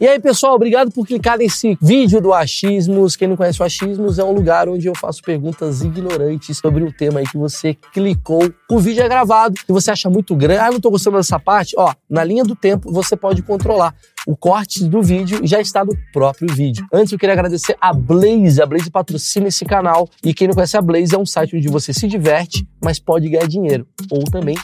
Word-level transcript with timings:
E 0.00 0.06
aí, 0.06 0.20
pessoal, 0.20 0.54
obrigado 0.54 0.92
por 0.92 1.04
clicar 1.04 1.36
nesse 1.36 1.76
vídeo 1.82 2.20
do 2.20 2.32
Achismos. 2.32 3.16
Quem 3.16 3.26
não 3.26 3.36
conhece 3.36 3.60
o 3.60 3.64
Achismos 3.64 4.20
é 4.20 4.22
um 4.22 4.30
lugar 4.30 4.68
onde 4.68 4.86
eu 4.86 4.94
faço 4.94 5.20
perguntas 5.20 5.82
ignorantes 5.82 6.56
sobre 6.56 6.84
o 6.84 6.92
tema 6.92 7.18
aí 7.18 7.26
que 7.26 7.36
você 7.36 7.74
clicou. 7.92 8.48
O 8.70 8.78
vídeo 8.78 9.02
é 9.02 9.08
gravado 9.08 9.56
e 9.68 9.72
você 9.72 9.90
acha 9.90 10.08
muito 10.08 10.36
grande. 10.36 10.60
Ah, 10.60 10.70
não 10.70 10.78
tô 10.78 10.88
gostando 10.88 11.16
dessa 11.16 11.40
parte. 11.40 11.74
Ó, 11.76 11.92
na 12.08 12.22
linha 12.22 12.44
do 12.44 12.54
tempo 12.54 12.92
você 12.92 13.16
pode 13.16 13.42
controlar. 13.42 13.92
O 14.24 14.36
corte 14.36 14.84
do 14.84 15.02
vídeo 15.02 15.40
já 15.42 15.60
está 15.60 15.84
no 15.84 15.96
próprio 16.12 16.54
vídeo. 16.54 16.86
Antes 16.92 17.12
eu 17.12 17.18
queria 17.18 17.32
agradecer 17.32 17.76
a 17.80 17.92
Blaze. 17.92 18.62
A 18.62 18.66
Blaze 18.66 18.88
patrocina 18.92 19.48
esse 19.48 19.64
canal. 19.64 20.08
E 20.22 20.32
quem 20.32 20.46
não 20.46 20.54
conhece 20.54 20.76
a 20.76 20.82
Blaze 20.82 21.12
é 21.12 21.18
um 21.18 21.26
site 21.26 21.56
onde 21.56 21.66
você 21.66 21.92
se 21.92 22.06
diverte, 22.06 22.64
mas 22.80 23.00
pode 23.00 23.28
ganhar 23.28 23.48
dinheiro. 23.48 23.84
Ou 24.12 24.22
também 24.22 24.56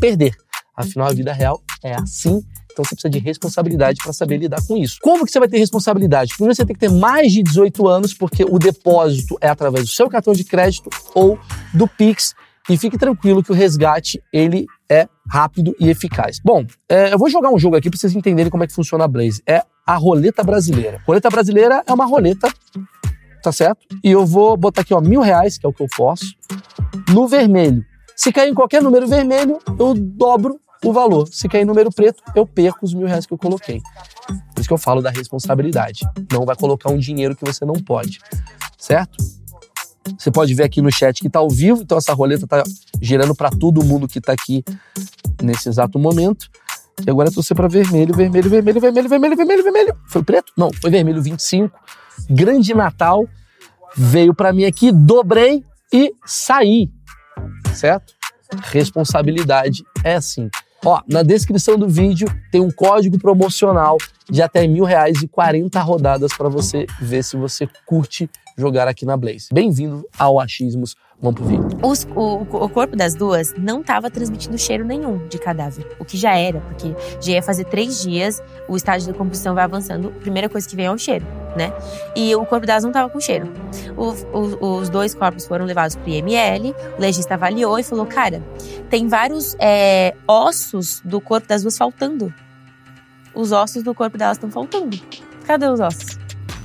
perder. 0.00 0.34
Afinal, 0.80 1.08
a 1.08 1.12
vida 1.12 1.32
real 1.32 1.60
é 1.82 1.94
assim. 1.94 2.42
Então 2.72 2.84
você 2.84 2.94
precisa 2.94 3.10
de 3.10 3.18
responsabilidade 3.18 4.00
para 4.02 4.12
saber 4.12 4.36
lidar 4.38 4.60
com 4.66 4.76
isso. 4.76 4.98
Como 5.02 5.24
que 5.24 5.32
você 5.32 5.38
vai 5.38 5.48
ter 5.48 5.58
responsabilidade? 5.58 6.34
Primeiro 6.34 6.54
você 6.54 6.64
tem 6.64 6.74
que 6.74 6.80
ter 6.80 6.90
mais 6.90 7.32
de 7.32 7.42
18 7.42 7.88
anos, 7.88 8.14
porque 8.14 8.44
o 8.44 8.58
depósito 8.58 9.36
é 9.40 9.48
através 9.48 9.84
do 9.84 9.90
seu 9.90 10.08
cartão 10.08 10.32
de 10.32 10.44
crédito 10.44 10.88
ou 11.14 11.38
do 11.74 11.86
Pix. 11.86 12.34
E 12.68 12.76
fique 12.76 12.96
tranquilo 12.96 13.42
que 13.42 13.50
o 13.50 13.54
resgate 13.54 14.22
ele 14.32 14.66
é 14.88 15.08
rápido 15.28 15.74
e 15.80 15.88
eficaz. 15.88 16.38
Bom, 16.44 16.64
é, 16.88 17.12
eu 17.12 17.18
vou 17.18 17.28
jogar 17.28 17.50
um 17.50 17.58
jogo 17.58 17.76
aqui 17.76 17.90
para 17.90 17.98
vocês 17.98 18.14
entenderem 18.14 18.50
como 18.50 18.62
é 18.62 18.66
que 18.66 18.72
funciona 18.72 19.04
a 19.04 19.08
Blaze. 19.08 19.42
É 19.46 19.62
a 19.86 19.96
roleta 19.96 20.44
brasileira. 20.44 21.00
Roleta 21.06 21.28
brasileira 21.30 21.82
é 21.84 21.92
uma 21.92 22.04
roleta, 22.04 22.48
tá 23.42 23.50
certo? 23.50 23.80
E 24.04 24.10
eu 24.10 24.24
vou 24.24 24.56
botar 24.56 24.82
aqui 24.82 24.94
ó 24.94 25.00
mil 25.00 25.20
reais, 25.20 25.58
que 25.58 25.66
é 25.66 25.68
o 25.68 25.72
que 25.72 25.82
eu 25.82 25.88
faço, 25.96 26.26
no 27.12 27.26
vermelho. 27.26 27.84
Se 28.14 28.30
cair 28.30 28.50
em 28.50 28.54
qualquer 28.54 28.82
número 28.82 29.08
vermelho, 29.08 29.58
eu 29.78 29.94
dobro 29.94 30.60
o 30.84 30.92
valor. 30.92 31.28
Se 31.30 31.48
cair 31.48 31.62
em 31.62 31.64
número 31.64 31.90
preto, 31.90 32.22
eu 32.34 32.46
perco 32.46 32.84
os 32.84 32.94
mil 32.94 33.06
reais 33.06 33.26
que 33.26 33.32
eu 33.32 33.38
coloquei. 33.38 33.80
Por 34.54 34.60
isso 34.60 34.68
que 34.68 34.74
eu 34.74 34.78
falo 34.78 35.02
da 35.02 35.10
responsabilidade. 35.10 36.00
Não 36.32 36.44
vai 36.44 36.56
colocar 36.56 36.90
um 36.90 36.98
dinheiro 36.98 37.36
que 37.36 37.44
você 37.44 37.64
não 37.64 37.74
pode, 37.74 38.18
certo? 38.78 39.16
Você 40.18 40.30
pode 40.30 40.54
ver 40.54 40.64
aqui 40.64 40.80
no 40.80 40.90
chat 40.90 41.20
que 41.20 41.26
está 41.26 41.38
ao 41.38 41.48
vivo, 41.48 41.82
então 41.82 41.98
essa 41.98 42.12
roleta 42.12 42.44
está 42.44 42.62
girando 43.00 43.34
para 43.34 43.50
todo 43.50 43.84
mundo 43.84 44.08
que 44.08 44.18
está 44.18 44.32
aqui 44.32 44.64
nesse 45.42 45.68
exato 45.68 45.98
momento. 45.98 46.48
E 47.06 47.10
agora 47.10 47.30
torcer 47.30 47.56
para 47.56 47.68
vermelho, 47.68 48.14
vermelho, 48.14 48.50
vermelho, 48.50 48.80
vermelho, 48.80 49.08
vermelho, 49.08 49.36
vermelho, 49.36 49.62
vermelho. 49.62 49.96
Foi 50.08 50.22
preto? 50.22 50.52
Não, 50.56 50.70
foi 50.80 50.90
vermelho 50.90 51.22
25. 51.22 51.78
Grande 52.28 52.74
Natal 52.74 53.26
veio 53.96 54.34
para 54.34 54.52
mim 54.52 54.64
aqui, 54.64 54.92
dobrei 54.92 55.64
e 55.92 56.12
saí. 56.24 56.90
Certo? 57.74 58.12
Responsabilidade 58.64 59.84
é 60.04 60.16
assim. 60.16 60.50
Ó, 60.84 61.00
na 61.06 61.22
descrição 61.22 61.76
do 61.76 61.88
vídeo 61.88 62.26
tem 62.50 62.60
um 62.60 62.70
código 62.70 63.18
promocional 63.18 63.98
de 64.28 64.40
até 64.40 64.66
mil 64.66 64.84
reais 64.84 65.22
e 65.22 65.28
40 65.28 65.78
rodadas 65.80 66.32
para 66.32 66.48
você 66.48 66.86
ver 67.00 67.22
se 67.22 67.36
você 67.36 67.68
curte 67.84 68.30
jogar 68.56 68.88
aqui 68.88 69.04
na 69.06 69.16
Blaze. 69.16 69.48
Bem-vindo 69.52 70.04
ao 70.18 70.38
Achismos. 70.40 70.94
Vamos 71.22 71.38
pro 71.40 71.48
vídeo. 71.48 71.68
Os- 71.82 72.06
o, 72.16 72.42
o 72.64 72.68
corpo 72.70 72.96
das 72.96 73.14
duas 73.14 73.52
não 73.58 73.82
estava 73.82 74.10
transmitindo 74.10 74.56
cheiro 74.56 74.84
nenhum 74.86 75.26
de 75.28 75.38
cadáver, 75.38 75.86
o 75.98 76.04
que 76.04 76.16
já 76.16 76.34
era, 76.34 76.60
porque 76.62 76.94
já 77.20 77.32
ia 77.32 77.42
fazer 77.42 77.64
três 77.64 78.00
dias, 78.02 78.42
o 78.66 78.74
estágio 78.74 79.12
da 79.12 79.18
composição 79.18 79.54
vai 79.54 79.64
avançando, 79.64 80.08
a 80.08 80.20
primeira 80.20 80.48
coisa 80.48 80.66
que 80.66 80.74
vem 80.74 80.86
é 80.86 80.90
o 80.90 80.96
cheiro, 80.96 81.26
né? 81.56 81.72
E 82.16 82.34
o 82.34 82.46
corpo 82.46 82.66
delas 82.66 82.82
não 82.84 82.90
estava 82.90 83.10
com 83.10 83.20
cheiro. 83.20 83.52
O- 83.98 84.14
o- 84.38 84.76
os 84.78 84.88
dois 84.88 85.14
corpos 85.14 85.46
foram 85.46 85.66
levados 85.66 85.94
pro 85.94 86.08
IML, 86.08 86.74
o 86.96 87.00
legista 87.00 87.34
avaliou 87.34 87.78
e 87.78 87.82
falou: 87.82 88.06
cara, 88.06 88.42
tem 88.88 89.06
vários 89.06 89.54
é, 89.58 90.14
ossos 90.26 91.02
do 91.04 91.20
corpo 91.20 91.46
das 91.46 91.60
duas 91.60 91.76
faltando. 91.76 92.32
Os 93.34 93.52
ossos 93.52 93.82
do 93.82 93.94
corpo 93.94 94.16
delas 94.16 94.38
estão 94.38 94.50
faltando. 94.50 94.98
Cadê 95.46 95.66
os 95.68 95.80
ossos? 95.80 96.09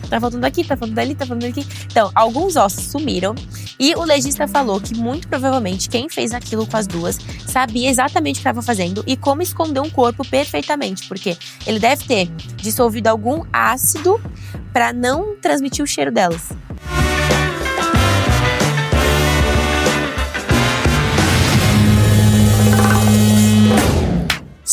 Tá 0.10 0.20
faltando 0.20 0.46
aqui, 0.46 0.64
tá 0.64 0.78
faltando 0.78 1.00
ali, 1.00 1.16
tá 1.16 1.26
faltando 1.26 1.48
aqui. 1.48 1.66
Então, 1.86 2.12
alguns 2.14 2.56
ossos 2.56 2.86
sumiram. 2.86 3.36
E 3.80 3.94
o 3.96 4.04
legista 4.04 4.48
falou 4.48 4.80
que 4.80 4.96
muito 4.96 5.28
provavelmente 5.28 5.90
quem 5.90 6.08
fez 6.10 6.34
aquilo 6.34 6.66
com 6.66 6.78
as 6.78 6.88
duas 6.88 7.20
sabia 7.46 7.90
exatamente 7.90 8.36
o 8.36 8.38
que 8.38 8.40
estava 8.42 8.62
fazendo 8.62 9.04
e 9.06 9.18
como 9.18 9.42
esconder 9.42 9.82
um 9.82 9.90
corpo 9.90 10.26
perfeitamente, 10.28 11.08
porque 11.08 11.38
ele 11.66 11.80
deve 11.80 12.06
ter 12.06 12.28
dissolvido 12.58 13.10
algum 13.10 13.44
ácido 13.52 14.20
para 14.72 14.94
não 14.94 15.36
transmitir 15.38 15.84
o 15.84 15.88
cheiro 15.88 16.12
delas. 16.12 16.50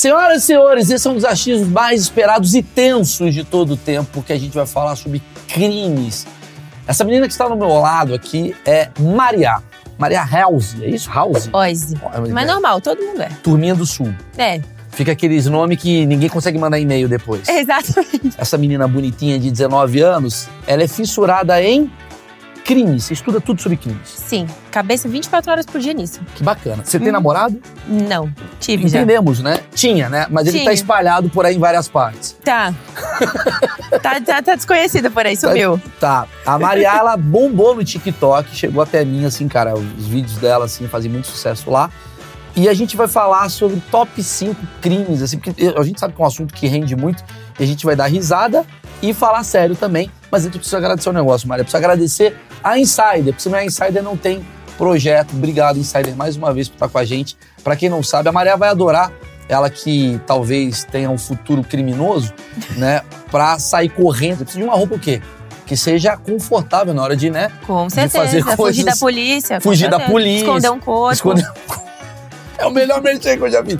Senhoras 0.02 0.42
e 0.42 0.46
senhores, 0.46 0.90
esse 0.90 1.06
é 1.06 1.10
um 1.12 1.14
dos 1.14 1.24
achismos 1.24 1.68
mais 1.68 2.00
esperados 2.02 2.56
e 2.56 2.60
tensos 2.60 3.32
de 3.32 3.44
todo 3.44 3.74
o 3.74 3.76
tempo, 3.76 4.10
porque 4.12 4.32
a 4.32 4.36
gente 4.36 4.52
vai 4.52 4.66
falar 4.66 4.96
sobre 4.96 5.22
crimes. 5.46 6.26
Essa 6.88 7.04
menina 7.04 7.28
que 7.28 7.32
está 7.32 7.48
no 7.48 7.54
meu 7.54 7.68
lado 7.68 8.12
aqui 8.12 8.52
é 8.66 8.88
Maria. 8.98 9.62
Maria 9.96 10.24
House, 10.24 10.74
é 10.82 10.88
isso? 10.88 11.08
House? 11.08 11.48
Oise. 11.52 11.94
Mas 12.32 12.46
normal, 12.48 12.80
todo 12.80 13.00
mundo 13.00 13.22
é. 13.22 13.28
Turminha 13.44 13.76
do 13.76 13.86
Sul. 13.86 14.12
É, 14.36 14.60
Fica 14.90 15.12
aqueles 15.12 15.46
nomes 15.46 15.80
que 15.80 16.04
ninguém 16.04 16.28
consegue 16.28 16.58
mandar 16.58 16.80
e-mail 16.80 17.08
depois. 17.08 17.46
exatamente. 17.48 18.34
Essa 18.36 18.58
menina 18.58 18.88
bonitinha 18.88 19.38
de 19.38 19.52
19 19.52 20.00
anos, 20.00 20.48
ela 20.66 20.82
é 20.82 20.88
fissurada 20.88 21.62
em 21.62 21.88
crimes. 22.64 23.04
Você 23.04 23.12
estuda 23.14 23.40
tudo 23.40 23.60
sobre 23.60 23.76
crimes. 23.76 24.08
Sim, 24.08 24.46
cabeça 24.70 25.08
24 25.08 25.50
horas 25.50 25.66
por 25.66 25.80
dia 25.80 25.92
nisso. 25.92 26.20
Que 26.34 26.42
bacana. 26.42 26.84
Você 26.84 26.98
tem 26.98 27.08
Hum. 27.08 27.12
namorado? 27.12 27.60
Não, 27.86 28.32
tive 28.60 28.88
já. 28.88 28.98
Entendemos, 28.98 29.40
né? 29.40 29.60
Tinha, 29.74 30.08
né? 30.08 30.26
Mas 30.30 30.46
ele 30.46 30.58
Tinha. 30.58 30.70
tá 30.70 30.72
espalhado 30.72 31.28
por 31.28 31.44
aí 31.46 31.56
em 31.56 31.58
várias 31.58 31.88
partes. 31.88 32.36
Tá. 32.44 32.72
tá, 34.02 34.20
tá. 34.20 34.42
Tá 34.42 34.54
desconhecida 34.54 35.10
por 35.10 35.24
aí, 35.26 35.36
sumiu. 35.36 35.80
Tá. 36.00 36.26
A 36.44 36.58
Maria, 36.58 36.88
ela 36.96 37.16
bombou 37.16 37.74
no 37.74 37.84
TikTok, 37.84 38.54
chegou 38.54 38.82
até 38.82 39.04
mim, 39.04 39.24
assim, 39.24 39.48
cara, 39.48 39.74
os 39.74 40.06
vídeos 40.06 40.36
dela, 40.38 40.64
assim, 40.64 40.86
fazem 40.88 41.10
muito 41.10 41.26
sucesso 41.26 41.70
lá. 41.70 41.90
E 42.54 42.68
a 42.68 42.74
gente 42.74 42.96
vai 42.98 43.08
falar 43.08 43.48
sobre 43.48 43.80
top 43.90 44.22
5 44.22 44.54
crimes, 44.82 45.22
assim, 45.22 45.38
porque 45.38 45.72
a 45.74 45.82
gente 45.82 45.98
sabe 45.98 46.12
que 46.14 46.20
é 46.20 46.24
um 46.24 46.28
assunto 46.28 46.52
que 46.52 46.66
rende 46.66 46.94
muito, 46.94 47.24
e 47.58 47.62
a 47.62 47.66
gente 47.66 47.84
vai 47.86 47.96
dar 47.96 48.06
risada 48.06 48.66
e 49.00 49.14
falar 49.14 49.42
sério 49.42 49.74
também. 49.74 50.10
Mas 50.30 50.44
eu 50.44 50.50
preciso 50.50 50.76
agradecer 50.76 51.08
um 51.08 51.14
negócio, 51.14 51.48
Maria. 51.48 51.62
Eu 51.62 51.64
preciso 51.64 51.78
agradecer 51.82 52.36
a 52.62 52.78
Insider, 52.78 53.34
não 53.46 53.56
é 53.56 53.60
a 53.60 53.64
Insider, 53.64 54.02
não 54.02 54.16
tem 54.16 54.44
projeto. 54.78 55.32
Obrigado, 55.34 55.78
Insider, 55.78 56.16
mais 56.16 56.36
uma 56.36 56.52
vez 56.52 56.68
por 56.68 56.74
estar 56.74 56.88
com 56.88 56.98
a 56.98 57.04
gente. 57.04 57.36
Pra 57.62 57.76
quem 57.76 57.88
não 57.88 58.02
sabe, 58.02 58.28
a 58.28 58.32
Maria 58.32 58.56
vai 58.56 58.68
adorar. 58.68 59.12
Ela 59.48 59.68
que 59.68 60.20
talvez 60.26 60.84
tenha 60.84 61.10
um 61.10 61.18
futuro 61.18 61.62
criminoso, 61.62 62.32
né? 62.76 63.02
Pra 63.30 63.58
sair 63.58 63.88
correndo. 63.88 64.38
Precisa 64.44 64.58
de 64.58 64.64
uma 64.64 64.74
roupa 64.74 64.94
o 64.94 64.98
quê? 64.98 65.20
Que 65.66 65.76
seja 65.76 66.16
confortável 66.16 66.92
na 66.94 67.02
hora 67.02 67.16
de, 67.16 67.30
né? 67.30 67.50
Com 67.66 67.86
De 67.86 67.92
certeza. 67.94 68.18
fazer 68.24 68.42
Fugir 68.42 68.56
coisas- 68.56 68.84
da 68.84 68.96
polícia. 68.96 69.60
fugir 69.60 69.90
da 69.90 70.00
polícia, 70.00 70.44
Esconder 70.44 70.70
um 70.70 70.80
corpo. 70.80 71.12
Esconder. 71.12 71.50
É 72.58 72.66
o 72.66 72.70
melhor 72.70 73.02
merchan 73.02 73.36
que 73.36 73.42
eu 73.42 73.50
já 73.50 73.64
fiz. 73.64 73.76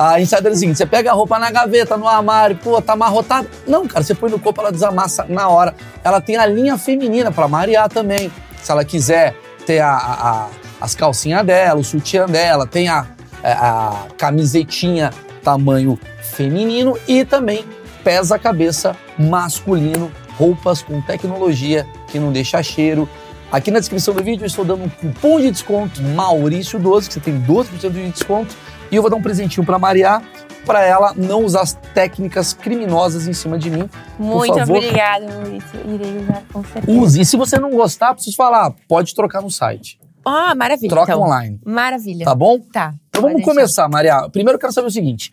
A 0.00 0.20
é 0.20 0.22
o 0.22 0.54
seguinte: 0.54 0.78
você 0.78 0.86
pega 0.86 1.10
a 1.10 1.14
roupa 1.14 1.38
na 1.40 1.50
gaveta, 1.50 1.96
no 1.96 2.06
armário, 2.06 2.56
pô, 2.56 2.80
tá 2.80 2.92
amarrotado. 2.92 3.48
Não, 3.66 3.86
cara, 3.88 4.04
você 4.04 4.14
põe 4.14 4.30
no 4.30 4.38
corpo, 4.38 4.60
ela 4.60 4.70
desamassa 4.70 5.26
na 5.28 5.48
hora. 5.48 5.74
Ela 6.04 6.20
tem 6.20 6.36
a 6.36 6.46
linha 6.46 6.78
feminina 6.78 7.32
pra 7.32 7.48
marear 7.48 7.88
também. 7.88 8.30
Se 8.62 8.70
ela 8.70 8.84
quiser 8.84 9.34
ter 9.66 9.80
a, 9.80 9.90
a- 9.92 10.30
a- 10.30 10.48
as 10.80 10.94
calcinhas 10.94 11.44
dela, 11.44 11.80
o 11.80 11.82
sutiã 11.84 12.26
dela, 12.26 12.64
tem 12.64 12.88
a, 12.88 13.06
a, 13.42 13.88
a 13.88 14.06
camisetinha 14.16 15.10
tamanho 15.42 15.98
feminino 16.22 16.96
e 17.08 17.24
também 17.24 17.64
pesa 18.04 18.36
a 18.36 18.38
cabeça 18.38 18.94
masculino, 19.18 20.12
roupas 20.36 20.80
com 20.80 21.00
tecnologia 21.00 21.84
que 22.06 22.18
não 22.20 22.30
deixa 22.30 22.62
cheiro. 22.62 23.08
Aqui 23.50 23.70
na 23.72 23.80
descrição 23.80 24.14
do 24.14 24.22
vídeo 24.22 24.44
eu 24.44 24.46
estou 24.46 24.64
dando 24.64 24.84
um 24.84 24.88
cupom 24.88 25.40
de 25.40 25.50
desconto 25.50 26.00
Maurício12, 26.02 27.08
que 27.08 27.14
você 27.14 27.20
tem 27.20 27.40
12% 27.42 27.90
de 27.90 28.10
desconto. 28.10 28.54
E 28.90 28.96
eu 28.96 29.02
vou 29.02 29.10
dar 29.10 29.16
um 29.16 29.22
presentinho 29.22 29.66
para 29.66 29.78
Maria, 29.78 30.22
para 30.64 30.82
ela 30.82 31.12
não 31.16 31.44
usar 31.44 31.62
as 31.62 31.74
técnicas 31.94 32.52
criminosas 32.52 33.26
em 33.26 33.32
cima 33.32 33.58
de 33.58 33.70
mim. 33.70 33.88
Muito 34.18 34.54
favor. 34.54 34.76
obrigada, 34.76 35.26
Maurício. 35.26 35.80
Irei 35.86 36.18
usar 36.18 36.42
com 36.52 36.64
certeza. 36.64 36.98
Use. 36.98 37.20
E 37.20 37.24
se 37.24 37.36
você 37.36 37.58
não 37.58 37.70
gostar, 37.70 38.14
preciso 38.14 38.36
falar, 38.36 38.74
pode 38.88 39.14
trocar 39.14 39.42
no 39.42 39.50
site. 39.50 39.98
Ah, 40.24 40.54
maravilha. 40.54 40.90
Troca 40.90 41.12
então. 41.12 41.22
online. 41.22 41.60
Maravilha. 41.64 42.24
Tá 42.24 42.34
bom? 42.34 42.58
Tá. 42.60 42.94
Então 43.08 43.22
vamos 43.22 43.36
deixar. 43.38 43.50
começar, 43.52 43.88
Maria. 43.88 44.28
Primeiro 44.30 44.56
eu 44.56 44.60
quero 44.60 44.72
saber 44.72 44.88
o 44.88 44.90
seguinte. 44.90 45.32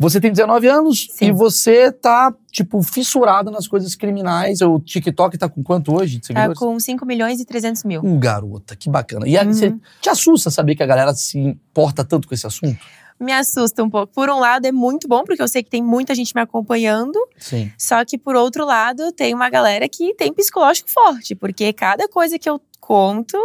Você 0.00 0.18
tem 0.18 0.32
19 0.32 0.66
anos 0.66 1.08
Sim. 1.10 1.26
e 1.26 1.30
você 1.32 1.92
tá, 1.92 2.34
tipo, 2.50 2.82
fissurada 2.82 3.50
nas 3.50 3.68
coisas 3.68 3.94
criminais. 3.94 4.62
O 4.62 4.80
TikTok 4.80 5.36
tá 5.36 5.46
com 5.46 5.62
quanto 5.62 5.94
hoje 5.94 6.14
de 6.14 6.20
Tá 6.22 6.26
seguidores? 6.28 6.58
com 6.58 6.80
5 6.80 7.04
milhões 7.04 7.38
e 7.38 7.44
300 7.44 7.84
mil. 7.84 8.00
Um 8.02 8.18
garota, 8.18 8.74
que 8.74 8.88
bacana. 8.88 9.28
E 9.28 9.36
aí, 9.36 9.46
Uhum. 9.46 9.52
você 9.52 9.74
te 10.00 10.08
assusta 10.08 10.50
saber 10.50 10.74
que 10.74 10.82
a 10.82 10.86
galera 10.86 11.12
se 11.12 11.38
importa 11.38 12.02
tanto 12.02 12.26
com 12.26 12.32
esse 12.34 12.46
assunto? 12.46 12.78
Me 13.20 13.30
assusta 13.32 13.84
um 13.84 13.90
pouco. 13.90 14.10
Por 14.14 14.30
um 14.30 14.38
lado, 14.40 14.64
é 14.64 14.72
muito 14.72 15.06
bom, 15.06 15.22
porque 15.22 15.42
eu 15.42 15.48
sei 15.48 15.62
que 15.62 15.68
tem 15.68 15.82
muita 15.82 16.14
gente 16.14 16.34
me 16.34 16.40
acompanhando. 16.40 17.18
Sim. 17.36 17.70
Só 17.76 18.02
que, 18.02 18.16
por 18.16 18.34
outro 18.34 18.64
lado, 18.64 19.12
tem 19.12 19.34
uma 19.34 19.50
galera 19.50 19.86
que 19.86 20.14
tem 20.14 20.32
psicológico 20.32 20.90
forte. 20.90 21.34
Porque 21.34 21.70
cada 21.74 22.08
coisa 22.08 22.38
que 22.38 22.48
eu 22.48 22.58
conto 22.80 23.36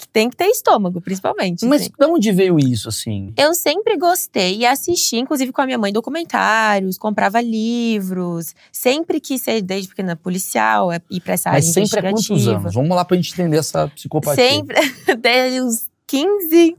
que 0.00 0.08
tem 0.08 0.30
que 0.30 0.36
ter 0.36 0.46
estômago, 0.46 0.98
principalmente. 0.98 1.66
Mas 1.66 1.82
assim. 1.82 1.90
de 1.98 2.06
onde 2.06 2.32
veio 2.32 2.58
isso, 2.58 2.88
assim? 2.88 3.34
Eu 3.36 3.52
sempre 3.52 3.98
gostei 3.98 4.56
e 4.56 4.64
assisti, 4.64 5.16
inclusive 5.16 5.52
com 5.52 5.60
a 5.60 5.66
minha 5.66 5.76
mãe, 5.76 5.92
documentários, 5.92 6.96
comprava 6.96 7.38
livros. 7.42 8.54
Sempre 8.72 9.20
quis 9.20 9.42
ser, 9.42 9.60
desde 9.60 9.88
pequena, 9.90 10.16
policial, 10.16 10.90
é, 10.90 11.02
ir 11.10 11.20
pra 11.20 11.34
essa 11.34 11.50
área 11.50 11.58
Mas 11.58 11.66
sempre 11.74 11.98
há 11.98 12.02
quantos 12.02 12.48
anos? 12.48 12.72
Vamos 12.74 12.96
lá 12.96 13.04
pra 13.04 13.14
gente 13.16 13.32
entender 13.34 13.58
essa 13.58 13.88
psicopatia. 13.88 14.42
Sempre, 14.48 14.76
desde 15.20 15.60
os 15.60 15.88
15, 16.06 16.76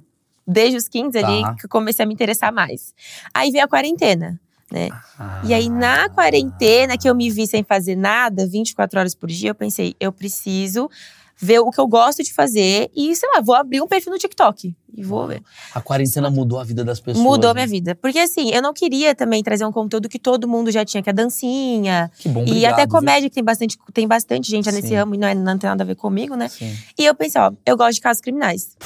desde 0.48 0.78
os 0.78 0.88
15 0.88 1.18
ali 1.20 1.42
Tá. 1.44 1.54
que 1.60 1.66
eu 1.66 1.70
comecei 1.70 2.04
a 2.04 2.08
me 2.08 2.16
interessar 2.16 2.52
mais. 2.52 2.92
Aí 3.32 3.52
veio 3.52 3.66
a 3.66 3.68
quarentena, 3.68 4.40
né? 4.72 4.90
E 5.44 5.54
aí, 5.54 5.70
na 5.70 6.06
Ah. 6.06 6.10
quarentena, 6.10 6.98
que 6.98 7.08
eu 7.08 7.14
me 7.14 7.30
vi 7.30 7.46
sem 7.46 7.64
fazer 7.64 7.96
nada, 7.96 8.48
24 8.48 9.00
horas 9.00 9.14
por 9.14 9.30
dia, 9.30 9.52
eu 9.52 9.56
pensei, 9.56 9.96
eu 10.00 10.12
preciso 10.12 10.90
ver 11.42 11.60
o 11.60 11.72
que 11.72 11.80
eu 11.80 11.88
gosto 11.88 12.24
de 12.24 12.32
fazer 12.32 12.92
e, 12.96 13.16
sei 13.16 13.28
lá, 13.34 13.42
vou 13.42 13.56
abrir 13.56 13.82
um 13.82 13.88
perfil 13.88 14.14
no 14.14 14.20
TikTok 14.20 14.76
e 14.94 15.04
vou 15.04 15.28
ver. 15.28 15.42
A 15.74 15.82
quarentena 15.82 16.30
mudou 16.30 16.60
a 16.60 16.64
vida 16.64 16.84
das 16.84 17.00
pessoas. 17.00 17.24
Mudou 17.24 17.54
né? 17.54 17.62
minha 17.62 17.68
vida. 17.68 17.96
Porque 17.96 18.20
assim, 18.20 18.52
eu 18.52 18.62
não 18.62 18.74
queria 18.74 19.16
também 19.16 19.42
trazer 19.42 19.66
um 19.66 19.72
conteúdo 19.72 20.08
que 20.08 20.20
todo 20.20 20.48
mundo 20.48 20.70
já 20.70 20.86
tinha, 20.86 21.02
que 21.02 21.10
é 21.10 21.14
dancinha. 21.14 22.12
Que 22.20 22.30
bom, 22.30 22.42
e 22.42 22.44
obrigado, 22.44 22.74
até 22.74 22.84
viu? 22.84 22.92
comédia, 22.92 23.30
que 23.30 23.34
tem 23.36 23.44
bastante, 23.44 23.78
tem 23.92 24.08
bastante 24.08 24.50
gente 24.50 24.72
nesse 24.72 24.90
Sim. 24.90 24.96
ramo 24.96 25.16
e 25.16 25.18
não, 25.18 25.28
é, 25.28 25.34
não 25.34 25.58
tem 25.58 25.70
nada 25.70 25.84
a 25.84 25.88
ver 25.88 25.96
comigo, 25.96 26.36
né? 26.36 26.48
Sim. 26.48 26.78
E 26.98 27.06
eu 27.06 27.16
pensei, 27.16 27.42
ó, 27.42 27.52
eu 27.66 27.76
gosto 27.76 27.96
de 27.96 28.02
casos 28.02 28.22
criminais. 28.22 28.78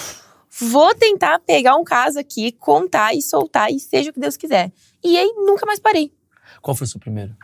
Vou 0.61 0.95
tentar 0.95 1.39
pegar 1.39 1.75
um 1.75 1.83
caso 1.83 2.17
aqui, 2.17 2.53
contar 2.53 3.13
e 3.13 3.21
soltar, 3.21 3.69
e 3.69 3.79
seja 3.79 4.11
o 4.11 4.13
que 4.13 4.19
Deus 4.19 4.37
quiser. 4.37 4.71
E 5.03 5.17
aí, 5.17 5.33
nunca 5.35 5.65
mais 5.65 5.79
parei. 5.79 6.13
Qual 6.61 6.73
foi 6.73 6.85
o 6.85 6.89
seu 6.89 6.99
primeiro? 6.99 7.35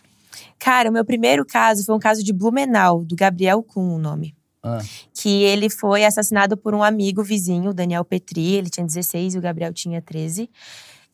Cara, 0.57 0.89
o 0.89 0.93
meu 0.93 1.03
primeiro 1.03 1.45
caso 1.45 1.83
foi 1.83 1.93
um 1.93 1.99
caso 1.99 2.23
de 2.23 2.31
Blumenau, 2.31 3.03
do 3.03 3.15
Gabriel 3.15 3.61
Kuhn, 3.63 3.95
o 3.95 3.97
nome. 3.97 4.33
Ah, 4.63 4.79
Que 5.13 5.43
ele 5.43 5.69
foi 5.69 6.05
assassinado 6.05 6.55
por 6.55 6.73
um 6.75 6.83
amigo 6.83 7.23
vizinho, 7.23 7.71
o 7.71 7.73
Daniel 7.73 8.05
Petri. 8.05 8.53
Ele 8.53 8.69
tinha 8.69 8.85
16 8.85 9.35
e 9.35 9.37
o 9.37 9.41
Gabriel 9.41 9.73
tinha 9.73 10.01
13. 10.01 10.49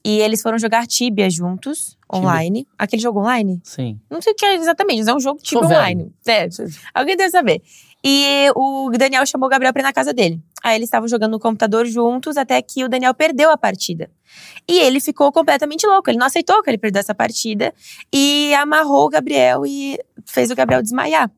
E 0.05 0.19
eles 0.19 0.41
foram 0.41 0.57
jogar 0.57 0.85
Tibia 0.87 1.29
juntos, 1.29 1.97
Tibia. 2.11 2.19
online. 2.27 2.67
Aquele 2.77 3.01
jogo 3.01 3.19
online? 3.19 3.59
sim. 3.63 3.99
Não 4.09 4.21
sei 4.21 4.33
o 4.33 4.35
que 4.35 4.45
é 4.45 4.55
exatamente, 4.55 4.99
mas 4.99 5.07
é 5.07 5.13
um 5.13 5.19
jogo 5.19 5.39
Tibia 5.41 5.67
velho. 5.67 5.79
online. 5.79 6.13
É, 6.27 6.47
alguém 6.93 7.17
deve 7.17 7.29
saber. 7.31 7.61
E 8.03 8.49
o 8.55 8.89
Daniel 8.97 9.25
chamou 9.25 9.47
o 9.47 9.49
Gabriel 9.49 9.73
pra 9.73 9.81
ir 9.81 9.83
na 9.83 9.91
casa 9.91 10.13
dele. 10.13 10.41
Aí 10.63 10.75
eles 10.75 10.87
estavam 10.87 11.07
jogando 11.09 11.31
no 11.31 11.39
computador 11.39 11.85
juntos, 11.87 12.37
até 12.37 12.61
que 12.61 12.83
o 12.83 12.87
Daniel 12.89 13.13
perdeu 13.13 13.49
a 13.49 13.57
partida. 13.57 14.09
E 14.67 14.79
ele 14.79 15.01
ficou 15.01 15.31
completamente 15.31 15.85
louco. 15.85 16.09
Ele 16.09 16.17
não 16.19 16.27
aceitou 16.27 16.61
que 16.61 16.69
ele 16.69 16.77
perdeu 16.77 16.99
essa 16.99 17.15
partida 17.15 17.73
e 18.13 18.53
amarrou 18.55 19.07
o 19.07 19.09
Gabriel 19.09 19.65
e 19.65 19.99
fez 20.25 20.51
o 20.51 20.55
Gabriel 20.55 20.81
desmaiar. 20.81 21.29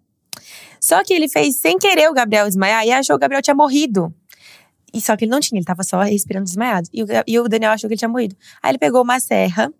Só 0.79 1.03
que 1.03 1.13
ele 1.13 1.27
fez 1.27 1.57
sem 1.57 1.77
querer 1.77 2.09
o 2.09 2.13
Gabriel 2.13 2.45
desmaiar 2.45 2.85
e 2.85 2.91
achou 2.91 3.15
que 3.15 3.19
o 3.19 3.21
Gabriel 3.21 3.41
tinha 3.41 3.55
morrido. 3.55 4.13
E 4.93 4.99
só 4.99 5.15
que 5.15 5.25
ele 5.25 5.31
não 5.31 5.39
tinha, 5.39 5.59
ele 5.59 5.65
tava 5.65 5.83
só 5.83 6.01
respirando 6.01 6.45
desmaiado. 6.45 6.89
E 6.93 7.03
o, 7.03 7.07
e 7.27 7.39
o 7.39 7.47
Daniel 7.47 7.71
achou 7.71 7.87
que 7.87 7.93
ele 7.93 7.99
tinha 7.99 8.09
morrido. 8.09 8.35
Aí 8.61 8.71
ele 8.71 8.77
pegou 8.77 9.03
uma 9.03 9.19
serra 9.19 9.71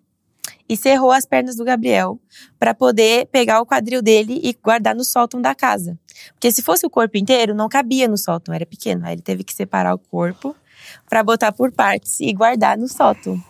e 0.68 0.78
serrou 0.78 1.12
as 1.12 1.26
pernas 1.26 1.56
do 1.56 1.66
Gabriel 1.66 2.20
pra 2.60 2.74
poder 2.74 3.28
pegar 3.28 3.60
o 3.60 3.66
quadril 3.66 4.02
dele 4.02 4.40
e 4.44 4.54
guardar 4.54 4.96
no 4.96 5.04
sótão 5.04 5.42
da 5.42 5.56
casa. 5.56 5.98
Porque 6.34 6.52
se 6.52 6.62
fosse 6.62 6.86
o 6.86 6.90
corpo 6.90 7.18
inteiro, 7.18 7.56
não 7.56 7.68
cabia 7.68 8.08
no 8.08 8.18
sótão, 8.18 8.54
era 8.54 8.66
pequeno. 8.66 9.06
Aí 9.06 9.14
ele 9.14 9.22
teve 9.22 9.44
que 9.44 9.54
separar 9.54 9.96
o 9.96 9.98
corpo 9.98 10.56
pra 11.10 11.24
botar 11.24 11.52
por 11.52 11.72
partes 11.72 12.20
e 12.20 12.32
guardar 12.34 12.78
no 12.78 12.88
sótão. 12.88 13.42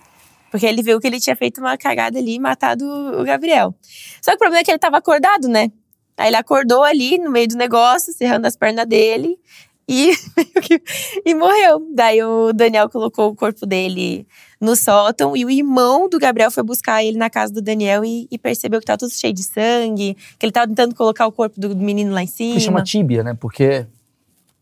Porque 0.50 0.66
ele 0.66 0.82
viu 0.82 1.00
que 1.00 1.08
ele 1.08 1.20
tinha 1.20 1.36
feito 1.36 1.60
uma 1.60 1.78
cagada 1.78 2.18
ali 2.18 2.36
e 2.36 2.40
matado 2.40 2.84
o 2.86 3.24
Gabriel. 3.24 3.76
Só 4.22 4.32
que 4.32 4.38
o 4.38 4.40
problema 4.40 4.62
é 4.62 4.64
que 4.64 4.72
ele 4.72 4.80
tava 4.80 4.98
acordado, 4.98 5.48
né? 5.48 5.72
Aí 6.20 6.28
ele 6.28 6.36
acordou 6.36 6.84
ali 6.84 7.18
no 7.18 7.32
meio 7.32 7.48
do 7.48 7.56
negócio, 7.56 8.12
serrando 8.14 8.46
as 8.46 8.56
pernas 8.56 8.86
dele 8.86 9.40
e, 9.88 10.12
que- 10.62 10.82
e 11.26 11.34
morreu. 11.34 11.88
Daí 11.96 12.22
o 12.22 12.52
Daniel 12.54 12.90
colocou 12.90 13.30
o 13.32 13.36
corpo 13.36 13.66
dele 13.66 14.28
no 14.60 14.76
sótão 14.76 15.38
e 15.38 15.46
o 15.46 15.50
irmão 15.50 16.10
do 16.10 16.20
Gabriel 16.20 16.52
foi 16.52 16.62
buscar 16.64 17.02
ele 17.02 17.18
na 17.18 17.30
casa 17.30 17.54
do 17.54 17.62
Daniel 17.62 18.04
e, 18.04 18.28
e 18.30 18.38
percebeu 18.38 18.82
que 18.82 18.86
tava 18.86 18.98
tudo 18.98 19.12
cheio 19.14 19.34
de 19.34 19.42
sangue, 19.44 20.18
que 20.38 20.46
ele 20.46 20.52
tava 20.52 20.68
tentando 20.68 20.94
colocar 20.94 21.26
o 21.26 21.32
corpo 21.32 21.60
do 21.60 21.74
menino 21.78 22.12
lá 22.14 22.22
em 22.22 22.26
Que 22.28 22.32
cima. 22.34 22.60
chama 22.60 22.84
tíbia, 22.84 23.24
né? 23.24 23.34
Porque 23.40 23.88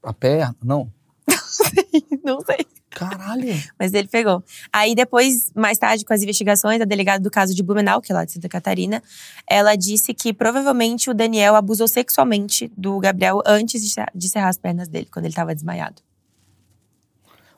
a 0.03 0.13
perna. 0.13 0.55
Não. 0.63 0.87
Não 2.23 2.39
sei. 2.41 2.65
Caralho. 2.89 3.45
Mas 3.77 3.93
ele 3.93 4.07
pegou. 4.07 4.43
Aí 4.71 4.95
depois, 4.95 5.51
mais 5.55 5.77
tarde, 5.77 6.03
com 6.05 6.13
as 6.13 6.21
investigações, 6.21 6.81
a 6.81 6.85
delegada 6.85 7.21
do 7.23 7.29
caso 7.29 7.53
de 7.53 7.61
Blumenau, 7.61 8.01
que 8.01 8.11
é 8.11 8.15
lá 8.15 8.25
de 8.25 8.31
Santa 8.31 8.49
Catarina, 8.49 9.03
ela 9.49 9.75
disse 9.75 10.13
que 10.13 10.33
provavelmente 10.33 11.09
o 11.09 11.13
Daniel 11.13 11.55
abusou 11.55 11.87
sexualmente 11.87 12.71
do 12.77 12.99
Gabriel 12.99 13.41
antes 13.45 13.81
de 14.15 14.29
serrar- 14.29 14.49
as 14.49 14.57
pernas 14.57 14.87
dele, 14.87 15.07
quando 15.11 15.25
ele 15.25 15.31
estava 15.33 15.53
desmaiado. 15.53 16.01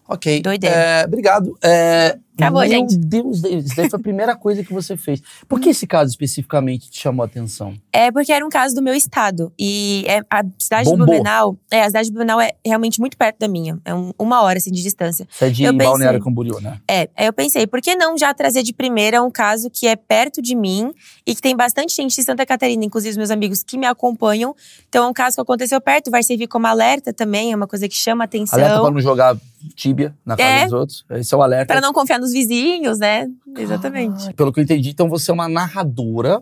Ok. 0.09 0.41
Doideira. 0.41 0.75
É, 0.75 1.05
obrigado. 1.05 1.55
É, 1.63 2.17
Acabou, 2.35 2.61
meu 2.61 2.69
gente. 2.69 2.97
Deus, 2.97 3.43
isso 3.43 3.75
daí 3.75 3.89
foi 3.89 3.99
a 3.99 4.01
primeira 4.01 4.33
coisa 4.35 4.63
que 4.63 4.73
você 4.73 4.95
fez. 4.97 5.21
Por 5.47 5.59
que 5.59 5.69
esse 5.69 5.85
caso 5.85 6.09
especificamente 6.09 6.89
te 6.89 6.99
chamou 7.01 7.21
a 7.21 7.25
atenção? 7.27 7.75
É 7.91 8.09
porque 8.11 8.31
era 8.31 8.43
um 8.45 8.49
caso 8.49 8.73
do 8.73 8.81
meu 8.81 8.93
estado. 8.95 9.51
E 9.59 10.05
é, 10.07 10.21
a 10.29 10.41
cidade 10.57 10.85
Bombou. 10.89 11.05
de 11.05 11.11
Blumenau. 11.11 11.57
É, 11.69 11.83
a 11.83 11.87
cidade 11.87 12.07
de 12.07 12.13
Blumenau 12.13 12.39
é 12.41 12.53
realmente 12.65 12.99
muito 12.99 13.17
perto 13.17 13.37
da 13.39 13.47
minha. 13.47 13.77
É 13.85 13.93
um- 13.93 14.11
uma 14.17 14.41
hora 14.41 14.57
assim 14.57 14.71
de 14.71 14.81
distância. 14.81 15.27
Você 15.29 15.45
é 15.45 15.49
de 15.49 15.63
Eu. 15.63 15.73
Balneário 15.73 16.19
Camboriú, 16.23 16.59
né? 16.61 16.79
É, 16.89 17.09
aí 17.15 17.25
eu 17.27 17.33
pensei, 17.33 17.67
por 17.67 17.81
que 17.81 17.93
não 17.95 18.17
já 18.17 18.33
trazer 18.33 18.63
de 18.63 18.73
primeira 18.73 19.21
um 19.21 19.29
caso 19.29 19.69
que 19.69 19.85
é 19.85 19.95
perto 19.97 20.41
de 20.41 20.55
mim 20.55 20.91
e 21.27 21.35
que 21.35 21.41
tem 21.41 21.55
bastante 21.55 21.93
gente 21.95 22.15
de 22.15 22.23
Santa 22.23 22.45
Catarina, 22.45 22.83
inclusive 22.85 23.11
os 23.11 23.17
meus 23.17 23.31
amigos 23.31 23.61
que 23.63 23.77
me 23.77 23.85
acompanham. 23.85 24.55
Então 24.87 25.05
é 25.05 25.07
um 25.07 25.13
caso 25.13 25.35
que 25.35 25.41
aconteceu 25.41 25.79
perto, 25.81 26.09
vai 26.09 26.23
servir 26.23 26.47
como 26.47 26.65
alerta 26.67 27.11
também, 27.13 27.51
é 27.51 27.55
uma 27.55 27.67
coisa 27.67 27.87
que 27.87 27.95
chama 27.95 28.23
atenção. 28.23 28.57
Alerta 28.57 28.79
pra 28.81 28.91
não 28.91 29.01
jogar 29.01 29.35
tíbia 29.75 30.15
na 30.25 30.35
casa 30.37 30.49
É. 30.49 30.63
dos 30.65 30.73
outros. 30.73 31.05
Esse 31.11 31.33
é 31.33 31.37
o 31.37 31.41
alerta. 31.41 31.73
Pra 31.73 31.81
não 31.81 31.93
confiar 31.93 32.19
nos 32.19 32.31
vizinhos, 32.31 32.99
né? 32.99 33.27
Exatamente. 33.57 34.29
Ah, 34.29 34.33
pelo 34.33 34.51
que 34.53 34.59
eu 34.59 34.63
entendi, 34.63 34.89
então 34.89 35.09
você 35.09 35.31
é 35.31 35.33
uma 35.33 35.47
narradora 35.49 36.41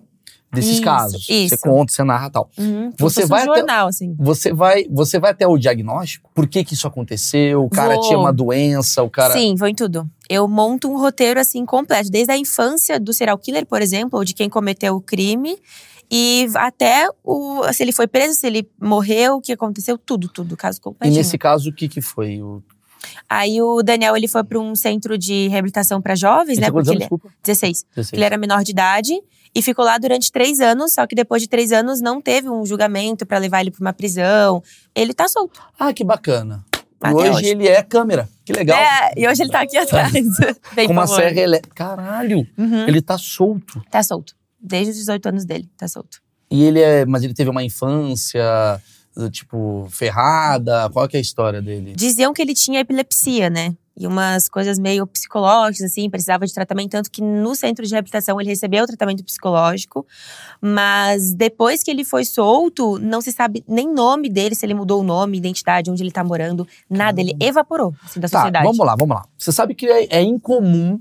desses 0.51 0.73
Isso, 0.75 0.81
casos. 0.81 1.25
Você 1.25 1.33
isso. 1.33 1.57
conta, 1.61 1.91
você 1.91 2.03
narra 2.05 2.29
tal. 2.29 2.49
Uhum, 2.57 2.91
Você 2.97 3.25
vai 3.25 3.41
um 3.45 3.51
até- 3.51 3.59
jornal, 3.59 3.87
assim. 3.89 4.15
Você 4.17 4.53
vai, 4.53 4.85
você 4.89 5.19
vai 5.19 5.31
até 5.31 5.45
o 5.45 5.57
diagnóstico? 5.57 6.29
Por 6.33 6.47
que 6.47 6.63
que 6.63 6.73
isso 6.73 6.87
aconteceu? 6.87 7.63
O 7.65 7.69
cara 7.69 7.95
Vou. 7.95 8.03
tinha 8.03 8.17
uma 8.17 8.31
doença, 8.31 9.03
o 9.03 9.09
cara... 9.09 9.33
Sim, 9.33 9.55
vou 9.55 9.67
em 9.67 9.75
tudo. 9.75 10.09
Eu 10.29 10.47
monto 10.47 10.89
um 10.89 10.97
roteiro 10.97 11.37
assim 11.39 11.65
completo, 11.65 12.09
desde 12.09 12.31
a 12.31 12.37
infância 12.37 12.97
do 12.99 13.11
serial 13.13 13.37
killer, 13.37 13.65
por 13.65 13.81
exemplo, 13.81 14.17
ou 14.19 14.23
de 14.23 14.33
quem 14.33 14.47
cometeu 14.49 14.95
o 14.95 15.01
crime, 15.01 15.57
e 16.09 16.47
até 16.55 17.09
o, 17.21 17.61
se 17.73 17.83
ele 17.83 17.91
foi 17.91 18.07
preso, 18.07 18.39
se 18.39 18.47
ele 18.47 18.69
morreu, 18.81 19.35
o 19.35 19.41
que 19.41 19.51
aconteceu, 19.51 19.97
tudo, 19.97 20.29
tudo, 20.29 20.55
caso 20.55 20.77
E 20.79 20.81
completinho. 20.81 21.17
nesse 21.17 21.37
caso, 21.37 21.69
o 21.69 21.73
que 21.73 21.89
que 21.89 21.99
foi? 21.99 22.41
O... 22.41 22.63
Aí 23.29 23.61
o 23.61 23.81
Daniel 23.83 24.15
ele 24.15 24.27
foi 24.27 24.43
para 24.43 24.59
um 24.59 24.75
centro 24.75 25.17
de 25.17 25.47
reabilitação 25.47 26.01
para 26.01 26.15
jovens, 26.15 26.57
Ele 26.57 26.61
né? 26.61 26.67
Porque 26.71 26.79
anos, 26.79 26.89
ele 26.89 26.99
desculpa? 26.99 27.29
16. 27.43 27.85
16. 27.95 28.13
Ele 28.13 28.23
era 28.25 28.37
menor 28.37 28.63
de 28.63 28.71
idade 28.71 29.13
e 29.55 29.61
ficou 29.61 29.83
lá 29.85 29.97
durante 29.97 30.31
três 30.31 30.59
anos. 30.59 30.93
Só 30.93 31.05
que 31.07 31.15
depois 31.15 31.41
de 31.41 31.47
três 31.47 31.71
anos 31.71 32.01
não 32.01 32.21
teve 32.21 32.49
um 32.49 32.65
julgamento 32.65 33.25
para 33.25 33.37
levar 33.37 33.61
ele 33.61 33.71
para 33.71 33.81
uma 33.81 33.93
prisão. 33.93 34.61
Ele 34.95 35.13
tá 35.13 35.27
solto. 35.27 35.61
Ah, 35.79 35.93
que 35.93 36.03
bacana. 36.03 36.63
E 36.73 37.07
Até 37.07 37.13
hoje, 37.15 37.29
hoje. 37.31 37.45
ele 37.49 37.67
é 37.67 37.83
câmera. 37.83 38.27
Que 38.43 38.53
legal. 38.53 38.77
É, 38.79 39.11
e 39.15 39.27
hoje 39.27 39.43
ele 39.43 39.51
tá 39.51 39.61
aqui 39.61 39.77
atrás. 39.77 40.11
Bem 40.73 40.87
Com 40.87 40.93
uma 40.93 41.05
serra 41.05 41.39
elétrica. 41.39 41.75
Caralho, 41.75 42.47
Uhum. 42.57 42.87
ele 42.87 43.01
tá 43.01 43.17
solto. 43.17 43.81
Tá 43.91 44.01
solto. 44.01 44.33
Desde 44.59 44.91
os 44.91 44.97
18 44.97 45.29
anos 45.29 45.45
dele, 45.45 45.69
tá 45.77 45.87
solto. 45.87 46.19
E 46.49 46.63
ele 46.63 46.79
é. 46.81 47.05
Mas 47.05 47.23
ele 47.23 47.33
teve 47.35 47.49
uma 47.51 47.63
infância, 47.63 48.41
tipo, 49.31 49.87
ferrada. 49.89 50.89
Qual 50.91 51.07
que 51.07 51.17
é 51.17 51.19
a 51.19 51.21
história 51.21 51.61
dele? 51.61 51.93
Diziam 51.95 52.33
que 52.33 52.41
ele 52.41 52.53
tinha 52.53 52.79
epilepsia, 52.79 53.49
né? 53.49 53.75
E 53.99 54.05
umas 54.05 54.47
coisas 54.47 54.77
meio 54.77 55.07
psicológicas, 55.07 55.89
assim, 55.91 56.07
precisava 56.07 56.45
de 56.45 56.53
tratamento. 56.53 56.91
Tanto 56.91 57.09
que 57.09 57.19
no 57.19 57.55
centro 57.55 57.83
de 57.83 57.91
reabilitação 57.91 58.39
ele 58.39 58.47
recebeu 58.49 58.83
o 58.83 58.87
tratamento 58.87 59.23
psicológico. 59.23 60.05
Mas 60.61 61.33
depois 61.33 61.81
que 61.81 61.89
ele 61.89 62.03
foi 62.03 62.23
solto, 62.23 62.99
não 62.99 63.21
se 63.21 63.31
sabe 63.31 63.63
nem 63.67 63.91
nome 63.91 64.29
dele, 64.29 64.53
se 64.53 64.63
ele 64.65 64.75
mudou 64.75 65.01
o 65.01 65.03
nome, 65.03 65.37
identidade, 65.37 65.89
onde 65.89 66.03
ele 66.03 66.11
tá 66.11 66.23
morando. 66.23 66.67
Nada, 66.87 67.19
ele 67.19 67.35
evaporou, 67.39 67.91
assim, 68.05 68.19
da 68.19 68.29
Tá, 68.29 68.37
sociedade. 68.37 68.65
vamos 68.65 68.85
lá, 68.85 68.95
vamos 68.95 69.15
lá. 69.15 69.25
Você 69.35 69.51
sabe 69.51 69.73
que 69.73 69.87
é, 69.87 70.17
é 70.17 70.21
incomum 70.21 70.99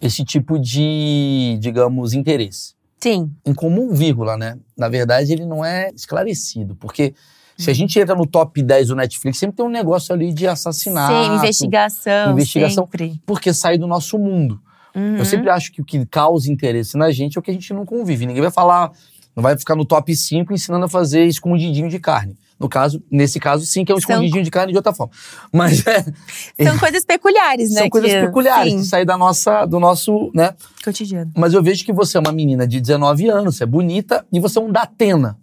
esse 0.00 0.24
tipo 0.24 0.56
de, 0.56 1.58
digamos, 1.60 2.12
interesse. 2.12 2.77
Sim, 3.00 3.30
Incomum, 3.46 3.92
vírgula, 3.92 4.36
né? 4.36 4.58
Na 4.76 4.88
verdade, 4.88 5.32
ele 5.32 5.46
não 5.46 5.64
é 5.64 5.90
esclarecido. 5.94 6.74
Porque 6.76 7.14
se 7.56 7.70
a 7.70 7.74
gente 7.74 7.98
entra 7.98 8.14
no 8.14 8.26
top 8.26 8.62
10 8.62 8.88
do 8.88 8.96
Netflix, 8.96 9.38
sempre 9.38 9.56
tem 9.56 9.66
um 9.66 9.70
negócio 9.70 10.14
ali 10.14 10.32
de 10.32 10.46
assassinato. 10.46 11.12
sim, 11.12 11.34
investigação, 11.34 12.32
investigação. 12.32 12.84
sempre. 12.84 13.20
Porque 13.26 13.52
sai 13.52 13.78
do 13.78 13.86
nosso 13.86 14.18
mundo. 14.18 14.60
Uhum. 14.94 15.16
Eu 15.16 15.24
sempre 15.24 15.50
acho 15.50 15.72
que 15.72 15.80
o 15.80 15.84
que 15.84 16.04
causa 16.06 16.50
interesse 16.50 16.96
na 16.96 17.10
gente 17.10 17.36
é 17.36 17.40
o 17.40 17.42
que 17.42 17.50
a 17.50 17.54
gente 17.54 17.72
não 17.72 17.84
convive. 17.84 18.26
Ninguém 18.26 18.42
vai 18.42 18.50
falar, 18.50 18.92
não 19.34 19.42
vai 19.42 19.56
ficar 19.56 19.76
no 19.76 19.84
top 19.84 20.14
5 20.14 20.52
ensinando 20.52 20.84
a 20.84 20.88
fazer 20.88 21.24
escondidinho 21.24 21.88
de 21.88 21.98
carne. 21.98 22.36
No 22.58 22.68
caso, 22.68 23.00
nesse 23.10 23.38
caso, 23.38 23.64
sim, 23.64 23.84
que 23.84 23.92
é 23.92 23.94
um 23.94 24.00
São- 24.00 24.10
escondidinho 24.16 24.42
de 24.42 24.50
carne 24.50 24.72
de 24.72 24.76
outra 24.78 24.92
forma. 24.92 25.12
Mas 25.52 25.86
é, 25.86 26.04
São 26.64 26.76
coisas 26.78 27.04
peculiares, 27.04 27.70
né? 27.70 27.82
são 27.82 27.88
coisas 27.90 28.10
que- 28.10 28.20
peculiares 28.20 28.72
Sim, 28.72 28.78
que 28.80 28.84
saem 28.86 29.06
da 29.06 29.16
nossa, 29.16 29.64
do 29.64 29.78
nosso, 29.78 30.30
né? 30.34 30.54
cotidiano. 30.84 31.30
Mas 31.36 31.54
eu 31.54 31.62
vejo 31.62 31.84
que 31.84 31.92
você 31.92 32.16
é 32.16 32.20
uma 32.20 32.32
menina 32.32 32.66
de 32.66 32.80
19 32.80 33.28
anos, 33.28 33.56
você 33.56 33.62
é 33.62 33.66
bonita 33.66 34.26
e 34.32 34.40
você 34.40 34.58
é 34.58 34.62
um 34.62 34.72
Datena. 34.72 35.38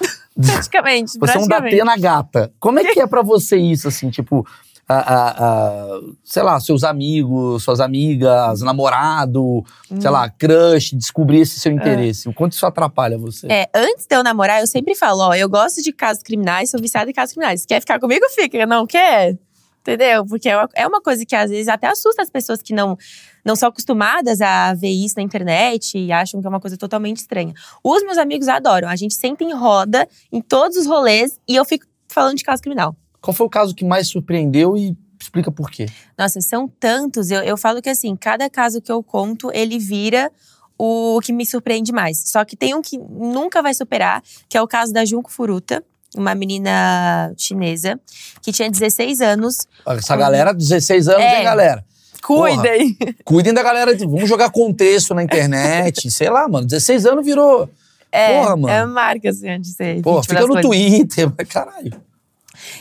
Praticamente, 0.34 1.12
Você 1.12 1.16
é 1.16 1.38
um 1.38 1.46
praticamente. 1.46 1.76
Datena 1.76 1.96
gata. 1.96 2.52
Como 2.58 2.78
é 2.80 2.84
que 2.92 3.00
é 3.00 3.06
pra 3.06 3.22
você 3.22 3.56
isso, 3.56 3.86
assim, 3.86 4.10
tipo, 4.10 4.44
a, 4.88 6.00
sei 6.22 6.42
lá, 6.42 6.60
seus 6.60 6.84
amigos, 6.84 7.62
suas 7.62 7.80
amigas, 7.80 8.60
namorado, 8.60 9.64
sei 10.00 10.10
lá, 10.10 10.28
crush, 10.28 10.94
descobrir 10.94 11.40
esse 11.40 11.58
seu 11.58 11.72
interesse? 11.72 12.28
O 12.28 12.34
quanto 12.34 12.52
isso 12.52 12.66
atrapalha 12.66 13.18
você? 13.18 13.46
É, 13.50 13.68
antes 13.74 14.06
de 14.06 14.14
eu 14.14 14.22
namorar, 14.22 14.60
eu 14.60 14.66
sempre 14.66 14.94
falo, 14.94 15.20
ó, 15.20 15.34
eu 15.34 15.48
gosto 15.48 15.82
de 15.82 15.92
casos 15.92 16.22
criminais, 16.22 16.70
sou 16.70 16.80
viciada 16.80 17.10
em 17.10 17.14
casos 17.14 17.34
criminais. 17.34 17.64
Quer 17.64 17.80
ficar 17.80 17.98
comigo? 17.98 18.24
Fica. 18.30 18.66
Não 18.66 18.86
quer? 18.86 19.38
Entendeu? 19.80 20.24
Porque 20.24 20.48
é 20.48 20.56
uma, 20.56 20.68
é 20.74 20.86
uma 20.86 21.00
coisa 21.02 21.26
que 21.26 21.36
às 21.36 21.50
vezes 21.50 21.68
até 21.68 21.86
assusta 21.86 22.22
as 22.22 22.30
pessoas 22.30 22.62
que 22.62 22.72
não, 22.72 22.96
não 23.44 23.54
são 23.54 23.68
acostumadas 23.68 24.40
a 24.40 24.72
ver 24.72 24.88
isso 24.88 25.16
na 25.16 25.22
internet 25.22 25.98
e 25.98 26.10
acham 26.10 26.40
que 26.40 26.46
é 26.46 26.50
uma 26.50 26.60
coisa 26.60 26.78
totalmente 26.78 27.18
estranha. 27.18 27.52
Os 27.82 28.02
meus 28.02 28.16
amigos 28.16 28.48
adoram. 28.48 28.88
A 28.88 28.96
gente 28.96 29.14
senta 29.14 29.44
em 29.44 29.52
roda 29.52 30.08
em 30.32 30.40
todos 30.40 30.78
os 30.78 30.86
rolês 30.86 31.38
e 31.46 31.54
eu 31.54 31.66
fico 31.66 31.84
falando 32.08 32.38
de 32.38 32.44
caso 32.44 32.62
criminal. 32.62 32.96
Qual 33.24 33.34
foi 33.34 33.46
o 33.46 33.50
caso 33.50 33.74
que 33.74 33.86
mais 33.86 34.06
surpreendeu 34.08 34.76
e 34.76 34.94
explica 35.18 35.50
por 35.50 35.70
quê? 35.70 35.86
Nossa, 36.18 36.42
são 36.42 36.68
tantos. 36.68 37.30
Eu, 37.30 37.40
eu 37.42 37.56
falo 37.56 37.80
que 37.80 37.88
assim, 37.88 38.14
cada 38.14 38.50
caso 38.50 38.82
que 38.82 38.92
eu 38.92 39.02
conto, 39.02 39.50
ele 39.54 39.78
vira 39.78 40.30
o 40.76 41.18
que 41.22 41.32
me 41.32 41.46
surpreende 41.46 41.90
mais. 41.90 42.22
Só 42.26 42.44
que 42.44 42.54
tem 42.54 42.74
um 42.74 42.82
que 42.82 42.98
nunca 42.98 43.62
vai 43.62 43.72
superar, 43.72 44.22
que 44.46 44.58
é 44.58 44.60
o 44.60 44.68
caso 44.68 44.92
da 44.92 45.06
Junko 45.06 45.32
Furuta, 45.32 45.82
uma 46.14 46.34
menina 46.34 47.32
chinesa 47.38 47.98
que 48.42 48.52
tinha 48.52 48.70
16 48.70 49.22
anos. 49.22 49.66
Essa 49.86 50.16
galera, 50.16 50.52
16 50.52 51.08
anos, 51.08 51.22
É. 51.22 51.38
hein, 51.38 51.44
galera? 51.44 51.82
Cuidem! 52.22 52.96
Cuidem 53.24 53.54
da 53.54 53.62
galera, 53.62 53.94
de, 53.94 54.04
vamos 54.04 54.28
jogar 54.28 54.50
contexto 54.50 55.14
na 55.14 55.22
internet, 55.22 56.10
sei 56.12 56.28
lá, 56.28 56.46
mano. 56.46 56.66
16 56.66 57.06
anos 57.06 57.24
virou. 57.24 57.70
É, 58.12 58.40
Porra, 58.42 58.56
mano. 58.56 58.68
é 58.68 58.84
marca, 58.86 59.30
assim, 59.30 59.48
antes 59.48 59.70
de 59.70 59.76
ser. 59.76 59.94
Vítima 59.96 60.22
fica 60.22 60.40
no 60.42 60.48
coisas. 60.48 60.62
Twitter, 60.62 61.32
mas 61.36 61.48
caralho. 61.52 61.92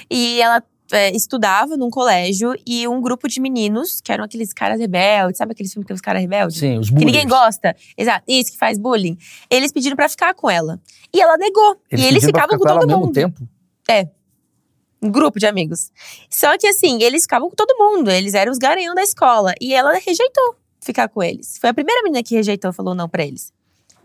E 0.10 0.42
ela 0.42 0.64
é, 0.92 1.16
estudava 1.16 1.76
num 1.76 1.90
colégio 1.90 2.54
e 2.66 2.88
um 2.88 3.02
grupo 3.02 3.28
de 3.28 3.40
meninos, 3.40 4.00
que 4.02 4.12
eram 4.12 4.24
aqueles 4.24 4.54
caras 4.54 4.80
rebeldes, 4.80 5.38
sabe 5.38 5.54
aqueles 5.54 5.72
filmes 5.72 5.86
que 5.86 5.88
tem 5.88 5.96
os 5.96 6.02
caras 6.02 6.22
rebeldes? 6.22 6.58
Sim, 6.58 6.78
os 6.78 6.88
que 6.88 6.94
bullies. 6.94 7.12
ninguém 7.14 7.28
gosta. 7.28 7.76
Exato, 7.98 8.24
isso 8.28 8.52
que 8.52 8.58
faz 8.58 8.78
bullying. 8.78 9.18
Eles 9.50 9.72
pediram 9.72 9.96
pra 9.96 10.08
ficar 10.10 10.34
com 10.34 10.50
ela. 10.50 10.80
E 11.14 11.22
ela 11.22 11.38
negou. 11.38 11.78
Eles 11.92 12.06
e 12.06 12.08
eles 12.08 12.26
ficavam 12.26 12.58
com 12.58 12.68
ela 12.68 12.80
todo 12.82 12.92
ao 12.92 13.00
mundo. 13.00 13.16
mesmo 13.16 13.34
tempo. 13.88 14.14
Um 15.02 15.12
grupo 15.12 15.38
de 15.38 15.46
amigos. 15.46 15.92
Só 16.30 16.58
que 16.58 16.66
assim, 16.66 17.02
eles 17.04 17.24
ficavam 17.24 17.50
com 17.50 17.56
todo 17.56 17.78
mundo. 17.78 18.10
Eles 18.10 18.34
eram 18.34 18.52
os 18.52 18.58
garanhão 18.58 18.96
da 18.96 19.04
escola. 19.04 19.54
E 19.60 19.74
ela 19.74 19.94
rejeitou 19.94 20.56
ficar 20.82 21.10
com 21.10 21.22
eles. 21.22 21.58
Foi 21.60 21.70
a 21.70 21.74
primeira 21.74 22.02
menina 22.04 22.24
que 22.24 22.36
rejeitou 22.36 22.72
e 22.72 22.74
falou 22.74 22.96
não 22.96 23.10
pra 23.10 23.26
eles. 23.26 23.53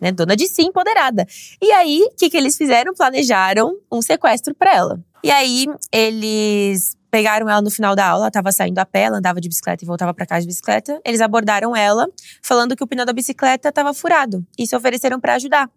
Né? 0.01 0.13
Dona 0.13 0.37
de 0.37 0.47
si, 0.47 0.63
empoderada. 0.63 1.27
E 1.61 1.73
aí, 1.73 2.03
o 2.13 2.17
que, 2.17 2.31
que 2.31 2.37
eles 2.37 2.57
fizeram? 2.57 2.95
Planejaram 2.95 3.77
um 3.91 4.01
sequestro 4.01 4.55
pra 4.55 4.75
ela. 4.75 5.01
E 5.23 5.31
aí, 5.31 5.67
eles 5.93 6.97
pegaram 7.11 7.49
ela 7.49 7.63
no 7.63 7.71
final 7.71 7.97
da 7.97 8.07
aula. 8.07 8.25
Ela 8.25 8.31
tava 8.31 8.53
saindo 8.53 8.79
a 8.79 8.87
pé, 8.87 9.03
ela 9.03 9.19
andava 9.19 9.41
de 9.41 9.49
bicicleta 9.49 9.85
e 9.85 9.87
voltava 9.87 10.15
pra 10.15 10.27
casa 10.27 10.43
de 10.43 10.47
bicicleta. 10.47 11.01
Eles 11.05 11.21
abordaram 11.21 11.75
ela, 11.75 12.07
falando 12.43 12.77
que 12.77 12.85
o 12.85 12.87
pneu 12.87 13.05
da 13.05 13.13
bicicleta 13.13 13.73
tava 13.73 13.93
furado. 13.93 14.47
E 14.59 14.67
se 14.67 14.77
ofereceram 14.77 15.19
pra 15.21 15.35
ajudar. 15.35 15.71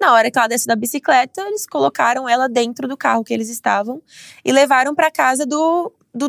Na 0.00 0.12
hora 0.12 0.30
que 0.30 0.38
ela 0.38 0.48
desceu 0.48 0.68
da 0.68 0.76
bicicleta, 0.76 1.40
eles 1.42 1.66
colocaram 1.66 2.28
ela 2.28 2.48
dentro 2.48 2.86
do 2.86 2.96
carro 2.96 3.24
que 3.24 3.34
eles 3.34 3.48
estavam 3.48 4.00
e 4.44 4.52
levaram 4.52 4.94
pra 4.94 5.10
casa 5.10 5.44
do, 5.44 5.92
do 6.14 6.28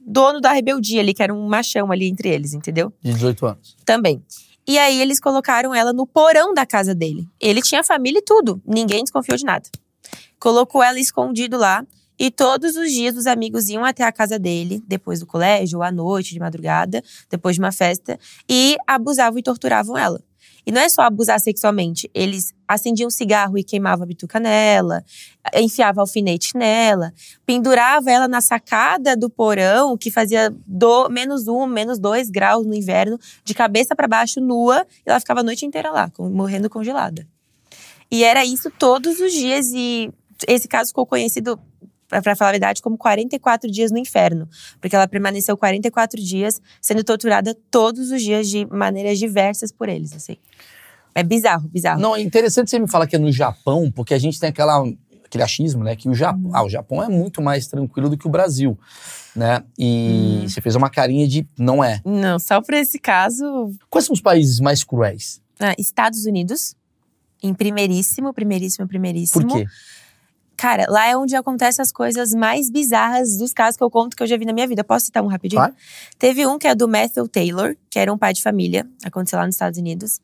dono 0.00 0.40
da 0.40 0.52
rebeldia 0.52 1.00
ali, 1.00 1.12
que 1.12 1.22
era 1.22 1.34
um 1.34 1.48
machão 1.48 1.90
ali 1.90 2.08
entre 2.08 2.28
eles, 2.28 2.54
entendeu? 2.54 2.92
De 3.02 3.12
18 3.12 3.46
anos. 3.46 3.76
Também. 3.84 4.22
E 4.68 4.78
aí 4.78 5.00
eles 5.00 5.18
colocaram 5.18 5.74
ela 5.74 5.94
no 5.94 6.06
porão 6.06 6.52
da 6.52 6.66
casa 6.66 6.94
dele. 6.94 7.26
Ele 7.40 7.62
tinha 7.62 7.82
família 7.82 8.18
e 8.18 8.22
tudo, 8.22 8.60
ninguém 8.66 9.02
desconfiou 9.02 9.38
de 9.38 9.44
nada. 9.44 9.66
Colocou 10.38 10.82
ela 10.82 11.00
escondido 11.00 11.56
lá 11.56 11.86
e 12.18 12.30
todos 12.30 12.76
os 12.76 12.92
dias 12.92 13.16
os 13.16 13.26
amigos 13.26 13.70
iam 13.70 13.82
até 13.82 14.04
a 14.04 14.12
casa 14.12 14.38
dele, 14.38 14.82
depois 14.86 15.20
do 15.20 15.26
colégio, 15.26 15.78
ou 15.78 15.82
à 15.82 15.90
noite, 15.90 16.34
de 16.34 16.40
madrugada, 16.40 17.02
depois 17.30 17.56
de 17.56 17.62
uma 17.62 17.72
festa, 17.72 18.18
e 18.46 18.76
abusavam 18.86 19.38
e 19.38 19.42
torturavam 19.42 19.96
ela. 19.96 20.20
E 20.66 20.72
não 20.72 20.80
é 20.80 20.88
só 20.88 21.02
abusar 21.02 21.40
sexualmente, 21.40 22.10
eles 22.12 22.52
acendiam 22.66 23.08
cigarro 23.10 23.56
e 23.56 23.64
queimavam 23.64 24.04
a 24.04 24.06
bituca 24.06 24.38
nela, 24.38 25.02
enfiava 25.54 26.00
alfinete 26.00 26.56
nela, 26.56 27.12
pendurava 27.46 28.10
ela 28.10 28.28
na 28.28 28.40
sacada 28.40 29.16
do 29.16 29.30
porão, 29.30 29.96
que 29.96 30.10
fazia 30.10 30.54
do, 30.66 31.08
menos 31.08 31.48
um, 31.48 31.66
menos 31.66 31.98
dois 31.98 32.28
graus 32.28 32.66
no 32.66 32.74
inverno, 32.74 33.18
de 33.44 33.54
cabeça 33.54 33.96
para 33.96 34.06
baixo, 34.06 34.40
nua, 34.40 34.86
e 35.06 35.10
ela 35.10 35.20
ficava 35.20 35.40
a 35.40 35.42
noite 35.42 35.64
inteira 35.64 35.90
lá, 35.90 36.10
morrendo 36.18 36.68
congelada. 36.68 37.26
E 38.10 38.24
era 38.24 38.44
isso 38.44 38.70
todos 38.70 39.20
os 39.20 39.32
dias, 39.32 39.68
e 39.72 40.10
esse 40.46 40.68
caso 40.68 40.90
ficou 40.90 41.06
conhecido, 41.06 41.58
pra 42.08 42.34
falar 42.34 42.50
a 42.50 42.52
verdade, 42.52 42.82
como 42.82 42.96
44 42.96 43.70
dias 43.70 43.90
no 43.90 43.98
inferno. 43.98 44.48
Porque 44.80 44.96
ela 44.96 45.06
permaneceu 45.06 45.56
44 45.56 46.20
dias 46.20 46.60
sendo 46.80 47.04
torturada 47.04 47.56
todos 47.70 48.10
os 48.10 48.22
dias 48.22 48.48
de 48.48 48.66
maneiras 48.66 49.18
diversas 49.18 49.70
por 49.70 49.88
eles, 49.88 50.12
assim. 50.14 50.36
É 51.14 51.22
bizarro, 51.22 51.68
bizarro. 51.68 52.00
Não, 52.00 52.14
é 52.14 52.20
interessante 52.20 52.70
você 52.70 52.78
me 52.78 52.88
falar 52.88 53.06
que 53.06 53.16
é 53.16 53.18
no 53.18 53.30
Japão, 53.32 53.90
porque 53.90 54.14
a 54.14 54.18
gente 54.18 54.38
tem 54.38 54.48
aquela, 54.50 54.84
aquele 55.24 55.42
achismo, 55.42 55.82
né? 55.82 55.96
Que 55.96 56.08
o 56.08 56.14
Japão, 56.14 56.50
ah, 56.52 56.64
o 56.64 56.68
Japão 56.68 57.02
é 57.02 57.08
muito 57.08 57.42
mais 57.42 57.66
tranquilo 57.66 58.08
do 58.08 58.16
que 58.16 58.26
o 58.26 58.30
Brasil, 58.30 58.78
né? 59.34 59.62
E 59.78 60.44
você 60.48 60.60
fez 60.60 60.76
uma 60.76 60.88
carinha 60.88 61.26
de 61.26 61.46
não 61.58 61.82
é. 61.82 62.00
Não, 62.04 62.38
só 62.38 62.60
por 62.62 62.74
esse 62.74 62.98
caso, 62.98 63.72
Quais 63.90 64.04
são 64.06 64.14
os 64.14 64.20
países 64.20 64.60
mais 64.60 64.84
cruéis? 64.84 65.40
ah, 65.60 65.74
Estados 65.76 66.24
Unidos, 66.24 66.76
em 67.42 67.52
primeiríssimo, 67.52 68.32
primeiríssimo, 68.32 68.86
primeiríssimo. 68.86 69.46
Por 69.46 69.58
quê? 69.58 69.66
Cara, 70.58 70.86
lá 70.88 71.06
é 71.06 71.16
onde 71.16 71.36
acontecem 71.36 71.80
as 71.80 71.92
coisas 71.92 72.34
mais 72.34 72.68
bizarras 72.68 73.38
dos 73.38 73.52
casos 73.52 73.76
que 73.76 73.84
eu 73.84 73.88
conto 73.88 74.16
que 74.16 74.22
eu 74.24 74.26
já 74.26 74.36
vi 74.36 74.44
na 74.44 74.52
minha 74.52 74.66
vida. 74.66 74.82
Posso 74.82 75.06
citar 75.06 75.22
um 75.22 75.28
rapidinho? 75.28 75.60
Claro. 75.60 75.74
Teve 76.18 76.44
um 76.48 76.58
que 76.58 76.66
é 76.66 76.74
do 76.74 76.88
Matthew 76.88 77.28
Taylor, 77.28 77.76
que 77.88 77.96
era 77.96 78.12
um 78.12 78.18
pai 78.18 78.32
de 78.32 78.42
família, 78.42 78.84
aconteceu 79.04 79.38
lá 79.38 79.46
nos 79.46 79.54
Estados 79.54 79.78
Unidos. 79.78 80.20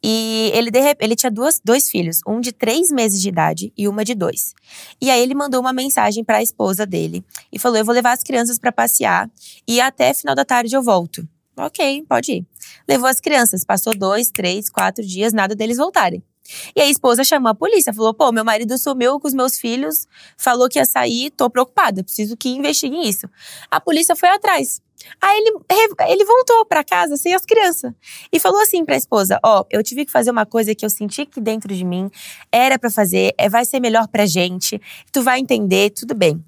E 0.00 0.52
ele, 0.54 0.70
ele 1.00 1.16
tinha 1.16 1.30
duas, 1.32 1.60
dois 1.64 1.90
filhos, 1.90 2.20
um 2.24 2.40
de 2.40 2.52
três 2.52 2.92
meses 2.92 3.20
de 3.20 3.28
idade 3.28 3.72
e 3.76 3.88
uma 3.88 4.04
de 4.04 4.14
dois. 4.14 4.54
E 5.00 5.10
aí 5.10 5.20
ele 5.20 5.34
mandou 5.34 5.60
uma 5.60 5.72
mensagem 5.72 6.22
para 6.22 6.38
a 6.38 6.42
esposa 6.42 6.86
dele 6.86 7.24
e 7.52 7.58
falou: 7.58 7.76
Eu 7.76 7.84
vou 7.84 7.94
levar 7.94 8.12
as 8.12 8.22
crianças 8.22 8.60
para 8.60 8.70
passear 8.70 9.28
e 9.66 9.80
até 9.80 10.14
final 10.14 10.36
da 10.36 10.44
tarde 10.44 10.76
eu 10.76 10.82
volto. 10.82 11.26
Ok, 11.56 12.04
pode 12.08 12.32
ir. 12.32 12.46
Levou 12.88 13.08
as 13.08 13.20
crianças, 13.20 13.64
passou 13.64 13.94
dois, 13.96 14.30
três, 14.30 14.70
quatro 14.70 15.04
dias, 15.04 15.32
nada 15.32 15.56
deles 15.56 15.76
voltarem. 15.76 16.22
E 16.74 16.80
a 16.80 16.88
esposa 16.88 17.24
chamou 17.24 17.50
a 17.50 17.54
polícia, 17.54 17.92
falou: 17.92 18.14
pô, 18.14 18.32
meu 18.32 18.44
marido 18.44 18.76
sumiu 18.78 19.18
com 19.20 19.28
os 19.28 19.34
meus 19.34 19.58
filhos, 19.58 20.06
falou 20.36 20.68
que 20.68 20.78
ia 20.78 20.84
sair, 20.84 21.30
tô 21.30 21.48
preocupada, 21.50 22.02
preciso 22.02 22.36
que 22.36 22.48
investiguem 22.48 23.08
isso. 23.08 23.28
A 23.70 23.80
polícia 23.80 24.16
foi 24.16 24.28
atrás. 24.28 24.80
Aí 25.20 25.38
ele, 25.38 25.52
ele 26.08 26.24
voltou 26.24 26.64
pra 26.64 26.84
casa 26.84 27.16
sem 27.16 27.34
as 27.34 27.44
crianças 27.44 27.92
e 28.32 28.38
falou 28.38 28.60
assim 28.60 28.84
pra 28.84 28.96
esposa: 28.96 29.38
Ó, 29.44 29.64
eu 29.70 29.82
tive 29.82 30.04
que 30.04 30.12
fazer 30.12 30.30
uma 30.30 30.46
coisa 30.46 30.74
que 30.74 30.84
eu 30.84 30.90
senti 30.90 31.26
que 31.26 31.40
dentro 31.40 31.74
de 31.74 31.84
mim 31.84 32.10
era 32.50 32.78
pra 32.78 32.90
fazer, 32.90 33.34
é, 33.36 33.48
vai 33.48 33.64
ser 33.64 33.80
melhor 33.80 34.08
pra 34.08 34.26
gente, 34.26 34.80
tu 35.12 35.22
vai 35.22 35.40
entender, 35.40 35.90
tudo 35.90 36.14
bem. 36.14 36.44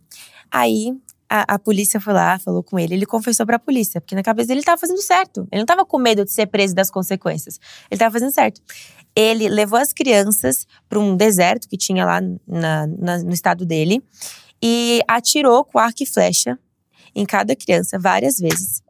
Aí 0.50 0.94
a, 1.28 1.54
a 1.54 1.58
polícia 1.58 2.00
foi 2.00 2.12
lá, 2.12 2.38
falou 2.38 2.62
com 2.62 2.78
ele, 2.78 2.94
ele 2.94 3.06
confessou 3.06 3.44
pra 3.44 3.58
polícia, 3.58 4.00
porque 4.00 4.14
na 4.14 4.23
cabeça 4.23 4.49
dele 4.49 4.61
ele 4.61 4.64
tava 4.64 4.80
fazendo 4.80 5.00
certo. 5.00 5.49
Ele 5.50 5.62
não 5.62 5.66
tava 5.66 5.84
com 5.84 5.99
medo 5.99 6.25
de 6.25 6.30
ser 6.30 6.46
preso 6.46 6.75
das 6.75 6.90
consequências. 6.90 7.58
Ele 7.90 7.99
tava 7.99 8.12
fazendo 8.12 8.32
certo. 8.32 8.61
Ele 9.16 9.49
levou 9.49 9.78
as 9.78 9.92
crianças 9.92 10.66
pra 10.88 10.99
um 10.99 11.16
deserto 11.16 11.68
que 11.68 11.76
tinha 11.76 12.04
lá 12.04 12.21
na- 12.47 12.87
na- 12.87 13.18
no 13.18 13.33
estado 13.33 13.64
dele 13.64 14.02
e 14.62 15.00
atirou 15.06 15.64
com 15.64 15.78
arco 15.78 16.02
e 16.02 16.06
flecha 16.06 16.59
em 17.14 17.25
cada 17.25 17.54
criança 17.54 17.99
várias 17.99 18.38
vezes. 18.38 18.83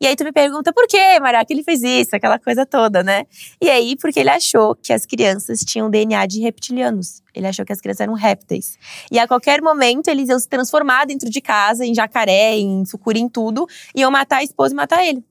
E 0.00 0.06
aí 0.06 0.16
tu 0.16 0.24
me 0.24 0.32
pergunta 0.32 0.72
por 0.72 0.86
que, 0.86 1.20
Maria, 1.20 1.44
que 1.44 1.52
ele 1.52 1.62
fez 1.62 1.82
isso, 1.82 2.14
aquela 2.16 2.38
coisa 2.38 2.64
toda, 2.64 3.02
né? 3.02 3.24
E 3.60 3.68
aí, 3.68 3.96
porque 3.96 4.20
ele 4.20 4.30
achou 4.30 4.74
que 4.74 4.92
as 4.92 5.04
crianças 5.04 5.60
tinham 5.60 5.90
DNA 5.90 6.24
de 6.26 6.40
reptilianos. 6.40 7.22
Ele 7.34 7.46
achou 7.46 7.64
que 7.64 7.72
as 7.72 7.80
crianças 7.80 8.00
eram 8.00 8.14
répteis. 8.14 8.78
E 9.10 9.18
a 9.18 9.26
qualquer 9.28 9.60
momento 9.60 10.08
eles 10.08 10.28
iam 10.30 10.38
se 10.38 10.48
transformar 10.48 11.04
dentro 11.04 11.28
de 11.28 11.40
casa, 11.42 11.84
em 11.84 11.94
jacaré, 11.94 12.56
em 12.56 12.84
sucuri, 12.86 13.20
em 13.20 13.28
tudo, 13.28 13.66
iam 13.94 14.10
matar 14.10 14.38
a 14.38 14.44
esposa 14.44 14.72
e 14.72 14.76
matar 14.76 15.04
ele. 15.04 15.22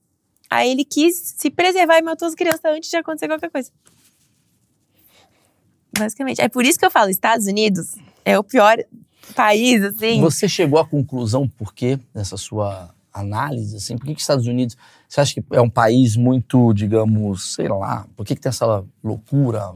Aí 0.49 0.69
ele 0.71 0.85
quis 0.85 1.33
se 1.37 1.49
preservar 1.49 1.97
e 1.97 2.01
matou 2.03 2.27
as 2.27 2.35
crianças 2.35 2.61
antes 2.65 2.89
de 2.89 2.97
acontecer 2.97 3.27
qualquer 3.27 3.49
coisa. 3.49 3.71
Basicamente. 5.97 6.41
É 6.41 6.49
por 6.49 6.65
isso 6.65 6.77
que 6.77 6.85
eu 6.85 6.91
falo, 6.91 7.09
Estados 7.09 7.47
Unidos 7.47 7.95
é 8.23 8.37
o 8.37 8.43
pior 8.43 8.77
país, 9.35 9.83
assim. 9.83 10.19
Você 10.21 10.47
chegou 10.47 10.79
à 10.79 10.85
conclusão 10.85 11.47
por 11.47 11.73
quê, 11.73 11.99
nessa 12.13 12.37
sua 12.37 12.93
análise, 13.13 13.77
assim, 13.77 13.97
por 13.97 14.05
que, 14.05 14.13
que 14.13 14.17
os 14.17 14.23
Estados 14.23 14.45
Unidos, 14.45 14.75
você 15.07 15.21
acha 15.21 15.33
que 15.33 15.43
é 15.51 15.61
um 15.61 15.69
país 15.69 16.17
muito, 16.17 16.73
digamos, 16.73 17.55
sei 17.55 17.69
lá, 17.69 18.05
por 18.15 18.25
que, 18.25 18.35
que 18.35 18.41
tem 18.41 18.49
essa 18.49 18.83
loucura, 19.01 19.73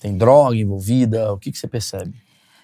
tem 0.00 0.16
droga 0.16 0.56
envolvida, 0.56 1.32
o 1.32 1.38
que, 1.38 1.52
que 1.52 1.58
você 1.58 1.68
percebe? 1.68 2.12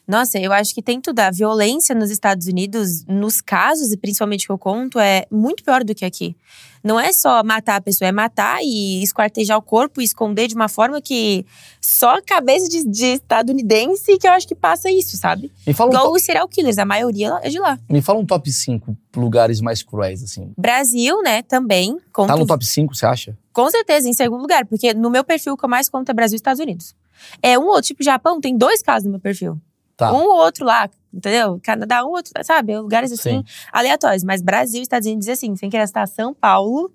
Nossa, 0.09 0.39
eu 0.39 0.53
acho 0.53 0.75
que 0.75 0.81
tem 0.83 1.01
tudo. 1.03 1.21
A 1.21 1.31
violência 1.31 1.95
nos 1.95 2.11
Estados 2.11 2.47
Unidos, 2.47 3.05
nos 3.07 3.43
casos, 3.43 3.93
e 3.93 3.97
principalmente 3.99 4.47
que 4.47 4.53
eu 4.53 4.57
conto, 4.59 4.99
é 4.99 5.27
muito 5.31 5.63
pior 5.63 5.85
do 5.85 5.95
que 5.95 6.05
aqui. 6.05 6.35
Não 6.83 6.99
é 6.99 7.13
só 7.13 7.43
matar 7.45 7.77
a 7.77 7.81
pessoa, 7.81 8.09
é 8.09 8.13
matar 8.13 8.61
e 8.63 9.03
esquartejar 9.03 9.59
o 9.59 9.63
corpo 9.63 10.01
e 10.01 10.05
esconder 10.05 10.47
de 10.49 10.55
uma 10.55 10.69
forma 10.69 11.01
que 11.03 11.45
só 11.81 12.17
a 12.17 12.23
cabeça 12.23 12.69
de, 12.69 12.85
de 12.89 13.05
estadunidense 13.15 14.17
que 14.19 14.27
eu 14.27 14.33
acho 14.33 14.47
que 14.49 14.55
passa 14.55 14.91
isso, 14.91 15.17
sabe? 15.17 15.51
Me 15.67 15.75
fala, 15.75 15.91
um 15.91 15.93
Igual 15.93 16.07
to- 16.07 16.13
os 16.17 16.23
serial 16.23 16.49
killers, 16.49 16.79
a 16.79 16.85
maioria 16.85 17.39
é 17.43 17.49
de 17.51 17.59
lá. 17.59 17.79
me 17.91 18.01
fala 18.01 18.19
um 18.21 18.25
top 18.25 18.51
5 18.51 18.97
lugares 19.17 19.61
mais 19.61 19.83
cruéis, 19.83 20.23
assim. 20.23 20.53
Brasil, 20.57 21.21
né, 21.23 21.43
também. 21.43 21.99
Conto, 22.13 22.29
Tá 22.29 22.37
no 22.37 22.47
top 22.47 22.65
5, 22.65 22.95
você 22.95 23.05
acha? 23.07 23.37
Com 23.53 23.69
certeza, 23.71 24.09
em 24.09 24.13
segundo 24.13 24.41
lugar, 24.41 24.65
porque 24.65 24.95
no 24.95 25.11
meu 25.11 25.25
perfil 25.25 25.55
o 25.55 25.57
que 25.57 25.65
eu 25.65 25.69
mais 25.69 25.89
conto 25.89 26.09
é 26.11 26.15
Brasil 26.15 26.37
e 26.37 26.39
Estados 26.39 26.61
Unidos. 26.61 26.95
É 27.43 27.59
um 27.59 27.63
ou 27.63 27.69
outro, 27.71 27.83
tipo 27.89 28.03
Japão, 28.05 28.41
tem 28.41 28.57
dois 28.57 28.81
casos 28.83 29.05
no 29.07 29.11
meu 29.11 29.21
perfil. 29.21 29.61
Tá. 29.99 30.13
Um 30.13 30.23
ou 30.23 30.37
outro 30.37 30.65
lá, 30.65 30.89
entendeu? 31.13 31.61
Canadá, 31.63 32.05
um 32.05 32.09
ou 32.09 32.13
outro, 32.15 32.33
sabe? 32.45 32.79
Lugares 32.79 33.11
assim, 33.13 33.39
Sim. 33.39 33.45
aleatórios. 33.73 34.23
Mas 34.23 34.41
Brasil 34.41 34.79
e 34.79 34.83
Estados 34.83 35.07
Unidos, 35.09 35.29
assim, 35.29 35.55
sem 35.57 35.69
querer 35.69 35.87
citar 35.89 36.07
São 36.07 36.33
Paulo, 36.33 36.91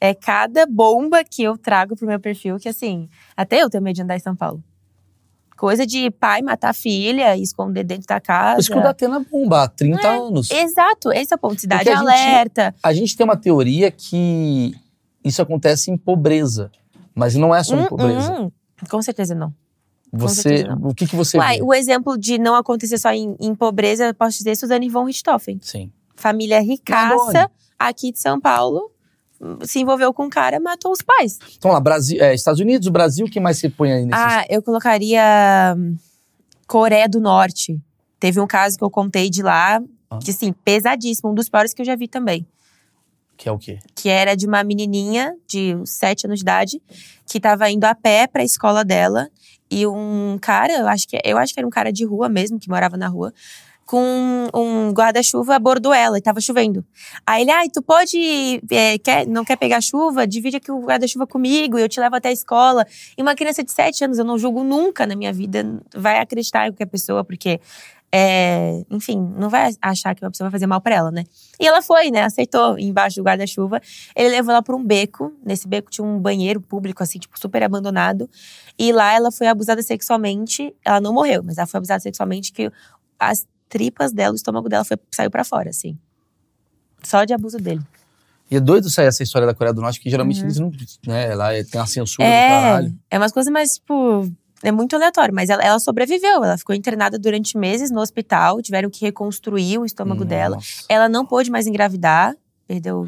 é 0.00 0.14
cada 0.14 0.64
bomba 0.64 1.24
que 1.24 1.42
eu 1.42 1.58
trago 1.58 1.96
pro 1.96 2.06
meu 2.06 2.20
perfil, 2.20 2.56
que 2.58 2.68
assim, 2.68 3.08
até 3.36 3.60
eu 3.60 3.68
tenho 3.68 3.82
medo 3.82 3.96
de 3.96 4.02
andar 4.02 4.16
em 4.16 4.20
São 4.20 4.36
Paulo. 4.36 4.62
Coisa 5.58 5.84
de 5.84 6.08
pai 6.12 6.40
matar 6.40 6.72
filha 6.72 7.36
e 7.36 7.42
esconder 7.42 7.84
dentro 7.84 8.06
da 8.06 8.18
casa. 8.20 8.60
Isso 8.60 8.70
que 8.72 8.78
o 8.78 8.82
Datena 8.82 9.20
bomba 9.20 9.64
há 9.64 9.68
30 9.68 10.00
É, 10.08 10.18
anos. 10.18 10.50
Exato, 10.50 11.12
esse 11.12 11.34
é 11.34 11.36
o 11.36 11.38
ponto. 11.38 11.60
Cidade 11.60 11.84
Porque 11.84 11.90
a 11.96 11.98
gente- 12.00 12.08
alerta. 12.08 12.74
A 12.82 12.92
gente 12.94 13.14
tem 13.16 13.24
uma 13.24 13.36
teoria 13.36 13.90
que 13.90 14.72
isso 15.22 15.42
acontece 15.42 15.90
em 15.90 15.98
pobreza. 15.98 16.70
Mas 17.14 17.34
não 17.34 17.54
é 17.54 17.62
só 17.62 17.74
em 17.76 17.80
Hum, 17.82 17.88
pobreza. 17.88 18.32
hum, 18.40 18.50
com 18.88 19.02
certeza 19.02 19.34
não. 19.34 19.52
Você, 20.12 20.64
o 20.82 20.94
que, 20.94 21.06
que 21.06 21.14
você 21.14 21.38
Uai, 21.38 21.58
vê? 21.58 21.62
o 21.62 21.72
exemplo 21.72 22.18
de 22.18 22.38
não 22.38 22.54
acontecer 22.54 22.98
só 22.98 23.10
em, 23.12 23.36
em 23.40 23.54
pobreza, 23.54 24.06
eu 24.06 24.14
posso 24.14 24.38
dizer 24.38 24.56
Suzane 24.56 24.88
von 24.88 25.04
Richthofen. 25.04 25.58
Sim. 25.62 25.92
Família 26.16 26.60
ricaça, 26.60 27.50
aqui 27.78 28.12
de 28.12 28.18
São 28.18 28.40
Paulo, 28.40 28.90
se 29.62 29.80
envolveu 29.80 30.12
com 30.12 30.24
um 30.26 30.28
cara, 30.30 30.58
matou 30.60 30.92
os 30.92 31.00
pais. 31.00 31.38
Então 31.56 31.70
lá, 31.70 31.80
Brasil, 31.80 32.22
é, 32.22 32.34
Estados 32.34 32.60
Unidos, 32.60 32.88
Brasil, 32.88 33.26
o 33.26 33.30
que 33.30 33.40
mais 33.40 33.58
você 33.58 33.70
põe 33.70 33.92
aí 33.92 34.04
nesse? 34.04 34.18
Ah, 34.20 34.44
eu 34.50 34.62
colocaria 34.62 35.74
hum, 35.78 35.96
Coreia 36.66 37.08
do 37.08 37.20
Norte. 37.20 37.80
Teve 38.18 38.38
um 38.40 38.46
caso 38.46 38.76
que 38.76 38.84
eu 38.84 38.90
contei 38.90 39.30
de 39.30 39.42
lá, 39.42 39.80
Ah. 40.10 40.18
que 40.22 40.30
assim, 40.30 40.52
pesadíssimo, 40.52 41.30
um 41.30 41.34
dos 41.34 41.48
piores 41.48 41.72
que 41.72 41.80
eu 41.80 41.86
já 41.86 41.96
vi 41.96 42.06
também. 42.08 42.46
Que 43.36 43.48
é 43.48 43.52
o 43.52 43.56
quê? 43.58 43.78
Que 43.94 44.10
era 44.10 44.34
de 44.34 44.46
uma 44.46 44.62
menininha 44.62 45.34
de 45.48 45.74
uns 45.74 45.92
sete 45.92 46.26
anos 46.26 46.40
de 46.40 46.42
idade, 46.42 46.82
que 47.24 47.40
tava 47.40 47.70
indo 47.70 47.84
a 47.84 47.94
pé 47.94 48.26
pra 48.26 48.44
escola 48.44 48.84
dela. 48.84 49.30
E 49.70 49.86
um 49.86 50.38
cara, 50.40 50.72
eu 50.72 50.88
acho 50.88 51.06
que, 51.06 51.20
eu 51.24 51.38
acho 51.38 51.54
que 51.54 51.60
era 51.60 51.66
um 51.66 51.70
cara 51.70 51.92
de 51.92 52.04
rua 52.04 52.28
mesmo, 52.28 52.58
que 52.58 52.68
morava 52.68 52.96
na 52.96 53.08
rua, 53.08 53.32
com 53.90 54.48
um 54.54 54.92
guarda-chuva 54.92 55.56
abordou 55.56 55.92
ela 55.92 56.16
e 56.16 56.20
tava 56.20 56.40
chovendo. 56.40 56.84
Aí 57.26 57.42
ele, 57.42 57.50
ai, 57.50 57.68
tu 57.68 57.82
pode, 57.82 58.62
é, 58.70 58.96
quer, 58.98 59.26
não 59.26 59.44
quer 59.44 59.56
pegar 59.56 59.80
chuva? 59.80 60.28
Divide 60.28 60.58
aqui 60.58 60.70
o 60.70 60.78
guarda-chuva 60.80 61.26
comigo 61.26 61.76
e 61.76 61.82
eu 61.82 61.88
te 61.88 61.98
levo 61.98 62.14
até 62.14 62.28
a 62.28 62.32
escola. 62.32 62.86
E 63.18 63.20
uma 63.20 63.34
criança 63.34 63.64
de 63.64 63.72
sete 63.72 64.04
anos, 64.04 64.16
eu 64.20 64.24
não 64.24 64.38
julgo 64.38 64.62
nunca 64.62 65.04
na 65.08 65.16
minha 65.16 65.32
vida, 65.32 65.82
vai 65.92 66.20
acreditar 66.20 66.68
em 66.68 66.70
qualquer 66.70 66.86
pessoa, 66.86 67.24
porque, 67.24 67.60
é, 68.12 68.84
enfim, 68.90 69.18
não 69.36 69.48
vai 69.48 69.72
achar 69.80 70.14
que 70.14 70.24
uma 70.24 70.30
pessoa 70.30 70.46
vai 70.48 70.52
fazer 70.58 70.66
mal 70.66 70.80
pra 70.80 70.94
ela, 70.96 71.10
né? 71.10 71.24
E 71.60 71.66
ela 71.66 71.80
foi, 71.80 72.10
né? 72.10 72.22
Aceitou 72.24 72.78
embaixo 72.78 73.16
do 73.16 73.22
guarda-chuva. 73.24 73.80
Ele 74.16 74.30
levou 74.30 74.50
ela 74.52 74.62
pra 74.62 74.74
um 74.74 74.84
beco. 74.84 75.32
Nesse 75.44 75.68
beco 75.68 75.90
tinha 75.90 76.04
um 76.04 76.18
banheiro 76.18 76.60
público, 76.60 77.02
assim, 77.02 77.18
tipo, 77.18 77.38
super 77.38 77.62
abandonado. 77.62 78.28
E 78.78 78.92
lá 78.92 79.12
ela 79.14 79.30
foi 79.30 79.46
abusada 79.46 79.82
sexualmente. 79.82 80.74
Ela 80.84 81.00
não 81.00 81.12
morreu, 81.12 81.42
mas 81.44 81.56
ela 81.58 81.66
foi 81.66 81.78
abusada 81.78 82.00
sexualmente 82.00 82.52
que 82.52 82.70
as 83.18 83.46
tripas 83.68 84.12
dela, 84.12 84.32
o 84.32 84.36
estômago 84.36 84.68
dela 84.68 84.84
foi, 84.84 84.96
saiu 85.12 85.30
pra 85.30 85.44
fora, 85.44 85.70
assim. 85.70 85.96
Só 87.04 87.24
de 87.24 87.32
abuso 87.32 87.58
dele. 87.58 87.80
E 88.50 88.56
é 88.56 88.60
doido 88.60 88.90
sair 88.90 89.06
essa 89.06 89.22
história 89.22 89.46
da 89.46 89.54
Coreia 89.54 89.72
do 89.72 89.80
Norte, 89.80 90.00
que 90.00 90.10
geralmente 90.10 90.40
Uhum. 90.40 90.46
eles 90.46 90.58
não. 90.58 90.72
Né, 91.06 91.32
lá 91.36 91.54
é- 91.54 91.62
tem 91.62 91.80
uma 91.80 91.86
censura 91.86 92.26
do 92.26 92.32
caralho. 92.32 92.98
É, 93.08 93.14
é 93.14 93.18
umas 93.18 93.30
coisas 93.30 93.52
mais, 93.52 93.74
tipo. 93.76 94.28
É 94.62 94.70
muito 94.70 94.94
aleatório, 94.94 95.34
mas 95.34 95.48
ela, 95.48 95.62
ela 95.62 95.78
sobreviveu. 95.78 96.44
Ela 96.44 96.58
ficou 96.58 96.74
internada 96.74 97.18
durante 97.18 97.56
meses 97.56 97.90
no 97.90 98.00
hospital, 98.00 98.60
tiveram 98.60 98.90
que 98.90 99.04
reconstruir 99.04 99.78
o 99.78 99.84
estômago 99.84 100.24
dela. 100.24 100.56
Nossa. 100.56 100.84
Ela 100.88 101.08
não 101.08 101.24
pôde 101.24 101.50
mais 101.50 101.66
engravidar, 101.66 102.36
perdeu 102.66 103.06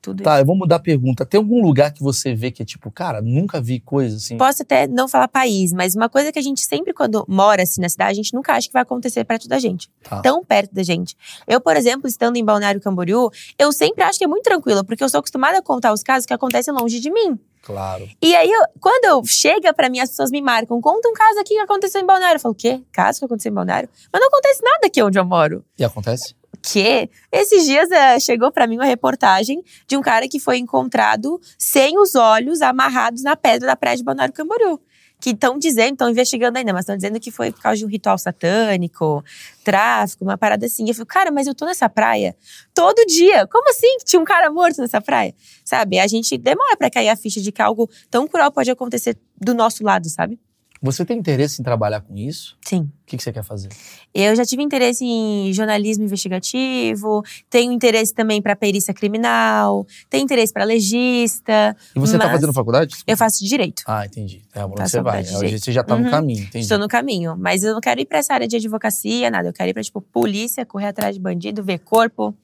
tudo 0.00 0.22
Tá, 0.22 0.40
eu 0.40 0.46
vou 0.46 0.56
mudar 0.56 0.76
a 0.76 0.80
pergunta. 0.80 1.26
Tem 1.26 1.38
algum 1.38 1.62
lugar 1.62 1.92
que 1.92 2.02
você 2.02 2.34
vê 2.34 2.50
que 2.50 2.62
é 2.62 2.64
tipo, 2.64 2.90
cara, 2.90 3.20
nunca 3.20 3.60
vi 3.60 3.80
coisa 3.80 4.16
assim? 4.16 4.36
Posso 4.36 4.62
até 4.62 4.86
não 4.86 5.06
falar 5.06 5.28
país, 5.28 5.72
mas 5.72 5.94
uma 5.94 6.08
coisa 6.08 6.32
que 6.32 6.38
a 6.38 6.42
gente 6.42 6.62
sempre, 6.62 6.92
quando 6.92 7.24
mora 7.28 7.62
assim 7.62 7.80
na 7.80 7.88
cidade, 7.88 8.12
a 8.12 8.14
gente 8.14 8.34
nunca 8.34 8.54
acha 8.54 8.66
que 8.66 8.72
vai 8.72 8.82
acontecer 8.82 9.24
perto 9.24 9.48
da 9.48 9.58
gente. 9.58 9.90
Tá. 10.02 10.20
Tão 10.22 10.44
perto 10.44 10.74
da 10.74 10.82
gente. 10.82 11.16
Eu, 11.46 11.60
por 11.60 11.76
exemplo, 11.76 12.08
estando 12.08 12.36
em 12.36 12.44
Balneário 12.44 12.80
Camboriú, 12.80 13.30
eu 13.58 13.72
sempre 13.72 14.02
acho 14.02 14.18
que 14.18 14.24
é 14.24 14.28
muito 14.28 14.44
tranquilo, 14.44 14.84
porque 14.84 15.04
eu 15.04 15.08
sou 15.08 15.18
acostumada 15.18 15.58
a 15.58 15.62
contar 15.62 15.92
os 15.92 16.02
casos 16.02 16.26
que 16.26 16.32
acontecem 16.32 16.72
longe 16.72 16.98
de 16.98 17.10
mim. 17.10 17.38
Claro. 17.62 18.08
E 18.22 18.34
aí, 18.34 18.50
eu- 18.50 18.64
quando 18.80 19.04
eu 19.04 19.24
chega 19.26 19.72
pra 19.74 19.88
mim, 19.90 20.00
as 20.00 20.10
pessoas 20.10 20.30
me 20.30 20.40
marcam, 20.40 20.80
conta 20.80 21.08
um 21.08 21.12
caso 21.12 21.38
aqui 21.40 21.54
que 21.54 21.60
aconteceu 21.60 22.00
em 22.00 22.06
Balneário. 22.06 22.36
Eu 22.36 22.40
falo, 22.40 22.52
o 22.52 22.56
quê? 22.56 22.80
Caso 22.92 23.18
que 23.18 23.24
aconteceu 23.24 23.50
em 23.50 23.54
Balneário? 23.54 23.88
Mas 24.12 24.20
não 24.20 24.28
acontece 24.28 24.62
nada 24.62 24.86
aqui 24.86 25.02
onde 25.02 25.18
eu 25.18 25.24
moro. 25.24 25.64
E 25.78 25.84
acontece? 25.84 26.34
Que 26.62 27.08
esses 27.32 27.64
dias 27.64 27.90
eh, 27.90 28.18
chegou 28.20 28.50
pra 28.52 28.66
mim 28.66 28.76
uma 28.76 28.84
reportagem 28.84 29.62
de 29.86 29.96
um 29.96 30.02
cara 30.02 30.28
que 30.28 30.38
foi 30.38 30.58
encontrado 30.58 31.40
sem 31.58 31.98
os 31.98 32.14
olhos 32.14 32.60
amarrados 32.60 33.22
na 33.22 33.34
pedra 33.36 33.66
da 33.68 33.76
praia 33.76 33.96
de 33.96 34.02
Balneário 34.04 34.34
Camboriú. 34.34 34.78
Que 35.20 35.30
estão 35.30 35.58
dizendo, 35.58 35.92
estão 35.92 36.10
investigando 36.10 36.58
ainda, 36.58 36.72
mas 36.72 36.82
estão 36.82 36.96
dizendo 36.96 37.20
que 37.20 37.30
foi 37.30 37.52
por 37.52 37.60
causa 37.60 37.78
de 37.78 37.84
um 37.84 37.88
ritual 37.88 38.16
satânico, 38.16 39.22
tráfico, 39.62 40.24
uma 40.24 40.38
parada 40.38 40.66
assim. 40.66 40.88
Eu 40.88 40.94
falei, 40.94 41.06
cara, 41.06 41.30
mas 41.30 41.46
eu 41.46 41.54
tô 41.54 41.66
nessa 41.66 41.88
praia 41.88 42.34
todo 42.74 43.04
dia. 43.06 43.46
Como 43.46 43.68
assim 43.70 43.98
que 43.98 44.04
tinha 44.04 44.20
um 44.20 44.24
cara 44.24 44.50
morto 44.50 44.80
nessa 44.80 45.00
praia? 45.00 45.34
Sabe? 45.64 45.98
A 45.98 46.06
gente 46.06 46.36
demora 46.38 46.76
pra 46.76 46.90
cair 46.90 47.08
a 47.08 47.16
ficha 47.16 47.40
de 47.40 47.52
que 47.52 47.62
algo 47.62 47.88
tão 48.10 48.26
cruel 48.26 48.50
pode 48.50 48.70
acontecer 48.70 49.16
do 49.40 49.54
nosso 49.54 49.84
lado, 49.84 50.08
sabe? 50.08 50.38
Você 50.82 51.04
tem 51.04 51.18
interesse 51.18 51.60
em 51.60 51.64
trabalhar 51.64 52.00
com 52.00 52.16
isso? 52.16 52.56
Sim. 52.64 52.80
O 52.82 52.90
que, 53.06 53.16
que 53.18 53.22
você 53.22 53.30
quer 53.30 53.44
fazer? 53.44 53.68
Eu 54.14 54.34
já 54.34 54.46
tive 54.46 54.62
interesse 54.62 55.04
em 55.04 55.52
jornalismo 55.52 56.04
investigativo, 56.04 57.22
tenho 57.50 57.70
interesse 57.72 58.14
também 58.14 58.40
para 58.40 58.56
perícia 58.56 58.94
criminal, 58.94 59.86
tenho 60.08 60.24
interesse 60.24 60.52
para 60.52 60.64
legista. 60.64 61.76
E 61.94 61.98
você 62.00 62.16
tá 62.16 62.24
Mas- 62.24 62.32
fazendo 62.36 62.52
faculdade? 62.54 62.96
Eu 63.06 63.16
faço 63.16 63.44
direito. 63.44 63.82
Ah, 63.86 64.06
entendi. 64.06 64.42
É 64.54 64.64
onde 64.64 64.80
você 64.80 65.02
vai. 65.02 65.22
Hoje 65.22 65.58
você 65.58 65.70
já 65.70 65.84
tá 65.84 65.96
no 65.96 66.04
Uhum. 66.04 66.10
caminho, 66.10 66.44
entendi. 66.44 66.60
Estou 66.64 66.78
no 66.78 66.88
caminho, 66.88 67.36
mas 67.38 67.62
eu 67.62 67.74
não 67.74 67.80
quero 67.80 68.00
ir 68.00 68.06
para 68.06 68.18
essa 68.18 68.32
área 68.32 68.48
de 68.48 68.56
advocacia, 68.56 69.30
nada. 69.30 69.48
Eu 69.48 69.52
quero 69.52 69.68
ir 69.68 69.74
para 69.74 69.82
tipo 69.82 70.00
polícia, 70.00 70.64
correr 70.64 70.86
atrás 70.86 71.14
de 71.14 71.20
bandido, 71.20 71.62
ver 71.62 71.80
corpo, 71.80 72.34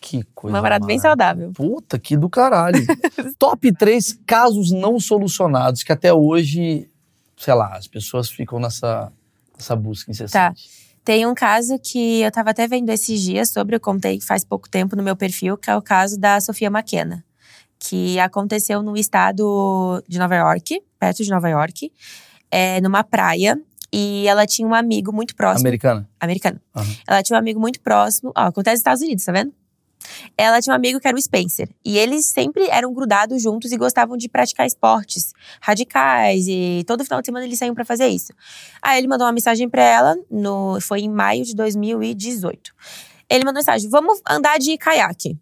Que 0.00 0.22
coisa. 0.34 0.56
uma 0.56 0.62
parada 0.62 0.84
bem 0.84 0.98
saudável. 0.98 1.52
Puta, 1.54 1.96
que 1.98 2.16
do 2.16 2.28
caralho. 2.28 2.84
Top 3.38 3.72
3 3.72 4.18
casos 4.26 4.72
não 4.72 4.98
solucionados 4.98 5.82
que 5.84 5.92
até 5.92 6.12
hoje, 6.12 6.88
sei 7.44 7.52
lá, 7.52 7.76
as 7.76 7.86
pessoas 7.86 8.30
ficam 8.30 8.58
nessa, 8.58 9.12
nessa 9.54 9.76
busca 9.76 10.10
incessante. 10.10 10.66
Tem 11.04 11.26
um 11.26 11.34
caso 11.34 11.78
que 11.78 12.22
eu 12.22 12.32
tava 12.32 12.50
até 12.50 12.66
vendo 12.66 12.88
esses 12.88 13.20
dias 13.20 13.50
sobre, 13.50 13.76
eu 13.76 13.80
contei 13.80 14.18
faz 14.18 14.42
pouco 14.42 14.66
tempo 14.70 14.96
no 14.96 15.02
meu 15.02 15.14
perfil, 15.14 15.58
que 15.58 15.68
é 15.68 15.76
o 15.76 15.82
caso 15.82 16.18
da 16.18 16.40
Sofia 16.40 16.68
McKenna. 16.68 17.22
Que 17.78 18.18
aconteceu 18.18 18.82
no 18.82 18.96
estado 18.96 20.02
de 20.08 20.18
Nova 20.18 20.34
York, 20.34 20.82
perto 20.98 21.22
de 21.22 21.28
Nova 21.28 21.50
York, 21.50 21.92
é, 22.50 22.80
numa 22.80 23.04
praia. 23.04 23.60
E 23.92 24.26
ela 24.26 24.46
tinha 24.46 24.66
um 24.66 24.74
amigo 24.74 25.12
muito 25.12 25.36
próximo. 25.36 25.66
Americana? 25.66 26.08
americano. 26.18 26.58
Aham. 26.74 26.96
Ela 27.06 27.22
tinha 27.22 27.36
um 27.36 27.38
amigo 27.38 27.60
muito 27.60 27.78
próximo. 27.80 28.32
Ó, 28.34 28.40
acontece 28.40 28.76
nos 28.76 28.80
Estados 28.80 29.02
Unidos, 29.02 29.24
tá 29.24 29.32
vendo? 29.32 29.52
Ela 30.36 30.60
tinha 30.60 30.72
um 30.72 30.76
amigo 30.76 31.00
que 31.00 31.08
era 31.08 31.16
o 31.16 31.20
Spencer. 31.20 31.68
E 31.84 31.98
eles 31.98 32.26
sempre 32.26 32.66
eram 32.68 32.92
grudados 32.92 33.42
juntos 33.42 33.72
e 33.72 33.76
gostavam 33.76 34.16
de 34.16 34.28
praticar 34.28 34.66
esportes 34.66 35.32
radicais. 35.60 36.46
E 36.48 36.84
todo 36.86 37.04
final 37.04 37.20
de 37.20 37.26
semana 37.26 37.44
eles 37.44 37.58
saíam 37.58 37.74
pra 37.74 37.84
fazer 37.84 38.08
isso. 38.08 38.32
Aí 38.82 38.98
ele 38.98 39.08
mandou 39.08 39.26
uma 39.26 39.32
mensagem 39.32 39.68
pra 39.68 39.82
ela, 39.82 40.16
no, 40.30 40.80
foi 40.80 41.00
em 41.00 41.10
maio 41.10 41.44
de 41.44 41.54
2018. 41.54 42.72
Ele 43.28 43.44
mandou 43.44 43.60
mensagem: 43.60 43.88
vamos 43.88 44.20
andar 44.28 44.58
de 44.58 44.76
caiaque. 44.78 45.38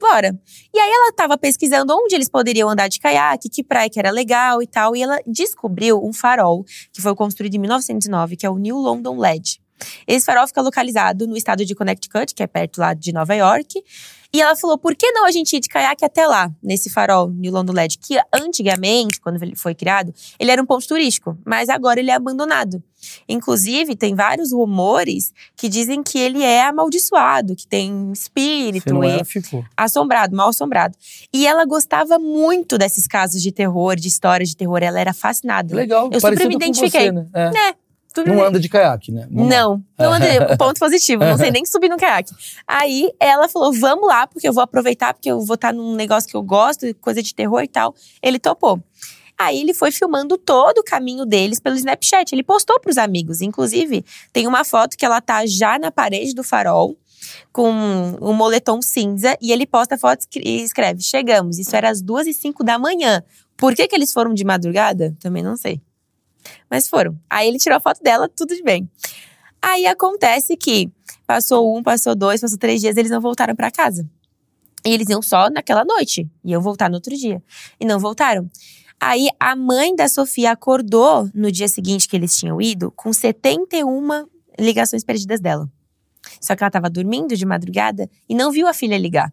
Bora. 0.00 0.38
E 0.74 0.78
aí 0.78 0.90
ela 0.90 1.12
tava 1.12 1.36
pesquisando 1.36 1.94
onde 1.94 2.14
eles 2.14 2.28
poderiam 2.28 2.68
andar 2.68 2.88
de 2.88 2.98
caiaque, 2.98 3.48
que 3.50 3.62
praia 3.62 3.90
que 3.90 3.98
era 3.98 4.10
legal 4.10 4.62
e 4.62 4.66
tal. 4.66 4.96
E 4.96 5.02
ela 5.02 5.20
descobriu 5.26 6.02
um 6.02 6.12
farol 6.12 6.64
que 6.92 7.02
foi 7.02 7.14
construído 7.14 7.54
em 7.54 7.58
1909, 7.58 8.36
que 8.36 8.46
é 8.46 8.50
o 8.50 8.56
New 8.56 8.76
London 8.76 9.18
Ledge. 9.18 9.60
Esse 10.06 10.26
farol 10.26 10.46
fica 10.46 10.60
localizado 10.60 11.26
no 11.26 11.36
estado 11.36 11.64
de 11.64 11.74
Connecticut, 11.74 12.34
que 12.34 12.42
é 12.42 12.46
perto 12.46 12.78
lá 12.78 12.94
de 12.94 13.12
Nova 13.12 13.34
York. 13.34 13.82
E 14.32 14.40
ela 14.40 14.54
falou, 14.56 14.76
por 14.76 14.94
que 14.94 15.10
não 15.12 15.24
a 15.24 15.30
gente 15.30 15.56
ir 15.56 15.60
de 15.60 15.68
caiaque 15.68 16.04
até 16.04 16.26
lá, 16.26 16.50
nesse 16.62 16.90
farol 16.90 17.30
New 17.30 17.52
London 17.52 17.72
Ledge? 17.72 17.96
Que 17.98 18.20
antigamente, 18.32 19.20
quando 19.20 19.42
ele 19.42 19.56
foi 19.56 19.74
criado, 19.74 20.12
ele 20.38 20.50
era 20.50 20.60
um 20.60 20.66
ponto 20.66 20.86
turístico, 20.86 21.38
mas 21.44 21.68
agora 21.68 22.00
ele 22.00 22.10
é 22.10 22.14
abandonado. 22.14 22.82
Inclusive, 23.28 23.94
tem 23.94 24.14
vários 24.14 24.52
rumores 24.52 25.32
que 25.56 25.68
dizem 25.68 26.02
que 26.02 26.18
ele 26.18 26.42
é 26.42 26.64
amaldiçoado, 26.64 27.54
que 27.54 27.66
tem 27.66 28.10
espírito 28.12 28.92
não 28.92 29.24
ficou. 29.24 29.64
assombrado, 29.76 30.36
mal 30.36 30.48
assombrado. 30.48 30.96
E 31.32 31.46
ela 31.46 31.64
gostava 31.64 32.18
muito 32.18 32.76
desses 32.76 33.06
casos 33.06 33.40
de 33.40 33.52
terror, 33.52 33.96
de 33.96 34.08
histórias 34.08 34.50
de 34.50 34.56
terror, 34.56 34.82
ela 34.82 35.00
era 35.00 35.14
fascinada. 35.14 35.74
Legal. 35.74 36.10
Eu 36.12 36.20
super 36.20 36.46
me 36.48 36.54
identifiquei. 36.56 37.06
Você, 37.06 37.12
né? 37.12 37.26
É. 37.32 37.50
Né? 37.50 37.74
Tudo 38.16 38.28
Não 38.28 38.36
bem. 38.36 38.44
anda 38.46 38.58
de 38.58 38.66
caiaque, 38.66 39.12
né? 39.12 39.28
Vamos 39.30 39.50
lá. 39.50 39.56
Não, 39.60 39.84
não 39.98 40.12
andei. 40.14 40.38
Ponto 40.56 40.80
positivo. 40.80 41.22
Não 41.22 41.36
sei 41.36 41.50
nem 41.52 41.66
subir 41.66 41.90
no 41.90 41.98
caiaque. 41.98 42.34
Aí 42.66 43.12
ela 43.20 43.46
falou: 43.46 43.70
vamos 43.74 44.08
lá, 44.08 44.26
porque 44.26 44.48
eu 44.48 44.54
vou 44.54 44.62
aproveitar, 44.62 45.12
porque 45.12 45.30
eu 45.30 45.38
vou 45.42 45.54
estar 45.54 45.70
num 45.70 45.94
negócio 45.94 46.26
que 46.26 46.34
eu 46.34 46.42
gosto, 46.42 46.86
coisa 46.94 47.22
de 47.22 47.34
terror 47.34 47.62
e 47.62 47.68
tal. 47.68 47.94
Ele 48.22 48.38
topou. 48.38 48.82
Aí 49.38 49.60
ele 49.60 49.74
foi 49.74 49.92
filmando 49.92 50.38
todo 50.38 50.78
o 50.78 50.82
caminho 50.82 51.26
deles 51.26 51.60
pelo 51.60 51.76
Snapchat. 51.76 52.34
Ele 52.34 52.42
postou 52.42 52.80
pros 52.80 52.96
amigos. 52.96 53.42
Inclusive, 53.42 54.02
tem 54.32 54.46
uma 54.46 54.64
foto 54.64 54.96
que 54.96 55.04
ela 55.04 55.20
tá 55.20 55.44
já 55.44 55.78
na 55.78 55.90
parede 55.90 56.34
do 56.34 56.42
farol, 56.42 56.96
com 57.52 57.70
um 57.70 58.32
moletom 58.32 58.80
cinza, 58.80 59.36
e 59.42 59.52
ele 59.52 59.66
posta 59.66 59.96
a 59.96 59.98
foto 59.98 60.26
e 60.36 60.62
escreve: 60.62 61.02
Chegamos. 61.02 61.58
Isso 61.58 61.76
era 61.76 61.90
às 61.90 62.00
duas 62.00 62.26
e 62.26 62.32
cinco 62.32 62.64
da 62.64 62.78
manhã. 62.78 63.22
Por 63.58 63.74
que, 63.74 63.86
que 63.86 63.94
eles 63.94 64.10
foram 64.10 64.32
de 64.32 64.42
madrugada? 64.42 65.14
Também 65.20 65.42
não 65.42 65.54
sei. 65.54 65.82
Mas 66.70 66.88
foram. 66.88 67.18
Aí 67.28 67.48
ele 67.48 67.58
tirou 67.58 67.76
a 67.76 67.80
foto 67.80 68.02
dela, 68.02 68.28
tudo 68.28 68.54
de 68.54 68.62
bem. 68.62 68.88
Aí 69.60 69.86
acontece 69.86 70.56
que 70.56 70.90
passou 71.26 71.76
um, 71.76 71.82
passou 71.82 72.14
dois, 72.14 72.40
passou 72.40 72.58
três 72.58 72.80
dias, 72.80 72.96
eles 72.96 73.10
não 73.10 73.20
voltaram 73.20 73.54
pra 73.54 73.70
casa. 73.70 74.08
E 74.84 74.90
eles 74.90 75.08
iam 75.08 75.20
só 75.20 75.50
naquela 75.50 75.84
noite. 75.84 76.30
Iam 76.44 76.62
voltar 76.62 76.88
no 76.88 76.94
outro 76.94 77.16
dia. 77.16 77.42
E 77.80 77.84
não 77.84 77.98
voltaram. 77.98 78.48
Aí 79.00 79.28
a 79.38 79.56
mãe 79.56 79.94
da 79.94 80.08
Sofia 80.08 80.52
acordou 80.52 81.28
no 81.34 81.50
dia 81.50 81.68
seguinte 81.68 82.08
que 82.08 82.16
eles 82.16 82.36
tinham 82.36 82.60
ido 82.60 82.90
com 82.92 83.12
71 83.12 84.26
ligações 84.58 85.04
perdidas 85.04 85.40
dela. 85.40 85.68
Só 86.40 86.56
que 86.56 86.62
ela 86.62 86.70
tava 86.70 86.88
dormindo 86.88 87.36
de 87.36 87.44
madrugada 87.44 88.08
e 88.28 88.34
não 88.34 88.50
viu 88.50 88.66
a 88.66 88.72
filha 88.72 88.96
ligar. 88.96 89.32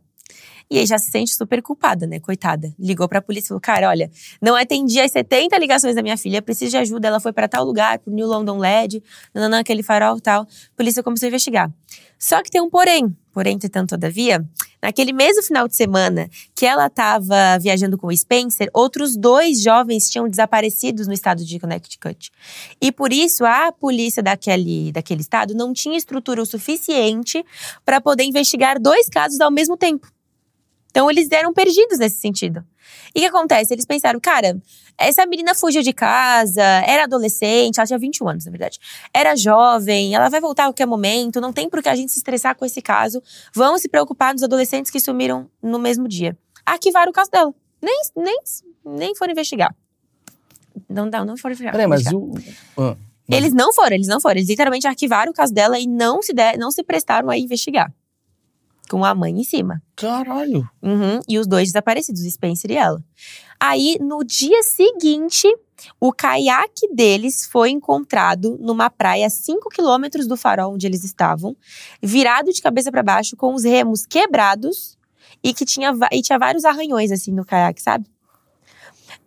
E 0.74 0.80
aí 0.80 0.88
já 0.88 0.98
se 0.98 1.12
sente 1.12 1.36
super 1.36 1.62
culpada, 1.62 2.08
né? 2.08 2.20
Coitada. 2.20 2.74
Ligou 2.80 3.08
pra 3.08 3.22
polícia 3.22 3.46
e 3.46 3.50
falou: 3.50 3.62
Cara, 3.62 3.90
olha, 3.90 4.10
não 4.42 4.56
atendi 4.56 5.00
as 5.00 5.12
70 5.12 5.56
ligações 5.60 5.94
da 5.94 6.02
minha 6.02 6.18
filha, 6.18 6.42
preciso 6.42 6.72
de 6.72 6.78
ajuda. 6.78 7.10
Ela 7.10 7.20
foi 7.20 7.32
pra 7.32 7.48
tal 7.48 7.64
lugar, 7.64 8.00
pro 8.00 8.12
New 8.12 8.26
London 8.26 8.58
LED, 8.58 9.04
nananã, 9.36 9.60
aquele 9.60 9.84
farol 9.84 10.20
tal. 10.20 10.42
A 10.42 10.48
polícia 10.76 11.04
começou 11.04 11.28
a 11.28 11.30
investigar. 11.30 11.72
Só 12.18 12.42
que 12.42 12.50
tem 12.50 12.60
um 12.60 12.72
porém. 12.72 13.16
Porém, 13.32 13.54
entretanto, 13.54 13.90
todavia, 13.90 14.44
naquele 14.82 15.14
mesmo 15.14 15.44
final 15.44 15.68
de 15.68 15.76
semana 15.76 16.28
que 16.56 16.66
ela 16.66 16.88
estava 16.88 17.60
viajando 17.62 17.96
com 17.96 18.08
o 18.08 18.18
Spencer, 18.18 18.68
outros 18.74 19.16
dois 19.16 19.62
jovens 19.62 20.10
tinham 20.10 20.28
desaparecidos 20.28 21.06
no 21.06 21.14
estado 21.14 21.46
de 21.46 21.60
Connecticut. 21.60 22.32
E 22.82 22.92
por 22.92 23.14
isso, 23.14 23.46
a 23.46 23.72
polícia 23.72 24.24
daquele, 24.24 24.92
daquele 24.92 25.22
estado 25.22 25.54
não 25.54 25.72
tinha 25.72 25.96
estrutura 25.96 26.42
o 26.42 26.48
suficiente 26.48 27.46
para 27.86 28.02
poder 28.02 28.24
investigar 28.24 28.82
dois 28.82 29.08
casos 29.08 29.40
ao 29.40 29.52
mesmo 29.52 29.78
tempo. 29.78 30.12
Então, 30.96 31.10
eles 31.10 31.28
eram 31.32 31.52
perdidos 31.52 31.98
nesse 31.98 32.18
sentido. 32.18 32.64
E 33.16 33.20
o 33.20 33.22
que 33.24 33.26
acontece? 33.26 33.74
Eles 33.74 33.84
pensaram, 33.84 34.20
cara, 34.20 34.62
essa 34.96 35.26
menina 35.26 35.56
fugiu 35.56 35.82
de 35.82 35.92
casa, 35.92 36.62
era 36.62 37.06
adolescente, 37.06 37.80
ela 37.80 37.88
tinha 37.88 37.98
21 37.98 38.28
anos, 38.30 38.46
na 38.46 38.52
verdade. 38.52 38.78
Era 39.12 39.36
jovem, 39.36 40.14
ela 40.14 40.30
vai 40.30 40.40
voltar 40.40 40.66
a 40.66 40.68
qualquer 40.68 40.86
momento, 40.86 41.42
não 41.42 41.52
tem 41.52 41.68
por 41.68 41.82
que 41.82 41.90
a 41.90 41.96
gente 41.96 42.12
se 42.12 42.20
estressar 42.20 42.56
com 42.56 42.64
esse 42.64 42.80
caso. 42.80 43.24
Vamos 43.56 43.82
se 43.82 43.90
preocupar 43.90 44.34
nos 44.34 44.44
adolescentes 44.44 44.92
que 44.92 45.00
sumiram 45.00 45.50
no 45.64 45.80
mesmo 45.80 46.08
dia. 46.08 46.38
Arquivaram 46.64 47.10
o 47.10 47.14
caso 47.14 47.32
dela. 47.32 47.52
Nem, 47.82 48.00
nem, 48.16 48.40
nem 48.86 49.16
foram 49.16 49.32
investigar. 49.32 49.76
Não, 50.88 51.08
não, 51.08 51.26
não 51.26 51.38
foram 51.38 51.54
investigar. 51.54 51.72
Peraí, 51.72 51.88
mas 51.88 52.06
o. 52.14 52.32
ah, 52.78 52.96
mas- 53.28 53.38
Eles 53.40 53.54
não 53.54 53.74
foram, 53.74 53.96
eles 53.96 54.08
não 54.08 54.20
foram. 54.20 54.36
Eles 54.38 54.50
literalmente 54.50 54.86
arquivaram 54.88 55.32
o 55.32 55.36
caso 55.36 55.52
dela 55.54 55.80
e 55.80 55.88
não 55.88 56.22
se, 56.22 56.34
der, 56.34 56.56
não 56.58 56.70
se 56.70 56.84
prestaram 56.84 57.32
a 57.32 57.38
investigar. 57.38 57.92
Com 58.90 59.04
a 59.04 59.16
mãe 59.16 59.32
em 59.32 59.44
cima. 59.44 59.82
Caralho. 59.96 60.70
Uhum, 60.82 61.20
e 61.28 61.40
os 61.40 61.48
dois 61.48 61.70
desaparecidos, 61.70 62.22
Spencer 62.32 62.72
e 62.72 62.76
ela. 62.76 63.02
Aí, 63.60 63.98
no 64.02 64.24
dia 64.24 64.62
seguinte, 64.62 65.48
o 66.00 66.12
caiaque 66.12 66.94
deles 66.94 67.46
foi 67.46 67.70
encontrado 67.70 68.58
numa 68.60 68.90
praia 68.90 69.28
a 69.28 69.30
5 69.30 69.70
quilômetros 69.70 70.28
do 70.28 70.36
farol 70.36 70.74
onde 70.74 70.86
eles 70.86 71.04
estavam, 71.04 71.56
virado 72.02 72.52
de 72.52 72.62
cabeça 72.62 72.92
para 72.92 73.02
baixo, 73.02 73.36
com 73.36 73.54
os 73.54 73.64
remos 73.64 74.06
quebrados 74.06 74.98
e 75.44 75.54
que 75.54 75.66
tinha, 75.66 75.92
e 76.12 76.22
tinha 76.22 76.38
vários 76.38 76.66
arranhões 76.66 77.12
assim 77.12 77.32
no 77.32 77.46
caiaque, 77.46 77.82
sabe? 77.82 78.06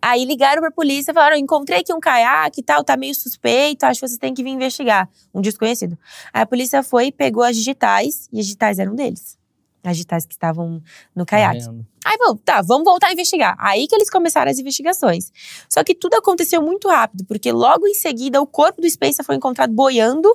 Aí 0.01 0.25
ligaram 0.25 0.61
pra 0.61 0.71
polícia 0.71 1.11
e 1.11 1.13
falaram: 1.13 1.37
encontrei 1.37 1.79
aqui 1.79 1.93
um 1.93 1.99
caiaque 1.99 2.61
e 2.61 2.63
tal, 2.63 2.83
tá 2.83 2.95
meio 2.95 3.15
suspeito, 3.15 3.83
acho 3.85 3.99
que 3.99 4.07
vocês 4.07 4.19
têm 4.19 4.33
que 4.33 4.43
vir 4.43 4.51
investigar. 4.51 5.09
Um 5.33 5.41
desconhecido. 5.41 5.97
Aí 6.33 6.43
a 6.43 6.45
polícia 6.45 6.83
foi 6.83 7.07
e 7.07 7.11
pegou 7.11 7.43
as 7.43 7.55
digitais, 7.55 8.29
e 8.31 8.39
as 8.39 8.45
digitais 8.45 8.79
eram 8.79 8.95
deles. 8.95 9.37
As 9.83 9.95
digitais 9.95 10.25
que 10.25 10.33
estavam 10.33 10.81
no 11.15 11.25
caiaque. 11.25 11.59
Tá 11.59 11.71
vendo? 11.71 11.85
Aí, 12.05 12.17
falou, 12.17 12.37
tá, 12.37 12.61
vamos 12.61 12.85
voltar 12.85 13.07
a 13.07 13.13
investigar. 13.13 13.55
Aí 13.59 13.87
que 13.87 13.95
eles 13.95 14.09
começaram 14.09 14.49
as 14.49 14.59
investigações. 14.59 15.31
Só 15.69 15.83
que 15.83 15.93
tudo 15.93 16.15
aconteceu 16.15 16.61
muito 16.61 16.87
rápido, 16.87 17.25
porque 17.25 17.51
logo 17.51 17.87
em 17.87 17.93
seguida 17.93 18.41
o 18.41 18.47
corpo 18.47 18.81
do 18.81 18.89
Spencer 18.89 19.25
foi 19.25 19.35
encontrado 19.35 19.73
boiando, 19.73 20.29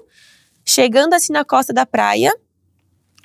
chegando 0.65 1.15
assim 1.15 1.33
na 1.33 1.45
costa 1.45 1.73
da 1.73 1.87
praia. 1.87 2.35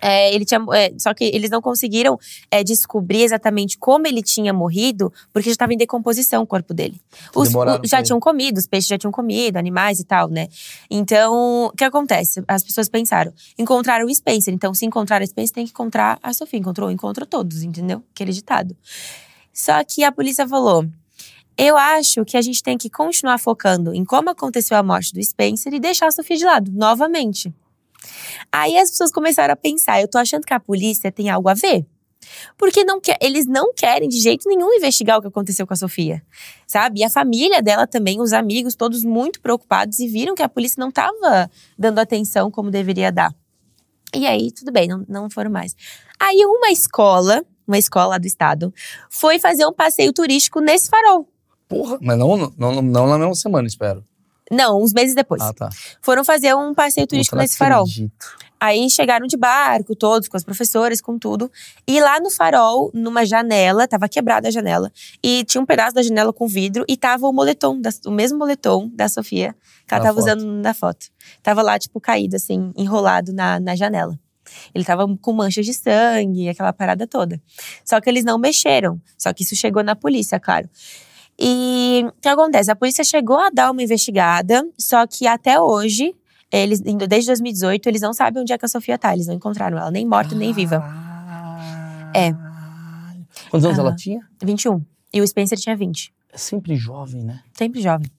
É, 0.02 0.34
ele 0.34 0.46
tinha, 0.46 0.64
é, 0.74 0.94
só 0.98 1.14
que 1.14 1.24
eles 1.24 1.50
não 1.50 1.62
conseguiram 1.62 2.20
é, 2.52 2.64
descobrir 2.64 3.24
exatamente 3.24 3.78
como 3.78 4.06
ele 4.06 4.22
tinha 4.22 4.54
morrido, 4.54 5.12
porque 5.34 5.50
já 5.50 5.54
estava 5.54 5.74
em 5.74 5.78
decomposição 5.78 6.44
o 6.44 6.48
corpo 6.48 6.74
dele. 6.74 7.00
Os, 7.42 7.50
o- 7.76 7.88
já 7.88 7.98
tinham 8.04 8.20
comido, 8.20 8.58
os 8.58 8.68
peixes 8.68 8.88
já 8.88 8.98
tinham 8.98 9.12
comido, 9.12 9.58
animais 9.58 10.00
e 10.00 10.04
tal, 10.04 10.30
né? 10.30 10.48
Então, 10.90 11.66
o 11.66 11.72
que 11.72 11.84
acontece? 11.84 12.44
As 12.48 12.64
pessoas 12.64 12.88
pensaram, 12.90 13.34
encontraram 13.58 14.06
o 14.06 14.14
Spencer. 14.14 14.54
Então, 14.54 14.74
se 14.74 14.86
encontrar 14.86 15.22
o 15.22 15.26
Spencer, 15.28 15.54
tem 15.56 15.66
que 15.66 15.72
encontrar 15.72 16.20
a 16.22 16.32
Sofia. 16.34 16.60
Encontrou, 16.60 16.92
encontra 16.92 17.26
todos, 17.26 17.64
entendeu? 17.64 18.04
Aquele 18.14 18.32
ditado. 18.32 18.76
Só 19.54 19.84
que 19.84 20.04
a 20.04 20.12
polícia 20.12 20.48
falou: 20.48 20.86
eu 21.58 21.76
acho 21.76 22.24
que 22.24 22.38
a 22.38 22.42
gente 22.42 22.62
tem 22.62 22.78
que 22.78 22.90
continuar 22.90 23.40
focando 23.40 23.94
em 23.94 24.06
como 24.06 24.30
aconteceu 24.30 24.78
a 24.78 24.84
morte 24.84 25.12
do 25.14 25.24
Spencer 25.24 25.74
e 25.74 25.80
deixar 25.80 26.08
a 26.08 26.12
Sofia 26.12 26.38
de 26.38 26.46
lado, 26.46 26.72
novamente. 26.72 27.52
Aí 28.52 28.78
as 28.78 28.90
pessoas 28.92 29.12
começaram 29.12 29.54
a 29.54 29.58
pensar: 29.58 30.02
eu 30.02 30.08
tô 30.08 30.18
achando 30.18 30.46
que 30.46 30.54
a 30.54 30.60
polícia 30.60 31.12
tem 31.12 31.30
algo 31.30 31.50
a 31.50 31.54
ver. 31.54 31.86
Porque 32.58 32.84
não 32.84 33.00
quer, 33.00 33.18
eles 33.22 33.46
não 33.46 33.74
querem 33.74 34.10
de 34.10 34.20
jeito 34.20 34.50
nenhum 34.50 34.74
investigar 34.74 35.18
o 35.18 35.22
que 35.22 35.28
aconteceu 35.28 35.66
com 35.66 35.74
a 35.74 35.78
Sofia, 35.78 36.22
sabe? 36.66 37.00
E 37.00 37.04
a 37.04 37.10
família 37.10 37.62
dela 37.62 37.88
também, 37.88 38.20
os 38.20 38.34
amigos, 38.34 38.76
todos 38.76 39.04
muito 39.04 39.40
preocupados 39.40 40.00
e 40.00 40.08
viram 40.08 40.36
que 40.36 40.44
a 40.44 40.50
polícia 40.50 40.80
não 40.80 40.90
estava 40.90 41.50
dando 41.78 42.00
atenção 42.00 42.52
como 42.52 42.70
deveria 42.70 43.12
dar. 43.12 43.34
E 44.14 44.26
aí, 44.26 44.52
tudo 44.52 44.72
bem, 44.72 44.88
não, 44.88 45.06
não 45.08 45.30
foram 45.30 45.52
mais. 45.52 45.76
Aí 46.20 46.44
uma 46.46 46.72
escola, 46.72 47.46
uma 47.68 47.78
escola 47.78 48.08
lá 48.08 48.18
do 48.18 48.26
estado, 48.26 48.74
foi 49.10 49.40
fazer 49.40 49.66
um 49.66 49.74
passeio 49.74 50.14
turístico 50.14 50.60
nesse 50.60 50.90
farol. 50.90 51.28
Porra, 51.68 51.98
mas 52.02 52.18
não, 52.18 52.38
não, 52.38 52.54
não, 52.58 52.82
não 52.82 53.08
na 53.08 53.18
mesma 53.18 53.36
semana, 53.36 53.68
espero. 53.68 54.04
Não, 54.52 54.82
uns 54.82 54.94
meses 54.94 55.14
depois. 55.16 55.42
Ah, 55.42 55.54
tá. 55.54 55.70
Foram 56.02 56.24
fazer 56.24 56.56
um 56.56 56.74
passeio 56.74 57.06
turístico 57.08 57.36
nesse 57.36 57.58
farol. 57.58 57.84
acredito. 57.84 58.26
Aí 58.60 58.90
chegaram 58.90 59.28
de 59.28 59.38
barco, 59.38 59.96
todos, 59.96 60.28
com 60.28 60.36
as 60.36 60.44
professoras, 60.44 61.00
com 61.00 61.20
tudo. 61.20 61.52
E 61.88 62.00
lá 62.02 62.20
no 62.20 62.32
farol, 62.32 62.90
numa 62.94 63.24
janela, 63.24 63.88
tava 63.88 64.10
quebrada 64.10 64.48
a 64.48 64.52
janela. 64.52 64.92
E 65.22 65.44
tinha 65.44 65.62
um 65.62 65.66
pedaço 65.66 65.94
da 65.94 66.02
janela 66.02 66.34
com 66.34 66.48
vidro 66.48 66.84
e 66.88 66.98
tava 66.98 67.28
o 67.28 67.32
moletom, 67.34 67.80
da- 67.80 67.92
o 68.08 68.12
mesmo 68.12 68.40
moletom 68.40 68.90
da 68.96 69.08
Sofia, 69.08 69.56
que 69.88 69.94
ela 69.94 70.04
Na 70.04 70.10
tava 70.10 70.20
foto. 70.22 70.38
usando 70.40 70.52
na 70.62 70.74
foto. 70.74 71.06
Tava 71.44 71.62
lá, 71.62 71.78
tipo, 71.78 72.02
caído, 72.02 72.36
assim, 72.36 72.72
enrolado 72.76 73.32
na, 73.32 73.60
na 73.60 73.76
janela. 73.76 74.18
Ele 74.74 74.84
tava 74.86 75.06
com 75.22 75.34
manchas 75.34 75.66
de 75.66 75.74
sangue, 75.74 76.50
aquela 76.50 76.74
parada 76.74 77.06
toda. 77.06 77.40
Só 77.86 78.02
que 78.02 78.10
eles 78.10 78.24
não 78.24 78.40
mexeram. 78.40 79.00
Só 79.18 79.32
que 79.34 79.44
isso 79.44 79.56
chegou 79.56 79.84
na 79.84 79.96
polícia, 79.96 80.40
claro. 80.40 80.68
E 81.40 82.04
o 82.08 82.22
que 82.22 82.28
acontece? 82.28 82.72
A 82.72 82.76
polícia 82.76 83.04
chegou 83.04 83.38
a 83.38 83.50
dar 83.50 83.72
uma 83.72 83.84
investigada, 83.84 84.68
só 84.78 85.06
que 85.06 85.28
até 85.28 85.60
hoje, 85.60 86.16
eles, 86.52 86.82
desde 86.82 87.28
2018, 87.28 87.88
eles 87.88 88.02
não 88.02 88.14
sabem 88.14 88.42
onde 88.42 88.54
é 88.54 88.58
que 88.58 88.66
a 88.66 88.70
Sofia 88.70 88.98
tá. 88.98 89.14
Eles 89.14 89.28
não 89.28 89.36
encontraram 89.36 89.78
ela, 89.78 89.92
nem 89.92 90.06
morta, 90.06 90.34
nem 90.34 90.52
viva. 90.52 90.84
É. 92.16 92.32
Quantos 93.50 93.66
anos 93.66 93.78
Aham. 93.78 93.88
ela 93.88 93.96
tinha? 93.96 94.28
21. 94.42 94.82
E 95.14 95.22
o 95.22 95.28
Spencer 95.28 95.58
tinha 95.58 95.76
20. 95.76 96.14
É 96.34 96.38
sempre 96.38 96.76
jovem, 96.76 97.24
né? 97.24 97.42
Sempre 97.54 97.82
jovem. 97.82 98.12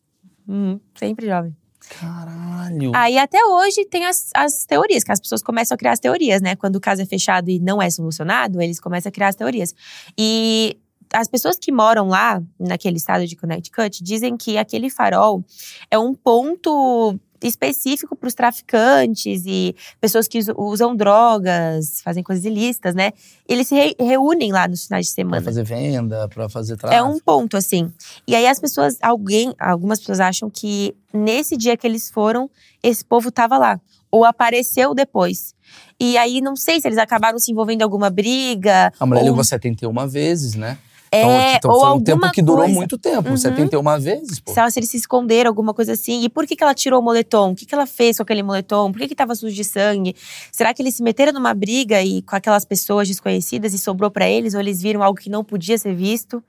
Uhum, 0.46 0.80
sempre 0.94 1.26
jovem. 1.26 1.54
Caralho. 1.88 2.92
Aí 2.94 3.18
até 3.18 3.42
hoje 3.44 3.84
tem 3.86 4.04
as, 4.06 4.30
as 4.34 4.64
teorias, 4.64 5.02
que 5.02 5.12
as 5.12 5.20
pessoas 5.20 5.42
começam 5.42 5.74
a 5.74 5.78
criar 5.78 5.92
as 5.92 5.98
teorias, 5.98 6.40
né? 6.40 6.54
Quando 6.54 6.76
o 6.76 6.80
caso 6.80 7.02
é 7.02 7.06
fechado 7.06 7.48
e 7.48 7.58
não 7.58 7.80
é 7.80 7.88
solucionado, 7.90 8.60
eles 8.60 8.78
começam 8.78 9.08
a 9.08 9.12
criar 9.12 9.28
as 9.28 9.34
teorias. 9.34 9.74
E 10.16 10.78
as 11.12 11.28
pessoas 11.28 11.58
que 11.58 11.70
moram 11.72 12.08
lá, 12.08 12.42
naquele 12.58 12.96
estado 12.96 13.26
de 13.26 13.36
Connecticut, 13.36 14.02
dizem 14.02 14.36
que 14.36 14.56
aquele 14.58 14.90
farol 14.90 15.44
é 15.90 15.98
um 15.98 16.14
ponto 16.14 17.18
específico 17.40 18.16
para 18.16 18.26
os 18.26 18.34
traficantes 18.34 19.44
e 19.46 19.74
pessoas 20.00 20.26
que 20.26 20.38
us- 20.38 20.48
usam 20.56 20.96
drogas, 20.96 22.00
fazem 22.02 22.22
coisas 22.22 22.44
ilícitas, 22.44 22.94
né? 22.96 23.12
Eles 23.48 23.68
se 23.68 23.74
re- 23.76 23.94
reúnem 23.98 24.50
lá 24.52 24.66
nos 24.66 24.86
finais 24.86 25.06
de 25.06 25.12
semana. 25.12 25.40
fazer 25.42 25.62
venda, 25.62 26.28
pra 26.28 26.48
fazer 26.48 26.72
É 26.74 26.76
tráfico. 26.76 27.04
um 27.08 27.20
ponto, 27.20 27.56
assim. 27.56 27.92
E 28.26 28.34
aí 28.34 28.46
as 28.46 28.58
pessoas, 28.58 28.96
alguém, 29.00 29.54
algumas 29.58 30.00
pessoas 30.00 30.18
acham 30.20 30.50
que 30.50 30.94
nesse 31.14 31.56
dia 31.56 31.76
que 31.76 31.86
eles 31.86 32.10
foram, 32.10 32.50
esse 32.82 33.04
povo 33.04 33.30
tava 33.30 33.56
lá. 33.56 33.80
Ou 34.10 34.24
apareceu 34.24 34.94
depois. 34.94 35.54
E 36.00 36.16
aí 36.16 36.40
não 36.40 36.56
sei 36.56 36.80
se 36.80 36.88
eles 36.88 36.98
acabaram 36.98 37.38
se 37.38 37.52
envolvendo 37.52 37.82
em 37.82 37.84
alguma 37.84 38.08
briga. 38.10 38.90
A 38.98 39.04
mulher 39.06 39.20
ou- 39.20 39.28
ligou 39.28 39.44
71 39.44 40.08
vezes, 40.08 40.54
né? 40.54 40.78
É, 41.10 41.56
então 41.56 41.70
ou 41.70 41.80
foi 41.80 41.90
um 41.92 42.00
tempo 42.04 42.30
que 42.30 42.42
durou 42.42 42.60
coisa. 42.64 42.74
muito 42.74 42.98
tempo, 42.98 43.30
Uhum. 43.30 43.36
71 43.36 43.98
vezes, 44.00 44.40
pô. 44.40 44.52
Se, 44.52 44.58
ela- 44.60 44.70
se 44.70 44.78
eles 44.78 44.90
se 44.90 44.96
esconderam, 44.98 45.48
alguma 45.48 45.72
coisa 45.72 45.92
assim. 45.92 46.22
E 46.22 46.28
por 46.28 46.46
que, 46.46 46.54
que 46.54 46.62
ela 46.62 46.74
tirou 46.74 47.00
o 47.00 47.02
moletom? 47.02 47.52
O 47.52 47.54
que, 47.54 47.64
que 47.64 47.74
ela 47.74 47.86
fez 47.86 48.16
com 48.18 48.22
aquele 48.22 48.42
moletom? 48.42 48.92
Por 48.92 49.00
que, 49.00 49.08
que 49.08 49.14
tava 49.14 49.34
sujo 49.34 49.54
de 49.54 49.64
sangue? 49.64 50.14
Será 50.52 50.74
que 50.74 50.82
eles 50.82 50.94
se 50.96 51.02
meteram 51.02 51.32
numa 51.32 51.54
briga 51.54 52.02
e 52.02 52.20
com 52.22 52.36
aquelas 52.36 52.64
pessoas 52.64 53.08
desconhecidas 53.08 53.72
e 53.72 53.78
sobrou 53.78 54.10
pra 54.10 54.28
eles? 54.28 54.54
Ou 54.54 54.60
eles 54.60 54.82
viram 54.82 55.02
algo 55.02 55.18
que 55.18 55.30
não 55.30 55.42
podia 55.42 55.78
ser 55.78 55.94
visto? 55.94 56.42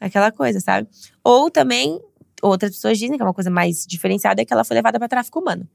Aquela 0.00 0.30
coisa, 0.32 0.60
sabe? 0.60 0.88
Ou 1.24 1.50
também, 1.50 2.00
outras 2.40 2.70
pessoas 2.72 2.98
dizem 2.98 3.16
que 3.16 3.22
é 3.22 3.26
uma 3.26 3.34
coisa 3.34 3.50
mais 3.50 3.84
diferenciada, 3.86 4.40
é 4.40 4.44
que 4.44 4.52
ela 4.52 4.64
foi 4.64 4.74
levada 4.76 4.98
pra 4.98 5.08
tráfico 5.08 5.40
humano. 5.40 5.66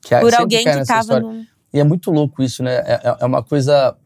Que 0.00 0.14
é- 0.14 0.20
por 0.20 0.32
alguém 0.34 0.64
que 0.64 0.84
tava 0.84 1.20
num. 1.20 1.44
E 1.72 1.80
é 1.80 1.84
muito 1.84 2.10
louco 2.10 2.42
isso, 2.42 2.62
né? 2.62 2.76
É, 2.86 3.00
é- 3.04 3.16
é 3.20 3.24
uma 3.26 3.42
coisa. 3.42 3.96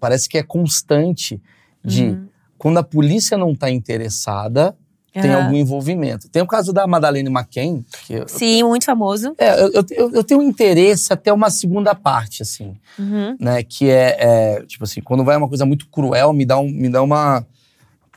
Parece 0.00 0.28
que 0.28 0.36
é 0.36 0.42
constante 0.42 1.40
de 1.84 2.04
Uhum. 2.06 2.28
Quando 2.58 2.78
a 2.78 2.82
polícia 2.82 3.36
não 3.36 3.54
tá 3.54 3.70
interessada, 3.70 4.76
tem 5.12 5.32
Aham. 5.32 5.44
algum 5.44 5.56
envolvimento. 5.56 6.28
Tem 6.28 6.42
o 6.42 6.46
caso 6.46 6.72
da 6.74 6.86
Madalene 6.86 7.30
McCain, 7.30 7.82
que 8.06 8.14
eu, 8.14 8.28
Sim, 8.28 8.62
muito 8.64 8.84
famoso. 8.84 9.34
é, 9.38 9.62
eu, 9.62 9.70
eu, 9.90 10.10
eu 10.12 10.24
tenho 10.24 10.42
interesse 10.42 11.10
até 11.12 11.32
uma 11.32 11.48
segunda 11.48 11.94
parte, 11.94 12.42
assim, 12.42 12.76
Uhum. 12.98 13.34
né? 13.40 13.62
Que 13.62 13.88
é, 13.90 14.16
é, 14.18 14.62
tipo 14.66 14.84
assim, 14.84 15.00
quando 15.00 15.24
vai 15.24 15.36
uma 15.36 15.48
coisa 15.48 15.64
muito 15.64 15.88
cruel, 15.88 16.32
me 16.34 16.44
dá, 16.44 16.58
um, 16.58 16.68
me 16.68 16.88
dá 16.90 17.02
uma 17.02 17.46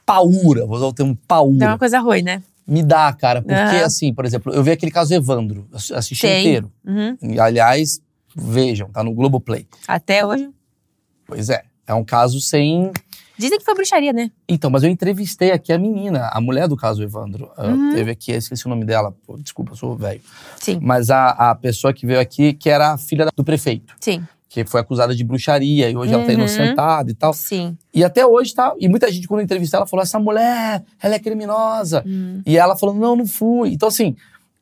paura, 0.06 0.66
vou 0.66 0.76
usar 0.76 0.88
o 0.88 0.94
termo 0.94 1.18
paura. 1.28 1.58
Dá 1.58 1.68
uma 1.68 1.78
coisa 1.78 2.00
ruim, 2.00 2.22
né? 2.22 2.44
Me 2.68 2.84
dá, 2.84 3.12
cara, 3.14 3.42
porque 3.42 3.76
Aham. 3.76 3.86
assim, 3.86 4.14
por 4.14 4.26
exemplo, 4.26 4.54
eu 4.54 4.64
vi 4.64 4.72
aquele 4.72 4.92
caso 4.92 5.14
Evandro, 5.14 5.68
ass- 5.74 5.92
assisti 5.92 6.28
inteiro. 6.28 6.72
Uhum. 6.86 7.18
E, 7.22 7.40
aliás, 7.40 8.00
vejam, 8.36 8.90
tá 8.92 9.04
no 9.04 9.14
Globoplay. 9.14 9.66
Até 9.88 10.26
hoje. 10.26 10.50
Pois 11.26 11.50
é, 11.50 11.64
é 11.88 11.94
um 11.94 12.04
caso 12.04 12.40
sem. 12.42 12.92
Dizem 13.40 13.58
que 13.58 13.64
foi 13.64 13.74
bruxaria, 13.74 14.12
né? 14.12 14.30
Então, 14.48 14.70
mas 14.70 14.84
eu 14.84 14.90
entrevistei 14.90 15.52
aqui 15.52 15.72
a 15.72 15.78
menina, 15.80 16.30
a 16.34 16.42
mulher 16.42 16.68
do 16.68 16.76
caso 16.76 17.02
Evandro. 17.02 17.50
Ah, 17.58 17.68
Uhum. 17.68 17.94
Teve 17.96 18.12
aqui, 18.12 18.32
eu 18.34 18.38
esqueci 18.38 18.66
o 18.66 18.70
nome 18.70 18.84
dela, 18.84 19.16
pô, 19.26 19.38
desculpa, 19.38 19.72
eu 19.72 19.76
sou 19.78 19.96
velho. 19.96 20.20
Sim, 20.60 20.78
Mas 20.82 21.10
a, 21.10 21.30
a 21.30 21.56
pessoa 21.56 21.94
que 21.94 22.06
veio 22.06 22.20
aqui, 22.20 22.52
que 22.54 22.70
era 22.70 22.92
a 22.92 22.98
filha 22.98 23.28
do 23.36 23.44
prefeito, 23.44 23.96
sim, 24.00 24.22
que 24.50 24.66
foi 24.66 24.82
acusada 24.82 25.16
de 25.16 25.24
bruxaria 25.24 25.90
e 25.90 25.96
hoje 25.96 26.14
ela 26.14 26.24
tá 26.24 26.28
Uhum. 26.34 26.40
inocentada 26.40 27.10
e 27.10 27.14
tal. 27.14 27.34
sim. 27.34 27.78
E 27.94 28.04
até 28.04 28.26
hoje 28.26 28.54
tá. 28.54 28.74
E 28.78 28.90
muita 28.90 29.10
gente, 29.12 29.28
quando 29.28 29.40
eu 29.40 29.46
entrevistei 29.46 29.78
ela, 29.78 29.88
falou: 29.88 30.04
essa 30.04 30.20
mulher, 30.20 30.84
ela 31.02 31.16
é 31.16 31.20
criminosa. 31.20 32.04
Hum. 32.06 32.42
E 32.46 32.58
ela 32.58 32.76
falou: 32.76 32.94
não, 32.94 33.16
não 33.16 33.26
fui. 33.26 33.72
Então, 33.72 33.88
assim, 33.88 34.16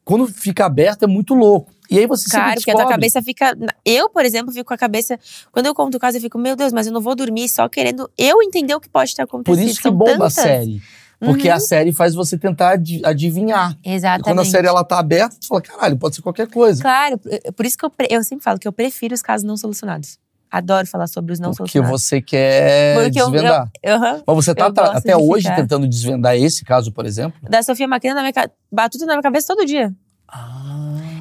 quando 0.05 0.27
fica 0.27 0.65
aberto 0.65 1.03
é 1.03 1.07
muito 1.07 1.33
louco. 1.33 1.71
E 1.89 1.99
aí 1.99 2.05
você 2.07 2.29
Claro, 2.29 2.45
sempre 2.47 2.59
porque 2.61 2.71
a 2.71 2.75
tua 2.75 2.87
cabeça 2.87 3.21
fica. 3.21 3.55
Eu, 3.85 4.09
por 4.09 4.25
exemplo, 4.25 4.51
fico 4.51 4.65
com 4.65 4.73
a 4.73 4.77
cabeça. 4.77 5.19
Quando 5.51 5.65
eu 5.67 5.73
conto 5.75 5.95
o 5.95 5.99
caso, 5.99 6.17
eu 6.17 6.21
fico, 6.21 6.37
meu 6.37 6.55
Deus, 6.55 6.73
mas 6.73 6.87
eu 6.87 6.93
não 6.93 7.01
vou 7.01 7.15
dormir 7.15 7.47
só 7.49 7.67
querendo 7.69 8.09
eu 8.17 8.41
entender 8.41 8.73
o 8.75 8.79
que 8.79 8.89
pode 8.89 9.15
ter 9.15 9.21
acontecido. 9.23 9.55
Por 9.57 9.61
isso 9.63 9.77
que 9.77 9.83
São 9.83 9.91
bomba 9.95 10.11
tantas. 10.13 10.37
a 10.37 10.41
série. 10.43 10.81
Porque 11.19 11.47
Uhum. 11.49 11.55
a 11.55 11.59
série 11.59 11.91
faz 11.91 12.13
você 12.13 12.37
tentar 12.37 12.73
adi- 12.73 13.01
adivinhar. 13.03 13.75
E 13.83 13.91
Exatamente. 13.93 14.23
quando 14.23 14.39
a 14.39 14.45
série 14.45 14.67
ela 14.67 14.83
tá 14.83 14.99
aberta, 14.99 15.35
você 15.39 15.47
fala, 15.47 15.61
caralho, 15.61 15.97
pode 15.97 16.15
ser 16.15 16.21
qualquer 16.21 16.47
coisa. 16.47 16.79
Claro, 16.81 17.19
por 17.55 17.65
isso 17.65 17.75
que 17.75 17.83
eu, 17.85 17.91
eu 18.09 18.23
sempre 18.23 18.43
falo 18.43 18.59
que 18.59 18.67
eu 18.67 18.71
prefiro 18.71 19.15
os 19.15 19.21
casos 19.23 19.43
não 19.43 19.57
solucionados. 19.57 20.19
Adoro 20.51 20.85
falar 20.85 21.07
sobre 21.07 21.33
os 21.33 21.39
não 21.39 21.49
porque 21.51 21.71
solucionados. 21.79 22.01
você 22.03 22.21
quer 22.21 22.93
Porque 23.03 23.19
eu- 23.19 23.31
desvendar. 23.31 23.69
Aham. 23.85 24.23
Mas 24.27 24.35
você 24.35 24.53
tá 24.55 24.65
eu 24.67 24.83
até 24.91 25.17
hoje 25.17 25.43
ficar. 25.45 25.55
tentando 25.55 25.87
desvendar 25.87 26.35
esse 26.37 26.63
caso, 26.63 26.91
por 26.91 27.05
exemplo? 27.05 27.37
Da 27.49 27.63
Sofia 27.63 27.87
Maquina 27.87 28.13
na 28.13 28.21
minha 28.21 28.33
batuta 28.71 29.05
na 29.07 29.13
minha 29.13 29.23
cabeça 29.23 29.47
todo 29.47 29.65
dia. 29.65 29.91
Ah. 30.27 30.66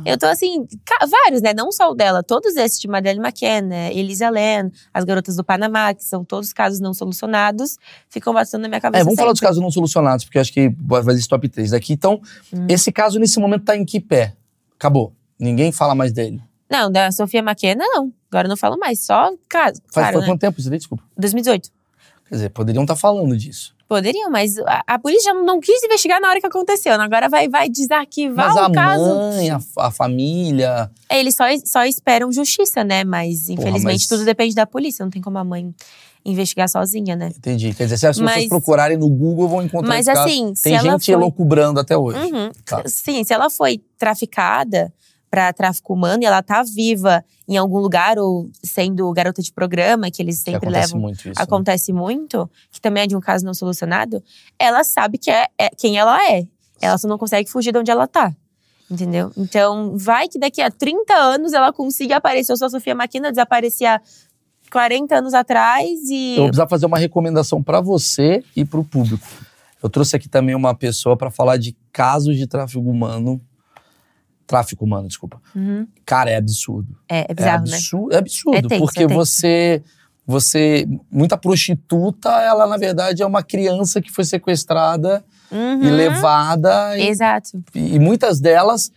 Eu 0.06 0.16
tô 0.18 0.26
assim, 0.26 0.66
vários, 1.10 1.42
né? 1.42 1.52
Não 1.54 1.72
só 1.72 1.90
o 1.90 1.94
dela, 1.94 2.22
todos 2.22 2.54
esses 2.56 2.78
de 2.78 2.86
Madeleine 2.88 3.24
McCann, 3.24 3.62
né? 3.66 3.92
Elisa 3.94 4.30
Len, 4.30 4.70
as 4.94 5.04
garotas 5.04 5.36
do 5.36 5.42
Panamá, 5.44 5.92
que 5.94 6.04
são 6.04 6.24
todos 6.24 6.52
casos 6.52 6.78
não 6.80 6.94
solucionados, 6.94 7.76
ficam 8.08 8.32
batendo 8.32 8.62
na 8.62 8.68
minha 8.68 8.80
cabeça. 8.80 9.02
É, 9.02 9.04
vamos 9.04 9.18
falar 9.18 9.32
dos 9.32 9.38
sempre. 9.40 9.48
casos 9.48 9.62
não 9.62 9.70
solucionados, 9.70 10.24
porque 10.24 10.38
eu 10.38 10.42
acho 10.42 10.52
que 10.52 10.68
vai 10.80 11.02
fazer 11.02 11.18
esse 11.18 11.28
top 11.28 11.48
3 11.48 11.70
daqui. 11.72 11.92
Então, 11.92 12.20
Hum. 12.52 12.66
esse 12.68 12.92
caso 12.92 13.18
nesse 13.18 13.38
momento 13.40 13.64
tá 13.64 13.76
em 13.76 13.84
que 13.84 14.00
pé? 14.00 14.34
Acabou. 14.78 15.12
Ninguém 15.38 15.72
fala 15.72 15.94
mais 15.94 16.12
dele. 16.12 16.40
Não, 16.70 16.90
da 16.90 17.10
Sofia 17.12 17.40
McKenna, 17.40 17.84
não. 17.86 18.12
Agora 18.30 18.46
eu 18.46 18.50
não 18.50 18.56
falo 18.56 18.76
mais, 18.78 19.00
só 19.04 19.30
caso. 19.48 19.80
Faz, 19.82 19.92
Claro, 19.92 20.12
faz 20.14 20.20
né? 20.20 20.26
quanto 20.32 20.40
tempo 20.40 20.58
isso 20.60 20.68
daí? 20.68 20.78
Desculpa. 20.78 21.04
2018. 21.16 21.70
Quer 22.28 22.34
dizer, 22.34 22.48
poderiam 22.50 22.82
estar 22.84 22.96
falando 22.96 23.36
disso. 23.36 23.74
Poderiam, 23.88 24.28
mas 24.30 24.58
a, 24.58 24.82
a 24.84 24.98
polícia 24.98 25.32
não, 25.32 25.60
quis 25.60 25.80
investigar 25.84 26.20
na 26.20 26.28
hora 26.28 26.40
que 26.40 26.46
aconteceu. 26.46 26.92
Agora 27.00 27.28
vai, 27.28 27.48
vai 27.48 27.68
desarquivar 27.68 28.48
Mas 28.48 28.56
o 28.56 28.58
a 28.58 28.72
caso. 28.72 29.04
mãe, 29.14 29.50
a, 29.50 29.60
a 29.78 29.90
família. 29.92 30.90
É, 31.08 31.20
Eles 31.20 31.36
só, 31.36 31.44
só 31.64 31.84
esperam 31.84 32.32
justiça, 32.32 32.82
né? 32.82 33.04
Mas 33.04 33.48
infelizmente 33.48 34.00
mas- 34.00 34.06
tudo 34.08 34.24
depende 34.24 34.56
da 34.56 34.66
polícia. 34.66 35.04
Não 35.04 35.10
tem 35.10 35.22
como 35.22 35.38
a 35.38 35.44
mãe 35.44 35.72
investigar 36.24 36.68
sozinha, 36.68 37.14
né? 37.14 37.28
Entendi. 37.36 37.72
Quer 37.72 37.84
dizer, 37.84 37.98
se 37.98 38.06
as 38.08 38.18
pessoas 38.18 38.34
Mas- 38.36 38.48
procurarem 38.48 38.96
no 38.98 39.08
Google, 39.08 39.46
vão 39.48 39.62
encontrar 39.62 39.88
Mas 39.94 40.08
assim, 40.08 40.52
Tem 40.60 40.76
gente 40.80 41.04
foi... 41.04 41.14
elocubrando 41.14 41.78
até 41.78 41.96
hoje. 41.96 42.18
Uhum. 42.18 42.50
Tá. 42.64 42.82
Sim, 42.86 43.22
se 43.22 43.32
ela 43.32 43.48
foi 43.48 43.80
traficada 43.96 44.92
para 45.30 45.52
tráfico 45.52 45.92
humano 45.92 46.22
e 46.22 46.26
ela 46.26 46.42
tá 46.42 46.62
viva 46.62 47.24
em 47.48 47.56
algum 47.56 47.78
lugar 47.78 48.18
ou 48.18 48.48
sendo 48.62 49.10
garota 49.12 49.42
de 49.42 49.52
programa, 49.52 50.10
que 50.10 50.22
eles 50.22 50.38
Que 50.38 50.52
sempre 50.52 50.68
acontece 50.68 50.86
levam 50.92 51.00
muito 51.00 51.18
isso. 51.18 51.28
né? 51.28 51.34
acontece 51.36 51.92
muito, 51.92 52.50
que 52.70 52.80
também 52.80 53.02
é 53.04 53.06
de 53.06 53.16
um 53.16 53.20
caso 53.20 53.44
não 53.44 53.54
solucionado, 53.54 54.22
ela 54.58 54.82
sabe 54.84 55.18
que 55.18 55.30
é, 55.30 55.46
é 55.58 55.68
quem 55.70 55.98
ela 55.98 56.18
é. 56.30 56.46
Ela 56.80 56.96
só 56.98 57.08
não 57.08 57.18
consegue 57.18 57.50
fugir 57.50 57.72
de 57.72 57.78
onde 57.78 57.90
ela 57.90 58.06
tá. 58.06 58.34
Entendeu? 58.90 59.32
Então, 59.36 59.96
vai 59.98 60.28
que 60.28 60.38
daqui 60.38 60.60
a 60.62 60.70
30 60.70 61.12
anos 61.14 61.52
ela 61.52 61.72
consiga 61.72 62.16
aparecer. 62.18 62.52
Eu 62.52 62.56
sou 62.56 62.66
a 62.66 62.70
Sofia 62.70 62.94
Maquina, 62.94 63.30
desaparecia 63.30 64.00
40 64.70 65.16
anos 65.16 65.34
atrás 65.34 65.88
e. 66.08 66.32
Eu 66.32 66.36
vou 66.36 66.46
precisar 66.48 66.68
fazer 66.68 66.86
uma 66.86 66.98
recomendação 66.98 67.62
pra 67.62 67.80
você 67.80 68.44
e 68.54 68.64
pro 68.64 68.84
público. 68.84 69.26
Eu 69.82 69.88
trouxe 69.90 70.14
aqui 70.16 70.28
também 70.28 70.54
uma 70.54 70.74
pessoa 70.74 71.16
pra 71.16 71.30
falar 71.30 71.56
de 71.56 71.76
casos 71.92 72.36
de 72.36 72.46
tráfico 72.46 72.80
humano. 72.88 73.40
Tráfico 74.46 74.84
humano, 74.84 75.08
desculpa. 75.08 75.40
Uhum. 75.54 75.86
Cara, 76.04 76.30
é 76.30 76.36
absurdo. 76.36 76.96
É, 77.08 77.26
é 77.30 77.34
bizarro, 77.34 77.66
é 77.66 77.70
né? 77.70 77.76
é 78.14 78.16
absurdo 78.18 78.56
É 78.58 78.62
tenso, 78.62 78.78
porque 78.84 79.02
é 79.02 79.06
você 79.08 79.82
você 80.28 80.88
muita 81.10 81.36
prostituta, 81.38 82.28
ela 82.42 82.66
na 82.66 82.76
verdade 82.76 83.22
é 83.22 83.26
uma 83.26 83.42
criança 83.44 84.00
que 84.02 84.10
foi 84.10 84.24
sequestrada 84.24 85.24
Uhum. 85.48 85.80
e 85.84 85.90
levada 85.90 86.98
e, 86.98 87.06
Exato. 87.06 87.62
e 87.72 88.00
muitas 88.00 88.40
delas 88.40 88.90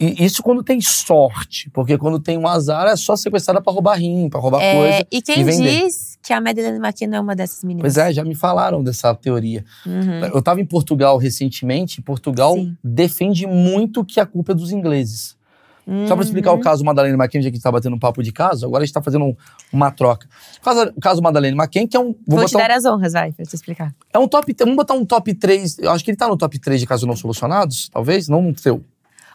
e- 0.00 0.24
isso 0.24 0.42
quando 0.42 0.62
tem 0.62 0.80
sorte, 0.80 1.68
porque 1.70 1.96
quando 1.98 2.18
tem 2.18 2.36
um 2.38 2.46
azar 2.46 2.86
é 2.86 2.96
só 2.96 3.14
sequestrada 3.16 3.60
pra 3.60 3.72
roubar 3.72 3.98
rim, 3.98 4.28
pra 4.28 4.40
roubar 4.40 4.62
É, 4.62 4.74
coisa. 4.74 5.06
e 5.10 5.22
quem 5.22 5.40
e 5.42 5.44
diz 5.44 6.18
que 6.22 6.32
a 6.32 6.40
Madeleine 6.40 6.78
McKenna 6.78 7.16
é 7.16 7.20
uma 7.20 7.36
dessas 7.36 7.62
meninas? 7.62 7.82
Pois 7.94 7.96
é, 7.96 8.12
já 8.12 8.24
me 8.24 8.34
falaram 8.34 8.82
dessa 8.82 9.14
teoria. 9.14 9.64
Uhum. 9.86 10.20
Eu 10.32 10.38
estava 10.38 10.60
em 10.60 10.66
Portugal 10.66 11.16
recentemente, 11.18 12.00
e 12.00 12.02
Portugal 12.02 12.54
Sim. 12.54 12.76
defende 12.82 13.46
muito 13.46 14.04
que 14.04 14.18
a 14.20 14.26
culpa 14.26 14.52
é 14.52 14.54
dos 14.54 14.72
ingleses. 14.72 15.36
Só 16.08 16.16
para 16.16 16.24
explicar 16.24 16.50
o 16.50 16.56
Uhum. 16.56 16.60
caso 16.62 16.84
Madalena 16.84 17.14
McCain, 17.16 17.40
já 17.40 17.48
que 17.48 17.54
a 17.54 17.56
gente 17.58 17.62
tá 17.62 17.70
batendo 17.70 17.94
um 17.94 17.98
papo 17.98 18.20
de 18.20 18.32
caso, 18.32 18.66
agora 18.66 18.82
a 18.82 18.84
gente 18.84 18.92
tá 18.92 19.00
fazendo 19.00 19.24
um- 19.24 19.36
uma 19.72 19.88
troca. 19.92 20.26
O 20.58 20.60
caso, 20.64 20.92
o 20.96 21.00
caso 21.00 21.22
Madalena 21.22 21.56
McCain, 21.56 21.86
que 21.86 21.96
é 21.96 22.00
um. 22.00 22.06
Vou 22.26 22.38
Vou 22.38 22.44
te 22.44 22.52
botar 22.54 22.64
um- 22.64 22.68
dar 22.68 22.74
as 22.76 22.84
honras, 22.84 23.12
vai, 23.12 23.30
pra 23.30 23.44
te 23.46 23.54
explicar. 23.54 23.94
é 24.12 24.18
um 24.18 24.26
top. 24.26 24.52
Vamos 24.58 24.74
botar 24.74 24.94
um 24.94 25.04
top 25.04 25.32
3. 25.32 25.78
Eu 25.78 25.92
acho 25.92 26.04
que 26.04 26.10
ele 26.10 26.18
tá 26.18 26.26
no 26.26 26.36
top 26.36 26.58
3 26.58 26.80
de 26.80 26.88
casos 26.88 27.06
não 27.06 27.14
solucionados, 27.14 27.88
talvez, 27.88 28.26
não 28.26 28.42
no 28.42 28.58
seu. 28.58 28.82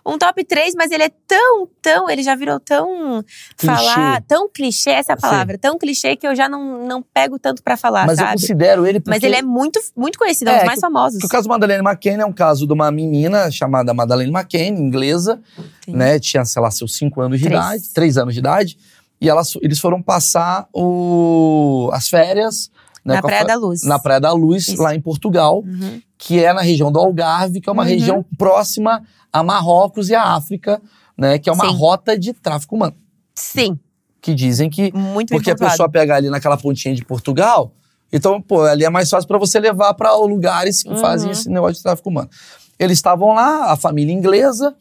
Um 0.05 0.17
top 0.17 0.43
3, 0.43 0.73
mas 0.75 0.91
ele 0.91 1.03
é 1.03 1.11
tão, 1.27 1.67
tão, 1.81 2.09
ele 2.09 2.23
já 2.23 2.35
virou 2.35 2.59
tão 2.59 3.23
Clichê. 3.57 3.75
falar, 3.75 4.21
tão 4.27 4.49
clichê 4.49 4.89
essa 4.89 5.11
é 5.11 5.15
a 5.15 5.17
Sim. 5.17 5.21
palavra, 5.21 5.57
tão 5.57 5.77
clichê 5.77 6.15
que 6.15 6.27
eu 6.27 6.35
já 6.35 6.49
não, 6.49 6.85
não 6.85 7.01
pego 7.03 7.37
tanto 7.37 7.61
pra 7.61 7.77
falar, 7.77 8.07
Mas 8.07 8.17
eu 8.17 8.25
sabe? 8.25 8.41
considero 8.41 8.85
ele 8.87 8.99
porque. 8.99 9.11
Mas 9.11 9.23
ele 9.23 9.35
é 9.35 9.41
muito, 9.41 9.79
muito 9.95 10.17
conhecido, 10.17 10.49
é 10.49 10.53
um 10.53 10.55
É, 10.55 10.59
dos 10.59 10.67
mais 10.67 10.79
famosos. 10.79 11.19
porque 11.19 11.27
o 11.27 11.37
caso 11.37 11.47
Madalena 11.47 11.83
McCain 11.89 12.19
é 12.19 12.25
um 12.25 12.33
caso 12.33 12.65
de 12.65 12.73
uma 12.73 12.89
menina 12.91 13.51
chamada 13.51 13.93
Madalena 13.93 14.39
McCain, 14.39 14.69
inglesa, 14.73 15.39
Sim. 15.85 15.93
né? 15.95 16.19
Tinha, 16.19 16.43
sei 16.45 16.61
lá, 16.61 16.71
seus 16.71 16.95
5 16.97 17.21
anos 17.21 17.39
de 17.39 17.45
Três. 17.45 17.59
idade, 17.59 17.89
3 17.93 18.17
anos 18.17 18.33
de 18.33 18.39
idade. 18.39 18.77
E 19.19 19.29
elas, 19.29 19.53
eles 19.61 19.77
foram 19.79 20.01
passar 20.01 20.67
o, 20.73 21.89
as 21.93 22.07
férias. 22.09 22.71
Né, 23.03 23.15
Na 23.15 23.21
Praia 23.21 23.45
da 23.45 23.55
Luz. 23.55 23.83
Na 23.83 23.99
Praia 23.99 24.19
da 24.19 24.31
Luz, 24.33 24.67
Isso. 24.67 24.81
lá 24.81 24.93
em 24.95 25.01
Portugal, 25.01 25.59
Uhum. 25.65 26.01
que 26.17 26.43
é 26.43 26.53
na 26.53 26.61
região 26.61 26.91
do 26.91 26.99
Algarve, 26.99 27.59
que 27.61 27.69
é 27.69 27.71
uma 27.71 27.83
Uhum. 27.83 27.89
região 27.89 28.25
próxima 28.37 29.03
a 29.33 29.41
Marrocos 29.43 30.09
e 30.09 30.15
a 30.15 30.23
África, 30.35 30.81
né? 31.17 31.39
Que 31.39 31.49
é 31.49 31.53
uma 31.53 31.65
Sim. 31.69 31.75
rota 31.75 32.17
de 32.17 32.33
tráfico 32.33 32.75
humano. 32.75 32.95
Sim, 33.35 33.79
Que 34.21 34.35
dizem 34.35 34.69
que 34.69 34.91
muito 34.95 35.29
porque 35.29 35.49
a 35.49 35.55
pessoa 35.55 35.89
pega 35.89 36.15
ali 36.15 36.29
naquela 36.29 36.55
pontinha 36.57 36.93
de 36.93 37.03
Portugal, 37.03 37.71
então, 38.13 38.39
pô, 38.41 38.61
ali 38.61 38.83
é 38.85 38.89
mais 38.89 39.09
fácil 39.09 39.27
para 39.27 39.39
você 39.39 39.59
levar 39.59 39.93
para 39.95 40.13
lugares 40.15 40.83
que 40.83 40.89
Uhum. 40.89 40.97
fazem 40.97 41.31
esse 41.31 41.49
negócio 41.49 41.75
de 41.77 41.81
tráfico 41.83 42.09
humano. 42.09 42.29
Eles 42.77 42.97
estavam 42.99 43.29
lá, 43.33 43.71
a 43.71 43.75
família 43.77 44.13
inglesa, 44.13 44.75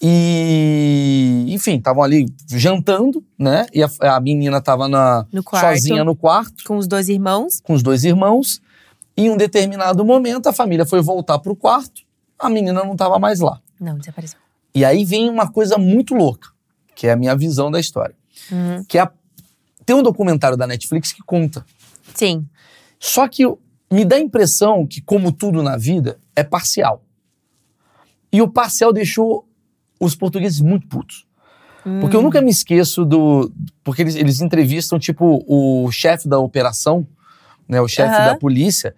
e, 0.00 1.46
enfim, 1.48 1.76
estavam 1.76 2.02
ali 2.02 2.26
jantando, 2.48 3.24
né? 3.38 3.66
E 3.72 3.82
a, 3.82 3.88
a 4.16 4.20
menina 4.20 4.58
estava 4.58 4.88
No 5.32 5.42
sozinha 5.42 6.04
no 6.04 6.14
quarto, 6.16 6.64
Com 6.64 6.76
os 6.76 6.86
dois 6.86 7.08
irmãos. 7.08 7.60
com 7.60 7.72
os 7.74 7.82
dois 7.82 8.04
irmãos. 8.04 8.60
E 9.16 9.22
em 9.26 9.30
um 9.30 9.36
determinado 9.36 10.04
momento, 10.04 10.46
a 10.48 10.52
família 10.52 10.84
foi 10.84 11.00
voltar 11.00 11.38
pro 11.38 11.56
quarto, 11.56 12.02
a 12.38 12.50
menina 12.50 12.84
não 12.84 12.92
estava 12.92 13.18
mais 13.18 13.40
lá. 13.40 13.60
Não, 13.80 13.96
desapareceu. 13.98 14.38
E 14.74 14.84
aí 14.84 15.04
vem 15.04 15.30
uma 15.30 15.50
coisa 15.50 15.78
muito 15.78 16.14
louca, 16.14 16.48
que 16.94 17.06
é 17.06 17.12
a 17.12 17.16
minha 17.16 17.34
visão 17.34 17.70
da 17.70 17.80
história. 17.80 18.14
Uhum. 18.52 18.84
Que 18.84 18.98
é 18.98 19.02
a- 19.02 19.10
tem 19.86 19.96
um 19.96 20.02
documentário 20.02 20.56
da 20.56 20.66
Netflix 20.66 21.12
que 21.12 21.22
conta 21.22 21.64
Sim. 22.14 22.46
Só 22.98 23.28
que 23.28 23.42
me 23.90 24.04
dá 24.04 24.16
a 24.16 24.20
impressão 24.20 24.86
que, 24.86 25.00
como 25.02 25.30
tudo 25.30 25.62
na 25.62 25.76
vida, 25.76 26.18
é 26.34 26.42
parcial. 26.42 27.02
E 28.32 28.40
o 28.42 28.48
parcial 28.48 28.92
deixou 28.92 29.45
os 30.00 30.14
portugueses 30.14 30.60
muito 30.60 30.86
putos. 30.86 31.24
Porque 32.00 32.16
eu 32.16 32.22
nunca 32.22 32.40
me 32.40 32.50
esqueço 32.50 33.04
do. 33.04 33.52
Porque 33.84 34.02
eles, 34.02 34.16
eles 34.16 34.40
entrevistam, 34.40 34.98
tipo, 34.98 35.44
o 35.46 35.88
chefe 35.92 36.28
da 36.28 36.36
operação, 36.36 37.06
né? 37.68 37.80
O 37.80 37.86
chefe 37.86 38.12
Aham. 38.16 38.24
da 38.24 38.36
polícia. 38.36 38.92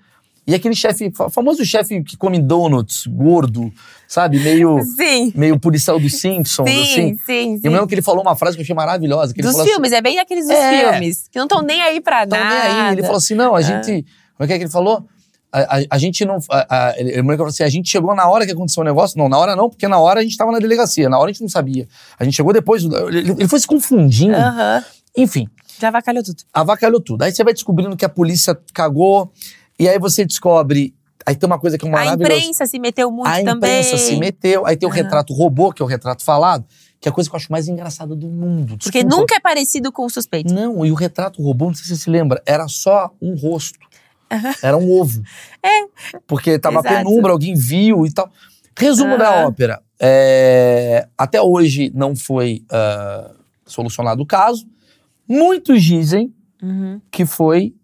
E 0.46 0.54
aquele 0.54 0.74
chefe, 0.74 1.10
fa- 1.14 1.28
famoso 1.28 1.62
chefe 1.66 2.02
que 2.02 2.16
come 2.16 2.40
donuts, 2.40 3.06
gordo, 3.06 3.70
sabe? 4.06 4.40
Meio, 4.40 4.80
Sim. 4.96 5.30
meio 5.36 5.60
policial 5.60 6.00
dos 6.00 6.18
Simpsons, 6.18 6.70
Sim, 6.70 6.82
assim. 6.82 7.18
sim, 7.26 7.54
E 7.56 7.58
sim. 7.58 7.60
eu 7.64 7.72
lembro 7.72 7.86
que 7.86 7.94
ele 7.94 8.00
falou 8.00 8.22
uma 8.22 8.34
frase 8.34 8.56
que 8.56 8.62
eu 8.62 8.64
achei 8.64 8.74
maravilhosa. 8.74 9.34
Que 9.34 9.40
ele 9.42 9.46
Dos 9.48 9.52
falou 9.52 9.64
assim, 9.66 9.72
filmes, 9.74 9.92
é 9.92 10.00
bem 10.00 10.18
aqueles 10.18 10.46
dos 10.46 10.56
É. 10.56 10.90
filmes. 10.92 11.28
Que 11.30 11.38
não 11.38 11.44
estão 11.44 11.60
nem 11.60 11.82
aí 11.82 12.00
pra 12.00 12.24
nada. 12.24 12.38
nem 12.38 12.80
aí. 12.80 12.92
Ele 12.94 13.02
falou 13.02 13.18
assim: 13.18 13.34
não, 13.34 13.54
a 13.54 13.60
gente. 13.60 14.06
Como 14.34 14.44
é 14.44 14.46
que 14.46 14.52
é 14.54 14.56
que 14.56 14.64
ele 14.64 14.70
falou? 14.70 15.06
A, 15.52 15.78
a- 15.78 15.84
a 15.90 15.98
gente 15.98 16.24
não. 16.24 16.38
A, 16.50 16.88
a, 16.90 17.00
ele, 17.00 17.22
falou 17.22 17.46
assim: 17.46 17.62
a 17.62 17.68
gente 17.68 17.88
chegou 17.88 18.14
na 18.14 18.28
hora 18.28 18.44
que 18.44 18.52
aconteceu 18.52 18.82
o 18.82 18.84
negócio. 18.84 19.16
Não, 19.18 19.28
na 19.28 19.38
hora 19.38 19.56
não, 19.56 19.68
porque 19.70 19.88
na 19.88 19.98
hora 19.98 20.20
a 20.20 20.22
gente 20.22 20.36
tava 20.36 20.52
na 20.52 20.58
delegacia. 20.58 21.08
Na 21.08 21.18
hora 21.18 21.30
a 21.30 21.32
gente 21.32 21.40
não 21.42 21.48
sabia. 21.48 21.88
A 22.18 22.24
gente 22.24 22.34
chegou 22.34 22.52
depois. 22.52 22.82
Ele, 22.84 23.30
ele 23.32 23.48
foi 23.48 23.58
se 23.60 23.66
confundindo. 23.66 24.34
Aham. 24.36 24.84
Enfim, 25.16 25.48
Já 25.80 25.88
avacalhou 25.88 26.22
tudo. 26.22 26.42
avacalhou 26.52 27.00
tudo. 27.00 27.22
Aí 27.22 27.32
você 27.32 27.42
vai 27.42 27.52
descobrindo 27.54 27.96
que 27.96 28.04
a 28.04 28.08
polícia 28.08 28.56
cagou. 28.74 29.32
E 29.78 29.88
aí 29.88 29.98
você 29.98 30.24
descobre. 30.24 30.94
Aí 31.26 31.34
tem 31.34 31.46
uma 31.46 31.58
coisa 31.58 31.76
que 31.76 31.84
é 31.86 31.88
A 31.88 31.92
maravilhosa. 31.92 32.32
imprensa 32.34 32.66
se 32.66 32.78
meteu 32.78 33.10
muito 33.10 33.26
A 33.28 33.36
também. 33.38 33.54
imprensa 33.80 33.96
se 33.98 34.16
meteu. 34.16 34.66
Aí 34.66 34.76
tem 34.76 34.88
o 34.88 34.92
retrato 34.92 35.32
robô, 35.32 35.72
que 35.72 35.82
é 35.82 35.84
o 35.84 35.88
retrato 35.88 36.22
falado, 36.24 36.64
que 37.00 37.08
é 37.08 37.10
a 37.10 37.12
coisa 37.14 37.28
que 37.28 37.34
eu 37.34 37.38
acho 37.38 37.50
mais 37.50 37.68
engraçada 37.68 38.14
do 38.14 38.28
mundo. 38.28 38.76
Porque 38.78 39.02
Desculpa. 39.02 39.16
nunca 39.16 39.34
é 39.34 39.40
parecido 39.40 39.90
com 39.92 40.04
o 40.06 40.10
suspeito. 40.10 40.52
Não, 40.54 40.84
e 40.86 40.92
o 40.92 40.94
retrato 40.94 41.42
robô, 41.42 41.66
não 41.66 41.74
sei 41.74 41.84
se 41.84 41.96
você 41.96 42.02
se 42.04 42.10
lembra, 42.10 42.40
era 42.46 42.66
só 42.68 43.10
um 43.20 43.34
rosto. 43.34 43.78
Era 44.62 44.76
um 44.76 44.90
ovo. 44.90 45.22
É. 45.62 46.18
Porque 46.26 46.58
tava 46.58 46.80
Exato. 46.80 46.94
penumbra, 47.04 47.32
alguém 47.32 47.54
viu 47.54 48.06
e 48.06 48.12
tal. 48.12 48.30
Resumo 48.78 49.18
da 49.18 49.28
Aham. 49.40 49.48
ópera. 49.48 49.82
é, 50.00 51.08
até 51.18 51.42
hoje 51.42 51.90
não 51.94 52.14
foi 52.14 52.62
ah, 52.70 53.32
solucionado 53.66 54.22
o 54.22 54.26
caso. 54.26 54.66
Muitos 55.28 55.82
dizem 55.82 56.32
Uhum. 56.62 57.00
que 57.10 57.24
foi 57.26 57.74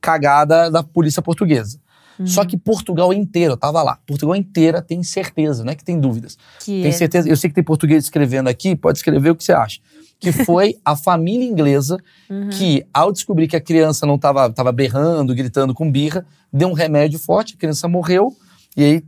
cagada 0.00 0.70
da 0.70 0.82
polícia 0.82 1.22
portuguesa. 1.22 1.78
Uhum. 2.18 2.26
Só 2.26 2.44
que 2.44 2.56
Portugal 2.56 3.12
inteiro, 3.12 3.54
eu 3.54 3.56
tava 3.56 3.82
lá. 3.82 3.98
Portugal 4.06 4.36
inteira 4.36 4.80
tem 4.80 5.02
certeza, 5.02 5.64
não 5.64 5.72
é 5.72 5.74
que 5.74 5.82
tem 5.84 5.98
dúvidas. 5.98 6.36
Que 6.60 6.82
Tem 6.82 6.86
é- 6.88 6.92
certeza, 6.92 7.28
eu 7.28 7.36
sei 7.36 7.50
que 7.50 7.54
tem 7.54 7.64
português 7.64 8.04
escrevendo 8.04 8.48
aqui, 8.48 8.76
pode 8.76 8.98
escrever 8.98 9.30
o 9.30 9.34
que 9.36 9.42
você 9.42 9.52
acha. 9.52 9.80
Que 10.18 10.32
foi 10.32 10.78
a 10.84 10.96
família 10.96 11.46
inglesa 11.46 11.98
Uhum. 12.30 12.48
que, 12.50 12.86
ao 12.92 13.12
descobrir 13.12 13.46
que 13.46 13.56
a 13.56 13.60
criança 13.60 14.06
não 14.06 14.14
estava 14.14 14.50
tava 14.50 14.72
berrando, 14.72 15.34
gritando 15.34 15.74
com 15.74 15.90
birra, 15.90 16.24
deu 16.52 16.68
um 16.68 16.72
remédio 16.72 17.18
forte, 17.18 17.54
a 17.54 17.58
criança 17.58 17.86
morreu, 17.88 18.34
e 18.76 18.82
aí 18.84 19.04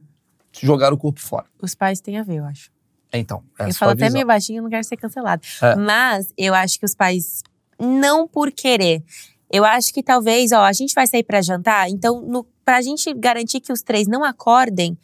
jogaram 0.61 0.95
o 0.95 0.99
corpo 0.99 1.21
fora. 1.21 1.47
Os 1.62 1.75
pais 1.75 2.01
têm 2.01 2.19
a 2.19 2.23
ver, 2.23 2.37
eu 2.37 2.45
acho. 2.45 2.71
Então, 3.12 3.42
essa 3.59 3.71
eu 3.71 3.75
falo 3.75 3.92
até 3.92 4.11
meio 4.11 4.27
baixinho, 4.27 4.59
eu 4.59 4.62
não 4.64 4.71
quero 4.71 4.85
ser 4.85 4.97
cancelado. 4.97 5.42
É. 5.62 5.75
Mas 5.77 6.33
eu 6.37 6.55
acho 6.55 6.79
que 6.79 6.85
os 6.85 6.95
pais, 6.95 7.42
não 7.81 8.29
por 8.29 8.51
querer. 8.53 9.03
Eu 9.51 9.64
acho 9.64 9.95
que 9.95 10.03
talvez, 10.03 10.53
ó, 10.53 10.64
a 10.64 10.73
gente 10.73 10.95
vai 10.95 11.07
sair 11.07 11.23
pra 11.23 11.40
jantar, 11.40 11.88
então, 11.88 12.21
no, 12.21 12.45
pra 12.64 12.83
gente 12.83 13.14
garantir 13.14 13.61
que 13.61 13.73
os 13.73 13.81
três 13.81 14.07
não 14.09 14.25
acordem, 14.25 14.99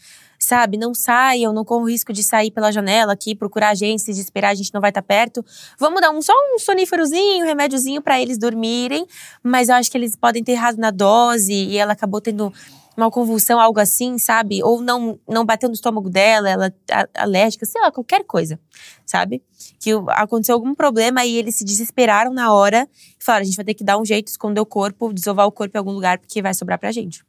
sabe, 0.44 0.76
não 0.76 0.92
saiam, 0.92 1.52
não 1.52 1.64
corram 1.64 1.84
o 1.84 1.88
risco 1.88 2.12
de 2.12 2.22
sair 2.22 2.50
pela 2.50 2.72
janela 2.72 3.12
aqui, 3.12 3.34
procurar 3.34 3.70
a 3.70 3.74
gente, 3.74 4.02
se 4.02 4.10
desesperar, 4.10 4.50
a 4.50 4.54
gente 4.54 4.72
não 4.74 4.80
vai 4.80 4.90
estar 4.90 5.02
perto. 5.02 5.44
Vamos 5.78 6.00
dar 6.00 6.10
um, 6.10 6.20
só 6.20 6.32
um 6.32 6.58
soníferozinho, 6.58 7.44
um 7.44 7.46
remédiozinho 7.46 8.02
pra 8.02 8.20
eles 8.20 8.38
dormirem, 8.38 9.06
mas 9.42 9.68
eu 9.68 9.76
acho 9.76 9.90
que 9.90 9.96
eles 9.96 10.16
podem 10.16 10.42
ter 10.42 10.52
errado 10.52 10.78
na 10.78 10.90
dose 10.90 11.52
e 11.52 11.76
ela 11.76 11.92
acabou 11.92 12.20
tendo 12.20 12.52
uma 12.96 13.10
convulsão, 13.10 13.58
algo 13.58 13.80
assim, 13.80 14.18
sabe? 14.18 14.62
Ou 14.62 14.82
não, 14.82 15.18
não 15.26 15.46
bateu 15.46 15.68
no 15.68 15.74
estômago 15.74 16.10
dela, 16.10 16.50
ela 16.50 16.74
a- 16.90 17.08
alérgica, 17.22 17.64
sei 17.64 17.80
lá, 17.80 17.90
qualquer 17.90 18.24
coisa, 18.24 18.60
sabe? 19.06 19.42
Que 19.80 19.92
aconteceu 20.08 20.54
algum 20.54 20.74
problema 20.74 21.24
e 21.24 21.36
eles 21.36 21.56
se 21.56 21.64
desesperaram 21.64 22.34
na 22.34 22.52
hora 22.52 22.86
e 23.18 23.24
falaram: 23.24 23.42
a 23.42 23.46
gente 23.46 23.56
vai 23.56 23.64
ter 23.64 23.74
que 23.74 23.82
dar 23.84 23.96
um 23.96 24.04
jeito, 24.04 24.28
esconder 24.28 24.60
o 24.60 24.66
corpo, 24.66 25.12
desovar 25.12 25.46
o 25.46 25.52
corpo 25.52 25.76
em 25.76 25.78
algum 25.78 25.92
lugar, 25.92 26.18
porque 26.18 26.42
vai 26.42 26.52
sobrar 26.52 26.78
pra 26.78 26.92
gente. 26.92 27.24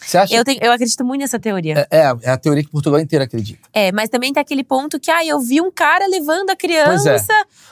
Você 0.00 0.18
acha 0.18 0.34
Eu, 0.34 0.44
tenho, 0.44 0.58
eu 0.62 0.72
acredito 0.72 1.04
muito 1.04 1.20
nessa 1.20 1.38
teoria. 1.38 1.86
É, 1.90 1.98
é, 1.98 2.16
é 2.22 2.30
a 2.30 2.36
teoria 2.36 2.62
que 2.62 2.70
Portugal 2.70 3.00
inteira 3.00 3.24
acredita. 3.24 3.60
É, 3.72 3.90
mas 3.92 4.08
também 4.08 4.32
tem 4.32 4.40
aquele 4.40 4.64
ponto 4.64 4.98
que, 5.00 5.10
ah, 5.10 5.24
eu 5.24 5.40
vi 5.40 5.60
um 5.60 5.70
cara 5.70 6.06
levando 6.06 6.50
a 6.50 6.56
criança. 6.56 7.16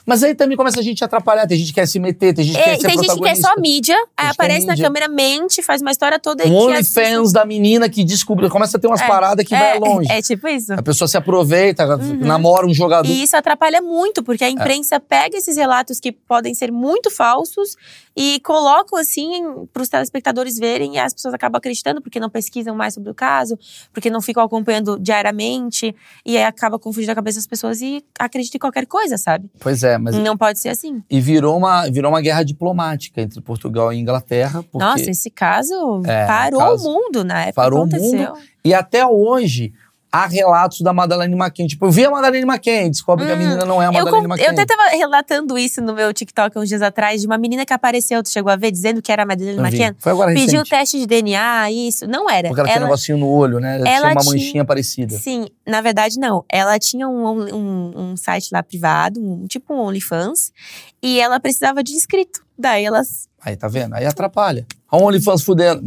Mas 0.05 0.23
aí 0.23 0.35
também 0.35 0.57
começa 0.57 0.79
a 0.81 0.83
gente 0.83 1.03
a 1.03 1.07
atrapalhar, 1.07 1.47
tem 1.47 1.59
gente 1.59 1.69
que 1.69 1.75
quer 1.81 1.87
se 1.87 1.99
meter, 1.99 2.33
tem 2.35 2.45
gente 2.45 2.55
que 2.57 2.61
É, 2.61 2.65
quer 2.65 2.81
ser 2.81 2.87
tem 2.89 2.99
gente 2.99 3.15
que 3.15 3.21
quer 3.23 3.37
só 3.37 3.55
mídia, 3.59 3.97
aí 4.17 4.29
aparece 4.29 4.67
na 4.67 4.73
mídia. 4.75 4.85
câmera, 4.87 5.09
mente, 5.09 5.63
faz 5.63 5.81
uma 5.83 5.91
história 5.91 6.19
toda 6.19 6.47
Um 6.47 6.55
OnlyFans 6.55 7.33
da 7.33 7.45
menina 7.45 7.89
que 7.89 8.05
descobre, 8.05 8.49
começa 8.49 8.77
a 8.77 8.81
ter 8.81 8.87
umas 8.87 9.01
É, 9.01 9.07
paradas 9.07 9.45
que 9.45 9.51
vai 9.57 9.77
é, 9.77 9.79
longe. 9.81 10.11
É 10.13 10.23
tipo 10.23 10.47
isso. 10.49 10.73
A 10.73 10.83
pessoa 10.83 11.09
se 11.09 11.17
aproveita, 11.17 11.85
Uhum. 11.97 12.19
namora 12.21 12.67
um 12.67 12.75
jogador. 12.75 13.09
E 13.09 13.23
isso 13.23 13.37
atrapalha 13.37 13.81
muito, 13.83 14.23
porque 14.23 14.45
É. 14.45 14.47
a 14.47 14.51
imprensa 14.51 15.01
pega 15.01 15.37
esses 15.37 15.57
relatos 15.57 15.99
que 16.01 16.13
podem 16.13 16.55
ser 16.55 16.71
muito 16.71 17.11
falsos 17.11 17.77
e 18.17 18.41
colocam 18.41 18.99
assim 18.99 19.67
para 19.73 19.83
os 19.83 19.89
telespectadores 19.89 20.57
verem 20.59 20.95
e 20.95 20.99
as 20.99 21.13
pessoas 21.13 21.35
acabam 21.35 21.59
acreditando 21.59 22.01
porque 22.01 22.16
não 22.21 22.31
pesquisam 22.31 22.75
mais 22.75 22.95
sobre 22.95 23.11
o 23.11 23.15
caso, 23.15 23.59
porque 23.93 24.11
não 24.11 24.21
ficam 24.21 24.43
acompanhando 24.43 24.99
diariamente 24.99 25.95
e 26.25 26.37
aí 26.37 26.45
acaba 26.45 26.79
confundindo 26.79 27.13
a 27.13 27.15
cabeça 27.15 27.39
das 27.39 27.47
pessoas 27.47 27.81
e 27.81 28.05
acreditam 28.19 28.57
em 28.57 28.61
qualquer 28.61 28.87
coisa, 28.87 29.17
sabe? 29.19 29.51
Pois 29.61 29.83
é, 29.83 29.99
mas 29.99 30.15
Não 30.17 30.37
pode 30.37 30.59
ser 30.59 30.71
assim. 30.71 31.03
E 31.11 31.21
virou 31.21 31.57
uma, 31.57 31.89
virou 31.91 32.11
uma 32.11 32.21
guerra 32.21 32.43
diplomática 32.43 33.21
entre 33.21 33.41
Portugal 33.41 33.93
e 33.93 33.99
Inglaterra. 33.99 34.63
Porque, 34.63 34.79
Nossa, 34.79 35.11
esse 35.11 35.31
caso 35.31 36.03
É, 36.07 36.27
parou 36.27 36.61
caso- 36.61 36.89
o 36.89 36.93
mundo 36.93 37.25
na 37.25 37.43
época. 37.43 37.55
parou 37.55 37.85
o 37.85 37.89
que 37.89 37.97
aconteceu. 37.97 38.35
E 38.65 38.75
até 38.75 39.07
hoje, 39.07 39.73
há 40.23 40.27
relatos 40.27 40.81
da 40.81 40.93
Madeleine 40.93 41.35
McCann. 41.35 41.67
Tipo, 41.67 41.87
eu 41.87 41.91
vi 41.91 42.05
a 42.05 42.11
Madeleine 42.11 42.47
McCann, 42.49 42.91
descobre 42.91 43.25
que 43.27 43.33
a 43.33 43.35
Hum, 43.35 43.39
menina 43.39 43.65
não 43.65 43.83
é 43.83 43.87
a 43.87 43.93
Eu, 43.93 44.07
com- 44.07 44.25
McCann. 44.25 44.45
eu 44.45 44.51
até 44.53 44.65
tava 44.67 44.89
relatando 44.91 45.59
isso 45.59 45.81
no 45.83 45.95
meu 45.95 46.13
TikTok 46.13 46.59
uns 46.59 46.69
dias 46.69 46.83
atrás, 46.83 47.21
de 47.21 47.27
uma 47.27 47.39
menina 47.39 47.65
que 47.67 47.73
apareceu, 47.73 48.23
tu 48.23 48.29
chegou 48.31 48.53
a 48.53 48.57
ver, 48.57 48.71
dizendo 48.71 49.01
que 49.03 49.11
era 49.13 49.23
a 49.25 49.27
Eu 49.33 49.37
vi. 49.39 49.61
McCann. 49.61 49.95
Foi 49.99 50.13
agora 50.13 50.33
Pediu 50.33 50.61
recente. 50.61 50.71
teste 50.71 50.99
de 50.99 51.07
DNA, 51.07 51.71
isso. 51.71 52.07
Não 52.07 52.29
era. 52.31 52.49
Porque 52.49 52.61
ela, 52.61 52.69
tinha 52.69 52.81
um 52.81 52.85
negocinho 52.85 53.19
no 53.19 53.29
olho, 53.29 53.61
né? 53.61 53.77
Ela, 53.79 53.89
ela 53.89 53.99
tinha 53.99 54.13
uma 54.13 54.21
tinha- 54.23 54.33
manchinha 54.33 54.65
parecida. 54.65 55.17
Sim, 55.19 55.47
na 55.67 55.81
verdade 55.81 56.19
não. 56.19 56.45
Ela 56.49 56.79
tinha 56.79 57.09
um, 57.09 57.55
um, 57.55 57.93
um 58.13 58.17
site 58.17 58.49
lá 58.53 58.63
privado, 58.63 59.21
um, 59.21 59.47
tipo 59.47 59.75
um 59.75 59.79
OnlyFans, 59.81 60.53
e 61.03 61.21
ela 61.21 61.39
precisava 61.41 61.83
de 61.83 61.93
inscrito. 61.93 62.45
Daí 62.59 62.85
elas. 62.85 63.29
Aí, 63.47 63.55
tá 63.57 63.69
vendo? 63.69 63.95
Aí 63.95 64.05
atrapalha. 64.05 64.67
A 64.91 64.97
OnlyFans 64.97 65.45
fudendo. 65.45 65.81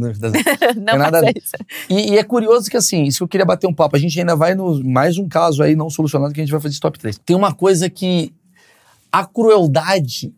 não 0.76 0.96
nada 0.96 1.18
a 1.18 1.20
faça 1.20 1.26
ver. 1.26 1.34
isso. 1.36 1.52
E, 1.90 2.12
e 2.14 2.18
é 2.18 2.24
curioso 2.24 2.70
que, 2.70 2.76
assim, 2.78 3.02
isso 3.04 3.18
que 3.18 3.24
eu 3.24 3.28
queria 3.28 3.44
bater 3.44 3.66
um 3.66 3.74
papo. 3.74 3.96
A 3.96 3.98
gente 3.98 4.18
ainda 4.18 4.34
vai 4.34 4.54
no 4.54 4.82
mais 4.82 5.18
um 5.18 5.28
caso 5.28 5.62
aí 5.62 5.76
não 5.76 5.90
solucionado 5.90 6.32
que 6.32 6.40
a 6.40 6.42
gente 6.42 6.50
vai 6.52 6.58
fazer 6.60 6.72
esse 6.72 6.80
top 6.80 6.98
3. 6.98 7.18
Tem 7.18 7.36
uma 7.36 7.52
coisa 7.52 7.90
que 7.90 8.32
a 9.12 9.26
crueldade, 9.26 10.32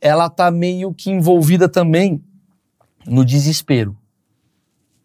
ela 0.00 0.28
tá 0.28 0.50
meio 0.50 0.92
que 0.92 1.12
envolvida 1.12 1.68
também 1.68 2.20
no 3.06 3.24
desespero. 3.24 3.96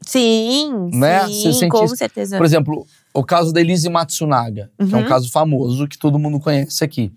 Sim, 0.02 0.90
Né? 0.92 1.28
Sim, 1.28 1.70
com 1.70 1.86
isso? 1.86 1.96
certeza. 1.96 2.36
Por 2.38 2.46
exemplo, 2.46 2.86
o 3.14 3.24
caso 3.24 3.54
da 3.54 3.62
Elise 3.62 3.90
Matsunaga, 3.90 4.72
que 4.78 4.94
é 4.94 4.98
um 4.98 5.02
Uhum. 5.02 5.08
caso 5.08 5.32
famoso 5.32 5.88
que 5.88 6.00
todo 6.00 6.18
mundo 6.18 6.40
conhece 6.40 6.84
aqui. 6.84 7.12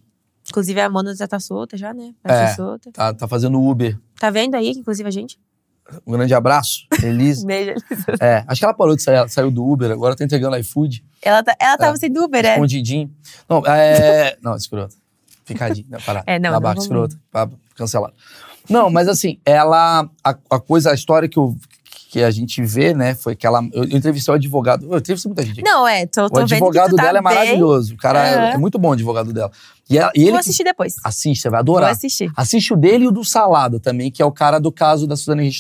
Inclusive 0.48 0.80
a 0.80 0.88
Mona 0.88 1.14
já 1.14 1.26
tá 1.26 1.40
solta 1.40 1.76
já, 1.76 1.92
né? 1.92 2.12
Vai 2.22 2.44
É. 2.44 2.46
ser 2.48 2.56
solta. 2.56 2.90
Tá, 2.92 3.12
tá 3.12 3.26
fazendo 3.28 3.60
Uber. 3.60 3.98
Tá 4.18 4.30
vendo 4.30 4.54
aí, 4.54 4.70
inclusive 4.70 5.08
a 5.08 5.12
gente? 5.12 5.38
Um 6.06 6.12
grande 6.12 6.34
abraço, 6.34 6.86
Elise. 7.02 7.44
Beijo. 7.46 7.74
é, 8.20 8.44
acho 8.48 8.58
que 8.60 8.64
ela 8.64 8.74
parou 8.74 8.96
de 8.96 9.02
sair, 9.02 9.16
ela 9.16 9.28
saiu 9.28 9.50
do 9.52 9.64
Uber, 9.64 9.90
agora 9.90 10.16
tá 10.16 10.24
entregando 10.24 10.56
iFood. 10.56 11.04
Ela, 11.22 11.42
tá, 11.44 11.54
ela 11.60 11.76
tava 11.78 11.96
sendo 11.96 12.24
Uber, 12.24 12.44
é? 12.44 12.52
Escondidinho. 12.54 13.10
Não, 13.48 13.62
é. 13.66 14.36
não, 14.42 14.56
escroto. 14.56 14.96
Ficadinho. 15.44 15.86
Não, 15.88 16.00
parar. 16.00 16.24
É, 16.26 16.38
não, 16.40 16.60
vamos 16.60 16.82
escroto. 16.84 17.16
Cancelado. 17.76 18.14
Não, 18.68 18.90
mas 18.90 19.06
assim, 19.06 19.38
ela. 19.44 20.08
A, 20.24 20.30
a 20.50 20.58
coisa, 20.58 20.90
a 20.90 20.94
história 20.94 21.28
que, 21.28 21.38
eu, 21.38 21.56
que 22.10 22.20
a 22.20 22.32
gente 22.32 22.60
vê, 22.64 22.92
né, 22.92 23.14
foi 23.14 23.36
que 23.36 23.46
ela. 23.46 23.60
Eu, 23.72 23.84
eu 23.84 23.96
entrevistei 23.96 24.32
o 24.32 24.36
advogado. 24.36 24.90
Eu 24.92 24.98
entrevistei 24.98 25.28
muita 25.28 25.42
gente 25.44 25.60
aqui. 25.60 25.70
Não, 25.70 25.86
é, 25.86 26.04
tô, 26.06 26.24
o 26.24 26.28
tô 26.30 26.40
vendo 26.40 26.48
que 26.48 26.54
advogado 26.54 26.96
tá 26.96 27.02
dela 27.04 27.18
é 27.18 27.22
bem. 27.22 27.32
maravilhoso. 27.34 27.94
O 27.94 27.96
cara 27.96 28.26
é, 28.26 28.34
Aham. 28.34 28.46
é 28.54 28.58
muito 28.58 28.76
bom 28.76 28.88
o 28.88 28.92
advogado 28.92 29.32
dela. 29.32 29.52
E, 29.88 29.98
ela, 29.98 30.10
e. 30.14 30.30
Vou 30.30 30.38
assistir 30.38 30.64
depois. 30.64 30.96
Assiste, 31.04 31.42
você 31.42 31.50
vai 31.50 31.62
Vou 31.62 31.76
adorar. 31.76 31.92
assistir. 31.92 32.30
Assiste 32.36 32.72
o 32.72 32.76
dele 32.76 33.04
e 33.04 33.08
o 33.08 33.12
do 33.12 33.24
Salado 33.24 33.78
também, 33.78 34.10
que 34.10 34.20
é 34.20 34.24
o 34.26 34.32
cara 34.32 34.58
do 34.58 34.72
caso 34.72 35.06
da 35.06 35.16
Suzane. 35.16 35.50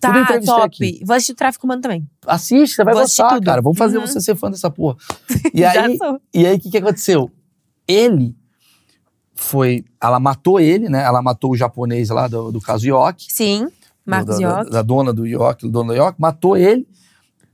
Tudo 0.00 0.18
eu 0.18 0.24
Tá, 0.26 0.40
top. 0.40 0.62
aqui. 0.64 1.00
Vou 1.04 1.14
assistir 1.16 1.32
o 1.32 1.36
Tráfico 1.36 1.64
Humano 1.66 1.80
também. 1.80 2.06
Assiste, 2.26 2.74
você 2.74 2.84
vai 2.84 2.92
Vou 2.92 3.02
gostar, 3.04 3.40
cara. 3.40 3.62
Vamos 3.62 3.78
fazer 3.78 3.96
Uhum. 3.98 4.06
você 4.06 4.20
ser 4.20 4.34
fã 4.36 4.50
dessa 4.50 4.70
porra. 4.70 4.96
E 5.54 5.60
Já 5.60 5.70
aí, 5.86 5.98
e 6.34 6.46
aí, 6.46 6.56
o 6.56 6.60
que, 6.60 6.70
que 6.70 6.76
aconteceu? 6.78 7.30
Ele 7.88 8.36
foi. 9.34 9.84
Ela 10.02 10.18
matou 10.20 10.60
ele, 10.60 10.88
né? 10.88 11.02
Ela 11.02 11.22
matou 11.22 11.52
o 11.52 11.56
japonês 11.56 12.08
lá 12.10 12.28
do, 12.28 12.52
do 12.52 12.60
caso 12.60 12.86
Yoki. 12.86 13.26
Sim, 13.32 13.68
Marcos 14.04 14.36
do- 14.36 14.42
da, 14.42 14.48
York. 14.48 14.70
da 14.70 14.82
dona 14.82 15.12
do 15.12 15.26
Yoki, 15.26 15.62
do 15.66 15.70
dono 15.70 15.92
do 15.94 15.98
Yoki, 15.98 16.20
matou 16.20 16.56
ele. 16.56 16.86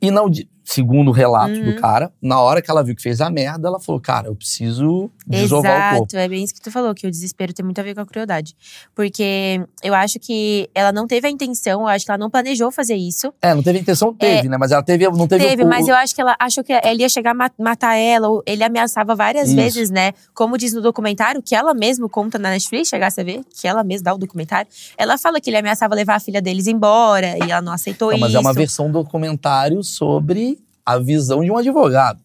E 0.03 0.11
não. 0.11 0.29
Segundo 0.73 1.09
o 1.09 1.13
relato 1.13 1.59
Uhum. 1.59 1.65
do 1.67 1.75
cara, 1.75 2.13
na 2.23 2.41
hora 2.41 2.63
que 2.63 2.71
ela 2.71 2.83
viu 2.83 2.95
que 2.95 3.03
fez 3.03 3.21
a 3.21 3.29
merda, 3.29 3.67
ela 3.69 3.81
falou: 3.81 4.01
Cara, 4.01 4.29
eu 4.29 4.35
preciso 4.37 5.11
desovar 5.27 5.73
o 5.73 5.75
corpo. 5.91 5.95
Exato, 6.15 6.17
é 6.17 6.29
bem 6.29 6.45
isso 6.45 6.55
que 6.55 6.61
tu 6.61 6.71
falou, 6.71 6.95
que 6.95 7.07
o 7.07 7.11
desespero 7.11 7.53
tem 7.53 7.65
muito 7.65 7.81
a 7.81 7.85
ver 7.85 7.95
com 7.95 8.01
a 8.01 8.07
crueldade. 8.07 8.55
Porque 8.95 9.61
eu 9.83 9.95
acho 9.95 10.19
que 10.19 10.69
ela 10.75 10.93
não 10.93 11.07
teve 11.07 11.27
a 11.27 11.31
intenção, 11.31 11.83
eu 11.83 11.87
acho 11.89 12.05
que 12.05 12.11
ela 12.11 12.19
não 12.19 12.31
planejou 12.31 12.71
fazer 12.71 12.95
isso. 12.95 13.33
É, 13.43 13.55
não 13.55 13.63
teve 13.63 13.79
intenção, 13.79 14.15
teve, 14.15 14.49
né? 14.49 14.57
Mas 14.59 14.71
ela 14.73 14.83
teve, 14.83 15.09
não 15.09 15.27
teve, 15.27 15.45
Teve, 15.47 15.65
o, 15.65 15.67
mas 15.67 15.89
eu 15.89 15.95
acho 15.95 16.15
que 16.15 16.21
ela 16.21 16.37
achou 16.39 16.63
que 16.63 16.73
ele 16.73 17.03
ia 17.03 17.09
chegar 17.09 17.31
a 17.33 17.35
ma- 17.35 17.51
matar 17.59 17.97
ela, 17.97 18.29
ou 18.29 18.43
ele 18.47 18.63
ameaçava 18.63 19.15
várias 19.15 19.49
Isso. 19.49 19.57
vezes, 19.57 19.91
né? 19.91 20.13
Como 20.35 20.57
diz 20.59 20.73
no 20.73 20.81
documentário, 20.81 21.43
que 21.43 21.55
ela 21.55 21.75
mesma 21.75 22.09
conta 22.09 22.39
na 22.39 22.51
Netflix, 22.51 22.89
chegasse 22.89 23.21
a 23.21 23.25
ver, 23.25 23.41
que 23.59 23.67
ela 23.67 23.83
mesma 23.83 24.05
dá 24.05 24.15
o 24.15 24.19
documentário. 24.19 24.71
Ela 24.97 25.17
fala 25.19 25.41
que 25.41 25.51
ele 25.51 25.57
ameaçava 25.57 25.95
levar 25.95 26.17
a 26.17 26.21
filha 26.21 26.41
deles 26.43 26.67
embora, 26.67 27.37
e 27.45 27.51
ela 27.51 27.63
não 27.63 27.73
aceitou 27.73 28.11
Não, 28.13 28.19
mas 28.19 28.29
isso. 28.31 28.37
é 28.37 28.41
uma 28.41 28.53
versão 28.53 28.91
documentário 28.91 29.83
sobre 29.83 30.59
a 30.93 30.99
visão 30.99 31.43
de 31.45 31.51
um 31.51 31.57
advogado 31.57 32.21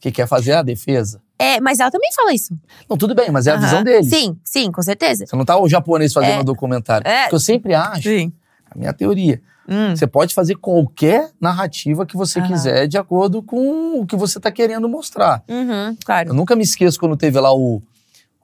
que 0.00 0.10
quer 0.12 0.26
fazer 0.26 0.52
a 0.52 0.62
defesa. 0.62 1.20
É, 1.38 1.60
mas 1.60 1.80
ela 1.80 1.90
também 1.90 2.10
fala 2.14 2.32
isso. 2.32 2.54
Não, 2.88 2.96
tudo 2.96 3.14
bem, 3.14 3.30
mas 3.30 3.46
é 3.46 3.52
a 3.52 3.56
visão 3.56 3.82
deles. 3.82 4.08
Sim, 4.08 4.36
sim, 4.44 4.70
com 4.70 4.82
certeza. 4.82 5.26
Você 5.26 5.36
não 5.36 5.44
tá 5.44 5.58
o 5.58 5.68
japonês 5.68 6.12
fazendo 6.12 6.38
É. 6.38 6.40
o 6.40 6.44
documentário. 6.44 7.06
É. 7.06 7.22
Porque 7.22 7.34
eu 7.34 7.40
sempre 7.40 7.74
acho, 7.74 8.02
Sim. 8.02 8.32
a 8.70 8.78
minha 8.78 8.92
teoria, 8.92 9.40
Hum. 9.68 9.94
você 9.96 10.06
pode 10.06 10.32
fazer 10.34 10.54
qualquer 10.56 11.30
narrativa 11.40 12.06
que 12.06 12.16
você 12.16 12.38
Aham. 12.38 12.48
quiser 12.48 12.86
de 12.86 12.96
acordo 12.96 13.42
com 13.42 14.00
o 14.00 14.06
que 14.06 14.16
você 14.16 14.38
tá 14.38 14.50
querendo 14.50 14.88
mostrar. 14.88 15.42
Uhum, 15.48 15.96
claro. 16.04 16.30
Eu 16.30 16.34
nunca 16.34 16.54
me 16.54 16.62
esqueço 16.62 16.98
quando 17.00 17.16
teve 17.16 17.38
lá 17.40 17.52
o, 17.52 17.82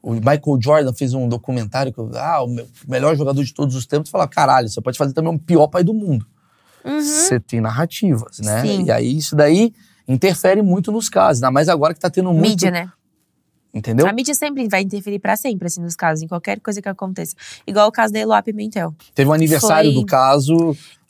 o 0.03 0.13
Michael 0.15 0.59
Jordan 0.61 0.93
fez 0.93 1.15
um 1.15 1.29
documentário 1.29 1.93
que 1.93 1.99
eu- 1.99 2.11
ah, 2.17 2.43
o 2.43 2.49
me- 2.49 2.67
melhor 2.89 3.15
jogador 3.17 3.43
de 3.45 3.55
todos 3.55 3.77
os 3.77 3.87
tempos, 3.87 4.11
fala, 4.11 4.27
caralho, 4.27 4.69
você 4.69 4.81
pode 4.81 4.99
fazer 4.99 5.13
também 5.13 5.33
um 5.33 5.39
pior 5.39 5.69
pai 5.69 5.85
do 5.85 5.95
mundo. 5.95 6.27
Uhum. 6.85 7.01
Você 7.01 7.39
tem 7.41 7.61
narrativas, 7.61 8.39
né? 8.41 8.63
Sim. 8.63 8.85
E 8.85 8.91
aí 8.91 9.17
isso 9.17 9.35
daí 9.37 9.73
interfere 10.09 10.63
muito 10.63 10.91
nos 10.91 11.09
casos, 11.09 11.43
ainda 11.43 11.51
mais 11.53 11.69
agora 11.69 11.95
que 11.95 12.01
tá 12.01 12.11
tendo 12.11 12.33
muito, 12.33 12.49
Mídia, 12.49 12.71
né? 12.71 12.91
entendeu? 13.75 14.07
A 14.07 14.13
mídia 14.13 14.35
sempre 14.35 14.69
vai 14.69 14.83
interferir 14.83 15.19
pra 15.19 15.35
sempre, 15.37 15.67
assim, 15.67 15.81
nos 15.81 15.95
casos, 15.97 16.23
em 16.23 16.29
qualquer 16.29 16.61
coisa 16.61 16.83
que 16.83 16.89
aconteça. 16.89 17.35
Igual 17.67 17.89
o 17.89 17.93
caso 17.93 18.13
da 18.13 18.19
Eloá 18.19 18.43
Pimentel. 18.43 18.95
Teve 19.15 19.31
um 19.31 19.33
aniversário 19.33 19.91
Foi- 19.93 20.01
do 20.01 20.07
caso 20.07 20.55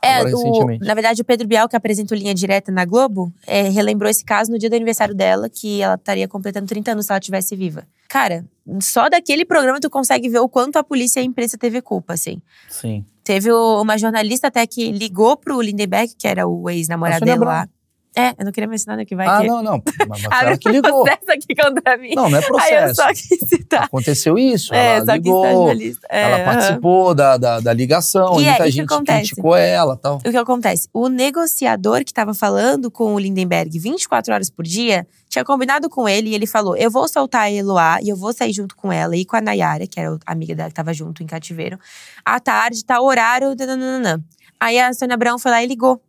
agora 0.00 0.30
É, 0.30 0.34
o, 0.34 0.36
recentemente. 0.36 0.84
na 0.86 0.94
verdade, 0.94 1.22
o 1.22 1.24
Pedro 1.24 1.48
Bial, 1.48 1.68
que 1.68 1.74
apresenta 1.76 2.14
o 2.14 2.16
Linha 2.18 2.34
Direta 2.34 2.70
na 2.70 2.84
Globo, 2.84 3.32
é, 3.46 3.68
relembrou 3.68 4.08
esse 4.10 4.24
caso 4.24 4.50
no 4.52 4.58
dia 4.58 4.70
do 4.70 4.76
aniversário 4.76 5.14
dela, 5.14 5.48
que 5.48 5.80
ela 5.80 5.94
estaria 5.94 6.28
completando 6.28 6.66
30 6.66 6.92
anos 6.92 7.06
se 7.06 7.12
ela 7.12 7.18
estivesse 7.18 7.56
viva. 7.56 7.84
Cara, 8.08 8.44
só 8.80 9.08
daquele 9.08 9.44
programa 9.44 9.80
tu 9.80 9.88
consegue 9.90 10.28
ver 10.28 10.38
o 10.40 10.48
quanto 10.48 10.76
a 10.76 10.84
polícia 10.84 11.18
e 11.18 11.22
a 11.22 11.26
imprensa 11.26 11.56
teve 11.58 11.80
culpa, 11.82 12.12
assim. 12.12 12.40
Sim. 12.68 13.04
Teve 13.24 13.52
o- 13.52 13.80
uma 13.82 13.96
jornalista 13.98 14.48
até 14.48 14.66
que 14.66 14.90
ligou 14.90 15.36
pro 15.36 15.60
Lindenberg, 15.60 16.12
que 16.18 16.26
era 16.26 16.46
o 16.46 16.68
ex-namorado 16.68 17.24
dela 17.24 17.44
lá. 17.46 17.68
É, 18.14 18.30
eu 18.38 18.44
não 18.44 18.52
queria 18.52 18.68
mencionar 18.68 18.98
né, 18.98 19.04
que 19.06 19.16
vai 19.16 19.26
Ah, 19.26 19.40
que... 19.40 19.46
não, 19.46 19.62
não. 19.62 19.82
Mas 20.08 20.24
Abre 20.30 20.58
que 20.58 20.68
ligou. 20.68 21.02
processo 21.04 21.32
aqui 21.32 21.54
contra 21.54 21.96
mim. 21.96 22.14
Não, 22.14 22.28
não 22.28 22.38
é 22.38 22.40
Aí 22.40 22.44
eu 22.44 22.48
processo. 22.48 22.94
só 22.96 23.08
quis 23.08 23.48
citar. 23.48 23.84
Aconteceu 23.84 24.38
isso. 24.38 24.74
É, 24.74 24.96
ela 24.98 25.16
ligou. 25.16 25.70
É, 25.70 26.22
ela 26.22 26.44
participou 26.44 27.14
da, 27.14 27.36
da, 27.38 27.60
da 27.60 27.72
ligação, 27.72 28.38
E 28.38 28.44
é, 28.44 28.48
muita 28.48 28.64
que 28.64 28.70
gente 28.70 28.92
acontece? 28.92 29.18
criticou 29.30 29.56
ela 29.56 29.96
tal. 29.96 30.16
O 30.18 30.30
que 30.30 30.36
acontece? 30.36 30.88
O 30.92 31.08
negociador 31.08 32.04
que 32.04 32.10
estava 32.10 32.34
falando 32.34 32.90
com 32.90 33.14
o 33.14 33.18
Lindenberg 33.18 33.78
24 33.78 34.34
horas 34.34 34.50
por 34.50 34.64
dia 34.64 35.06
tinha 35.28 35.44
combinado 35.44 35.88
com 35.88 36.06
ele 36.06 36.28
e 36.30 36.34
ele 36.34 36.46
falou: 36.46 36.76
Eu 36.76 36.90
vou 36.90 37.08
soltar 37.08 37.42
a 37.44 37.50
Eloá 37.50 37.98
e 38.02 38.10
eu 38.10 38.16
vou 38.16 38.34
sair 38.34 38.52
junto 38.52 38.76
com 38.76 38.92
ela 38.92 39.16
e 39.16 39.24
com 39.24 39.36
a 39.36 39.40
Nayara, 39.40 39.86
que 39.86 39.98
era 39.98 40.18
a 40.26 40.32
amiga 40.32 40.54
dela 40.54 40.68
que 40.68 40.72
estava 40.72 40.92
junto 40.92 41.22
em 41.22 41.26
cativeiro, 41.26 41.78
à 42.24 42.38
tarde, 42.38 42.84
tá 42.84 43.00
horário. 43.00 43.54
nananana. 43.58 44.22
Aí 44.60 44.78
a 44.78 44.92
Sônia 44.92 45.14
Abrão 45.14 45.38
foi 45.38 45.50
lá 45.50 45.62
e 45.62 45.66
ligou. 45.66 46.00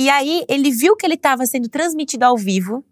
E 0.00 0.08
aí 0.10 0.44
ele 0.48 0.70
viu 0.70 0.96
que 0.96 1.04
ele 1.06 1.14
estava 1.14 1.44
sendo 1.46 1.68
transmitido 1.68 2.24
ao 2.24 2.36
vivo 2.36 2.84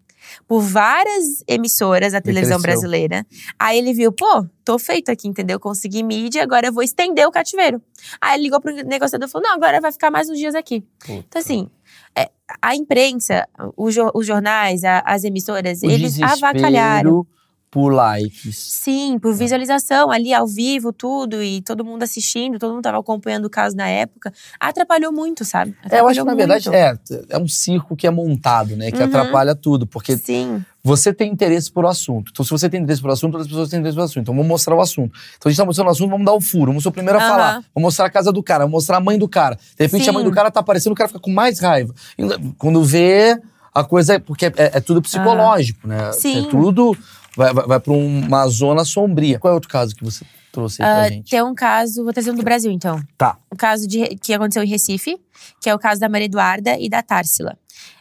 por 0.46 0.60
várias 0.60 1.42
emissoras 1.48 2.12
da 2.12 2.20
televisão 2.20 2.58
brasileira. 2.72 3.26
Aí 3.58 3.78
ele 3.78 3.94
viu, 3.94 4.12
pô, 4.12 4.44
tô 4.64 4.78
feito 4.78 5.10
aqui, 5.10 5.26
entendeu? 5.26 5.58
Consegui 5.58 6.02
mídia, 6.02 6.42
agora 6.42 6.66
eu 6.68 6.72
vou 6.72 6.82
estender 6.82 7.26
o 7.26 7.30
cativeiro. 7.30 7.80
Aí 8.20 8.34
ele 8.36 8.42
ligou 8.44 8.60
pro 8.60 8.72
negociador 8.84 9.26
e 9.26 9.30
falou: 9.30 9.48
não, 9.48 9.54
agora 9.56 9.80
vai 9.80 9.90
ficar 9.90 10.10
mais 10.10 10.28
uns 10.28 10.38
dias 10.38 10.54
aqui. 10.54 10.84
Então, 11.26 11.40
assim, 11.40 11.70
é, 12.16 12.28
a 12.60 12.74
imprensa, 12.76 13.48
o 13.76 13.90
jo- 13.90 14.10
os 14.14 14.26
jornais, 14.26 14.84
a- 14.84 15.02
as 15.06 15.24
emissoras, 15.24 15.82
O 15.82 15.90
eles 15.90 16.16
avacalharam. 16.32 17.26
Por 17.70 17.92
likes. 17.92 18.56
Sim, 18.56 19.18
por 19.18 19.34
visualização, 19.34 20.10
ali 20.10 20.32
ao 20.32 20.46
vivo, 20.46 20.92
tudo, 20.92 21.42
e 21.42 21.60
todo 21.60 21.84
mundo 21.84 22.02
assistindo, 22.02 22.58
todo 22.58 22.72
mundo 22.72 22.82
tava 22.82 22.98
acompanhando 22.98 23.44
o 23.44 23.50
caso 23.50 23.76
na 23.76 23.88
época. 23.88 24.32
Atrapalhou 24.58 25.12
muito, 25.12 25.44
sabe? 25.44 25.74
É, 25.90 26.00
eu 26.00 26.08
acho 26.08 26.20
que 26.20 26.26
na 26.26 26.32
Atrapalhou 26.32 26.36
verdade 26.36 27.10
é, 27.30 27.36
é 27.36 27.38
um 27.38 27.46
circo 27.48 27.94
que 27.94 28.06
é 28.06 28.10
montado, 28.10 28.74
né? 28.76 28.90
Que 28.90 28.98
Uhum. 28.98 29.04
atrapalha 29.04 29.54
tudo. 29.54 29.86
Porque 29.86 30.16
Sim, 30.16 30.64
você 30.82 31.12
tem 31.12 31.30
interesse 31.30 31.70
por 31.70 31.84
assunto. 31.84 32.30
Então, 32.32 32.42
se 32.44 32.50
você 32.50 32.70
tem 32.70 32.80
interesse 32.82 33.02
por 33.02 33.10
assunto, 33.10 33.34
outras 33.34 33.48
pessoas 33.48 33.68
têm 33.68 33.78
interesse 33.80 33.96
por 33.96 34.04
assunto. 34.04 34.22
Então, 34.22 34.34
vamos 34.34 34.48
mostrar 34.48 34.74
o 34.74 34.80
assunto. 34.80 35.12
Então, 35.36 35.48
a 35.48 35.50
gente 35.50 35.58
tá 35.58 35.64
mostrando 35.66 35.88
o 35.88 35.90
assunto, 35.90 36.10
vamos 36.10 36.24
dar 36.26 36.32
o 36.32 36.40
furo. 36.40 36.66
Vamos 36.70 36.82
ser 36.82 36.88
o 36.88 36.92
primeiro 36.92 37.18
a 37.18 37.22
Aham. 37.22 37.30
falar. 37.30 37.52
Vamos 37.74 37.88
mostrar 37.88 38.06
a 38.06 38.10
casa 38.10 38.32
do 38.32 38.42
cara, 38.42 38.60
vamos 38.64 38.72
mostrar 38.72 38.96
a 38.96 39.00
mãe 39.00 39.18
do 39.18 39.28
cara. 39.28 39.56
De 39.56 39.84
repente, 39.84 40.04
Sim. 40.04 40.10
a 40.10 40.12
mãe 40.14 40.24
do 40.24 40.30
cara 40.32 40.50
tá 40.50 40.60
aparecendo, 40.60 40.92
o 40.92 40.96
cara 40.96 41.08
fica 41.08 41.20
com 41.20 41.30
mais 41.30 41.58
raiva. 41.60 41.94
E 42.16 42.22
Quando 42.56 42.82
vê, 42.82 43.38
a 43.74 43.84
coisa 43.84 44.14
é. 44.14 44.18
Porque 44.18 44.46
é, 44.46 44.52
é 44.56 44.80
tudo 44.80 45.02
psicológico, 45.02 45.86
né? 45.86 46.12
Sim. 46.12 46.46
É 46.46 46.50
tudo. 46.50 46.96
Vai, 47.38 47.54
vai, 47.54 47.66
vai 47.68 47.78
pra 47.80 47.92
uma 47.92 48.48
zona 48.48 48.84
sombria. 48.84 49.38
Qual 49.38 49.52
é 49.52 49.54
outro 49.54 49.70
caso 49.70 49.94
que 49.94 50.02
você 50.04 50.24
trouxe 50.50 50.82
aí 50.82 50.88
pra 50.88 51.02
Ah, 51.02 51.08
gente? 51.08 51.30
tem 51.30 51.40
um 51.40 51.54
caso, 51.54 52.02
vou 52.02 52.12
trazer 52.12 52.32
um 52.32 52.34
do 52.34 52.42
Brasil 52.42 52.72
então. 52.72 53.00
Tá. 53.16 53.38
Um 53.52 53.56
caso 53.56 53.86
de, 53.86 54.08
que 54.16 54.34
aconteceu 54.34 54.64
em 54.64 54.66
Recife, 54.68 55.16
que 55.60 55.70
é 55.70 55.74
o 55.74 55.78
caso 55.78 56.00
da 56.00 56.08
Maria 56.08 56.26
Eduarda 56.26 56.76
e 56.80 56.88
da 56.88 57.00
Társila. 57.00 57.56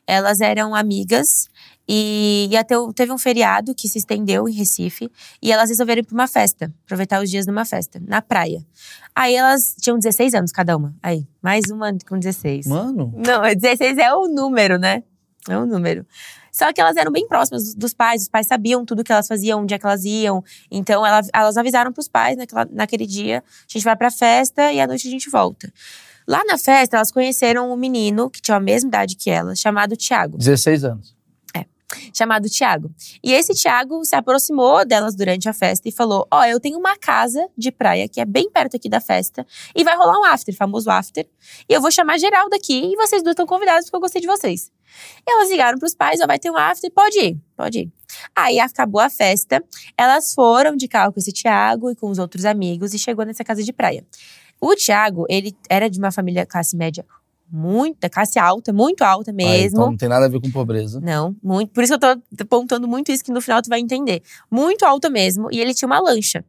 Elas 0.08 0.42
eram 0.42 0.74
amigas 0.74 1.48
e 1.88 2.48
ia 2.52 2.64
ter, 2.64 2.76
teve 2.96 3.12
um 3.12 3.18
feriado 3.20 3.76
que 3.76 3.88
se 3.88 4.00
estendeu 4.00 4.50
em 4.50 4.54
Recife 4.54 5.08
e 5.40 5.52
elas 5.52 5.70
resolveram 5.70 6.00
ir 6.00 6.04
pra 6.06 6.16
uma 6.16 6.28
festa, 6.28 6.74
aproveitar 6.86 7.22
os 7.22 7.30
dias 7.30 7.46
numa 7.46 7.64
festa, 7.64 8.02
na 8.08 8.24
praia. 8.24 8.66
Aí 9.16 9.36
elas 9.36 9.76
tinham 9.80 10.00
16 10.00 10.34
anos 10.34 10.52
cada 10.52 10.76
uma. 10.76 10.96
Aí, 11.04 11.28
mais 11.44 11.66
uma 11.70 11.96
com 12.10 12.18
16. 12.18 12.66
Mano. 12.66 13.14
Não, 13.16 13.42
16 13.56 14.00
é 14.00 14.12
o 14.16 14.28
número, 14.28 14.80
né? 14.80 15.04
É 15.48 15.58
o 15.58 15.66
número. 15.68 16.06
Só 16.58 16.74
que 16.74 16.82
elas 16.82 16.98
eram 16.98 17.12
bem 17.12 17.28
próximas 17.28 17.76
dos- 17.76 17.94
pais, 17.94 18.24
os 18.24 18.30
pais 18.30 18.48
sabiam 18.48 18.84
tudo 18.84 19.04
que 19.04 19.12
elas 19.12 19.28
faziam, 19.28 19.62
onde 19.62 19.74
é 19.74 19.78
que 19.80 19.86
elas 19.86 20.04
iam. 20.06 20.44
Então 20.72 21.06
ela- 21.06 21.22
elas 21.34 21.56
avisaram 21.58 21.92
pros 21.94 22.08
pais 22.08 22.36
naquela, 22.36 22.68
naquele 22.72 23.06
dia: 23.06 23.44
a 23.48 23.72
gente 23.72 23.84
vai 23.84 23.96
pra 23.96 24.10
festa 24.10 24.72
e 24.74 24.80
à 24.82 24.88
noite 24.88 25.08
a 25.08 25.12
gente 25.12 25.30
volta. 25.30 25.72
Lá 26.28 26.44
na 26.46 26.58
festa, 26.58 26.98
elas 26.98 27.12
conheceram 27.12 27.72
um 27.72 27.76
menino 27.78 28.30
que 28.30 28.42
tinha 28.42 28.58
a 28.58 28.60
mesma 28.60 28.88
idade 28.90 29.16
que 29.16 29.30
elas, 29.30 29.60
chamado 29.60 29.96
Tiago. 29.96 30.38
16 30.38 30.84
anos. 30.84 31.16
Chamado 32.14 32.50
Tiago. 32.50 32.92
E 33.24 33.34
esse 33.34 33.54
Tiago 33.54 34.04
se 34.04 34.16
aproximou 34.16 34.86
delas 34.86 35.16
durante 35.16 35.48
a 35.48 35.54
festa 35.54 35.88
e 35.88 35.92
falou: 35.92 36.28
Ó, 36.32 36.44
eu 36.44 36.60
tenho 36.60 36.78
uma 36.78 36.98
casa 36.98 37.48
de 37.58 37.72
praia 37.72 38.08
que 38.08 38.20
é 38.20 38.26
bem 38.26 38.50
perto 38.52 38.76
aqui 38.76 38.90
da 38.90 39.00
festa 39.00 39.46
e 39.74 39.84
vai 39.84 39.96
rolar 39.96 40.20
um 40.20 40.26
after, 40.26 40.56
famoso 40.56 40.90
after. 40.90 41.26
E 41.70 41.74
eu 41.74 41.82
vou 41.82 41.90
chamar 41.90 42.18
geral 42.18 42.50
daqui 42.50 42.92
e 42.92 42.96
vocês 42.96 43.24
duas 43.24 43.34
estão 43.34 43.46
convidadas 43.46 43.86
porque 43.86 43.96
eu 43.96 44.02
gostei 44.02 44.22
de 44.22 44.28
vocês. 44.28 44.72
E 45.26 45.32
elas 45.32 45.50
ligaram 45.50 45.78
pros 45.80 45.96
pais: 45.96 46.20
Ó, 46.22 46.28
vai 46.28 46.38
ter 46.38 46.52
um 46.52 46.58
after, 46.58 46.92
pode 46.92 47.18
ir, 47.20 47.38
pode 47.56 47.80
ir. 47.80 47.92
Aí 48.36 48.60
acabou 48.60 49.02
a 49.02 49.10
festa, 49.10 49.64
elas 49.98 50.34
foram 50.34 50.76
de 50.76 50.88
carro 50.88 51.14
com 51.14 51.20
esse 51.20 51.32
Tiago 51.32 51.90
e 51.92 51.96
com 51.96 52.10
os 52.10 52.20
outros 52.20 52.46
amigos 52.46 52.94
e 52.94 53.00
chegou 53.00 53.26
nessa 53.26 53.44
casa 53.44 53.64
de 53.64 53.72
praia. 53.72 54.06
O 54.60 54.76
Tiago, 54.76 55.26
ele 55.30 55.56
era 55.70 55.88
de 55.90 56.00
uma 56.00 56.12
família 56.12 56.46
classe 56.46 56.76
média 56.76 57.06
muito, 57.52 57.98
classe 58.10 58.38
alta, 58.40 58.72
muito 58.74 59.02
alta 59.04 59.32
Ah, 59.32 59.34
mesmo. 59.34 59.78
então 59.80 59.90
não 59.92 59.98
tem 59.98 60.10
nada 60.10 60.26
a 60.26 60.30
ver 60.30 60.40
com 60.42 60.52
pobreza. 60.52 61.00
Não, 61.02 61.36
muito. 61.42 61.72
Por 61.72 61.84
isso 61.84 61.98
que 61.98 62.06
eu 62.06 62.16
tô 62.18 62.44
apontando 62.44 62.88
muito 62.88 63.12
isso 63.12 63.24
que 63.24 63.32
no 63.32 63.42
final 63.42 63.62
tu 63.62 63.70
vai 63.70 63.80
entender. 63.80 64.22
Muito 64.52 64.86
alta 64.86 65.10
mesmo. 65.10 65.48
E 65.52 65.60
ele 65.60 65.74
tinha 65.74 65.88
uma 65.88 66.00
lancha. 66.00 66.44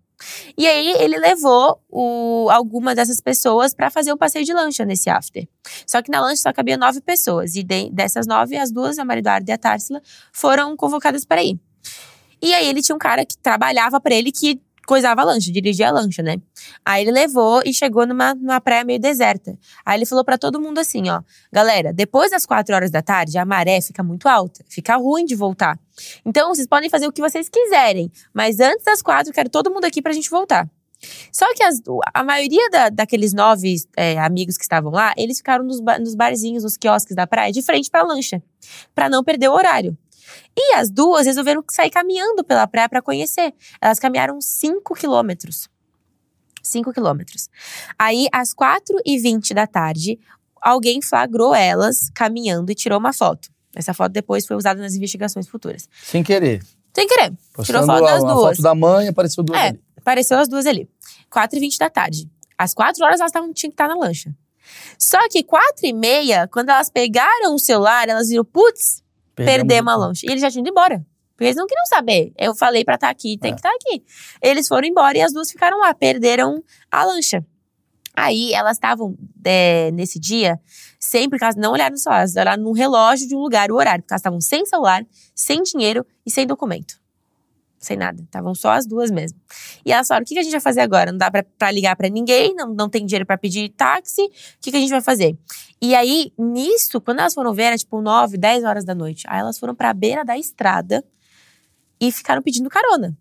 E 0.56 0.66
aí 0.66 0.94
ele 1.00 1.16
levou 1.16 1.80
o, 1.88 2.48
algumas 2.50 2.96
dessas 2.96 3.20
pessoas 3.20 3.72
pra 3.72 3.88
fazer 3.88 4.10
o 4.12 4.16
passeio 4.16 4.44
de 4.44 4.52
lancha 4.52 4.84
nesse 4.84 5.08
after. 5.08 5.46
Só 5.86 6.02
que 6.02 6.10
na 6.10 6.20
lancha 6.20 6.42
só 6.42 6.52
cabia 6.52 6.76
nove 6.76 7.00
pessoas. 7.00 7.54
E 7.54 7.62
de- 7.62 7.88
dessas 7.90 8.26
nove, 8.26 8.56
as 8.56 8.72
duas, 8.72 8.98
a 8.98 9.04
Maria 9.04 9.20
Eduarda 9.20 9.50
e 9.50 9.54
a 9.54 9.58
Társila, 9.58 10.02
foram 10.32 10.76
convocadas 10.76 11.24
para 11.24 11.42
ir. 11.44 11.56
E 12.42 12.52
aí 12.54 12.66
ele 12.68 12.82
tinha 12.82 12.96
um 12.96 12.98
cara 12.98 13.24
que 13.24 13.36
trabalhava 13.38 14.00
pra 14.00 14.14
ele 14.14 14.32
que 14.32 14.60
coisava 14.88 15.20
a 15.20 15.24
lancha, 15.24 15.52
dirigia 15.52 15.88
a 15.88 15.92
lancha, 15.92 16.22
né? 16.22 16.38
Aí 16.82 17.02
ele 17.02 17.12
levou 17.12 17.60
e 17.62 17.74
chegou 17.74 18.06
numa, 18.06 18.34
numa 18.34 18.58
praia 18.58 18.82
meio 18.84 18.98
deserta. 18.98 19.56
Aí 19.84 19.98
ele 19.98 20.06
falou 20.06 20.24
pra 20.24 20.38
todo 20.38 20.58
mundo 20.58 20.78
assim, 20.78 21.10
ó. 21.10 21.20
Galera, 21.52 21.92
depois 21.92 22.30
das 22.30 22.46
quatro 22.46 22.74
horas 22.74 22.90
da 22.90 23.02
tarde, 23.02 23.36
a 23.36 23.44
maré 23.44 23.80
fica 23.82 24.02
muito 24.02 24.26
alta. 24.26 24.64
Fica 24.66 24.96
ruim 24.96 25.26
de 25.26 25.34
voltar. 25.34 25.78
Então, 26.24 26.54
vocês 26.54 26.66
podem 26.66 26.88
fazer 26.88 27.06
o 27.06 27.12
que 27.12 27.20
vocês 27.20 27.48
quiserem. 27.50 28.10
Mas 28.32 28.60
antes 28.60 28.82
das 28.84 29.02
quatro, 29.02 29.30
quero 29.32 29.50
todo 29.50 29.70
mundo 29.70 29.84
aqui 29.84 30.00
pra 30.00 30.12
gente 30.12 30.30
voltar. 30.30 30.66
Só 31.30 31.46
que 31.54 31.62
as- 31.62 31.80
a 32.14 32.24
maioria 32.24 32.68
da- 32.70 32.88
daqueles 32.88 33.32
nove 33.34 33.76
é, 33.96 34.18
amigos 34.18 34.56
que 34.56 34.62
estavam 34.64 34.90
lá, 34.90 35.12
eles 35.16 35.36
ficaram 35.36 35.64
nos, 35.64 35.80
nos 36.00 36.14
barzinhos, 36.14 36.64
nos 36.64 36.76
quiosques 36.76 37.14
da 37.14 37.26
praia, 37.26 37.52
de 37.52 37.62
frente 37.62 37.90
pra 37.90 38.02
lancha. 38.02 38.42
Pra 38.94 39.08
não 39.08 39.22
perder 39.22 39.48
o 39.48 39.52
horário. 39.52 39.96
E 40.56 40.74
as 40.74 40.90
duas 40.90 41.26
resolveram 41.26 41.62
sair 41.70 41.90
caminhando 41.90 42.42
pela 42.44 42.66
praia 42.66 42.88
pra 42.88 43.00
conhecer. 43.02 43.54
Elas 43.80 43.98
caminharam 43.98 44.40
cinco 44.40 44.94
quilômetros. 44.94 45.68
5 46.62 46.92
quilômetros. 46.92 47.48
Aí, 47.98 48.28
às 48.30 48.52
4 48.52 49.00
e 49.04 49.18
20 49.18 49.54
da 49.54 49.66
tarde, 49.66 50.18
alguém 50.60 51.00
flagrou 51.00 51.54
elas 51.54 52.10
caminhando 52.14 52.70
e 52.70 52.74
tirou 52.74 52.98
uma 52.98 53.12
foto. 53.12 53.48
Essa 53.74 53.94
foto 53.94 54.12
depois 54.12 54.44
foi 54.46 54.54
usada 54.56 54.78
nas 54.80 54.94
investigações 54.94 55.48
futuras. 55.48 55.88
Sem 56.02 56.22
querer. 56.22 56.62
Sem 56.94 57.06
querer. 57.06 57.30
Tirou 57.62 57.80
Postando 57.80 57.86
foto 57.86 58.04
a- 58.06 58.10
das 58.12 58.22
duas. 58.24 58.56
foto 58.56 58.62
da 58.62 58.74
mãe, 58.74 59.08
apareceu 59.08 59.42
duas 59.42 59.58
É, 59.58 59.68
ali. 59.68 59.80
apareceu 59.96 60.38
as 60.38 60.48
duas 60.48 60.66
ali. 60.66 60.88
4h20 61.30 61.78
da 61.78 61.88
tarde. 61.88 62.28
Às 62.58 62.74
4 62.74 63.02
horas 63.04 63.20
elas 63.20 63.32
tavam, 63.32 63.50
tinham 63.52 63.70
que 63.70 63.74
estar 63.74 63.88
na 63.88 63.94
lancha. 63.94 64.34
Só 64.98 65.26
que 65.30 65.42
4 65.42 65.86
e 65.86 65.92
meia, 65.94 66.46
quando 66.48 66.68
elas 66.68 66.90
pegaram 66.90 67.54
o 67.54 67.58
celular, 67.58 68.08
elas 68.08 68.28
viram, 68.28 68.44
putz, 68.44 69.02
perdemos 69.46 69.92
a. 69.92 70.22
E 70.22 70.30
eles 70.30 70.40
já 70.40 70.50
tinham 70.50 70.62
ido 70.62 70.70
embora. 70.70 71.04
Porque 71.34 71.44
eles 71.44 71.56
não 71.56 71.66
queriam 71.66 71.86
saber. 71.86 72.32
Eu 72.36 72.54
falei 72.54 72.84
pra 72.84 72.96
estar 72.96 73.10
aqui, 73.10 73.38
tem 73.38 73.50
É. 73.52 73.54
que 73.54 73.60
estar 73.60 73.70
aqui. 73.70 74.02
Eles 74.42 74.66
foram 74.66 74.88
embora 74.88 75.16
e 75.16 75.22
as 75.22 75.32
duas 75.32 75.50
ficaram 75.50 75.78
lá, 75.78 75.94
perderam 75.94 76.62
a 76.90 77.04
lancha. 77.04 77.44
Aí 78.16 78.52
elas 78.52 78.76
estavam 78.76 79.16
é, 79.44 79.92
nesse 79.92 80.18
dia, 80.18 80.58
sempre 80.98 81.38
que 81.38 81.44
elas 81.44 81.54
não 81.54 81.70
olharam 81.72 81.92
no 81.92 81.98
celular, 81.98 82.18
elas 82.18 82.34
olharam 82.34 82.62
no 82.64 82.72
relógio 82.72 83.28
de 83.28 83.36
um 83.36 83.38
lugar, 83.38 83.70
o 83.70 83.76
horário, 83.76 84.02
porque 84.02 84.12
elas 84.12 84.20
estavam 84.20 84.40
sem 84.40 84.66
celular, 84.66 85.06
sem 85.34 85.62
dinheiro 85.62 86.04
e 86.26 86.30
sem 86.30 86.44
documento. 86.44 86.96
Sem 87.78 87.96
nada. 87.96 88.22
Estavam 88.22 88.54
só 88.54 88.72
as 88.72 88.86
duas 88.86 89.10
mesmo. 89.10 89.38
E 89.84 89.92
elas 89.92 90.08
falaram: 90.08 90.24
o 90.24 90.26
que, 90.26 90.38
a 90.38 90.42
gente 90.42 90.52
vai 90.52 90.60
fazer 90.60 90.80
agora? 90.80 91.12
Não 91.12 91.18
dá 91.18 91.30
pra, 91.30 91.44
pra 91.56 91.70
ligar 91.70 91.94
pra 91.96 92.08
ninguém, 92.08 92.54
não, 92.54 92.74
não 92.74 92.88
tem 92.88 93.06
dinheiro 93.06 93.24
pra 93.24 93.38
pedir 93.38 93.68
táxi. 93.70 94.22
O 94.22 94.30
que, 94.60 94.70
que 94.70 94.76
a 94.76 94.80
gente 94.80 94.90
vai 94.90 95.00
fazer? 95.00 95.38
E 95.80 95.94
aí, 95.94 96.32
nisso, 96.36 97.00
quando 97.00 97.20
elas 97.20 97.34
foram 97.34 97.54
ver, 97.54 97.64
era 97.64 97.78
tipo 97.78 98.00
9, 98.00 98.36
10 98.36 98.64
horas 98.64 98.84
da 98.84 98.94
noite. 98.94 99.24
Aí 99.28 99.38
elas 99.38 99.58
foram 99.58 99.74
pra 99.74 99.94
beira 99.94 100.24
da 100.24 100.36
estrada 100.36 101.04
e 102.00 102.10
ficaram 102.10 102.42
pedindo 102.42 102.68
carona. 102.68 103.16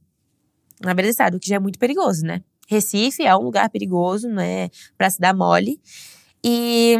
Na 0.81 0.93
beira 0.93 1.07
da 1.07 1.11
estrada, 1.11 1.37
o 1.37 1.39
que 1.39 1.47
já 1.47 1.55
é 1.55 1.59
muito 1.59 1.77
perigoso, 1.77 2.25
né? 2.25 2.41
Recife 2.67 3.23
é 3.23 3.35
um 3.35 3.41
lugar 3.41 3.69
perigoso, 3.69 4.27
não 4.27 4.41
é 4.41 4.69
pra 4.97 5.09
se 5.09 5.19
dar 5.19 5.33
mole. 5.33 5.79
E, 6.43 6.97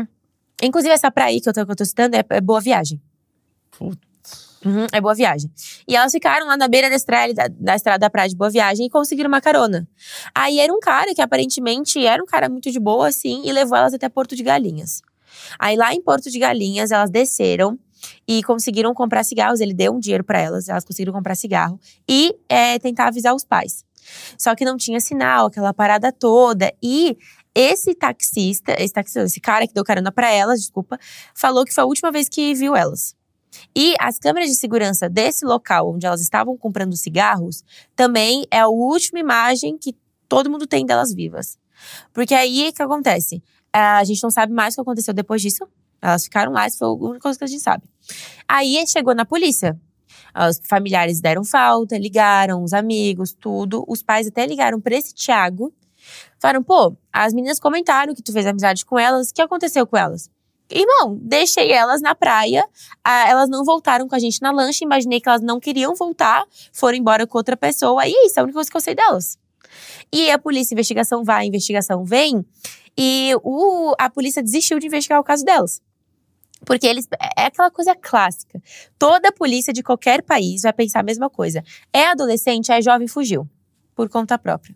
inclusive, 0.62 0.94
essa 0.94 1.12
praia 1.12 1.40
que 1.42 1.50
eu 1.50 1.54
tô, 1.54 1.66
que 1.66 1.72
eu 1.72 1.76
tô 1.76 1.86
citando 1.86 2.16
é, 2.16 2.24
é 2.30 2.42
Boa 2.42 2.62
Viagem. 2.62 3.02
Putz. 3.72 4.07
Uhum, 4.66 4.88
é 4.92 5.00
Boa 5.00 5.14
Viagem. 5.14 5.52
E 5.88 5.96
elas 5.96 6.12
ficaram 6.12 6.48
lá 6.48 6.58
na 6.58 6.68
beira 6.68 6.90
da 6.90 6.96
estrada, 6.96 7.34
da, 7.34 7.48
da 7.48 7.76
estrada 7.76 8.00
da 8.00 8.10
praia 8.10 8.30
de 8.30 8.36
Boa 8.36 8.50
Viagem 8.50 8.88
e 8.88 8.90
conseguiram 8.90 9.28
uma 9.28 9.42
carona. 9.42 9.88
Aí 10.34 10.60
era 10.60 10.74
um 10.74 10.80
cara 10.80 11.14
que 11.14 11.22
aparentemente 11.22 12.06
era 12.06 12.22
um 12.22 12.26
cara 12.26 12.50
muito 12.50 12.72
de 12.72 12.80
boa, 12.80 13.08
assim, 13.08 13.42
e 13.46 13.52
levou 13.52 13.78
elas 13.78 13.94
até 13.94 14.10
Porto 14.10 14.36
de 14.36 14.44
Galinhas. 14.44 15.02
Aí 15.60 15.76
lá 15.76 15.94
em 15.94 16.02
Porto 16.02 16.30
de 16.30 16.40
Galinhas, 16.40 16.92
elas 16.92 17.10
desceram 17.10 17.78
e 18.28 18.44
conseguiram 18.44 18.94
comprar 18.94 19.24
cigarros. 19.24 19.60
Ele 19.60 19.74
deu 19.74 19.94
um 19.94 20.00
dinheiro 20.00 20.24
pra 20.24 20.40
elas, 20.40 20.70
elas 20.70 20.84
conseguiram 20.84 21.14
comprar 21.14 21.36
cigarro 21.36 21.80
e 22.08 22.36
é, 22.50 22.80
tentar 22.80 23.08
avisar 23.08 23.36
os 23.36 23.46
pais. 23.46 23.86
Só 24.38 24.56
que 24.56 24.64
não 24.64 24.78
tinha 24.78 25.00
sinal, 25.00 25.48
aquela 25.48 25.74
parada 25.74 26.12
toda. 26.12 26.74
E 26.82 27.18
esse 27.54 27.94
taxista, 27.96 28.76
esse 28.78 28.94
taxista, 28.94 29.24
esse 29.24 29.40
cara 29.40 29.68
que 29.68 29.74
deu 29.74 29.84
carona 29.84 30.12
pra 30.12 30.32
elas, 30.32 30.62
desculpa, 30.62 31.00
falou 31.34 31.66
que 31.66 31.74
foi 31.74 31.84
a 31.84 31.88
última 31.88 32.12
vez 32.12 32.30
que 32.30 32.54
viu 32.54 32.76
elas. 32.76 33.17
E 33.76 33.96
as 34.00 34.18
câmeras 34.20 34.50
de 34.50 34.56
segurança 34.56 35.10
desse 35.10 35.46
local 35.46 35.94
onde 35.94 36.06
elas 36.06 36.22
estavam 36.22 36.58
comprando 36.58 36.96
cigarros 36.96 37.64
também 37.96 38.46
é 38.52 38.60
a 38.60 38.68
última 38.68 39.20
imagem 39.20 39.78
que 39.78 39.96
todo 40.28 40.50
mundo 40.50 40.68
tem 40.68 40.86
delas 40.86 41.14
vivas. 41.14 41.58
Porque 42.14 42.34
aí 42.34 42.70
o 42.70 42.74
que 42.74 42.82
acontece? 42.82 43.42
A 43.72 44.04
gente 44.04 44.22
não 44.24 44.32
sabe 44.32 44.54
mais 44.54 44.74
o 44.74 44.78
que 44.78 44.82
aconteceu 44.82 45.14
depois 45.14 45.42
disso. 45.42 45.68
Elas 46.02 46.24
ficaram 46.24 46.52
lá, 46.52 46.68
isso 46.68 46.78
foi 46.78 46.88
a 46.88 46.92
única 46.92 47.20
coisa 47.20 47.38
que 47.38 47.46
a 47.46 47.48
gente 47.48 47.62
sabe. 47.62 47.84
Aí 48.48 48.84
chegou 48.88 49.14
na 49.16 49.26
polícia. 49.26 49.80
Os 50.50 50.60
familiares 50.64 51.20
deram 51.20 51.44
falta, 51.44 51.98
ligaram, 51.98 52.64
os 52.64 52.74
amigos, 52.74 53.34
tudo. 53.34 53.84
Os 53.88 54.04
pais 54.04 54.28
até 54.28 54.46
ligaram 54.46 54.80
pra 54.80 54.96
esse 54.96 55.14
Thiago. 55.14 55.74
Falaram, 56.40 56.64
pô, 56.64 56.96
as 57.12 57.34
meninas 57.34 57.60
comentaram 57.60 58.14
que 58.14 58.22
tu 58.22 58.32
fez 58.32 58.46
amizade 58.46 58.86
com 58.86 59.00
elas. 59.00 59.30
O 59.30 59.34
que 59.34 59.42
aconteceu 59.42 59.86
com 59.88 59.98
elas? 59.98 60.30
Irmão, 60.70 61.18
deixei 61.22 61.72
elas 61.72 62.02
na 62.02 62.14
praia. 62.14 62.68
ah, 63.04 63.30
elas 63.30 63.50
não 63.50 63.64
voltaram 63.64 64.08
com 64.08 64.16
a 64.16 64.20
gente 64.20 64.42
na 64.42 64.52
lancha. 64.52 64.84
Imaginei 64.84 65.22
que 65.22 65.30
elas 65.30 65.42
não 65.42 65.60
queriam 65.60 65.96
voltar. 65.96 66.46
Foram 66.74 66.98
embora 66.98 67.26
com 67.26 67.38
outra 67.38 67.56
pessoa. 67.56 68.06
E 68.06 68.14
é 68.14 68.26
isso, 68.26 68.38
é 68.38 68.42
a 68.42 68.44
única 68.44 68.56
coisa 68.56 68.70
que 68.70 68.78
eu 68.78 68.82
sei 68.82 68.96
delas. 68.96 69.38
E 70.12 70.30
a 70.32 70.38
polícia, 70.38 70.74
a 70.74 70.76
investigação 70.76 71.24
vai, 71.24 71.44
a 71.44 71.48
investigação 71.48 72.04
vem. 72.04 72.46
E 72.98 73.34
o, 73.44 73.94
a 74.00 74.10
polícia 74.10 74.42
desistiu 74.42 74.80
de 74.80 74.88
investigar 74.88 75.20
o 75.20 75.24
caso 75.24 75.46
delas. 75.46 75.82
Porque 76.66 76.88
eles. 76.88 77.08
É 77.38 77.46
aquela 77.46 77.70
coisa 77.70 77.96
clássica. 77.96 78.62
Toda 78.98 79.32
polícia 79.32 79.72
de 79.72 79.84
qualquer 79.84 80.24
país 80.24 80.64
vai 80.64 80.74
pensar 80.74 81.00
a 81.00 81.04
mesma 81.04 81.30
coisa. 81.30 81.64
É 81.94 82.08
adolescente, 82.08 82.72
é 82.72 82.82
jovem, 82.82 83.08
fugiu. 83.08 83.48
Por 83.96 84.10
conta 84.10 84.38
própria. 84.38 84.76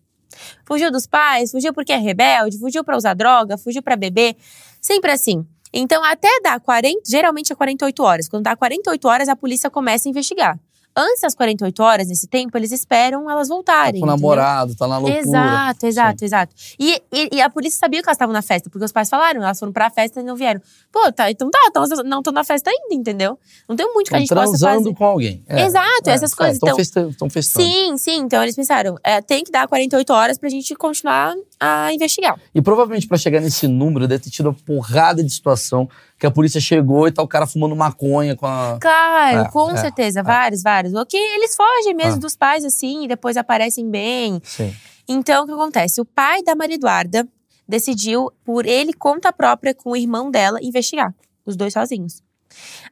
Fugiu 0.66 0.92
dos 0.92 1.06
pais, 1.06 1.52
fugiu 1.52 1.74
porque 1.74 1.92
é 1.92 1.98
rebelde, 1.98 2.58
fugiu 2.58 2.84
pra 2.84 2.96
usar 2.96 3.14
droga, 3.14 3.58
fugiu 3.58 3.82
pra 3.82 3.96
beber. 3.96 4.36
Sempre 4.80 5.12
assim. 5.12 5.46
Então, 5.74 6.04
até 6.04 6.28
dar 6.42 6.60
40, 6.60 7.02
geralmente 7.08 7.54
é 7.54 7.56
48 7.56 8.04
horas. 8.04 8.28
Quando 8.28 8.44
dá 8.44 8.56
48 8.56 9.08
horas, 9.08 9.30
a 9.30 9.36
polícia 9.36 9.70
começa 9.70 10.08
a 10.08 10.10
investigar. 10.10 10.60
Antes 10.96 11.22
das 11.22 11.34
48 11.36 11.82
horas, 11.84 12.08
nesse 12.08 12.28
tempo, 12.28 12.58
eles 12.58 12.72
esperam 12.72 13.30
elas 13.30 13.48
Tá 13.48 13.54
voltarem. 13.54 14.00
com 14.02 14.06
o 14.06 14.10
namorado, 14.10 14.76
tá 14.76 14.88
na 14.88 14.98
loucura. 14.98 15.20
Exato, 15.22 15.86
exato, 15.86 16.26
exato. 16.26 16.56
E, 16.80 17.02
e, 17.12 17.30
e 17.38 17.42
a 17.42 17.50
polícia 17.50 17.80
sabia 17.80 18.02
que 18.02 18.10
elas 18.10 18.16
estavam 18.16 18.34
na 18.34 18.42
festa, 18.42 18.70
porque 18.70 18.84
os 18.84 18.92
pais 18.92 19.10
falaram, 19.10 19.42
elas 19.42 19.58
foram 19.60 19.72
pra 19.72 19.90
festa 19.90 20.20
e 20.20 20.24
não 20.24 20.36
vieram. 20.36 20.62
Pô, 20.92 21.12
tá, 21.12 21.32
então 21.32 21.50
tá, 21.50 21.60
então 21.70 21.84
elas 21.84 22.04
não 22.06 22.20
estão 22.20 22.34
na 22.34 22.44
festa 22.44 22.70
ainda, 22.70 22.94
entendeu? 22.94 23.40
Não 23.70 23.76
tem 23.76 23.92
muito 23.94 24.10
que 24.10 24.16
a 24.16 24.20
gente 24.20 24.30
possa 24.30 24.46
transando 24.58 24.84
fazer. 24.84 24.96
com 24.96 25.06
alguém. 25.06 25.44
É, 25.48 25.62
Exato, 25.66 26.10
essas 26.10 26.34
coisas. 26.34 26.56
Estão 26.56 27.10
Então, 27.10 27.30
festando. 27.30 27.66
Sim, 27.66 27.98
sim. 27.98 28.18
Então 28.20 28.44
eles 28.44 28.56
pensaram, 28.56 28.98
é, 29.04 29.22
tem 29.22 29.44
que 29.44 29.52
dar 29.52 29.68
48 29.68 30.12
horas 30.14 30.38
pra 30.38 30.50
gente 30.50 30.76
continuar 30.76 31.34
a 31.60 31.94
investigar. 31.94 32.38
E 32.54 32.62
provavelmente 32.62 33.08
pra 33.08 33.18
chegar 33.18 33.40
nesse 33.40 33.68
número, 33.68 34.08
deve 34.08 34.24
ter 34.24 34.30
tido 34.30 34.48
uma 34.48 34.56
porrada 34.66 35.24
de 35.24 35.30
situação 35.30 35.88
que 36.22 36.28
a 36.28 36.30
polícia 36.30 36.62
chegou 36.62 37.08
e 37.08 37.12
tá 37.12 37.24
o 37.24 37.28
cara 37.28 37.48
fumando 37.48 37.76
maconha 37.76 38.36
com 38.36 38.46
a. 38.46 38.78
Claro, 38.80 39.40
É, 39.40 39.50
com 39.50 39.72
é, 39.72 39.78
certeza, 39.78 40.20
é. 40.20 40.24
vários, 40.24 40.62
vários. 40.62 40.94
O 40.94 41.04
que 41.04 41.18
eles 41.18 41.56
fogem 41.56 41.96
mesmo 41.96 42.18
É. 42.18 42.20
dos 42.20 42.36
pais, 42.38 42.64
assim, 42.64 43.06
e 43.06 43.08
depois 43.08 43.36
aparecem 43.38 43.90
bem. 43.90 44.40
Sim. 44.44 44.72
Então, 45.10 45.44
o 45.44 45.48
que 45.48 45.52
acontece? 45.52 46.00
O 46.00 46.06
pai 46.06 46.44
da 46.44 46.54
Maria 46.54 46.76
Eduarda 46.76 47.28
decidiu, 47.68 48.32
por 48.46 48.68
ele, 48.68 48.94
conta 48.94 49.34
própria, 49.34 49.74
com 49.74 49.92
o 49.94 49.96
irmão 49.96 50.30
dela, 50.30 50.60
investigar. 50.62 51.12
Os 51.44 51.56
dois 51.56 51.74
sozinhos. 51.74 52.22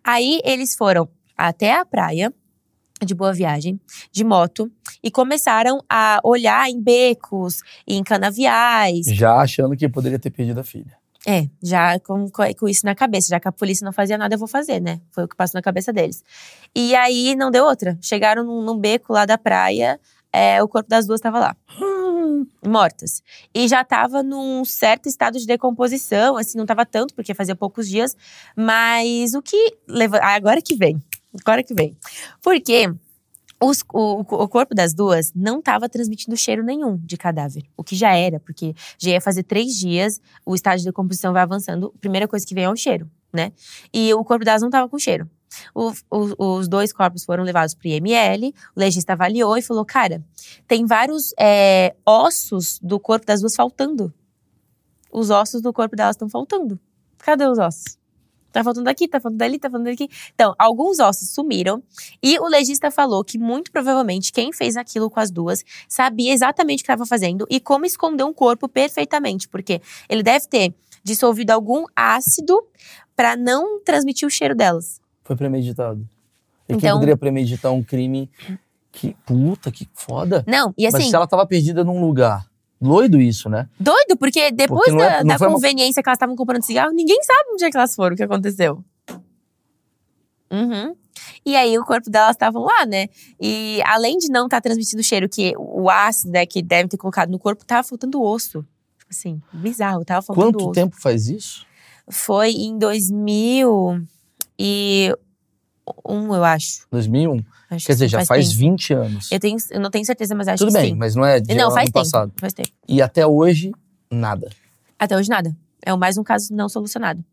Aí, 0.03 0.41
eles 0.43 0.75
foram 0.75 1.07
até 1.37 1.75
a 1.75 1.85
praia, 1.85 2.33
de 3.05 3.13
Boa 3.13 3.31
Viagem, 3.31 3.79
de 4.11 4.23
moto, 4.23 4.71
e 5.03 5.11
começaram 5.11 5.83
a 5.87 6.19
olhar 6.23 6.67
em 6.67 6.81
becos, 6.81 7.61
em 7.87 8.03
canaviais. 8.03 9.05
Já 9.05 9.35
achando 9.35 9.77
que 9.77 9.87
poderia 9.87 10.17
ter 10.17 10.31
perdido 10.31 10.59
a 10.59 10.63
filha. 10.63 10.97
É, 11.27 11.47
já 11.61 11.99
com, 11.99 12.29
com 12.29 12.67
isso 12.67 12.85
na 12.85 12.95
cabeça, 12.95 13.27
já 13.29 13.39
que 13.39 13.47
a 13.47 13.51
polícia 13.51 13.83
não 13.83 13.91
fazia 13.91 14.17
nada, 14.17 14.35
eu 14.35 14.39
vou 14.39 14.47
fazer, 14.47 14.79
né? 14.79 15.01
Foi 15.11 15.25
o 15.25 15.27
que 15.27 15.35
passou 15.35 15.57
na 15.57 15.61
cabeça 15.61 15.91
deles. 15.91 16.23
E 16.73 16.95
aí, 16.95 17.35
não 17.35 17.51
deu 17.51 17.65
outra. 17.65 17.97
Chegaram 18.01 18.43
num, 18.43 18.61
num 18.61 18.77
beco 18.77 19.11
lá 19.11 19.25
da 19.25 19.37
praia, 19.37 19.99
é, 20.31 20.63
o 20.63 20.67
corpo 20.67 20.89
das 20.89 21.05
duas 21.05 21.19
estava 21.19 21.39
lá. 21.39 21.55
mortas. 22.65 23.21
E 23.53 23.67
já 23.67 23.81
estava 23.81 24.23
num 24.23 24.63
certo 24.63 25.07
estado 25.07 25.37
de 25.37 25.45
decomposição, 25.45 26.37
assim, 26.37 26.57
não 26.57 26.63
estava 26.63 26.85
tanto, 26.85 27.13
porque 27.13 27.33
fazia 27.33 27.55
poucos 27.55 27.87
dias, 27.87 28.15
mas 28.55 29.33
o 29.33 29.41
que 29.41 29.77
leva. 29.87 30.17
ah, 30.17 30.35
Agora 30.35 30.61
que 30.61 30.75
vem. 30.75 31.01
Agora 31.41 31.63
que 31.63 31.73
vem. 31.73 31.97
Porque 32.41 32.91
os- 33.61 33.83
o, 33.93 34.19
o 34.21 34.47
corpo 34.47 34.73
das 34.73 34.93
duas 34.93 35.31
não 35.35 35.59
estava 35.59 35.89
transmitindo 35.89 36.35
cheiro 36.37 36.63
nenhum 36.63 36.97
de 36.97 37.17
cadáver. 37.17 37.63
O 37.75 37.83
que 37.83 37.95
já 37.95 38.13
era, 38.15 38.39
porque 38.39 38.73
já 38.97 39.11
ia 39.11 39.21
fazer 39.21 39.43
três 39.43 39.75
dias, 39.75 40.21
o 40.45 40.55
estágio 40.55 40.79
de 40.79 40.85
decomposição 40.85 41.33
vai 41.33 41.41
avançando, 41.41 41.91
a 41.95 41.99
primeira 41.99 42.27
coisa 42.27 42.45
que 42.45 42.55
vem 42.55 42.63
é 42.63 42.69
o 42.69 42.75
cheiro, 42.75 43.09
né? 43.33 43.51
E 43.93 44.13
o 44.13 44.23
corpo 44.23 44.45
delas 44.45 44.61
não 44.61 44.69
estava 44.69 44.87
com 44.87 44.97
cheiro. 44.97 45.29
O- 45.73 45.91
o- 46.11 46.53
os 46.57 46.67
dois 46.67 46.93
corpos 46.93 47.25
foram 47.25 47.43
levados 47.43 47.73
para 47.73 47.87
o 47.87 47.91
IML, 47.91 48.53
o 48.75 48.79
legista 48.79 49.13
avaliou 49.13 49.57
e 49.57 49.61
falou: 49.61 49.83
cara, 49.83 50.23
tem 50.67 50.85
vários 50.85 51.33
é, 51.39 51.95
ossos 52.05 52.79
do 52.81 52.99
corpo 52.99 53.25
das 53.25 53.41
duas 53.41 53.55
faltando. 53.55 54.13
Os 55.11 55.29
ossos 55.31 55.61
do 55.61 55.73
corpo 55.73 55.95
delas 55.95 56.15
estão 56.15 56.29
faltando. 56.29 56.79
Cadê 57.17 57.45
os 57.47 57.57
ossos? 57.57 57.97
Tá 58.51 58.63
faltando 58.63 58.89
aqui, 58.89 59.07
tá 59.07 59.19
faltando 59.19 59.43
ali, 59.43 59.59
tá 59.59 59.69
faltando 59.69 59.89
aqui. 59.91 60.09
Então, 60.33 60.53
alguns 60.57 60.99
ossos 60.99 61.29
sumiram. 61.29 61.83
E 62.21 62.39
o 62.39 62.47
legista 62.47 62.89
falou 62.89 63.23
que 63.23 63.37
muito 63.37 63.71
provavelmente 63.71 64.31
quem 64.31 64.51
fez 64.51 64.75
aquilo 64.75 65.09
com 65.09 65.19
as 65.19 65.29
duas 65.31 65.63
sabia 65.87 66.33
exatamente 66.33 66.79
o 66.79 66.83
que 66.83 66.91
estava 66.91 67.05
fazendo 67.05 67.45
e 67.49 67.59
como 67.59 67.85
esconder 67.85 68.23
um 68.23 68.33
corpo 68.33 68.67
perfeitamente. 68.67 69.47
Porque 69.47 69.81
ele 70.07 70.23
deve 70.23 70.47
ter 70.47 70.73
dissolvido 71.03 71.51
algum 71.53 71.85
ácido 71.95 72.61
para 73.15 73.35
não 73.35 73.81
transmitir 73.83 74.27
o 74.27 74.31
cheiro 74.31 74.55
delas. 74.55 74.99
Foi 75.23 75.35
premeditado. 75.35 76.01
E 76.67 76.73
quem 76.73 76.77
Então- 76.77 76.97
poderia 76.97 77.17
premeditar 77.17 77.71
um 77.71 77.83
crime 77.83 78.29
que. 78.91 79.15
Puta, 79.25 79.71
que 79.71 79.87
foda. 79.93 80.43
Não, 80.47 80.73
e 80.77 80.85
Mas 80.85 80.95
assim, 80.95 81.09
se 81.09 81.15
ela 81.15 81.27
tava 81.27 81.45
perdida 81.45 81.83
num 81.83 82.01
lugar. 82.01 82.48
Doido 82.81 83.19
isso, 83.21 83.49
né? 83.49 83.67
doido, 83.79 84.15
porque 84.17 84.51
depois 84.51 84.89
Porque 84.89 85.01
é- 85.03 85.23
da, 85.23 85.37
foi 85.37 85.47
uma- 85.47 85.55
conveniência 85.55 86.01
que 86.01 86.07
elas 86.09 86.15
estavam 86.17 86.35
comprando 86.35 86.63
cigarro, 86.63 86.91
ninguém 86.93 87.21
sabe 87.23 87.49
onde 87.53 87.65
é 87.65 87.69
que 87.69 87.75
elas 87.77 87.93
foram, 87.93 88.13
o 88.13 88.17
que 88.17 88.23
aconteceu. 88.23 88.83
Uhum. 90.51 90.95
E 91.45 91.55
aí 91.55 91.77
o 91.77 91.85
corpo 91.85 92.09
delas 92.09 92.31
estavam 92.31 92.63
lá, 92.63 92.85
né? 92.85 93.07
E 93.39 93.81
além 93.85 94.17
de 94.17 94.29
não 94.29 94.45
estar 94.45 94.61
transmitindo 94.61 95.03
cheiro, 95.03 95.29
que 95.29 95.53
o 95.57 95.89
ácido 95.89 96.31
né, 96.31 96.45
que 96.45 96.61
devem 96.61 96.87
ter 96.87 96.97
colocado 96.97 97.29
no 97.29 97.37
corpo, 97.39 97.65
tava 97.65 97.83
faltando 97.87 98.21
osso. 98.21 98.65
Tipo 98.97 99.11
assim, 99.11 99.41
bizarro, 99.53 100.03
tava 100.05 100.21
faltando 100.21 100.47
Quanto 100.53 100.63
osso. 100.65 100.71
tempo 100.71 100.95
faz 100.99 101.27
isso? 101.27 101.65
Foi 102.09 102.49
em 102.51 102.77
2000 102.77 104.01
e 104.57 105.15
Um, 106.07 106.33
eu 106.33 106.43
acho. 106.43 106.87
2001? 106.91 107.35
Acho 107.35 107.43
Quer 107.69 107.77
que 107.77 107.93
dizer, 107.93 108.07
já 108.07 108.25
faz 108.25 108.49
tempo. 108.49 108.59
20 108.59 108.93
anos. 108.93 109.31
Eu, 109.31 109.39
tenho, 109.39 109.57
eu 109.71 109.79
não 109.79 109.89
tenho 109.89 110.05
certeza, 110.05 110.33
mas 110.35 110.47
acho 110.47 110.65
Tudo 110.65 110.73
que 110.73 110.81
bem, 110.81 110.91
sim. 110.91 110.97
mas 110.97 111.15
não 111.15 111.25
é 111.25 111.39
de 111.39 111.53
não, 111.53 111.65
ano 111.65 111.73
faz 111.73 111.85
tempo. 111.85 111.99
passado. 111.99 112.33
Faz 112.39 112.53
tempo. 112.53 112.69
E 112.87 113.01
até 113.01 113.25
hoje, 113.25 113.71
nada. 114.11 114.49
Até 114.97 115.15
hoje 115.15 115.29
nada. 115.29 115.55
É 115.85 115.95
mais 115.95 116.17
um 116.17 116.23
caso 116.23 116.53
não 116.53 116.67
solucionado. 116.67 117.23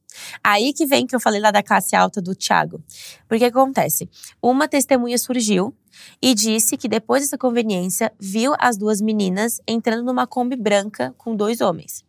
Aí 0.42 0.72
que 0.72 0.86
vem 0.86 1.06
que 1.06 1.14
eu 1.14 1.20
falei 1.20 1.40
lá 1.40 1.50
da 1.50 1.62
classe 1.62 1.96
alta 1.96 2.22
do 2.22 2.34
Thiago. 2.34 2.82
Porque 3.28 3.44
o 3.44 3.50
que 3.50 3.58
acontece? 3.58 4.08
Uma 4.40 4.68
testemunha 4.68 5.18
surgiu 5.18 5.74
e 6.22 6.34
disse 6.34 6.76
que 6.76 6.88
depois 6.88 7.22
dessa 7.22 7.36
conveniência 7.36 8.12
viu 8.20 8.54
as 8.58 8.76
duas 8.76 9.00
meninas 9.00 9.60
entrando 9.66 10.04
numa 10.04 10.26
Kombi 10.26 10.56
branca 10.56 11.14
com 11.18 11.34
dois 11.34 11.60
homens. 11.60 12.04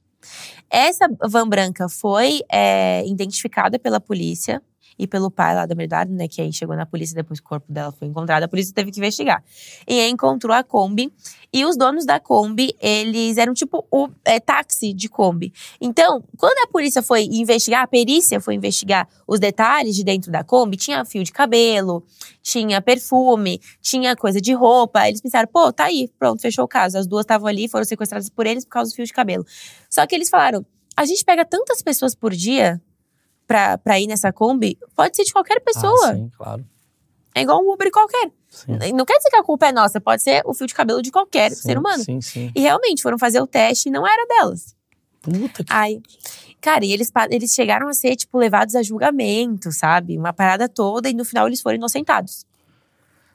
Essa 0.70 1.08
van 1.28 1.48
branca 1.48 1.88
foi 1.88 2.42
é, 2.52 3.06
identificada 3.08 3.80
pela 3.80 4.00
polícia 4.00 4.62
e 4.98 5.06
pelo 5.06 5.30
pai 5.30 5.56
lá 5.56 5.66
da 5.66 5.76
verdade, 5.76 6.12
né? 6.12 6.28
Que 6.28 6.42
aí 6.42 6.52
chegou 6.52 6.76
na 6.76 6.86
polícia 6.86 7.16
depois 7.16 7.40
que 7.40 7.46
o 7.46 7.50
corpo 7.50 7.72
dela 7.72 7.92
foi 7.92 8.08
encontrado. 8.08 8.44
A 8.44 8.48
polícia 8.48 8.74
teve 8.74 8.92
que 8.92 9.00
investigar. 9.00 9.44
E 9.88 10.00
aí 10.00 10.10
encontrou 10.10 10.56
a 10.56 10.64
Kombi. 10.64 11.12
E 11.54 11.64
os 11.66 11.78
donos 11.78 12.06
da 12.06 12.20
Kombi, 12.20 12.76
eles 12.80 13.38
eram 13.38 13.54
tipo 13.54 13.86
o 13.92 14.10
é, 14.26 14.40
táxi 14.40 14.94
de 14.94 15.08
Kombi. 15.08 15.54
Então, 15.80 16.24
quando 16.38 16.58
a 16.64 16.68
polícia 16.68 17.02
foi 17.02 17.24
investigar, 17.24 17.84
a 17.84 17.88
perícia 17.88 18.42
foi 18.42 18.56
investigar 18.56 19.08
os 19.28 19.40
detalhes 19.40 19.96
de 19.96 20.04
dentro 20.04 20.32
da 20.32 20.44
Kombi, 20.44 20.76
tinha 20.78 21.06
fio 21.06 21.24
de 21.24 21.32
cabelo, 21.32 22.04
tinha 22.42 22.82
perfume, 22.82 23.62
tinha 23.82 24.16
coisa 24.16 24.42
de 24.42 24.54
roupa. 24.54 25.08
Eles 25.08 25.22
pensaram, 25.22 25.48
pô, 25.52 25.72
tá 25.72 25.86
aí, 25.86 26.10
pronto, 26.18 26.42
fechou 26.42 26.66
o 26.66 26.68
caso. 26.68 26.98
As 26.98 27.08
duas 27.08 27.24
estavam 27.24 27.48
ali, 27.48 27.68
foram 27.68 27.86
sequestradas 27.86 28.30
por 28.30 28.46
eles 28.46 28.66
por 28.66 28.72
causa 28.72 28.92
do 28.92 28.96
fio 28.96 29.06
de 29.06 29.14
cabelo. 29.14 29.46
Só 29.90 30.06
que 30.06 30.16
eles 30.16 30.30
falaram, 30.30 30.66
a 30.96 31.06
gente 31.06 31.24
pega 31.24 31.46
tantas 31.46 31.82
pessoas 31.82 32.16
por 32.16 32.34
dia 32.34 32.82
pra, 33.48 33.78
pra 33.78 34.00
ir 34.00 34.08
nessa 34.08 34.32
Kombi, 34.34 34.78
pode 34.96 35.16
ser 35.16 35.24
de 35.24 35.32
qualquer 35.34 35.60
pessoa. 35.62 36.10
Ah, 36.12 36.14
sim, 36.16 36.30
claro. 36.38 36.66
é 37.34 37.42
igual 37.42 37.64
um 37.64 37.72
Uber 37.72 37.90
qualquer. 37.92 38.30
Sim. 38.50 38.78
Não 38.94 39.06
quer 39.06 39.18
dizer 39.18 39.30
que 39.30 39.36
a 39.38 39.44
culpa 39.44 39.68
é 39.68 39.72
nossa, 39.72 40.00
pode 40.02 40.22
ser 40.24 40.42
o 40.46 40.54
fio 40.54 40.68
de 40.68 40.74
cabelo 40.74 41.02
de 41.02 41.12
qualquer 41.12 41.52
Sim, 41.52 41.62
ser 41.62 41.78
humano. 41.78 42.04
Sim, 42.04 42.22
sim. 42.22 42.52
E 42.56 42.62
realmente 42.62 43.02
foram 43.02 43.18
fazer 43.18 43.40
o 43.42 43.48
teste 43.48 43.90
e 43.90 43.92
não 43.92 44.06
era 44.08 44.26
delas. 44.28 44.76
Puta 45.22 45.64
que. 45.64 45.72
Ai. 45.74 46.00
Cara, 46.60 46.84
e 46.86 46.92
eles, 46.92 47.12
eles 47.30 47.54
chegaram 47.54 47.88
a 47.88 47.94
ser, 47.94 48.16
tipo, 48.16 48.38
levados 48.38 48.74
a 48.76 48.82
julgamento, 48.82 49.72
sabe? 49.72 50.18
Uma 50.18 50.34
parada 50.34 50.68
toda, 50.68 51.08
e 51.10 51.14
no 51.14 51.24
final 51.24 51.46
eles 51.48 51.62
foram 51.62 51.76
inocentados. 51.76 52.46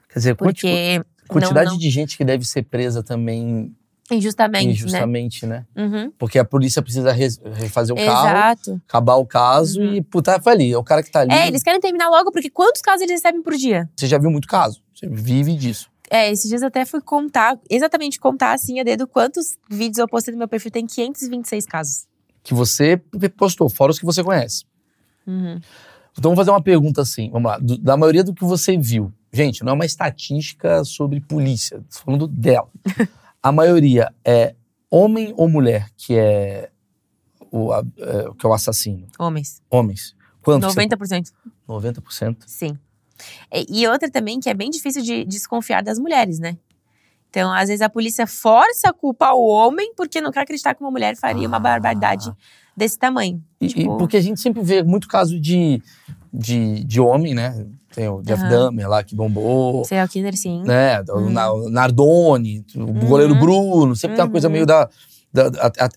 Quer 0.09 0.19
dizer, 0.19 0.37
quanti- 0.37 0.61
Porque. 0.63 1.03
quantidade 1.29 1.67
não, 1.67 1.73
não, 1.73 1.79
de 1.79 1.89
gente 1.91 2.17
que 2.17 2.25
deve 2.25 2.45
ser 2.45 2.63
presa 2.65 3.03
também 3.03 3.75
Injustamente, 4.17 4.69
injustamente, 4.71 5.47
né? 5.47 5.67
né? 5.75 5.85
Uhum. 5.85 6.13
Porque 6.19 6.39
a 6.39 6.45
polícia 6.45 6.81
precisa 6.83 7.13
refazer 7.13 7.95
o 7.95 7.99
carro, 7.99 8.29
Exato. 8.29 8.81
acabar 8.89 9.17
o 9.17 9.27
caso 9.27 9.81
Uhum. 9.81 9.95
e, 9.95 10.03
puta, 10.03 10.41
foi 10.41 10.53
ali. 10.53 10.73
É 10.73 10.79
o 10.79 10.85
cara 10.85 11.03
que 11.03 11.11
tá 11.11 11.21
ali. 11.21 11.33
É, 11.33 11.49
eles 11.49 11.63
querem 11.63 11.81
terminar 11.81 12.09
logo, 12.09 12.31
porque 12.33 12.51
quantos 12.51 12.81
casos 12.83 13.03
eles 13.03 13.13
recebem 13.23 13.43
por 13.43 13.55
dia? 13.55 13.89
Você 13.97 14.07
já 14.07 14.19
viu 14.19 14.31
muito 14.31 14.47
caso. 14.49 14.83
Você 14.95 15.07
vive 15.09 15.55
disso. 15.57 15.91
É, 16.11 16.31
esses 16.31 16.49
dias 16.49 16.61
eu 16.63 16.69
até 16.69 16.85
fui 16.85 17.01
contar, 17.01 17.59
exatamente 17.71 18.21
contar 18.21 18.53
assim 18.53 18.79
a 18.79 18.83
dedo 18.85 19.07
quantos 19.07 19.57
vídeos 19.71 19.97
eu 19.99 20.07
postei 20.07 20.33
no 20.33 20.39
meu 20.39 20.49
perfil. 20.49 20.71
Tem 20.71 20.87
526 20.87 21.65
casos. 21.67 22.07
Que 22.43 22.53
você 22.53 22.99
postou, 23.37 23.69
fora 23.71 23.93
os 23.93 23.99
que 23.99 24.05
você 24.05 24.23
conhece. 24.23 24.65
Uhum. 25.27 25.59
Então, 26.13 26.25
vamos 26.31 26.37
fazer 26.37 26.51
uma 26.51 26.63
pergunta 26.63 27.01
assim. 27.01 27.31
Vamos 27.31 27.51
lá. 27.51 27.59
Do- 27.59 27.79
da 27.79 27.97
maioria 27.97 28.23
do 28.23 28.35
que 28.35 28.45
você 28.45 28.77
viu. 28.77 29.11
Gente, 29.33 29.65
não 29.65 29.71
é 29.73 29.75
uma 29.75 29.87
estatística 29.87 30.85
sobre 30.85 31.21
polícia. 31.21 31.79
Tô 31.91 32.01
falando 32.05 32.27
dela. 32.29 32.69
a 33.43 33.51
maioria 33.53 34.13
é 34.25 34.55
homem 34.91 35.33
ou 35.37 35.49
mulher 35.49 35.89
que 35.97 36.15
é 36.17 36.71
o, 37.51 37.73
a- 37.73 37.83
é, 37.99 38.31
que 38.39 38.47
é 38.47 38.49
o 38.49 38.53
assassino? 38.53 39.07
Homens. 39.19 39.63
Homens. 39.71 40.15
Quanto? 40.43 40.67
90%. 40.67 41.33
90%. 41.69 42.37
Sim. 42.47 42.79
E, 43.69 43.87
outra 43.87 44.11
também 44.11 44.41
que 44.41 44.49
é 44.51 44.55
bem 44.55 44.69
difícil 44.71 45.03
de 45.03 45.25
desconfiar 45.25 45.83
das 45.83 45.99
mulheres, 45.99 46.39
né? 46.41 46.57
Então, 47.31 47.53
às 47.53 47.69
vezes 47.69 47.81
a 47.81 47.89
polícia 47.89 48.27
força 48.27 48.89
a 48.91 48.93
culpa 48.93 49.27
ao 49.27 49.41
homem 49.41 49.95
porque 49.97 50.21
não 50.21 50.31
quer 50.31 50.41
acreditar 50.41 50.75
que 50.75 50.83
uma 50.83 50.91
mulher 50.91 51.17
faria 51.17 51.47
uma 51.49 51.57
Ah. 51.57 51.61
barbaridade 51.61 52.31
desse 52.77 52.99
tamanho. 52.99 53.43
E, 53.61 53.69
Tipo- 53.69 53.81
e 53.95 53.99
porque 53.99 54.17
a 54.17 54.21
gente 54.21 54.41
sempre 54.41 54.63
vê 54.63 54.83
muito 54.83 55.07
caso 55.09 55.39
de, 55.41 55.81
de, 56.33 56.85
de 56.85 57.01
homem, 57.01 57.35
né? 57.35 57.67
Tem 57.95 58.09
o 58.09 58.23
Jeff 58.23 58.43
Aham. 58.43 58.51
Dahmer 58.51 58.89
lá 58.89 59.03
que 59.03 59.15
bombou. 59.15 59.85
Serial 59.85 60.09
killer, 60.09 60.37
sim. 60.37 60.63
né? 60.65 61.01
O 61.09 61.19
Uhum. 61.19 61.65
O 61.67 61.71
Nardoni, 61.71 62.65
o 62.77 62.93
goleiro 63.07 63.35
Bruno, 63.35 63.95
sempre 63.97 64.17
tem 64.17 64.25
uma 64.25 64.31
coisa 64.31 64.49
Uhum. 64.49 64.53
meio 64.53 64.67
da. 64.67 64.89
da- 65.33 65.49
da- 65.49 65.67
a- 65.79 65.89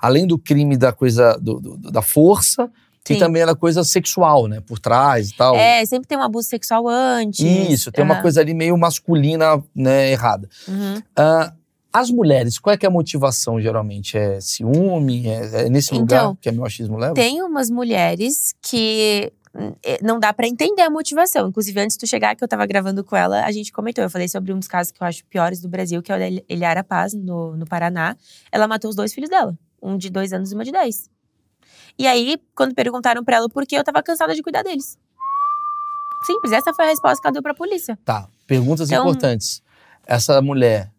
além 0.00 0.26
do 0.26 0.36
crime 0.38 0.76
da 0.76 0.92
coisa 0.92 1.38
do- 1.40 1.60
do- 1.60 1.76
da 1.92 2.02
força, 2.02 2.68
tem 3.04 3.16
Sim. 3.16 3.20
também 3.20 3.42
a 3.42 3.54
coisa 3.54 3.84
sexual, 3.84 4.46
né? 4.48 4.60
Por 4.60 4.78
trás 4.80 5.30
e 5.30 5.36
tal. 5.36 5.54
É, 5.56 5.84
sempre 5.86 6.08
tem 6.08 6.18
um 6.18 6.22
abuso 6.22 6.48
sexual 6.48 6.88
antes. 6.88 7.40
Isso, 7.40 7.92
tem 7.92 8.02
uma 8.04 8.14
Aham. 8.14 8.22
coisa 8.22 8.40
ali 8.40 8.52
meio 8.52 8.76
masculina, 8.76 9.62
né, 9.74 10.10
errada. 10.10 10.48
Uhum. 10.66 11.00
Ah, 11.16 11.52
as 11.92 12.10
mulheres, 12.10 12.58
qual 12.58 12.72
é 12.74 12.76
que 12.76 12.84
é 12.84 12.88
a 12.88 12.92
motivação 12.92 13.60
geralmente? 13.60 14.16
É 14.18 14.40
ciúme? 14.40 15.26
É, 15.28 15.66
é 15.66 15.68
nesse 15.68 15.92
lugar 15.94 16.20
Então, 16.22 16.38
que 16.40 16.48
a 16.48 16.52
meu 16.52 16.64
achismo 16.64 16.96
leva? 16.96 17.14
Tem 17.14 17.42
umas 17.42 17.70
mulheres 17.70 18.54
que 18.62 19.32
hum, 19.32 19.39
não 20.02 20.18
dá 20.20 20.32
pra 20.32 20.46
entender 20.46 20.82
a 20.82 20.90
motivação. 20.90 21.48
Inclusive, 21.48 21.80
antes 21.80 21.96
de 21.96 22.00
tu 22.00 22.06
chegar, 22.08 22.36
que 22.36 22.42
eu 22.44 22.48
tava 22.48 22.64
gravando 22.66 23.02
com 23.02 23.16
ela, 23.16 23.44
a 23.44 23.50
gente 23.50 23.72
comentou. 23.72 24.02
Eu 24.04 24.10
falei 24.10 24.28
sobre 24.28 24.52
um 24.52 24.58
dos 24.58 24.68
casos 24.68 24.92
que 24.92 25.02
eu 25.02 25.06
acho 25.06 25.24
piores 25.26 25.60
do 25.60 25.68
Brasil, 25.68 26.00
que 26.02 26.12
é 26.12 26.16
o 26.16 26.18
da 26.18 26.26
El- 26.28 26.44
Eliara 26.48 26.84
Paz, 26.84 27.12
no, 27.14 27.56
no 27.56 27.66
Paraná. 27.66 28.16
Ela 28.52 28.68
matou 28.68 28.88
os 28.90 28.96
dois 28.96 29.12
filhos 29.12 29.28
dela. 29.30 29.56
Um 29.82 29.96
de 29.98 30.08
dois 30.10 30.32
anos 30.32 30.52
e 30.52 30.54
uma 30.54 30.64
de 30.64 30.70
dez. 30.72 31.10
E 31.98 32.06
aí, 32.06 32.40
quando 32.54 32.74
perguntaram 32.74 33.24
pra 33.24 33.36
ela 33.36 33.48
por 33.48 33.66
quê, 33.66 33.76
eu 33.76 33.84
tava 33.84 34.02
cansada 34.02 34.34
de 34.34 34.42
cuidar 34.42 34.62
deles. 34.62 34.98
Simples, 36.26 36.52
essa 36.52 36.72
foi 36.74 36.84
a 36.84 36.88
resposta 36.88 37.20
que 37.20 37.26
ela 37.26 37.32
deu 37.32 37.42
pra 37.42 37.54
polícia. 37.54 37.98
Tá, 38.04 38.28
perguntas 38.46 38.90
Então- 38.90 39.02
importantes. 39.02 39.62
Essa 40.06 40.40
mulher, 40.42 40.90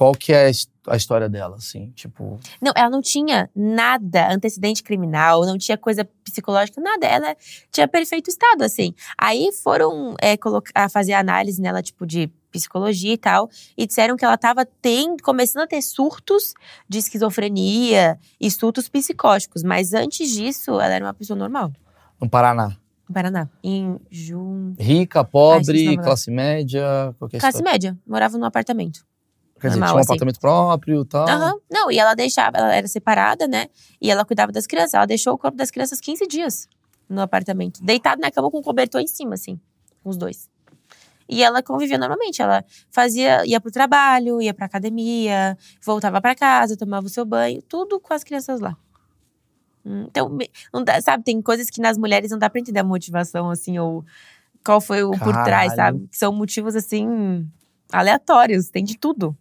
qual 0.00 0.12
que 0.12 0.32
é 0.32 0.46
a 0.46 0.48
his- 0.48 0.66
a 0.88 0.96
história 0.96 1.28
dela, 1.28 1.56
assim? 1.56 1.90
Tipo, 1.94 2.40
Não, 2.58 2.72
ela 2.74 2.88
não 2.88 3.02
tinha 3.02 3.50
nada, 3.54 4.32
antecedente 4.32 4.82
criminal, 4.82 5.44
não 5.44 5.58
tinha 5.58 5.76
coisa 5.76 6.08
psicológica, 6.24 6.80
nada. 6.80 7.06
Ela 7.06 7.36
tinha 7.70 7.86
perfeito 7.86 8.30
estado, 8.30 8.62
assim. 8.62 8.94
Aí 9.18 9.50
foram 9.62 10.14
é, 10.18 10.38
colocar, 10.38 10.72
a 10.74 10.88
fazer 10.88 11.12
análise 11.12 11.60
nela, 11.60 11.82
tipo, 11.82 12.06
de 12.06 12.30
psicologia 12.50 13.12
e 13.12 13.18
tal, 13.18 13.50
e 13.76 13.86
disseram 13.86 14.16
que 14.16 14.24
ela 14.24 14.38
tava 14.38 14.64
tendo, 14.80 15.22
começando 15.22 15.64
a 15.64 15.66
ter 15.66 15.82
surtos 15.82 16.54
de 16.88 16.96
esquizofrenia 16.98 18.18
e 18.40 18.50
surtos 18.50 18.88
psicóticos. 18.88 19.62
Mas 19.62 19.92
antes 19.92 20.30
disso, 20.30 20.70
ela 20.72 20.86
era 20.94 21.04
uma 21.04 21.14
pessoa 21.14 21.38
normal. 21.38 21.70
no 22.18 22.26
Paraná. 22.28 22.74
No 23.06 23.14
Paraná. 23.14 23.48
Em 23.62 24.00
junho. 24.10 24.74
Rica, 24.78 25.22
pobre, 25.22 25.96
classe 25.98 26.30
média, 26.30 27.14
qualquer 27.18 27.38
Classe 27.40 27.58
história. 27.58 27.72
média. 27.72 27.98
Morava 28.06 28.38
num 28.38 28.46
apartamento. 28.46 29.04
Quer 29.60 29.68
dizer, 29.68 29.80
normal, 29.80 29.88
tinha 29.88 29.96
um 29.96 30.00
assim. 30.00 30.12
apartamento 30.12 30.40
próprio 30.40 31.02
e 31.02 31.04
tal. 31.06 31.28
Aham. 31.28 31.54
Não, 31.70 31.90
e 31.90 31.98
ela 31.98 32.14
deixava, 32.14 32.56
ela 32.56 32.74
era 32.74 32.88
separada, 32.88 33.46
né? 33.46 33.66
E 34.00 34.10
ela 34.10 34.24
cuidava 34.24 34.50
das 34.52 34.66
crianças. 34.66 34.94
Ela 34.94 35.06
deixou 35.06 35.34
o 35.34 35.38
corpo 35.38 35.56
das 35.56 35.70
crianças 35.70 36.00
15 36.00 36.26
dias 36.26 36.68
no 37.08 37.20
apartamento. 37.20 37.82
Deitado 37.84 38.20
na 38.20 38.30
cama 38.30 38.50
com 38.50 38.58
um 38.58 38.62
cobertor 38.62 39.00
em 39.00 39.06
cima, 39.06 39.34
assim. 39.34 39.60
Com 40.02 40.10
os 40.10 40.16
dois. 40.16 40.48
E 41.28 41.42
ela 41.42 41.62
convivia 41.62 41.98
normalmente. 41.98 42.40
Ela 42.42 42.64
fazia, 42.90 43.44
ia 43.46 43.60
pro 43.60 43.70
trabalho, 43.70 44.40
ia 44.42 44.52
pra 44.54 44.66
academia, 44.66 45.56
voltava 45.84 46.20
pra 46.20 46.34
casa, 46.34 46.76
tomava 46.76 47.06
o 47.06 47.10
seu 47.10 47.24
banho, 47.24 47.60
tudo 47.62 48.00
com 48.00 48.12
as 48.14 48.24
crianças 48.24 48.60
lá. 48.60 48.76
Hum, 49.84 50.06
Então, 50.08 50.36
dá- 50.84 51.00
sabe, 51.00 51.22
tem 51.24 51.40
coisas 51.40 51.70
que 51.70 51.80
nas 51.80 51.96
mulheres 51.96 52.30
não 52.30 52.38
dá 52.38 52.50
pra 52.50 52.60
entender 52.60 52.80
a 52.80 52.84
motivação, 52.84 53.48
assim, 53.50 53.78
ou 53.78 54.04
qual 54.64 54.80
foi 54.80 55.02
o 55.02 55.10
por 55.12 55.32
trás, 55.44 55.74
Caralho. 55.74 55.76
sabe? 55.98 56.08
Que 56.08 56.16
são 56.18 56.32
motivos, 56.32 56.76
assim, 56.76 57.48
aleatórios, 57.92 58.68
tem 58.68 58.84
de 58.84 58.98
tudo. 58.98 59.36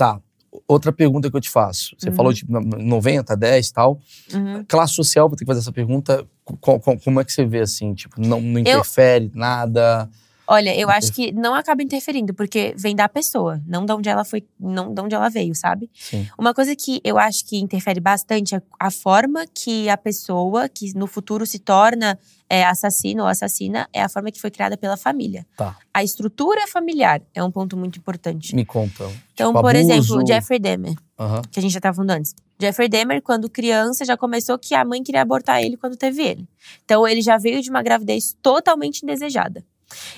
Tá. 0.00 0.18
Outra 0.66 0.90
pergunta 0.92 1.30
que 1.30 1.36
eu 1.36 1.40
te 1.42 1.50
faço. 1.50 1.94
Você 1.98 2.08
Uhum. 2.08 2.14
falou, 2.16 2.32
tipo, 2.32 2.50
90, 2.58 3.36
10 3.36 3.68
e 3.68 3.72
tal. 3.74 4.00
Uhum. 4.32 4.64
Classe 4.66 4.94
social, 4.94 5.28
vou 5.28 5.36
ter 5.36 5.44
que 5.44 5.48
fazer 5.48 5.60
essa 5.60 5.70
pergunta. 5.72 6.26
Co- 6.42 6.80
co- 6.80 6.96
como 6.98 7.20
é 7.20 7.24
que 7.24 7.32
você 7.32 7.44
vê, 7.44 7.60
assim? 7.60 7.92
Tipo, 7.92 8.18
não, 8.18 8.40
não 8.40 8.58
interfere 8.58 9.30
nada? 9.34 10.08
Olha, 10.52 10.74
eu 10.76 10.90
acho 10.90 11.12
que 11.12 11.30
não 11.30 11.54
acaba 11.54 11.80
interferindo, 11.80 12.34
porque 12.34 12.74
vem 12.76 12.96
da 12.96 13.08
pessoa, 13.08 13.62
não 13.64 13.86
de 13.86 13.92
onde 13.92 14.08
ela 14.08 14.24
foi, 14.24 14.44
não 14.58 14.92
de 14.92 15.00
onde 15.00 15.14
ela 15.14 15.28
veio, 15.28 15.54
sabe? 15.54 15.88
Sim. 15.94 16.26
Uma 16.36 16.52
coisa 16.52 16.74
que 16.74 17.00
eu 17.04 17.18
acho 17.18 17.44
que 17.46 17.56
interfere 17.56 18.00
bastante 18.00 18.56
é 18.56 18.62
a 18.80 18.90
forma 18.90 19.44
que 19.54 19.88
a 19.88 19.96
pessoa, 19.96 20.68
que 20.68 20.92
no 20.98 21.06
futuro 21.06 21.46
se 21.46 21.60
torna 21.60 22.18
é, 22.48 22.64
assassino 22.64 23.22
ou 23.22 23.28
assassina, 23.28 23.88
é 23.92 24.02
a 24.02 24.08
forma 24.08 24.32
que 24.32 24.40
foi 24.40 24.50
criada 24.50 24.76
pela 24.76 24.96
família. 24.96 25.46
Tá. 25.56 25.76
A 25.94 26.02
estrutura 26.02 26.66
familiar 26.66 27.22
é 27.32 27.44
um 27.44 27.50
ponto 27.52 27.76
muito 27.76 28.00
importante. 28.00 28.52
Me 28.56 28.64
conta. 28.64 29.04
Então, 29.32 29.50
Tipo, 29.52 29.60
por 29.62 29.76
abuso. 29.76 29.92
exemplo, 29.92 30.22
o 30.22 30.26
Jeffrey 30.26 30.58
Dahmer, 30.58 30.94
Aham. 31.16 31.42
que 31.48 31.60
a 31.60 31.62
gente 31.62 31.70
já 31.72 31.78
estava 31.78 31.94
falando 31.94 32.10
antes. 32.10 32.34
Jeffrey 32.60 32.88
Dahmer, 32.88 33.22
quando 33.22 33.48
criança, 33.48 34.04
já 34.04 34.16
começou 34.16 34.58
que 34.58 34.74
a 34.74 34.84
mãe 34.84 35.00
queria 35.02 35.22
abortar 35.22 35.62
ele 35.62 35.76
quando 35.76 35.96
teve 35.96 36.22
ele. 36.22 36.48
Então, 36.84 37.06
ele 37.06 37.22
já 37.22 37.38
veio 37.38 37.62
de 37.62 37.70
uma 37.70 37.82
gravidez 37.82 38.36
totalmente 38.42 39.02
indesejada. 39.04 39.64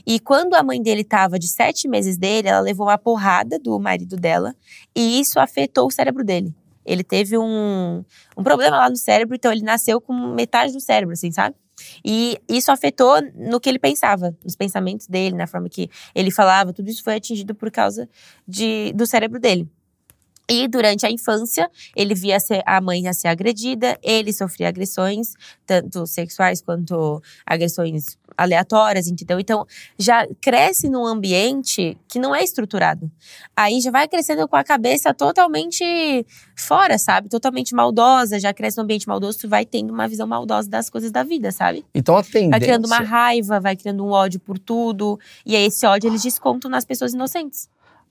E 0.06 0.18
quando 0.20 0.54
a 0.54 0.62
mãe 0.62 0.82
dele 0.82 1.02
estava 1.02 1.38
de 1.38 1.48
sete 1.48 1.88
meses 1.88 2.16
dele, 2.16 2.48
ela 2.48 2.60
levou 2.60 2.86
uma 2.86 2.98
porrada 2.98 3.58
do 3.58 3.78
marido 3.78 4.16
dela 4.16 4.54
e 4.94 5.20
isso 5.20 5.38
afetou 5.38 5.86
o 5.86 5.90
cérebro 5.90 6.24
dele. 6.24 6.54
Ele 6.84 7.04
teve 7.04 7.38
um, 7.38 8.04
um 8.36 8.42
problema 8.42 8.76
lá 8.76 8.90
no 8.90 8.96
cérebro, 8.96 9.36
então 9.36 9.52
ele 9.52 9.62
nasceu 9.62 10.00
com 10.00 10.12
metade 10.12 10.72
do 10.72 10.80
cérebro, 10.80 11.12
assim, 11.12 11.30
sabe? 11.30 11.54
E 12.04 12.38
isso 12.48 12.70
afetou 12.70 13.20
no 13.34 13.60
que 13.60 13.68
ele 13.68 13.78
pensava, 13.78 14.36
nos 14.44 14.56
pensamentos 14.56 15.06
dele, 15.06 15.36
na 15.36 15.46
forma 15.46 15.68
que 15.68 15.88
ele 16.14 16.30
falava, 16.30 16.72
tudo 16.72 16.88
isso 16.88 17.02
foi 17.02 17.16
atingido 17.16 17.54
por 17.54 17.70
causa 17.70 18.08
de, 18.46 18.92
do 18.94 19.06
cérebro 19.06 19.40
dele. 19.40 19.68
E 20.48 20.66
durante 20.66 21.06
a 21.06 21.10
infância, 21.10 21.70
ele 21.96 22.14
via 22.14 22.36
a 22.66 22.80
mãe 22.80 23.08
a 23.08 23.12
ser 23.12 23.28
agredida, 23.28 23.98
ele 24.02 24.32
sofria 24.32 24.68
agressões, 24.68 25.34
tanto 25.64 26.06
sexuais 26.06 26.60
quanto 26.60 27.22
agressões 27.46 28.18
aleatórias, 28.36 29.06
entendeu? 29.08 29.38
Então, 29.38 29.66
já 29.98 30.26
cresce 30.40 30.88
num 30.88 31.06
ambiente 31.06 31.96
que 32.08 32.18
não 32.18 32.34
é 32.34 32.42
estruturado. 32.42 33.10
Aí 33.56 33.80
já 33.80 33.90
vai 33.90 34.08
crescendo 34.08 34.48
com 34.48 34.56
a 34.56 34.64
cabeça 34.64 35.14
totalmente 35.14 36.26
fora, 36.56 36.98
sabe? 36.98 37.28
Totalmente 37.28 37.74
maldosa, 37.74 38.40
já 38.40 38.52
cresce 38.52 38.78
num 38.78 38.84
ambiente 38.84 39.06
maldoso, 39.06 39.38
tu 39.38 39.48
vai 39.48 39.64
tendo 39.64 39.92
uma 39.92 40.08
visão 40.08 40.26
maldosa 40.26 40.68
das 40.68 40.90
coisas 40.90 41.10
da 41.10 41.22
vida, 41.22 41.52
sabe? 41.52 41.84
Então 41.94 42.16
a 42.16 42.22
tendência... 42.22 42.50
Vai 42.50 42.60
criando 42.60 42.86
uma 42.86 42.98
raiva, 42.98 43.60
vai 43.60 43.76
criando 43.76 44.04
um 44.04 44.10
ódio 44.10 44.40
por 44.40 44.58
tudo. 44.58 45.18
E 45.46 45.54
aí 45.54 45.66
esse 45.66 45.86
ódio 45.86 46.08
eles 46.08 46.22
descontam 46.22 46.70
nas 46.70 46.84
pessoas 46.84 47.12
inocentes. 47.12 47.68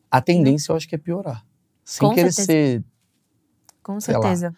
A 0.10 0.22
tendência 0.22 0.72
eu 0.72 0.76
acho 0.76 0.88
que 0.88 0.96
é 0.96 0.98
piorar. 0.98 1.44
Sem 1.84 2.08
Com 2.08 2.14
querer 2.16 2.32
certeza. 2.32 2.46
ser 2.80 2.84
Com 3.84 4.00
Sei 4.00 4.16
lá. 4.16 4.22
certeza. 4.22 4.56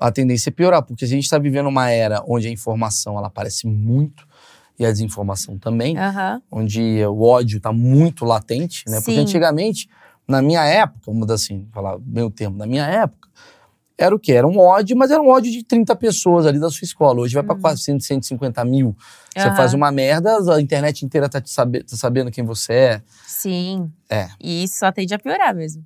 a 0.00 0.10
tendência 0.10 0.48
é 0.50 0.52
piorar, 0.52 0.82
porque 0.82 1.04
a 1.04 1.08
gente 1.08 1.24
está 1.24 1.38
vivendo 1.38 1.68
uma 1.68 1.88
era 1.90 2.22
onde 2.26 2.48
a 2.48 2.50
informação 2.50 3.16
ela 3.18 3.28
aparece 3.28 3.66
muito 3.66 4.26
e 4.78 4.84
a 4.84 4.90
desinformação 4.90 5.58
também, 5.58 5.96
Aham. 5.96 6.42
onde 6.50 7.04
o 7.06 7.22
ódio 7.22 7.58
está 7.58 7.72
muito 7.72 8.24
latente, 8.24 8.84
né? 8.88 8.96
Porque 8.96 9.12
Sim. 9.12 9.20
antigamente, 9.20 9.88
na 10.26 10.40
minha 10.42 10.64
época, 10.64 11.00
vamos 11.06 11.30
assim, 11.30 11.68
falar 11.72 11.98
meu 12.04 12.30
termo, 12.30 12.56
na 12.56 12.66
minha 12.66 12.84
época, 12.86 13.28
era 13.96 14.12
o 14.12 14.18
quê? 14.18 14.32
Era 14.32 14.48
um 14.48 14.58
ódio, 14.58 14.96
mas 14.96 15.10
era 15.12 15.22
um 15.22 15.28
ódio 15.28 15.52
de 15.52 15.62
30 15.62 15.94
pessoas 15.94 16.46
ali 16.46 16.58
da 16.58 16.68
sua 16.70 16.84
escola. 16.84 17.20
Hoje 17.20 17.34
vai 17.34 17.44
para 17.44 17.54
400, 17.54 18.04
150 18.04 18.64
mil. 18.64 18.96
Você 19.30 19.40
Uhum. 19.42 19.46
Aham. 19.48 19.56
faz 19.56 19.74
uma 19.74 19.92
merda, 19.92 20.38
a 20.54 20.60
internet 20.60 21.04
inteira 21.04 21.28
tá, 21.28 21.40
te 21.40 21.50
sabe- 21.50 21.84
tá 21.84 21.94
sabendo 21.96 22.30
quem 22.30 22.42
você 22.44 22.72
é. 22.72 23.02
Sim. 23.24 23.92
É. 24.10 24.28
E 24.40 24.64
isso 24.64 24.78
só 24.78 24.90
tende 24.90 25.14
a 25.14 25.18
piorar 25.18 25.54
mesmo. 25.54 25.84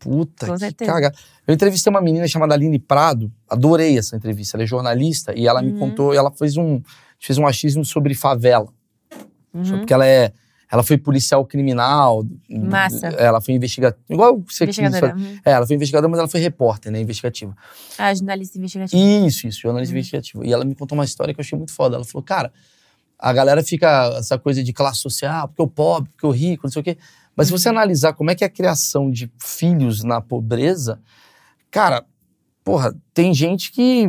Puta 0.00 0.46
Com 0.46 0.56
que 0.56 0.72
cagada. 0.86 1.14
Eu 1.46 1.54
entrevistei 1.54 1.90
uma 1.90 2.00
menina 2.00 2.26
chamada 2.26 2.54
Aline 2.54 2.78
Prado, 2.78 3.30
adorei 3.48 3.96
essa 3.98 4.16
entrevista. 4.16 4.56
Ela 4.56 4.64
é 4.64 4.66
jornalista 4.66 5.32
e 5.38 5.46
ela 5.46 5.60
me 5.62 5.72
Uhum. 5.72 5.78
contou, 5.78 6.12
ela 6.14 6.30
fez 6.32 6.56
um, 6.56 6.80
fez 7.18 7.36
um 7.38 7.46
achismo 7.46 7.84
sobre 7.84 8.14
favela. 8.14 8.72
Uhum. 9.52 9.78
Porque 9.78 9.92
ela 9.92 10.06
é. 10.06 10.32
Ela 10.72 10.84
foi 10.84 10.96
policial 10.96 11.44
criminal. 11.44 12.24
Massa. 12.48 13.08
Ela 13.08 13.40
foi 13.40 13.54
investigadora. 13.54 13.98
Igual 14.08 14.40
você 14.48 14.62
Investigadora. 14.64 15.16
Uhum. 15.16 15.38
É, 15.44 15.50
ela 15.50 15.66
foi 15.66 15.74
investigadora, 15.74 16.08
mas 16.08 16.18
ela 16.20 16.28
foi 16.28 16.38
repórter, 16.40 16.92
né? 16.92 17.00
Investigativa. 17.00 17.56
Ah, 17.98 18.14
jornalista 18.14 18.56
investigativo. 18.56 19.02
Isso, 19.26 19.48
isso, 19.48 19.60
jornalista 19.60 19.92
Uhum. 19.92 19.98
investigativo. 19.98 20.44
E 20.44 20.52
ela 20.52 20.64
me 20.64 20.74
contou 20.76 20.96
uma 20.96 21.04
história 21.04 21.34
que 21.34 21.40
eu 21.40 21.42
achei 21.42 21.58
muito 21.58 21.72
foda. 21.72 21.96
Ela 21.96 22.04
falou, 22.04 22.22
cara, 22.22 22.52
a 23.18 23.32
galera 23.32 23.64
fica 23.64 24.14
essa 24.16 24.38
coisa 24.38 24.62
de 24.62 24.72
classe 24.72 25.00
social, 25.00 25.48
porque 25.48 25.60
o 25.60 25.66
pobre, 25.66 26.08
porque 26.10 26.26
o 26.26 26.30
rico, 26.30 26.62
não 26.66 26.70
sei 26.70 26.80
o 26.80 26.84
quê. 26.84 26.96
Mas 27.40 27.46
se 27.46 27.52
você 27.52 27.70
analisar 27.70 28.12
como 28.12 28.30
é 28.30 28.34
que 28.34 28.44
é 28.44 28.46
a 28.46 28.50
criação 28.50 29.10
de 29.10 29.32
filhos 29.42 30.04
na 30.04 30.20
pobreza, 30.20 31.00
cara, 31.70 32.04
porra, 32.62 32.94
tem 33.14 33.32
gente 33.32 33.72
que 33.72 34.06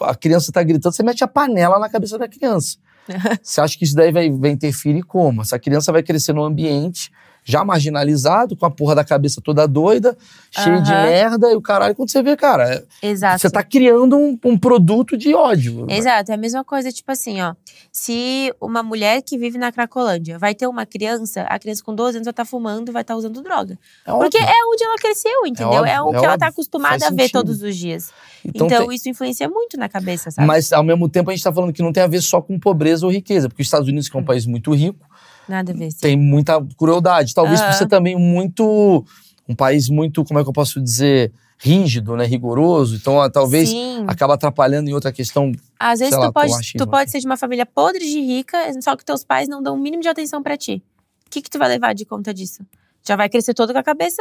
a 0.00 0.16
criança 0.16 0.50
tá 0.50 0.64
gritando, 0.64 0.92
você 0.92 1.04
mete 1.04 1.22
a 1.22 1.28
panela 1.28 1.78
na 1.78 1.88
cabeça 1.88 2.18
da 2.18 2.26
criança. 2.26 2.76
Você 3.40 3.60
acha 3.60 3.78
que 3.78 3.84
isso 3.84 3.94
daí 3.94 4.10
vai, 4.10 4.28
vai 4.32 4.50
interferir 4.50 5.04
como? 5.04 5.42
Essa 5.42 5.60
criança 5.60 5.92
vai 5.92 6.02
crescer 6.02 6.32
num 6.32 6.42
ambiente 6.42 7.08
já 7.48 7.64
marginalizado, 7.64 8.56
com 8.56 8.66
a 8.66 8.70
porra 8.70 8.94
da 8.96 9.04
cabeça 9.04 9.40
toda 9.40 9.66
doida, 9.68 10.18
cheia 10.50 10.80
de 10.80 10.92
Aham. 10.92 11.02
merda, 11.06 11.50
e 11.52 11.54
o 11.54 11.62
caralho, 11.62 11.94
quando 11.94 12.10
você 12.10 12.20
vê, 12.22 12.36
cara, 12.36 12.68
é- 12.74 12.84
Exato. 13.08 13.40
você 13.40 13.48
tá 13.48 13.62
criando 13.62 14.16
um, 14.16 14.36
um 14.44 14.58
produto 14.58 15.16
de 15.16 15.32
ódio. 15.32 15.86
Exato, 15.88 16.32
é 16.32 16.34
a 16.34 16.38
mesma 16.38 16.64
coisa, 16.64 16.90
tipo 16.90 17.10
assim, 17.12 17.40
ó. 17.40 17.54
Se 17.92 18.52
uma 18.60 18.82
mulher 18.82 19.22
que 19.22 19.38
vive 19.38 19.58
na 19.58 19.70
Cracolândia 19.70 20.38
vai 20.38 20.54
ter 20.54 20.66
uma 20.66 20.84
criança, 20.84 21.42
a 21.42 21.58
criança 21.58 21.82
com 21.84 21.94
12 21.94 22.16
anos 22.18 22.26
vai 22.26 22.32
estar 22.32 22.44
fumando, 22.44 22.90
vai 22.92 23.02
estar 23.02 23.14
usando 23.16 23.40
droga. 23.42 23.78
É 24.04 24.10
Porque 24.10 24.38
óbvio. 24.38 24.52
é 24.52 24.66
onde 24.74 24.84
ela 24.84 24.96
cresceu, 24.96 25.46
entendeu? 25.46 25.78
óbvio, 25.80 25.92
É, 25.92 26.02
o 26.02 26.14
é 26.14 26.18
que 26.18 26.24
ela 26.24 26.38
tá 26.38 26.48
acostumada 26.48 26.98
Faz 26.98 27.02
a 27.04 27.10
ver 27.10 27.22
sentido. 27.22 27.32
todos 27.32 27.62
os 27.62 27.76
dias. 27.76 28.10
Então, 28.44 28.66
Então, 28.66 28.86
tem- 28.88 28.96
isso 28.96 29.08
influencia 29.08 29.48
muito 29.48 29.76
na 29.78 29.88
cabeça, 29.88 30.30
sabe? 30.30 30.46
Mas 30.46 30.72
ao 30.72 30.82
mesmo 30.82 31.08
tempo 31.08 31.30
a 31.30 31.34
gente 31.34 31.42
tá 31.44 31.52
falando 31.52 31.72
que 31.72 31.82
não 31.82 31.92
tem 31.92 32.02
a 32.02 32.06
ver 32.08 32.20
só 32.20 32.40
com 32.42 32.58
pobreza 32.58 33.06
ou 33.06 33.12
riqueza, 33.12 33.48
porque 33.48 33.62
os 33.62 33.66
Estados 33.66 33.88
Unidos, 33.88 34.08
que 34.08 34.16
é 34.16 34.20
um 34.20 34.24
país 34.24 34.46
muito 34.46 34.74
rico, 34.74 35.06
Nada 35.48 35.72
a 35.72 35.74
ver. 35.74 35.90
sim. 35.90 35.98
tem 36.00 36.16
muita 36.16 36.60
crueldade. 36.76 37.34
Talvez 37.34 37.60
por 37.60 37.68
Aham. 37.68 37.72
ser 37.78 37.86
também 37.86 38.16
muito. 38.16 39.04
Um 39.48 39.54
país 39.54 39.88
muito, 39.88 40.24
como 40.24 40.40
é 40.40 40.42
que 40.42 40.48
eu 40.48 40.52
posso 40.52 40.80
dizer? 40.80 41.32
Rígido, 41.58 42.16
né? 42.16 42.26
Rigoroso. 42.26 42.96
Então, 42.96 43.20
ah, 43.20 43.30
talvez 43.30 43.68
Sim. 43.70 44.04
acaba 44.08 44.34
atrapalhando 44.34 44.90
em 44.90 44.92
outra 44.92 45.12
questão. 45.12 45.52
Às 45.78 46.00
vezes 46.00 46.14
tu, 46.14 46.20
lá, 46.20 46.32
pode, 46.32 46.72
tu 46.76 46.86
pode 46.86 47.10
ser 47.10 47.20
de 47.20 47.26
uma 47.26 47.36
família 47.36 47.64
podre 47.64 48.00
de 48.04 48.20
rica, 48.20 48.58
só 48.82 48.94
que 48.96 49.04
teus 49.04 49.24
pais 49.24 49.48
não 49.48 49.62
dão 49.62 49.74
o 49.76 49.78
mínimo 49.78 50.02
de 50.02 50.08
atenção 50.08 50.42
pra 50.42 50.56
ti. 50.56 50.82
O 51.26 51.30
que, 51.30 51.40
que 51.40 51.48
tu 51.48 51.58
vai 51.58 51.68
levar 51.68 51.94
de 51.94 52.04
conta 52.04 52.34
disso? 52.34 52.62
Já 53.06 53.14
vai 53.16 53.28
crescer 53.28 53.54
todo 53.54 53.72
com 53.72 53.78
a 53.78 53.82
cabeça 53.84 54.20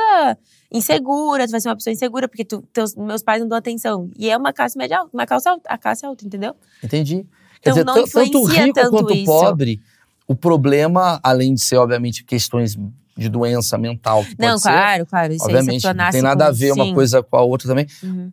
insegura, 0.71 1.45
tu 1.47 1.51
vai 1.51 1.61
ser 1.61 1.69
uma 1.69 1.75
pessoa 1.75 1.91
insegura, 1.93 2.27
porque 2.27 2.45
tu, 2.45 2.63
teus, 2.73 2.95
meus 2.95 3.23
pais 3.23 3.41
não 3.41 3.47
dão 3.47 3.57
atenção. 3.57 4.09
E 4.17 4.29
é 4.29 4.37
uma 4.37 4.53
classe 4.53 4.77
média 4.77 4.99
alta, 4.99 5.09
uma 5.13 5.25
classe 5.25 5.47
alta, 5.49 5.67
a 5.69 5.77
classe 5.77 6.05
alta, 6.05 6.25
entendeu? 6.25 6.53
Entendi. 6.83 7.25
Quer 7.61 7.71
Então, 7.71 7.73
dizer, 7.73 7.85
não 7.85 7.93
tan- 7.95 8.05
tanto 8.23 8.43
rico 8.45 8.89
quanto 8.91 9.13
isso. 9.13 9.25
pobre, 9.25 9.81
o 10.27 10.35
problema, 10.35 11.19
além 11.23 11.53
de 11.53 11.61
ser, 11.61 11.77
obviamente, 11.77 12.23
questões 12.23 12.77
de 13.17 13.29
doença 13.29 13.77
mental, 13.77 14.25
não, 14.37 14.57
ser, 14.57 14.69
claro, 14.69 15.05
claro. 15.05 15.33
Isso 15.33 15.45
obviamente, 15.45 15.83
não 15.85 16.11
tem 16.11 16.21
nada 16.21 16.45
com- 16.45 16.49
a 16.49 16.53
ver 16.53 16.71
uma 16.73 16.85
sim. 16.85 16.93
coisa 16.93 17.23
com 17.23 17.37
a 17.37 17.41
outra 17.41 17.67
também. 17.67 17.87
Uhum. 18.03 18.31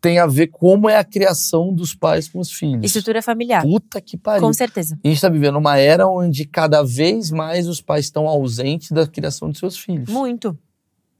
Tem 0.00 0.18
a 0.18 0.26
ver 0.26 0.48
como 0.48 0.88
é 0.88 0.96
a 0.98 1.04
criação 1.04 1.72
dos 1.72 1.94
pais 1.94 2.28
com 2.28 2.38
os 2.38 2.50
filhos. 2.52 2.84
Estrutura 2.84 3.22
familiar, 3.22 3.62
Puta 3.62 4.00
que 4.00 4.16
pariu. 4.16 4.42
com 4.42 4.52
certeza. 4.52 4.98
A 5.02 5.08
gente 5.08 5.16
está 5.16 5.28
vivendo 5.28 5.56
uma 5.56 5.78
era 5.78 6.06
onde 6.06 6.44
cada 6.44 6.82
vez 6.82 7.30
mais 7.30 7.66
os 7.66 7.80
pais 7.80 8.04
estão 8.06 8.26
ausentes 8.26 8.90
da 8.92 9.06
criação 9.06 9.50
de 9.50 9.58
seus 9.58 9.76
filhos. 9.78 10.08
Muito, 10.08 10.56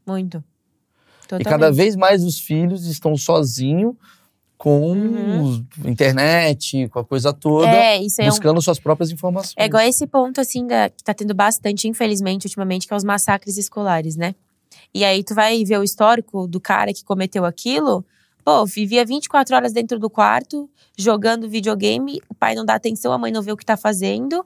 muito. 0.06 0.38
E 0.38 1.22
Totalmente. 1.28 1.48
cada 1.48 1.72
vez 1.72 1.96
mais 1.96 2.22
os 2.22 2.38
filhos 2.38 2.86
estão 2.86 3.16
sozinhos 3.16 3.94
com 4.58 4.92
Uhum. 4.92 5.66
internet, 5.84 6.88
com 6.88 6.98
a 6.98 7.04
coisa 7.04 7.32
toda, 7.32 7.68
É, 7.68 8.02
isso 8.02 8.20
aí 8.20 8.26
é 8.26 8.30
um, 8.30 8.32
buscando 8.32 8.60
suas 8.62 8.78
próprias 8.78 9.10
informações. 9.10 9.54
É 9.56 9.66
igual 9.66 9.82
esse 9.82 10.06
ponto, 10.06 10.40
assim, 10.40 10.66
da, 10.66 10.88
que 10.88 11.02
tá 11.04 11.12
tendo 11.12 11.34
bastante, 11.34 11.86
infelizmente, 11.88 12.46
ultimamente, 12.46 12.86
que 12.86 12.94
é 12.94 12.96
os 12.96 13.04
massacres 13.04 13.56
escolares, 13.56 14.16
né? 14.16 14.34
E 14.94 15.04
aí 15.04 15.22
tu 15.22 15.34
vai 15.34 15.62
ver 15.64 15.78
o 15.78 15.82
histórico 15.84 16.46
do 16.46 16.60
cara 16.60 16.92
que 16.92 17.04
cometeu 17.04 17.44
aquilo. 17.44 18.04
Pô, 18.44 18.64
vivia 18.64 19.04
24 19.04 19.56
horas 19.56 19.72
dentro 19.72 19.98
do 19.98 20.08
quarto, 20.08 20.70
jogando 20.96 21.48
videogame, 21.48 22.20
o 22.28 22.34
pai 22.34 22.54
não 22.54 22.64
dá 22.64 22.74
atenção, 22.74 23.12
a 23.12 23.18
mãe 23.18 23.32
não 23.32 23.42
vê 23.42 23.52
o 23.52 23.56
que 23.56 23.64
tá 23.64 23.76
fazendo. 23.76 24.44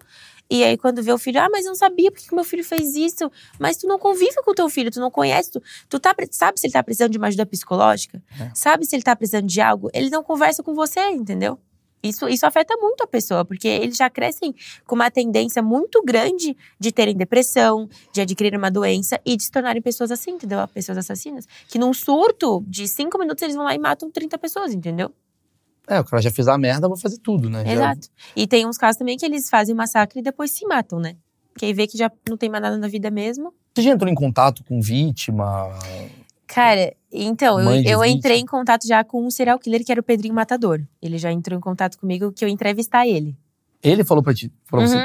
E 0.50 0.64
aí, 0.64 0.76
quando 0.76 1.00
vê 1.02 1.12
o 1.12 1.18
filho, 1.18 1.40
ah, 1.40 1.48
mas 1.48 1.64
eu 1.64 1.70
não 1.70 1.76
sabia 1.76 2.10
porque 2.10 2.26
que 2.26 2.34
meu 2.34 2.42
filho 2.42 2.64
fez 2.64 2.96
isso. 2.96 3.30
Mas 3.58 3.76
tu 3.76 3.86
não 3.86 3.98
convive 3.98 4.34
com 4.44 4.50
o 4.50 4.54
teu 4.54 4.68
filho, 4.68 4.90
tu 4.90 4.98
não 4.98 5.10
conhece. 5.10 5.52
Tu, 5.52 5.62
tu 5.88 6.00
tá, 6.00 6.14
sabe 6.32 6.58
se 6.58 6.66
ele 6.66 6.72
tá 6.72 6.82
precisando 6.82 7.12
de 7.12 7.18
uma 7.18 7.28
ajuda 7.28 7.46
psicológica? 7.46 8.20
É. 8.40 8.50
Sabe 8.52 8.84
se 8.84 8.96
ele 8.96 9.04
tá 9.04 9.14
precisando 9.14 9.46
de 9.46 9.60
algo? 9.60 9.88
Ele 9.94 10.10
não 10.10 10.24
conversa 10.24 10.62
com 10.62 10.74
você, 10.74 11.00
entendeu? 11.10 11.58
Isso, 12.02 12.28
isso 12.28 12.46
afeta 12.46 12.76
muito 12.78 13.02
a 13.02 13.06
pessoa, 13.06 13.44
porque 13.44 13.68
eles 13.68 13.96
já 13.96 14.08
crescem 14.08 14.54
com 14.86 14.94
uma 14.94 15.10
tendência 15.10 15.62
muito 15.62 16.02
grande 16.02 16.56
de 16.78 16.90
terem 16.90 17.14
depressão, 17.14 17.88
de 18.12 18.22
adquirir 18.22 18.56
uma 18.56 18.70
doença 18.70 19.20
e 19.24 19.36
de 19.36 19.44
se 19.44 19.50
tornarem 19.50 19.82
pessoas 19.82 20.10
assim, 20.10 20.32
entendeu? 20.32 20.66
Pessoas 20.68 20.98
assassinas. 20.98 21.46
Que 21.68 21.78
num 21.78 21.92
surto 21.92 22.64
de 22.66 22.88
cinco 22.88 23.18
minutos 23.18 23.42
eles 23.42 23.54
vão 23.54 23.64
lá 23.64 23.74
e 23.74 23.78
matam 23.78 24.10
30 24.10 24.38
pessoas, 24.38 24.72
entendeu? 24.72 25.12
É, 25.90 25.98
o 26.00 26.04
cara 26.04 26.22
já 26.22 26.30
fez 26.30 26.46
a 26.46 26.56
merda, 26.56 26.86
vou 26.88 26.96
fazer 26.96 27.18
tudo, 27.18 27.50
né? 27.50 27.64
Já- 27.64 27.72
Exato. 27.72 28.08
E 28.36 28.46
tem 28.46 28.66
uns 28.66 28.78
casos 28.78 28.96
também 28.96 29.16
que 29.18 29.26
eles 29.26 29.50
fazem 29.50 29.74
o 29.74 29.76
massacre 29.76 30.20
e 30.20 30.22
depois 30.22 30.52
se 30.52 30.64
matam, 30.66 31.00
né? 31.00 31.16
Que 31.58 31.66
aí 31.66 31.72
vê 31.74 31.86
que 31.86 31.98
já 31.98 32.10
não 32.28 32.36
tem 32.36 32.48
mais 32.48 32.62
nada 32.62 32.78
na 32.78 32.86
vida 32.88 33.10
mesmo. 33.10 33.52
Você 33.74 33.82
já 33.82 33.90
entrou 33.90 34.10
em 34.10 34.14
contato 34.14 34.62
com 34.64 34.80
vítima? 34.80 35.68
Cara, 36.46 36.94
então, 37.12 37.58
eu, 37.60 37.64
eu 37.90 37.98
entrei 38.04 38.38
em 38.38 38.46
contato 38.46 38.86
já 38.86 39.02
com 39.04 39.24
um 39.24 39.30
serial 39.30 39.58
killer 39.58 39.84
que 39.84 39.92
era 39.92 40.00
o 40.00 40.04
Pedrinho 40.04 40.34
Matador. 40.34 40.80
Ele 41.02 41.18
já 41.18 41.30
entrou 41.32 41.56
em 41.58 41.60
contato 41.60 41.98
comigo 41.98 42.32
que 42.32 42.44
eu 42.44 42.48
entrevistar 42.48 43.06
ele. 43.06 43.36
Ele 43.82 44.04
falou 44.04 44.22
pra 44.22 44.34
ti, 44.34 44.52
pra 44.68 44.80
você? 44.80 44.96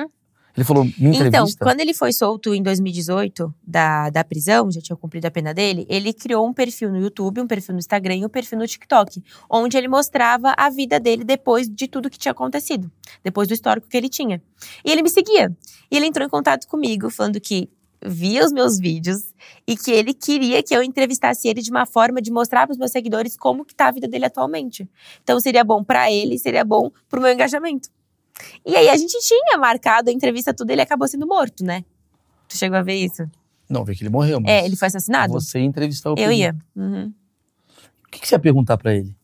Ele 0.56 0.64
falou, 0.64 0.86
me 0.86 0.92
Então, 0.98 1.28
entrevista? 1.28 1.66
quando 1.66 1.80
ele 1.82 1.94
foi 1.94 2.14
solto 2.14 2.54
em 2.54 2.64
2018 2.64 3.54
da, 3.66 4.10
da 4.10 4.24
prisão, 4.24 4.72
já 4.72 4.80
tinha 4.80 4.96
cumprido 4.96 5.28
a 5.28 5.32
pena 5.32 5.54
dele, 5.54 5.86
ele 5.90 6.14
criou 6.14 6.48
um 6.48 6.54
perfil 6.54 6.92
no 6.92 6.98
YouTube, 6.98 7.42
um 7.42 7.48
perfil 7.48 7.74
no 7.74 7.80
Instagram 7.80 8.16
e 8.16 8.26
um 8.26 8.30
perfil 8.30 8.58
no 8.60 8.68
TikTok, 8.68 9.22
onde 9.50 9.78
ele 9.78 9.88
mostrava 9.88 10.54
a 10.58 10.70
vida 10.70 11.00
dele 11.00 11.24
depois 11.24 11.68
de 11.68 11.88
tudo 11.88 12.10
que 12.10 12.18
tinha 12.18 12.32
acontecido, 12.32 12.90
depois 13.24 13.48
do 13.48 13.54
histórico 13.54 13.88
que 13.88 13.98
ele 13.98 14.08
tinha. 14.08 14.42
E 14.84 14.92
ele 14.92 15.02
me 15.02 15.10
seguia. 15.10 15.56
E 15.92 15.98
ele 15.98 16.06
entrou 16.06 16.26
em 16.26 16.30
contato 16.30 16.68
comigo, 16.68 17.10
falando 17.10 17.40
que 17.40 17.70
via 18.06 18.46
os 18.46 18.52
meus 18.52 18.78
vídeos 18.78 19.34
e 19.68 19.76
que 19.76 19.92
ele 19.92 20.14
queria 20.14 20.62
que 20.62 20.76
eu 20.76 20.84
entrevistasse 20.84 21.48
ele 21.48 21.62
de 21.62 21.72
uma 21.72 21.86
forma 21.86 22.22
de 22.22 22.32
mostrar 22.32 22.66
para 22.68 22.74
os 22.74 22.78
meus 22.78 22.92
seguidores 22.92 23.36
como 23.36 23.66
que 23.66 23.76
tá 23.76 23.88
a 23.88 23.92
vida 23.92 24.08
dele 24.08 24.26
atualmente. 24.26 24.88
Então 25.24 25.40
seria 25.40 25.64
bom 25.64 25.84
para 25.84 26.12
ele, 26.12 26.38
seria 26.38 26.64
bom 26.64 26.92
pro 27.10 27.22
meu 27.22 27.32
engajamento. 27.32 27.90
E 28.66 28.76
aí 28.76 28.90
a 28.90 28.98
gente 28.98 29.18
tinha 29.20 29.58
marcado 29.58 30.10
a 30.10 30.14
entrevista 30.14 30.54
tudo, 30.54 30.72
ele 30.72 30.82
acabou 30.82 31.08
sendo 31.08 31.26
morto, 31.28 31.64
né? 31.64 31.84
Tu 32.48 32.58
chegou 32.58 32.78
a 32.78 32.82
ver 32.82 32.96
isso? 32.96 33.24
Não, 33.70 33.84
vi 33.84 33.96
que 33.96 34.04
ele 34.04 34.10
morreu, 34.10 34.40
mas 34.40 34.52
É, 34.52 34.66
ele 34.66 34.76
foi 34.76 34.88
assassinado? 34.88 35.34
você 35.34 35.60
entrevistou 35.60 36.16
o 36.16 36.20
Eu 36.20 36.32
ia. 36.32 36.56
Uhum. 36.76 37.12
que, 38.12 38.20
que 38.20 38.28
você 38.28 38.36
ia 38.36 38.40
perguntar 38.40 38.78
pra 38.78 38.94
ele? 38.94 39.16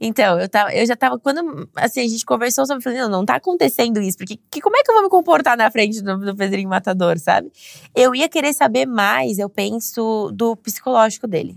Então, 0.00 0.38
eu, 0.40 0.48
tava, 0.48 0.74
eu 0.74 0.84
já 0.84 0.96
tava. 0.96 1.16
Quando 1.18 1.68
assim, 1.76 2.00
a 2.00 2.08
gente 2.08 2.24
conversou 2.24 2.66
sobre. 2.66 2.82
Falei, 2.82 2.98
não, 2.98 3.08
não 3.08 3.24
tá 3.24 3.36
acontecendo 3.36 4.00
isso. 4.00 4.18
Porque 4.18 4.38
que, 4.50 4.60
como 4.60 4.76
é 4.76 4.82
que 4.82 4.90
eu 4.90 4.94
vou 4.94 5.04
me 5.04 5.08
comportar 5.08 5.56
na 5.56 5.70
frente 5.70 6.02
do, 6.02 6.18
do 6.18 6.36
Pedrinho 6.36 6.68
Matador, 6.68 7.18
sabe? 7.18 7.52
Eu 7.94 8.12
ia 8.12 8.28
querer 8.28 8.52
saber 8.52 8.84
mais, 8.84 9.38
eu 9.38 9.48
penso, 9.48 10.30
do 10.34 10.56
psicológico 10.56 11.28
dele. 11.28 11.56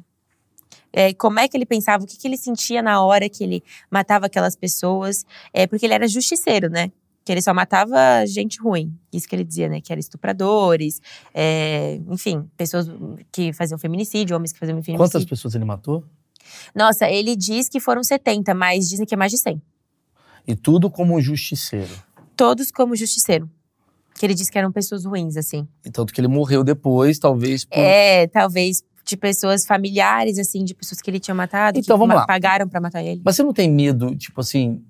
É, 0.97 1.13
como 1.13 1.39
é 1.39 1.47
que 1.47 1.57
ele 1.57 1.65
pensava, 1.65 2.05
o 2.05 2.07
que, 2.07 2.17
que 2.17 2.25
ele 2.25 2.37
sentia 2.37 2.81
na 2.81 3.03
hora 3.03 3.27
que 3.27 3.43
ele 3.43 3.61
matava 3.91 4.27
aquelas 4.27 4.55
pessoas. 4.55 5.25
É, 5.53 5.67
porque 5.67 5.85
ele 5.85 5.93
era 5.93 6.07
justiceiro, 6.07 6.69
né? 6.69 6.89
que 7.25 7.31
ele 7.31 7.41
só 7.41 7.55
matava 7.55 7.97
gente 8.27 8.61
ruim. 8.61 8.95
Isso 9.11 9.27
que 9.27 9.35
ele 9.35 9.43
dizia, 9.43 9.67
né? 9.67 9.81
Que 9.81 9.91
eram 9.91 9.99
estupradores, 9.99 11.01
é, 11.33 11.99
enfim, 12.07 12.47
pessoas 12.55 12.87
que 13.31 13.51
faziam 13.51 13.79
feminicídio, 13.79 14.35
homens 14.35 14.53
que 14.53 14.59
faziam 14.59 14.75
feminicídio. 14.75 14.99
Quantas 14.99 15.25
pessoas 15.25 15.55
ele 15.55 15.65
matou? 15.65 16.03
Nossa, 16.75 17.09
ele 17.09 17.35
diz 17.35 17.67
que 17.67 17.79
foram 17.79 18.03
70, 18.03 18.53
mas 18.53 18.87
dizem 18.87 19.07
que 19.07 19.15
é 19.15 19.17
mais 19.17 19.31
de 19.31 19.39
100. 19.39 19.59
E 20.47 20.55
tudo 20.55 20.87
como 20.87 21.19
justiceiro. 21.19 21.91
Todos 22.37 22.69
como 22.69 22.95
justiceiro. 22.95 23.49
Que 24.13 24.27
ele 24.27 24.35
disse 24.35 24.51
que 24.51 24.59
eram 24.59 24.71
pessoas 24.71 25.03
ruins, 25.03 25.35
assim. 25.35 25.67
E 25.83 25.89
tanto 25.89 26.13
que 26.13 26.21
ele 26.21 26.27
morreu 26.27 26.63
depois, 26.63 27.17
talvez 27.17 27.65
por... 27.65 27.75
É, 27.75 28.27
talvez 28.27 28.83
de 29.05 29.15
pessoas 29.15 29.65
familiares, 29.65 30.39
assim, 30.39 30.63
de 30.63 30.73
pessoas 30.73 30.99
que 31.01 31.09
ele 31.09 31.19
tinha 31.19 31.35
matado. 31.35 31.77
Então, 31.77 31.97
vamos 31.97 32.15
lá. 32.15 32.25
Pagaram 32.25 32.67
pra 32.67 32.81
matar 32.81 33.03
ele. 33.03 33.21
Mas 33.23 33.35
você 33.35 33.43
não 33.43 33.53
tem 33.53 33.71
medo, 33.71 34.15
tipo 34.15 34.41
assim, 34.41 34.83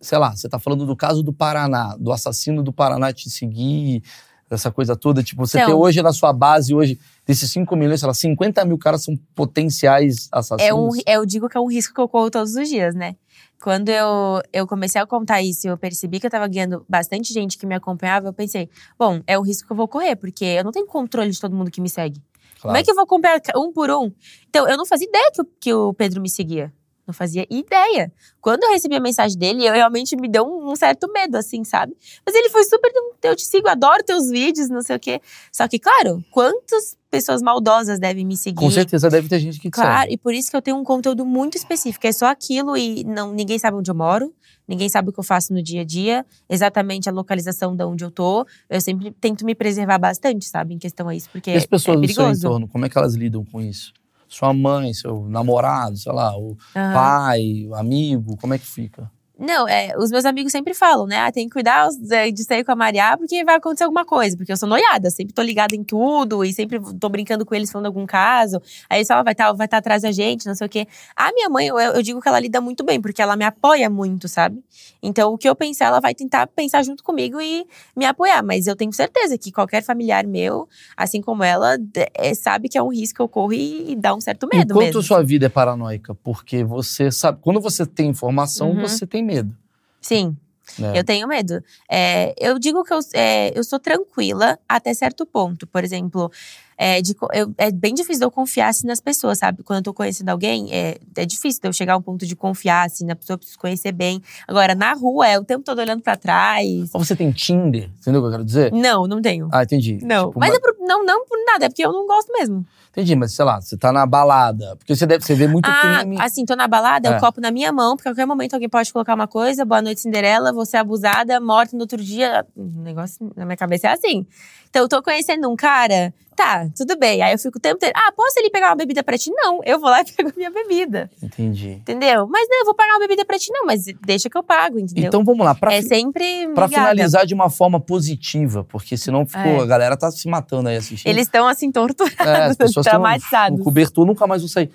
sei 0.00 0.16
lá, 0.18 0.34
você 0.34 0.48
tá 0.48 0.58
falando 0.58 0.86
do 0.86 0.96
caso 0.96 1.22
do 1.22 1.32
Paraná, 1.32 1.94
do 1.98 2.10
assassino 2.10 2.62
do 2.62 2.72
Paraná 2.72 3.12
te 3.12 3.28
seguir, 3.28 4.02
essa 4.50 4.70
coisa 4.70 4.96
toda. 4.96 5.22
Tipo, 5.22 5.46
você 5.46 5.58
Então- 5.58 5.70
tem 5.72 5.78
hoje 5.78 6.00
na 6.00 6.12
sua 6.12 6.32
base, 6.32 6.74
hoje, 6.74 6.98
desses 7.26 7.50
5 7.50 7.76
milhões, 7.76 8.00
sei 8.00 8.06
lá, 8.06 8.14
50 8.14 8.64
mil 8.64 8.78
caras 8.78 9.04
são 9.04 9.14
potenciais 9.34 10.28
assassinos. 10.32 10.62
É 10.70 10.74
um, 10.74 10.88
eu 11.06 11.26
digo 11.26 11.48
que 11.48 11.56
é 11.58 11.60
um 11.60 11.68
risco 11.68 11.94
que 11.94 12.00
eu 12.00 12.08
corro 12.08 12.30
todos 12.30 12.54
os 12.54 12.68
dias, 12.68 12.94
né? 12.94 13.16
Quando 13.62 13.88
eu, 13.88 14.40
eu 14.52 14.66
comecei 14.66 15.00
a 15.00 15.06
contar 15.06 15.42
isso 15.42 15.66
e 15.66 15.70
eu 15.70 15.76
percebi 15.76 16.20
que 16.20 16.26
eu 16.26 16.30
tava 16.30 16.46
ganhando 16.46 16.86
bastante 16.88 17.32
gente 17.34 17.58
que 17.58 17.66
me 17.66 17.74
acompanhava, 17.74 18.28
eu 18.28 18.32
pensei, 18.32 18.70
bom, 18.98 19.20
é 19.26 19.38
um 19.38 19.42
risco 19.42 19.66
que 19.66 19.72
eu 19.72 19.76
vou 19.76 19.88
correr, 19.88 20.14
porque 20.16 20.44
eu 20.44 20.64
não 20.64 20.70
tenho 20.70 20.86
controle 20.86 21.30
de 21.30 21.40
todo 21.40 21.54
mundo 21.56 21.70
que 21.70 21.80
me 21.80 21.88
segue. 21.90 22.22
Como 22.62 22.76
é 22.76 22.82
que 22.82 22.90
eu 22.90 22.94
vou 22.94 23.04
acompanhar 23.04 23.40
um 23.56 23.72
por 23.72 23.90
um? 23.90 24.10
Então, 24.48 24.68
eu 24.68 24.76
não 24.76 24.86
fazia 24.86 25.08
ideia 25.08 25.30
que, 25.32 25.40
o- 25.42 25.48
que 25.60 25.74
o 25.74 25.94
Pedro 25.94 26.20
me 26.20 26.28
seguia. 26.30 26.72
Não 27.06 27.14
fazia 27.14 27.46
ideia. 27.48 28.12
Quando 28.38 28.64
eu 28.64 28.70
recebi 28.70 28.94
a 28.94 29.00
mensagem 29.00 29.38
dele, 29.38 29.66
eu 29.66 29.72
realmente 29.72 30.14
me 30.14 30.28
deu 30.28 30.44
um, 30.44 30.70
um 30.72 30.76
certo 30.76 31.10
medo, 31.10 31.36
assim, 31.38 31.64
sabe? 31.64 31.96
Mas 32.26 32.34
ele 32.34 32.50
foi 32.50 32.62
super. 32.64 32.90
Eu 33.22 33.34
te 33.34 33.46
sigo, 33.46 33.66
adoro 33.66 34.02
teus 34.04 34.28
vídeos, 34.28 34.68
não 34.68 34.82
sei 34.82 34.96
o 34.96 35.00
quê. 35.00 35.18
Só 35.50 35.66
que, 35.66 35.78
claro, 35.78 36.22
quantas 36.30 36.98
pessoas 37.10 37.40
maldosas 37.40 37.98
devem 37.98 38.26
me 38.26 38.36
seguir? 38.36 38.56
Com 38.58 38.70
certeza 38.70 39.08
deve 39.08 39.26
ter 39.26 39.38
gente 39.38 39.58
que 39.58 39.70
Claro, 39.70 40.02
segue. 40.02 40.12
e 40.14 40.18
por 40.18 40.34
isso 40.34 40.50
que 40.50 40.56
eu 40.58 40.60
tenho 40.60 40.76
um 40.76 40.84
conteúdo 40.84 41.24
muito 41.24 41.56
específico. 41.56 42.06
É 42.06 42.12
só 42.12 42.26
aquilo 42.26 42.76
e 42.76 43.02
não, 43.04 43.32
ninguém 43.32 43.58
sabe 43.58 43.78
onde 43.78 43.90
eu 43.90 43.94
moro, 43.94 44.34
ninguém 44.68 44.88
sabe 44.88 45.08
o 45.08 45.12
que 45.12 45.18
eu 45.18 45.24
faço 45.24 45.52
no 45.52 45.62
dia 45.62 45.80
a 45.80 45.84
dia, 45.84 46.24
exatamente 46.48 47.08
a 47.08 47.12
localização 47.12 47.74
de 47.74 47.82
onde 47.84 48.04
eu 48.04 48.10
tô. 48.10 48.46
Eu 48.68 48.80
sempre 48.80 49.10
tento 49.12 49.44
me 49.44 49.54
preservar 49.54 49.98
bastante, 49.98 50.44
sabe, 50.44 50.74
em 50.74 50.78
questão 50.78 51.08
a 51.08 51.14
isso, 51.14 51.28
porque 51.30 51.50
E 51.50 51.56
as 51.56 51.66
pessoas 51.66 51.96
é 51.96 52.00
do 52.00 52.06
seu 52.06 52.22
perigoso. 52.22 52.46
entorno, 52.46 52.68
como 52.68 52.84
é 52.84 52.88
que 52.88 52.98
elas 52.98 53.14
lidam 53.14 53.44
com 53.44 53.60
isso? 53.60 53.92
Sua 54.28 54.52
mãe, 54.52 54.92
seu 54.92 55.26
namorado, 55.28 55.96
sei 55.96 56.12
lá, 56.12 56.36
o 56.36 56.56
Aham. 56.76 56.92
pai, 56.92 57.66
o 57.66 57.74
amigo, 57.74 58.36
como 58.36 58.52
é 58.52 58.58
que 58.58 58.66
fica? 58.66 59.10
Não, 59.38 59.68
é, 59.68 59.94
os 59.96 60.10
meus 60.10 60.24
amigos 60.24 60.50
sempre 60.50 60.74
falam, 60.74 61.06
né? 61.06 61.16
Ah, 61.20 61.30
tem 61.30 61.46
que 61.46 61.52
cuidar 61.52 61.88
é, 62.10 62.30
de 62.30 62.42
sair 62.42 62.64
com 62.64 62.72
a 62.72 62.76
Maria 62.76 63.16
porque 63.16 63.44
vai 63.44 63.54
acontecer 63.56 63.84
alguma 63.84 64.04
coisa. 64.04 64.36
Porque 64.36 64.50
eu 64.50 64.56
sou 64.56 64.68
noiada, 64.68 65.10
sempre 65.10 65.32
tô 65.32 65.42
ligada 65.42 65.76
em 65.76 65.84
tudo 65.84 66.44
e 66.44 66.52
sempre 66.52 66.80
tô 66.98 67.08
brincando 67.08 67.46
com 67.46 67.54
eles 67.54 67.70
falando 67.70 67.86
algum 67.86 68.04
caso. 68.04 68.60
Aí 68.90 69.04
só 69.04 69.22
vai 69.22 69.32
estar 69.32 69.52
vai 69.52 69.66
estar 69.66 69.76
atrás 69.78 70.02
da 70.02 70.10
gente, 70.10 70.46
não 70.46 70.54
sei 70.56 70.66
o 70.66 70.70
quê. 70.70 70.88
A 71.14 71.32
minha 71.32 71.48
mãe, 71.48 71.68
eu, 71.68 71.78
eu 71.78 72.02
digo 72.02 72.20
que 72.20 72.28
ela 72.28 72.40
lida 72.40 72.60
muito 72.60 72.82
bem, 72.84 73.00
porque 73.00 73.22
ela 73.22 73.36
me 73.36 73.44
apoia 73.44 73.88
muito, 73.88 74.26
sabe? 74.28 74.60
Então, 75.00 75.32
o 75.32 75.38
que 75.38 75.48
eu 75.48 75.54
pensar, 75.54 75.86
ela 75.86 76.00
vai 76.00 76.14
tentar 76.14 76.46
pensar 76.48 76.82
junto 76.82 77.04
comigo 77.04 77.40
e 77.40 77.64
me 77.96 78.04
apoiar. 78.04 78.42
Mas 78.42 78.66
eu 78.66 78.74
tenho 78.74 78.92
certeza 78.92 79.38
que 79.38 79.52
qualquer 79.52 79.82
familiar 79.84 80.26
meu, 80.26 80.68
assim 80.96 81.20
como 81.20 81.44
ela, 81.44 81.76
é, 82.14 82.34
sabe 82.34 82.68
que 82.68 82.76
é 82.76 82.82
um 82.82 82.92
risco 82.92 83.16
que 83.16 83.22
eu 83.22 83.28
corro 83.28 83.52
e, 83.52 83.92
e 83.92 83.96
dá 83.96 84.14
um 84.14 84.20
certo 84.20 84.48
medo 84.52 84.72
Enquanto 84.72 84.84
mesmo. 84.86 85.02
sua 85.02 85.22
vida 85.22 85.46
é 85.46 85.48
paranoica, 85.48 86.12
porque 86.16 86.64
você 86.64 87.10
sabe, 87.12 87.38
quando 87.40 87.60
você 87.60 87.86
tem 87.86 88.08
informação, 88.08 88.70
Uhum. 88.70 88.80
você 88.80 89.06
tem 89.06 89.22
medo. 89.28 89.54
Sim. 90.00 90.36
né? 90.78 90.98
Eu 90.98 91.04
tenho 91.04 91.28
medo. 91.28 91.62
É, 91.88 92.34
eu 92.38 92.58
digo 92.58 92.82
que 92.82 92.92
eu, 92.92 93.00
é, 93.14 93.52
eu 93.56 93.62
sou 93.62 93.78
tranquila 93.78 94.58
até 94.68 94.92
certo 94.94 95.26
ponto. 95.26 95.66
Por 95.66 95.84
exemplo, 95.84 96.32
é, 96.78 97.02
de 97.02 97.14
eu- 97.34 97.52
é 97.58 97.72
bem 97.72 97.92
difícil 97.92 98.20
de 98.20 98.24
eu 98.24 98.30
confiar 98.30 98.68
assim, 98.68 98.86
nas 98.86 99.00
pessoas, 99.00 99.38
sabe? 99.38 99.64
Quando 99.64 99.78
eu 99.78 99.82
tô 99.82 99.92
conhecendo 99.92 100.28
alguém, 100.28 100.72
é, 100.72 100.96
é 101.16 101.26
difícil 101.26 101.60
de 101.60 101.68
eu 101.68 101.72
chegar 101.72 101.94
a 101.94 101.96
um 101.96 102.02
ponto 102.02 102.24
de 102.24 102.36
confiar 102.36 102.86
assim, 102.86 103.04
na 103.04 103.16
pessoa, 103.16 103.36
preciso 103.36 103.58
conhecer 103.58 103.90
bem. 103.90 104.22
Agora, 104.46 104.74
na 104.76 104.92
rua, 104.94 105.26
é 105.26 105.36
o 105.38 105.44
tempo 105.44 105.64
todo 105.64 105.80
olhando 105.80 106.00
pra 106.02 106.14
trás. 106.16 106.90
Ou 106.94 107.04
você 107.04 107.16
tem 107.16 107.32
Tinder, 107.32 107.90
entendeu 108.00 108.20
o 108.20 108.24
que 108.24 108.28
eu 108.28 108.30
quero 108.32 108.44
dizer? 108.44 108.72
Não, 108.72 109.06
não 109.08 109.20
tenho. 109.20 109.48
Ah, 109.52 109.64
entendi. 109.64 109.98
Não, 110.02 110.28
Tipo, 110.28 110.38
mas 110.40 110.50
uma- 110.50 110.56
é 110.56 110.60
por- 110.60 110.76
não, 110.80 111.04
não 111.04 111.26
por 111.26 111.36
nada, 111.44 111.64
é 111.66 111.68
porque 111.68 111.84
eu 111.84 111.92
não 111.92 112.06
gosto 112.06 112.32
mesmo. 112.32 112.64
Entendi, 112.90 113.14
mas 113.14 113.32
sei 113.32 113.44
lá, 113.44 113.60
você 113.60 113.76
tá 113.76 113.92
na 113.92 114.06
balada. 114.06 114.74
Porque 114.76 114.94
você 114.96 115.06
deve 115.06 115.24
você 115.24 115.34
vê 115.34 115.46
muito 115.46 115.66
ah, 115.68 115.98
crime. 116.00 116.16
assim, 116.20 116.44
tô 116.44 116.56
na 116.56 116.66
balada, 116.66 117.08
É. 117.08 117.16
o 117.16 117.20
copo 117.20 117.40
na 117.40 117.50
minha 117.50 117.70
mão, 117.72 117.96
porque 117.96 118.08
a 118.08 118.12
qualquer 118.12 118.26
momento 118.26 118.54
alguém 118.54 118.68
pode 118.68 118.92
colocar 118.92 119.14
uma 119.14 119.28
coisa, 119.28 119.64
boa 119.64 119.80
noite, 119.82 120.00
Cinderela, 120.00 120.52
você 120.52 120.76
é 120.76 120.80
abusada, 120.80 121.38
morta 121.40 121.76
no 121.76 121.82
outro 121.82 122.02
dia. 122.02 122.44
O 122.56 122.64
negócio 122.82 123.30
na 123.36 123.44
minha 123.44 123.56
cabeça 123.56 123.88
é 123.88 123.92
assim. 123.92 124.26
Então, 124.70 124.82
eu 124.82 124.88
tô 124.88 125.02
conhecendo 125.02 125.48
um 125.48 125.54
cara, 125.56 126.12
tá, 126.38 126.68
tudo 126.76 126.96
bem. 126.98 127.20
Aí 127.20 127.32
eu 127.32 127.38
fico 127.38 127.58
o 127.58 127.60
tempo 127.60 127.76
inteiro, 127.76 127.92
ah, 127.96 128.12
posso 128.12 128.38
ele 128.38 128.48
pegar 128.50 128.68
uma 128.68 128.76
bebida 128.76 129.02
pra 129.02 129.18
ti? 129.18 129.30
Não, 129.32 129.60
eu 129.64 129.80
vou 129.80 129.90
lá 129.90 130.00
e 130.00 130.04
pego 130.12 130.30
a 130.30 130.32
minha 130.36 130.50
bebida. 130.50 131.10
Entendi. 131.22 131.70
Entendeu? 131.72 132.26
Mas 132.28 132.46
não, 132.48 132.58
eu 132.60 132.64
vou 132.64 132.74
pagar 132.74 132.92
uma 132.94 133.00
bebida 133.00 133.24
pra 133.24 133.38
ti, 133.38 133.50
não, 133.52 133.66
mas 133.66 133.84
deixa 134.06 134.30
que 134.30 134.38
eu 134.38 134.42
pago, 134.42 134.78
entendeu? 134.78 135.08
Então 135.08 135.24
vamos 135.24 135.44
lá, 135.44 135.54
pra, 135.54 135.74
é 135.74 135.82
fi- 135.82 135.88
sempre. 135.88 136.48
pra 136.54 136.68
finalizar 136.68 137.26
de 137.26 137.34
uma 137.34 137.50
forma 137.50 137.80
positiva, 137.80 138.64
porque 138.64 138.96
senão 138.96 139.26
ficou, 139.26 139.42
É. 139.42 139.62
a 139.62 139.66
galera 139.66 139.96
tá 139.96 140.10
se 140.10 140.28
matando 140.28 140.68
aí 140.68 140.76
assistindo. 140.76 141.10
Eles 141.10 141.26
estão 141.26 141.46
assim, 141.48 141.70
torturados, 141.72 142.56
É, 142.58 142.64
as 142.64 142.72
traumatizados. 142.72 143.60
O 143.60 143.64
cobertor 143.64 144.06
nunca 144.06 144.26
mais 144.26 144.40
vão 144.42 144.48
sair. 144.48 144.70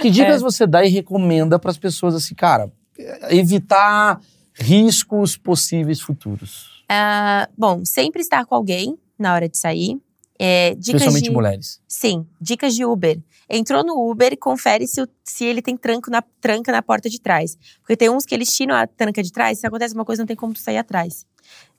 Que 0.00 0.10
dicas 0.10 0.36
É. 0.36 0.38
você 0.44 0.66
dá 0.66 0.84
e 0.84 0.88
recomenda 0.90 1.58
pras 1.58 1.76
pessoas 1.78 2.14
assim, 2.14 2.34
cara, 2.34 2.70
evitar 3.30 4.20
riscos 4.54 5.36
possíveis 5.36 6.00
futuros? 6.00 6.84
Ah, 6.88 7.48
bom, 7.56 7.84
sempre 7.84 8.20
estar 8.20 8.44
com 8.44 8.54
alguém 8.54 8.98
na 9.18 9.34
hora 9.34 9.48
de 9.48 9.56
sair. 9.56 9.98
É, 10.42 10.70
dicas 10.70 11.02
Especialmente 11.02 11.24
de... 11.24 11.30
mulheres. 11.30 11.82
Sim, 11.86 12.26
dicas 12.40 12.74
de 12.74 12.82
Uber. 12.82 13.20
Entrou 13.46 13.84
no 13.84 14.10
Uber, 14.10 14.38
confere 14.38 14.86
se, 14.86 15.06
se 15.22 15.44
ele 15.44 15.60
tem 15.60 15.76
tranco 15.76 16.10
na, 16.10 16.22
tranca 16.40 16.72
na 16.72 16.80
porta 16.80 17.10
de 17.10 17.20
trás. 17.20 17.58
Porque 17.80 17.94
tem 17.94 18.08
uns 18.08 18.24
que 18.24 18.34
eles 18.34 18.50
tiram 18.50 18.74
a 18.74 18.86
tranca 18.86 19.22
de 19.22 19.30
trás, 19.30 19.58
se 19.58 19.66
acontece 19.66 19.94
uma 19.94 20.04
coisa, 20.04 20.22
não 20.22 20.26
tem 20.26 20.34
como 20.34 20.54
tu 20.54 20.60
sair 20.60 20.78
atrás. 20.78 21.26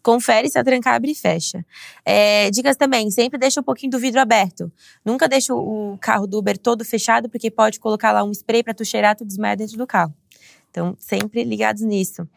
Confere 0.03 0.47
se 0.47 0.59
a 0.59 0.63
tranca 0.63 0.91
abre 0.91 1.09
e 1.09 1.15
fecha. 1.15 1.65
É, 2.05 2.51
dicas 2.51 2.77
também, 2.77 3.09
sempre 3.09 3.39
deixa 3.39 3.61
um 3.61 3.63
pouquinho 3.63 3.93
do 3.93 3.97
vidro 3.97 4.21
aberto. 4.21 4.71
Nunca 5.03 5.27
deixa 5.27 5.55
o 5.55 5.97
carro 5.99 6.27
do 6.27 6.37
Uber 6.37 6.55
todo 6.55 6.85
fechado, 6.85 7.29
porque 7.29 7.49
pode 7.49 7.79
colocar 7.79 8.11
lá 8.11 8.23
um 8.23 8.31
spray 8.31 8.61
pra 8.61 8.75
tu 8.75 8.85
cheirar, 8.85 9.15
tu 9.15 9.25
desmaia 9.25 9.57
dentro 9.57 9.75
do 9.75 9.87
carro. 9.87 10.13
Então, 10.69 10.95
sempre 10.99 11.43
ligados 11.43 11.81
nisso. 11.81 12.27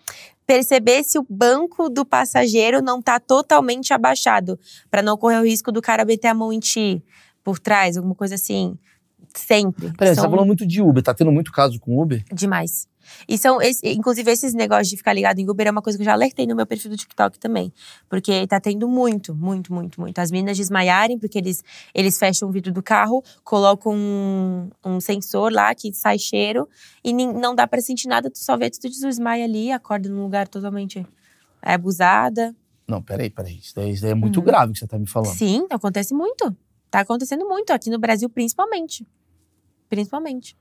Perceber 0.46 1.02
se 1.04 1.18
o 1.18 1.26
banco 1.28 1.88
do 1.88 2.04
passageiro 2.04 2.82
não 2.82 3.00
tá 3.00 3.18
totalmente 3.18 3.92
abaixado, 3.92 4.58
Pra 4.90 5.02
não 5.02 5.16
correr 5.16 5.38
o 5.38 5.44
risco 5.44 5.72
do 5.72 5.80
cara 5.80 6.04
meter 6.04 6.28
a 6.28 6.34
mão 6.34 6.52
em 6.52 6.60
ti 6.60 7.02
por 7.42 7.58
trás, 7.58 7.96
alguma 7.96 8.14
coisa 8.14 8.34
assim. 8.34 8.76
Sempre. 9.34 9.92
Peraí, 9.92 10.10
você 10.10 10.14
São 10.14 10.24
tá 10.24 10.30
falando 10.30 10.46
muito 10.46 10.66
de 10.66 10.80
Uber, 10.80 11.02
tá 11.02 11.12
tendo 11.12 11.32
muito 11.32 11.50
caso 11.50 11.80
com 11.80 12.00
Uber? 12.00 12.24
demais. 12.32 12.88
E 13.28 13.36
são, 13.38 13.60
esse- 13.60 13.86
inclusive, 13.92 14.30
esses 14.30 14.54
negócios 14.54 14.88
de 14.88 14.96
ficar 14.96 15.12
ligado 15.12 15.38
em 15.38 15.48
Uber 15.48 15.66
é 15.66 15.70
uma 15.70 15.82
coisa 15.82 15.96
que 15.98 16.02
eu 16.02 16.06
já 16.06 16.12
alertei 16.12 16.46
no 16.46 16.54
meu 16.56 16.66
perfil 16.66 16.90
do 16.90 16.96
TikTok 16.96 17.38
também. 17.38 17.72
Porque 18.08 18.46
tá 18.46 18.60
tendo 18.60 18.88
muito, 18.88 19.34
muito, 19.34 19.72
muito, 19.72 20.00
muito. 20.00 20.18
As 20.18 20.30
meninas 20.30 20.56
desmaiarem, 20.56 21.18
porque 21.18 21.38
eles, 21.38 21.62
eles 21.94 22.18
fecham 22.18 22.48
o 22.48 22.52
vidro 22.52 22.72
do 22.72 22.82
carro, 22.82 23.22
colocam 23.42 23.94
um, 23.94 24.70
um 24.84 25.00
sensor 25.00 25.52
lá 25.52 25.74
que 25.74 25.92
sai 25.92 26.18
cheiro 26.18 26.68
e 27.02 27.12
nin- 27.12 27.32
não 27.32 27.54
dá 27.54 27.66
pra 27.66 27.80
sentir 27.80 28.08
nada, 28.08 28.30
tu 28.30 28.38
só 28.38 28.56
vê, 28.56 28.70
tu 28.70 28.80
desmaia 28.88 29.44
ali, 29.44 29.70
acorda 29.72 30.08
num 30.08 30.22
lugar 30.22 30.48
totalmente 30.48 31.06
é, 31.62 31.74
abusada. 31.74 32.54
Não, 32.86 33.00
peraí, 33.02 33.30
peraí. 33.30 33.58
Isso 33.58 33.74
daí, 33.74 33.90
isso 33.92 34.02
daí 34.02 34.10
é 34.10 34.14
muito 34.14 34.40
Uhum. 34.40 34.44
grave 34.44 34.72
que 34.72 34.78
você 34.78 34.86
tá 34.86 34.98
me 34.98 35.06
falando. 35.08 35.34
Sim, 35.34 35.66
acontece 35.70 36.12
muito. 36.12 36.54
Tá 36.90 37.00
acontecendo 37.00 37.44
muito, 37.48 37.70
aqui 37.72 37.88
no 37.90 37.98
Brasil 37.98 38.28
principalmente. 38.28 39.06
Principalmente. 39.88 40.56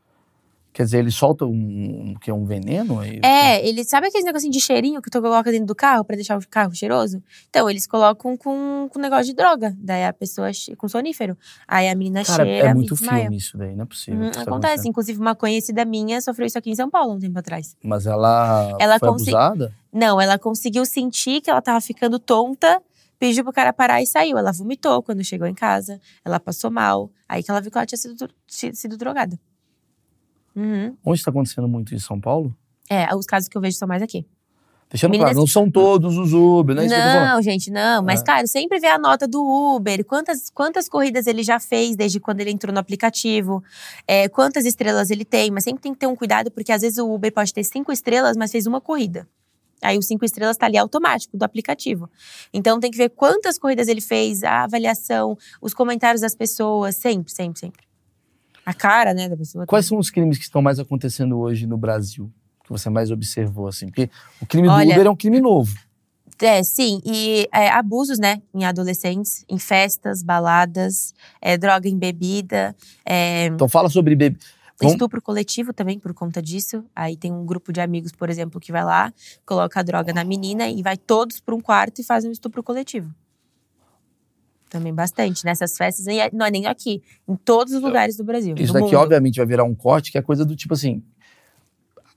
Quer 0.73 0.83
dizer, 0.85 0.97
ele 0.99 1.11
solta 1.11 1.45
um, 1.45 2.15
que 2.19 2.31
é 2.31 2.33
um 2.33 2.45
veneno? 2.45 2.99
aí? 2.99 3.19
É, 3.23 3.65
ele 3.67 3.83
sabe 3.83 4.07
aquele 4.07 4.23
negocinho 4.23 4.51
de 4.51 4.59
cheirinho 4.59 5.01
que 5.01 5.09
tu 5.09 5.21
coloca 5.21 5.51
dentro 5.51 5.67
do 5.67 5.75
carro 5.75 6.03
pra 6.03 6.15
deixar 6.15 6.37
o 6.37 6.41
carro 6.49 6.73
cheiroso? 6.73 7.21
Então, 7.49 7.69
eles 7.69 7.85
colocam 7.85 8.35
com, 8.35 8.89
com 8.91 8.99
negócio 8.99 9.25
de 9.25 9.33
droga. 9.33 9.75
Daí 9.77 10.03
a 10.03 10.11
pessoa 10.11 10.49
com 10.77 10.87
sonífero. 10.87 11.37
Aí 11.67 11.87
a 11.87 11.95
menina 11.95 12.23
Cara, 12.25 12.43
cheira 12.43 12.69
é 12.69 12.73
muito 12.73 12.95
desmaia. 12.95 13.21
filme 13.21 13.37
isso 13.37 13.57
daí, 13.57 13.75
não 13.75 13.83
é 13.83 13.85
possível. 13.85 14.31
Tá 14.31 14.41
acontece. 14.41 14.89
Inclusive, 14.89 15.19
uma 15.19 15.35
conhecida 15.35 15.85
minha 15.85 16.19
sofreu 16.21 16.47
isso 16.47 16.57
aqui 16.57 16.71
em 16.71 16.75
São 16.75 16.89
Paulo 16.89 17.13
um 17.13 17.19
tempo 17.19 17.37
atrás. 17.37 17.75
Mas 17.83 18.07
ela, 18.07 18.75
Ela 18.79 18.97
foi 18.97 19.09
consi- 19.09 19.29
abusada? 19.29 19.73
Não, 19.93 20.19
ela 20.19 20.39
conseguiu 20.39 20.85
sentir 20.85 21.39
que 21.41 21.51
ela 21.51 21.61
tava 21.61 21.79
ficando 21.79 22.17
tonta, 22.17 22.81
pediu 23.19 23.43
pro 23.43 23.53
cara 23.53 23.71
parar 23.71 24.01
e 24.01 24.07
saiu. 24.07 24.39
Ela 24.39 24.51
vomitou 24.51 25.03
quando 25.03 25.23
chegou 25.23 25.45
em 25.47 25.53
casa, 25.53 26.01
ela 26.25 26.39
passou 26.39 26.71
mal. 26.71 27.11
Aí 27.29 27.43
que 27.43 27.51
ela 27.51 27.61
viu 27.61 27.69
que 27.69 27.77
ela 27.77 27.85
tinha 27.85 27.97
sido, 27.99 28.27
tinha 28.47 28.73
sido 28.73 28.97
drogada. 28.97 29.39
Uhum. 30.55 30.95
Onde 31.05 31.19
está 31.19 31.31
acontecendo 31.31 31.67
muito? 31.67 31.93
Em 31.95 31.99
São 31.99 32.19
Paulo? 32.19 32.55
É, 32.89 33.13
os 33.15 33.25
casos 33.25 33.49
que 33.49 33.57
eu 33.57 33.61
vejo 33.61 33.77
são 33.77 33.87
mais 33.87 34.01
aqui. 34.01 34.25
Deixando 34.89 35.09
Meninas- 35.11 35.31
claro, 35.31 35.39
não 35.39 35.47
são 35.47 35.71
todos 35.71 36.15
os 36.19 36.33
Uber, 36.33 36.75
né? 36.75 36.85
Não, 36.85 37.41
gente, 37.41 37.71
não. 37.71 38.03
Mas, 38.03 38.21
É. 38.21 38.23
cara, 38.23 38.45
sempre 38.45 38.79
vê 38.79 38.85
a 38.87 38.99
nota 38.99 39.27
do 39.27 39.41
Uber. 39.43 40.05
Quantas, 40.05 40.51
quantas 40.51 40.87
corridas 40.87 41.25
ele 41.25 41.41
já 41.41 41.59
fez 41.59 41.95
desde 41.95 42.19
quando 42.19 42.41
ele 42.41 42.51
entrou 42.51 42.71
no 42.71 42.79
aplicativo. 42.79 43.63
é, 44.07 44.29
quantas 44.29 44.65
estrelas 44.65 45.09
ele 45.09 45.25
tem. 45.25 45.49
Mas 45.49 45.63
sempre 45.63 45.81
tem 45.81 45.93
que 45.93 45.99
ter 45.99 46.05
um 46.05 46.15
cuidado, 46.15 46.51
porque 46.51 46.71
às 46.71 46.81
vezes 46.83 46.99
o 46.99 47.11
Uber 47.11 47.33
pode 47.33 47.51
ter 47.51 47.63
cinco 47.63 47.91
estrelas, 47.91 48.37
mas 48.37 48.51
fez 48.51 48.67
uma 48.67 48.79
corrida. 48.79 49.27
Aí 49.81 49.97
os 49.97 50.05
cinco 50.05 50.23
estrelas 50.25 50.55
tá 50.57 50.67
ali 50.67 50.77
automático 50.77 51.35
do 51.35 51.43
aplicativo. 51.43 52.07
Então 52.53 52.79
tem 52.79 52.91
que 52.91 52.97
ver 52.97 53.09
quantas 53.09 53.57
corridas 53.57 53.87
ele 53.87 53.99
fez, 54.01 54.43
a 54.43 54.63
avaliação, 54.63 55.35
os 55.59 55.73
comentários 55.73 56.21
das 56.21 56.35
pessoas. 56.35 56.95
Sempre, 56.97 57.31
sempre, 57.33 57.59
sempre. 57.59 57.83
A 58.65 58.73
cara, 58.73 59.13
né, 59.13 59.27
da 59.29 59.35
pessoa. 59.37 59.65
Quais 59.65 59.85
são 59.85 59.97
os 59.97 60.09
crimes 60.09 60.37
que 60.37 60.43
estão 60.43 60.61
mais 60.61 60.79
acontecendo 60.79 61.37
hoje 61.37 61.67
no 61.67 61.77
Brasil? 61.77 62.31
Que 62.63 62.69
você 62.69 62.89
mais 62.89 63.11
observou, 63.11 63.67
assim? 63.67 63.87
Porque 63.87 64.09
o 64.41 64.45
crime 64.45 64.67
do 64.67 64.73
Olha- 64.73 64.93
Uber 64.95 65.07
é 65.07 65.09
um 65.09 65.15
crime 65.15 65.41
novo. 65.41 65.75
É, 66.41 66.61
sim. 66.63 66.99
E 67.05 67.47
é, 67.53 67.69
abusos, 67.69 68.19
né, 68.19 68.41
em 68.53 68.65
adolescentes, 68.65 69.45
em 69.47 69.57
festas, 69.57 70.21
baladas, 70.23 71.13
é, 71.41 71.57
droga 71.57 71.87
em 71.87 71.97
bebida, 71.97 72.75
é, 73.05 73.45
Então 73.45 73.69
fala 73.69 73.87
sobre. 73.89 74.15
Vamos- 74.15 74.93
estupro 74.93 75.21
coletivo 75.21 75.71
também 75.71 75.99
por 75.99 76.13
conta 76.13 76.41
disso. 76.41 76.83
Aí 76.95 77.15
tem 77.15 77.31
um 77.31 77.45
grupo 77.45 77.71
de 77.71 77.79
amigos, 77.79 78.11
por 78.11 78.29
exemplo, 78.29 78.59
que 78.59 78.71
vai 78.71 78.83
lá, 78.83 79.13
coloca 79.45 79.79
a 79.79 79.83
droga 79.83 80.11
na 80.11 80.23
menina 80.23 80.67
e 80.67 80.81
vai 80.81 80.97
todos 80.97 81.39
para 81.39 81.53
um 81.55 81.61
quarto 81.61 82.01
e 82.01 82.03
fazem 82.03 82.29
um 82.29 82.33
estupro 82.33 82.61
coletivo. 82.63 83.13
Também 84.73 84.91
bastante. 84.91 85.45
Nessas 85.45 85.77
festas, 85.77 86.07
e 86.07 86.19
é- 86.19 86.31
não 86.33 86.47
é 86.47 86.49
nem 86.49 86.65
aqui, 86.65 87.03
em 87.27 87.35
todos 87.35 87.73
os 87.75 87.81
lugares 87.83 88.17
do 88.17 88.23
Brasil. 88.23 88.55
Isso 88.57 88.73
do 88.73 88.79
daqui, 88.79 88.85
mundo. 88.95 89.03
obviamente, 89.03 89.35
vai 89.35 89.45
virar 89.45 89.63
um 89.63 89.75
corte, 89.75 90.11
que 90.11 90.17
é 90.17 90.21
coisa 90.21 90.43
do 90.43 90.55
tipo 90.55 90.73
assim. 90.73 91.03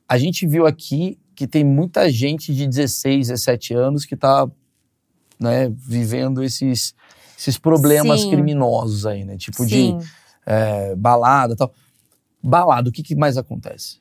A 0.08 0.16
gente 0.16 0.46
viu 0.46 0.66
aqui 0.66 1.18
que 1.34 1.46
tem 1.46 1.62
muita 1.62 2.10
gente 2.10 2.54
de 2.54 2.66
16, 2.66 3.28
17 3.28 3.74
anos 3.74 4.06
que 4.06 4.16
tá 4.16 4.50
né, 5.38 5.68
vivendo 5.68 6.42
esses, 6.42 6.94
esses 7.38 7.58
problemas 7.58 8.22
Sim. 8.22 8.30
criminosos 8.30 9.04
aí, 9.04 9.22
né? 9.22 9.36
Tipo 9.36 9.66
de 9.66 9.74
Sim. 9.74 9.98
é, 10.46 10.94
balada 10.96 11.52
e 11.52 11.56
tal. 11.56 11.74
Balada, 12.42 12.88
o 12.88 12.92
que, 12.92 13.02
que 13.02 13.14
mais 13.14 13.36
acontece? 13.36 14.00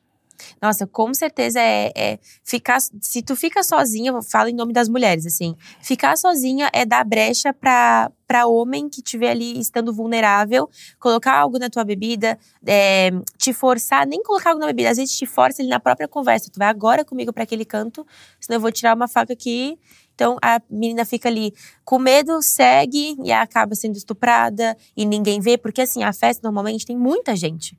Nossa, 0.60 0.86
com 0.86 1.12
certeza 1.14 1.60
é, 1.60 1.92
é 1.96 2.18
ficar. 2.44 2.78
Se 2.80 3.22
tu 3.22 3.36
fica 3.36 3.62
sozinha, 3.62 4.10
eu 4.10 4.22
falo 4.22 4.48
em 4.48 4.54
nome 4.54 4.72
das 4.72 4.88
mulheres, 4.88 5.26
assim. 5.26 5.56
Ficar 5.80 6.16
sozinha 6.16 6.70
é 6.72 6.84
dar 6.84 7.04
brecha 7.04 7.52
pra, 7.52 8.10
pra 8.26 8.46
homem 8.46 8.88
que 8.88 9.00
estiver 9.00 9.30
ali 9.30 9.58
estando 9.58 9.92
vulnerável, 9.92 10.68
colocar 10.98 11.38
algo 11.38 11.58
na 11.58 11.70
tua 11.70 11.84
bebida, 11.84 12.38
é, 12.66 13.10
te 13.38 13.52
forçar, 13.52 14.06
nem 14.06 14.22
colocar 14.22 14.50
algo 14.50 14.60
na 14.60 14.66
bebida, 14.66 14.90
às 14.90 14.96
vezes 14.96 15.16
te 15.16 15.26
força 15.26 15.62
ali 15.62 15.68
na 15.68 15.80
própria 15.80 16.08
conversa. 16.08 16.50
Tu 16.50 16.58
vai 16.58 16.68
agora 16.68 17.04
comigo 17.04 17.32
pra 17.32 17.44
aquele 17.44 17.64
canto, 17.64 18.06
senão 18.40 18.56
eu 18.56 18.60
vou 18.60 18.72
tirar 18.72 18.94
uma 18.94 19.08
faca 19.08 19.32
aqui. 19.32 19.78
Então 20.16 20.38
a 20.42 20.60
menina 20.70 21.04
fica 21.04 21.28
ali 21.28 21.52
com 21.84 21.98
medo, 21.98 22.40
segue 22.40 23.16
e 23.22 23.30
acaba 23.30 23.74
sendo 23.74 23.96
estuprada 23.96 24.74
e 24.96 25.04
ninguém 25.04 25.40
vê, 25.40 25.58
porque 25.58 25.82
assim, 25.82 26.02
a 26.02 26.12
festa 26.12 26.40
normalmente 26.42 26.86
tem 26.86 26.96
muita 26.96 27.36
gente. 27.36 27.78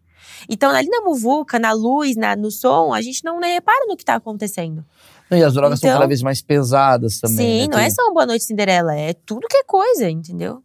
Então, 0.49 0.69
ali 0.71 0.87
na 0.89 1.01
muvuca, 1.01 1.57
na 1.59 1.71
luz, 1.73 2.15
na, 2.15 2.35
no 2.35 2.49
som, 2.51 2.93
a 2.93 3.01
gente 3.01 3.23
não 3.23 3.39
nem 3.39 3.53
repara 3.53 3.85
no 3.87 3.95
que 3.97 4.05
tá 4.05 4.15
acontecendo. 4.15 4.83
E 5.29 5.43
as 5.43 5.53
drogas 5.53 5.79
são 5.79 5.89
Então- 5.89 5.99
cada 5.99 6.07
vez 6.07 6.21
mais 6.21 6.41
pesadas 6.41 7.19
também. 7.19 7.37
Sim, 7.37 7.61
né? 7.63 7.67
não 7.73 7.79
é 7.79 7.83
Tem- 7.87 7.91
só 7.91 8.03
um 8.09 8.13
Boa 8.13 8.25
Noite 8.25 8.45
Cinderela, 8.45 8.95
é 8.95 9.13
tudo 9.13 9.47
que 9.47 9.57
é 9.57 9.63
coisa, 9.63 10.09
entendeu? 10.09 10.61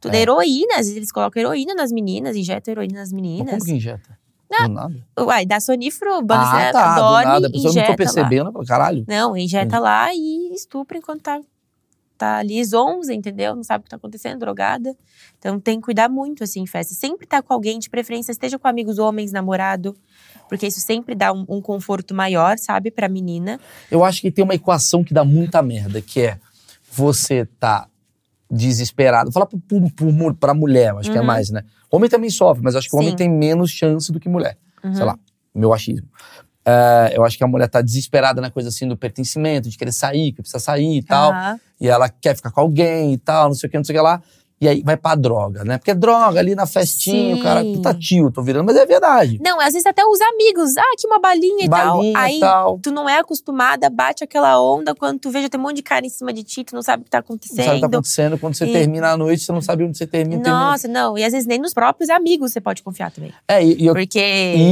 Tudo 0.00 0.14
é. 0.14 0.18
É. 0.18 0.22
heroína, 0.22 0.74
às 0.74 0.78
vezes 0.86 0.96
eles 0.96 1.10
colocam 1.10 1.40
heroína 1.42 1.74
nas 1.74 1.90
meninas, 1.90 2.36
injetam 2.36 2.70
heroína 2.72 3.00
nas 3.00 3.10
Mas 3.10 3.20
meninas. 3.20 3.50
como 3.50 3.64
que 3.64 3.72
injeta? 3.72 4.16
Do 4.48 4.68
nada. 4.68 4.94
Uai, 5.18 5.44
dá 5.44 5.58
sonífero, 5.58 6.12
Ah, 6.30 6.68
ah, 6.68 6.72
tá, 6.72 6.94
do 6.94 7.00
dorme, 7.00 7.24
nada. 7.24 7.46
A 7.48 7.50
pessoa 7.50 7.74
não 7.74 7.82
tô 7.82 7.90
lá. 7.90 7.96
percebendo. 7.96 8.52
falo, 8.52 8.64
Caralho. 8.64 9.04
Não, 9.08 9.36
injeta 9.36 9.64
Entendi. 9.64 9.82
lá 9.82 10.14
e 10.14 10.52
estupra 10.54 10.96
enquanto 10.98 11.22
tá, 11.22 11.40
tá 12.16 12.38
ali 12.38 12.64
zonza, 12.64 13.12
entendeu? 13.12 13.54
Não 13.54 13.62
sabe 13.62 13.82
o 13.82 13.84
que 13.84 13.90
tá 13.90 13.96
acontecendo, 13.96 14.38
drogada. 14.40 14.96
Então 15.38 15.60
tem 15.60 15.76
que 15.78 15.84
cuidar 15.84 16.08
muito, 16.08 16.42
assim, 16.44 16.60
em 16.60 16.66
festa. 16.66 16.94
Sempre 16.94 17.26
tá 17.26 17.42
com 17.42 17.52
alguém, 17.52 17.78
de 17.78 17.88
preferência, 17.90 18.32
esteja 18.32 18.58
com 18.58 18.66
amigos 18.68 18.98
homens, 18.98 19.32
namorado. 19.32 19.96
Porque 20.48 20.66
isso 20.66 20.80
sempre 20.80 21.14
dá 21.14 21.32
um, 21.32 21.44
um 21.48 21.60
conforto 21.60 22.14
maior, 22.14 22.58
sabe, 22.58 22.90
pra 22.90 23.08
menina. 23.08 23.58
Eu 23.90 24.04
acho 24.04 24.20
que 24.20 24.30
tem 24.30 24.44
uma 24.44 24.54
equação 24.54 25.02
que 25.04 25.12
dá 25.12 25.24
muita 25.24 25.60
merda, 25.62 26.00
que 26.00 26.20
é 26.20 26.38
você 26.92 27.44
tá 27.58 27.88
desesperado. 28.50 29.32
Fala 29.32 29.46
pra, 29.46 29.58
pra, 29.58 30.34
pra 30.34 30.54
mulher, 30.54 30.94
acho 30.96 31.10
que 31.10 31.16
é 31.16 31.20
Uhum. 31.20 31.26
mais, 31.26 31.50
né? 31.50 31.62
Homem 31.90 32.08
também 32.08 32.30
sofre, 32.30 32.62
mas 32.62 32.74
acho 32.76 32.88
que 32.88 32.94
o 32.96 32.98
homem 32.98 33.10
Sim. 33.10 33.16
tem 33.16 33.28
menos 33.30 33.70
chance 33.70 34.10
do 34.12 34.20
que 34.20 34.28
mulher. 34.28 34.56
Uhum. 34.82 34.94
Sei 34.94 35.04
lá, 35.04 35.18
meu 35.54 35.72
achismo. 35.72 36.08
É, 36.66 37.12
eu 37.16 37.24
acho 37.24 37.38
que 37.38 37.44
a 37.44 37.46
mulher 37.46 37.68
tá 37.68 37.80
desesperada 37.80 38.40
na 38.40 38.50
coisa 38.50 38.70
assim 38.70 38.88
do 38.88 38.96
pertencimento, 38.96 39.70
de 39.70 39.78
querer 39.78 39.92
sair, 39.92 40.32
que 40.32 40.42
precisa 40.42 40.58
sair 40.58 40.98
e 40.98 41.02
tal. 41.02 41.30
Aham. 41.30 41.60
E 41.80 41.88
ela 41.88 42.08
quer 42.08 42.34
ficar 42.34 42.50
com 42.50 42.60
alguém 42.60 43.12
e 43.12 43.18
tal, 43.18 43.48
não 43.48 43.54
sei 43.54 43.68
o 43.68 43.70
que, 43.70 43.76
não 43.76 43.84
sei 43.84 43.94
o 43.94 43.98
que 43.98 44.02
lá. 44.02 44.20
E 44.58 44.66
aí 44.66 44.82
vai 44.82 44.96
pra 44.96 45.14
droga, 45.14 45.64
né? 45.64 45.76
Porque 45.76 45.92
droga 45.92 46.40
ali 46.40 46.54
na 46.54 46.64
festinha, 46.66 47.36
o 47.36 47.42
cara, 47.42 47.60
Sim. 47.60 47.74
puta 47.74 47.92
tio, 47.92 48.30
tô 48.32 48.42
virando, 48.42 48.64
mas 48.64 48.76
é 48.76 48.86
verdade. 48.86 49.38
Não, 49.44 49.60
às 49.60 49.74
vezes 49.74 49.84
até 49.84 50.02
os 50.02 50.18
amigos. 50.22 50.74
Ah, 50.78 50.82
aqui 50.94 51.06
uma 51.06 51.18
balinha 51.20 51.66
e 51.66 51.68
Balinha 51.68 52.12
tal. 52.14 52.22
Aí 52.22 52.36
e 52.38 52.40
tal. 52.40 52.78
tu 52.82 52.90
não 52.90 53.06
é 53.06 53.18
acostumada, 53.18 53.90
bate 53.90 54.24
aquela 54.24 54.58
onda. 54.58 54.94
Quando 54.94 55.18
tu 55.18 55.30
veja, 55.30 55.50
tem 55.50 55.60
um 55.60 55.62
monte 55.62 55.76
de 55.76 55.82
cara 55.82 56.06
em 56.06 56.08
cima 56.08 56.32
de 56.32 56.42
ti, 56.42 56.64
tu 56.64 56.74
não 56.74 56.80
sabe 56.80 57.02
o 57.02 57.04
que 57.04 57.10
tá 57.10 57.18
Não 57.18 57.24
acontecendo. 57.24 57.56
sabe 57.66 57.70
o 57.70 57.74
que 57.74 57.80
tá 57.82 57.86
acontecendo. 57.98 58.38
Quando 58.38 58.54
você 58.54 58.64
E- 58.64 58.72
termina 58.72 59.10
a 59.10 59.16
noite, 59.18 59.42
você 59.42 59.52
não 59.52 59.60
sabe 59.60 59.84
onde 59.84 59.98
você 59.98 60.06
termina. 60.06 60.42
termina. 60.42 60.64
Nossa, 60.70 60.88
não. 60.88 61.18
E 61.18 61.24
às 61.24 61.32
vezes 61.32 61.46
nem 61.46 61.58
nos 61.58 61.74
próprios 61.74 62.08
amigos 62.08 62.52
você 62.52 62.60
pode 62.60 62.82
confiar 62.82 63.10
também. 63.10 63.34
É, 63.46 63.62
e, 63.62 63.82
e 63.82 63.86
eu 63.86 63.92
Porque. 63.94 64.18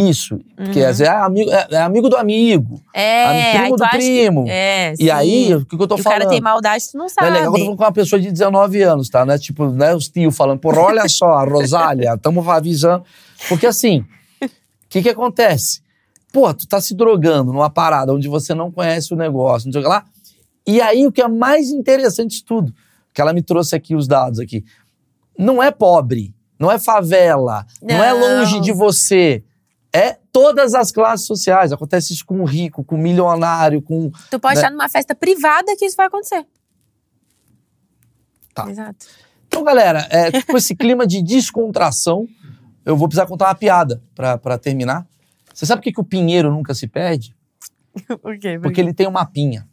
Isso, 0.09 0.41
porque 0.57 0.81
Uhum. 0.81 0.89
às 0.89 0.99
vezes 0.99 1.01
é 1.03 1.09
amigo, 1.11 1.51
é, 1.51 1.67
é 1.73 1.77
amigo 1.83 2.09
do 2.09 2.17
amigo, 2.17 2.81
É, 2.95 3.59
primo 3.59 3.77
do 3.77 3.85
acha 3.85 3.99
que- 3.99 3.99
primo. 3.99 4.45
É, 4.49 4.93
E 4.95 4.97
sim. 4.97 5.11
aí, 5.11 5.55
o 5.55 5.67
que, 5.67 5.77
que 5.77 5.83
eu 5.83 5.87
tô 5.87 5.97
E 5.97 6.01
o 6.01 6.03
falando? 6.03 6.19
cara 6.21 6.31
tem 6.31 6.41
maldade, 6.41 6.85
tu 6.91 6.97
não 6.97 7.05
Não 7.05 7.09
sabe. 7.11 7.27
é 7.29 7.31
legal 7.33 7.45
quando 7.53 7.55
eu 7.57 7.59
tô 7.59 7.65
falando 7.67 7.77
com 7.77 7.85
uma 7.85 7.93
pessoa 7.93 8.19
de 8.19 8.33
19 8.33 8.83
anos, 8.83 9.11
tá? 9.11 9.27
Não 9.27 9.35
é 9.35 9.39
tipo, 9.39 9.74
né, 9.75 9.95
os 9.95 10.09
tios 10.09 10.37
falando, 10.37 10.61
porra, 10.61 10.81
olha 10.81 11.09
só, 11.09 11.33
a 11.33 11.45
Rosália, 11.45 12.15
estamos 12.15 12.47
avisando. 12.49 13.05
Porque 13.49 13.67
assim, 13.67 14.05
o 14.43 14.49
que 14.89 15.03
que 15.03 15.09
acontece? 15.09 15.83
Pô, 16.33 16.53
tu 16.53 16.67
tá 16.67 16.81
se 16.81 16.95
drogando 16.95 17.53
numa 17.53 17.71
parada 17.71 18.13
onde 18.13 18.29
você 18.29 18.55
não 18.55 18.71
conhece 18.71 19.13
o 19.13 19.17
negócio, 19.17 19.67
não 19.67 19.73
sei 19.73 19.81
o 19.81 19.85
que 19.85 19.91
lá. 19.91 20.05
E 20.67 20.81
aí, 20.81 21.07
o 21.07 21.13
que 21.13 21.23
é 21.23 21.29
mais 21.29 21.71
interessante 21.71 22.37
de 22.37 22.45
tudo, 22.45 22.75
que 23.13 23.21
ela 23.21 23.33
me 23.33 23.43
trouxe 23.43 23.77
aqui 23.77 23.95
os 23.95 24.09
dados 24.09 24.41
aqui, 24.41 24.65
não 25.39 25.63
é 25.63 25.71
pobre, 25.71 26.35
não 26.59 26.71
é 26.71 26.79
favela, 26.79 27.67
não, 27.83 28.03
é 28.03 28.11
Não. 28.13 28.21
longe 28.21 28.61
de 28.61 28.73
você. 28.73 29.45
É 29.93 30.19
todas 30.33 30.75
as 30.75 30.91
classes 30.91 31.27
sociais. 31.27 31.73
Acontece 31.73 32.13
isso 32.13 32.25
com 32.25 32.41
o 32.41 32.45
rico, 32.45 32.83
com 32.83 32.97
o 32.97 32.99
milionário, 32.99 33.81
com. 33.81 34.11
Tu 34.29 34.41
pode 34.41 34.57
né? 34.57 34.61
estar 34.63 34.71
numa 34.71 34.89
festa 34.89 35.15
privada 35.15 35.77
que 35.77 35.85
isso 35.85 35.97
vai 35.97 36.07
acontecer. 36.07 36.45
Tá. 38.53 38.69
Exato. 38.69 39.07
Então, 39.55 39.63
galera, 39.63 40.05
é, 40.11 40.43
com 40.43 40.57
esse 40.57 40.75
clima 40.75 41.07
de 41.07 41.23
descontração, 41.23 42.27
eu 42.85 42.97
vou 42.97 43.07
precisar 43.07 43.25
contar 43.29 43.47
uma 43.47 43.55
piada 43.55 44.03
pra, 44.13 44.37
pra 44.37 44.59
terminar. 44.59 45.07
Você 45.53 45.65
sabe 45.65 45.81
por 45.81 45.85
que, 45.85 45.93
que 45.93 46.01
o 46.01 46.05
pinheiro 46.05 46.51
nunca 46.51 46.75
se 46.75 46.89
perde? 46.89 47.37
Por 48.21 48.37
quê? 48.37 48.59
Porque 48.61 48.81
ele 48.81 48.93
tem 48.93 49.07
uma 49.07 49.25
pinha. 49.25 49.69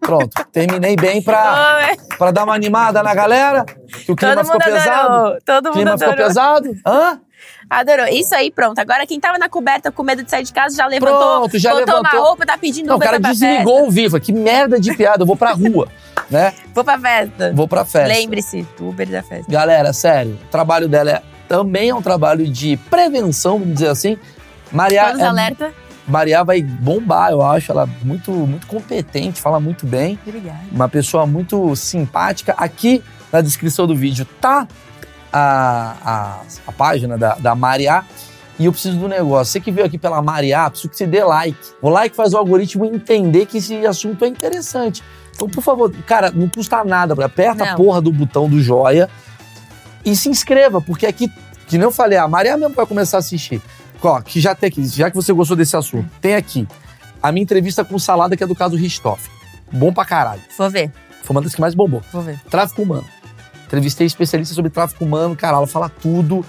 Pronto, 0.00 0.30
terminei 0.50 0.96
bem 0.96 1.22
pra, 1.22 1.90
pra 2.16 2.30
dar 2.30 2.44
uma 2.44 2.54
animada 2.54 3.02
na 3.02 3.14
galera. 3.14 3.66
Que 4.06 4.10
o 4.10 4.16
clima 4.16 4.42
ficou 4.42 4.58
pesado. 4.58 5.36
Todo 5.44 5.66
O 5.66 5.68
mundo 5.68 5.74
clima 5.74 5.98
ficou 5.98 6.12
adorou. 6.14 6.26
pesado. 6.26 6.70
Hã? 6.86 7.20
Adorou. 7.68 8.06
Isso 8.06 8.34
aí, 8.34 8.50
pronto. 8.50 8.78
Agora 8.78 9.06
quem 9.06 9.20
tava 9.20 9.38
na 9.38 9.48
coberta 9.48 9.90
com 9.90 10.02
medo 10.02 10.22
de 10.22 10.30
sair 10.30 10.44
de 10.44 10.52
casa 10.52 10.76
já 10.76 10.86
levantou. 10.86 11.18
Pronto, 11.18 11.58
já 11.58 11.70
botou 11.70 11.96
levantou. 11.96 12.20
uma 12.20 12.28
roupa, 12.28 12.46
tá 12.46 12.58
pedindo 12.58 12.86
Não, 12.86 12.96
o 12.96 13.00
cara 13.00 13.18
desligou 13.18 13.86
o 13.86 13.90
vivo. 13.90 14.20
Que 14.20 14.32
merda 14.32 14.78
de 14.78 14.94
piada. 14.94 15.22
Eu 15.22 15.26
vou 15.26 15.36
pra 15.36 15.52
rua, 15.52 15.88
né? 16.30 16.52
Vou 16.74 16.84
pra 16.84 16.98
festa. 16.98 17.52
Vou 17.54 17.68
pra 17.68 17.84
festa. 17.84 18.08
Lembre-se, 18.08 18.66
Uber 18.80 19.08
da 19.08 19.22
festa. 19.22 19.50
Galera, 19.50 19.92
sério, 19.92 20.38
o 20.44 20.50
trabalho 20.50 20.88
dela 20.88 21.10
é, 21.10 21.22
também 21.48 21.90
é 21.90 21.94
um 21.94 22.02
trabalho 22.02 22.46
de 22.46 22.76
prevenção, 22.88 23.58
vamos 23.58 23.74
dizer 23.74 23.88
assim. 23.88 24.18
Maria, 24.72 25.06
Todos 25.06 25.20
é, 25.20 25.26
alerta. 25.26 25.72
Maria 26.06 26.42
vai 26.42 26.62
bombar, 26.62 27.30
eu 27.30 27.42
acho. 27.42 27.70
Ela 27.72 27.84
é 27.84 28.04
muito, 28.06 28.32
muito 28.32 28.66
competente, 28.66 29.40
fala 29.40 29.60
muito 29.60 29.86
bem. 29.86 30.18
Obrigada. 30.26 30.60
Uma 30.72 30.88
pessoa 30.88 31.26
muito 31.26 31.74
simpática. 31.76 32.54
Aqui 32.56 33.02
na 33.32 33.40
descrição 33.40 33.86
do 33.86 33.94
vídeo 33.94 34.26
tá 34.40 34.66
a, 35.32 35.96
a, 36.04 36.40
a 36.66 36.72
página 36.72 37.16
da, 37.18 37.34
da 37.36 37.54
Maria. 37.54 38.04
E 38.58 38.66
eu 38.66 38.72
preciso 38.72 38.98
do 38.98 39.08
negócio. 39.08 39.52
Você 39.52 39.60
que 39.60 39.72
veio 39.72 39.86
aqui 39.86 39.96
pela 39.96 40.20
Maria, 40.20 40.68
preciso 40.68 40.90
que 40.90 40.96
você 40.96 41.06
dê 41.06 41.24
like. 41.24 41.56
O 41.80 41.88
like 41.88 42.14
faz 42.14 42.34
o 42.34 42.36
algoritmo 42.36 42.84
entender 42.84 43.46
que 43.46 43.58
esse 43.58 43.86
assunto 43.86 44.24
é 44.24 44.28
interessante. 44.28 45.02
Então, 45.34 45.48
por 45.48 45.62
favor, 45.62 45.90
cara, 46.06 46.30
não 46.30 46.46
custa 46.48 46.84
nada. 46.84 47.14
Aperta 47.24 47.64
a 47.64 47.66
Não. 47.68 47.76
porra 47.76 48.02
do 48.02 48.12
botão 48.12 48.48
do 48.50 48.60
joia 48.60 49.08
e 50.04 50.14
se 50.14 50.28
inscreva, 50.28 50.80
porque 50.82 51.06
aqui, 51.06 51.32
que 51.66 51.78
nem 51.78 51.84
eu 51.84 51.90
falei, 51.92 52.18
a 52.18 52.28
Maria 52.28 52.56
mesmo 52.58 52.74
vai 52.74 52.84
começar 52.84 53.16
a 53.16 53.20
assistir. 53.20 53.62
Ó, 54.02 54.20
que 54.20 54.38
já 54.40 54.54
tem 54.54 54.68
aqui, 54.68 54.84
já 54.86 55.08
que 55.10 55.16
você 55.16 55.32
gostou 55.32 55.56
desse 55.56 55.76
assunto, 55.76 56.08
tem 56.20 56.34
aqui 56.34 56.66
a 57.22 57.32
minha 57.32 57.42
entrevista 57.42 57.82
com 57.84 57.94
o 57.94 58.00
Salada, 58.00 58.36
que 58.36 58.44
é 58.44 58.46
do 58.46 58.54
caso 58.54 58.76
Ristoff. 58.76 59.30
Bom 59.72 59.90
pra 59.92 60.04
caralho. 60.04 60.42
Vou 60.58 60.68
ver, 60.68 60.90
Foi 61.22 61.34
uma 61.34 61.40
das 61.42 61.54
que 61.54 61.60
mais 61.62 61.74
bombou. 61.74 62.02
vou 62.12 62.20
ver. 62.22 62.38
Tráfico 62.50 62.82
humano. 62.82 63.04
Entrevistei 63.70 64.04
especialista 64.04 64.52
sobre 64.52 64.68
tráfico 64.68 65.04
humano, 65.04 65.36
cara, 65.36 65.56
ela 65.58 65.66
fala 65.66 65.88
tudo. 65.88 66.44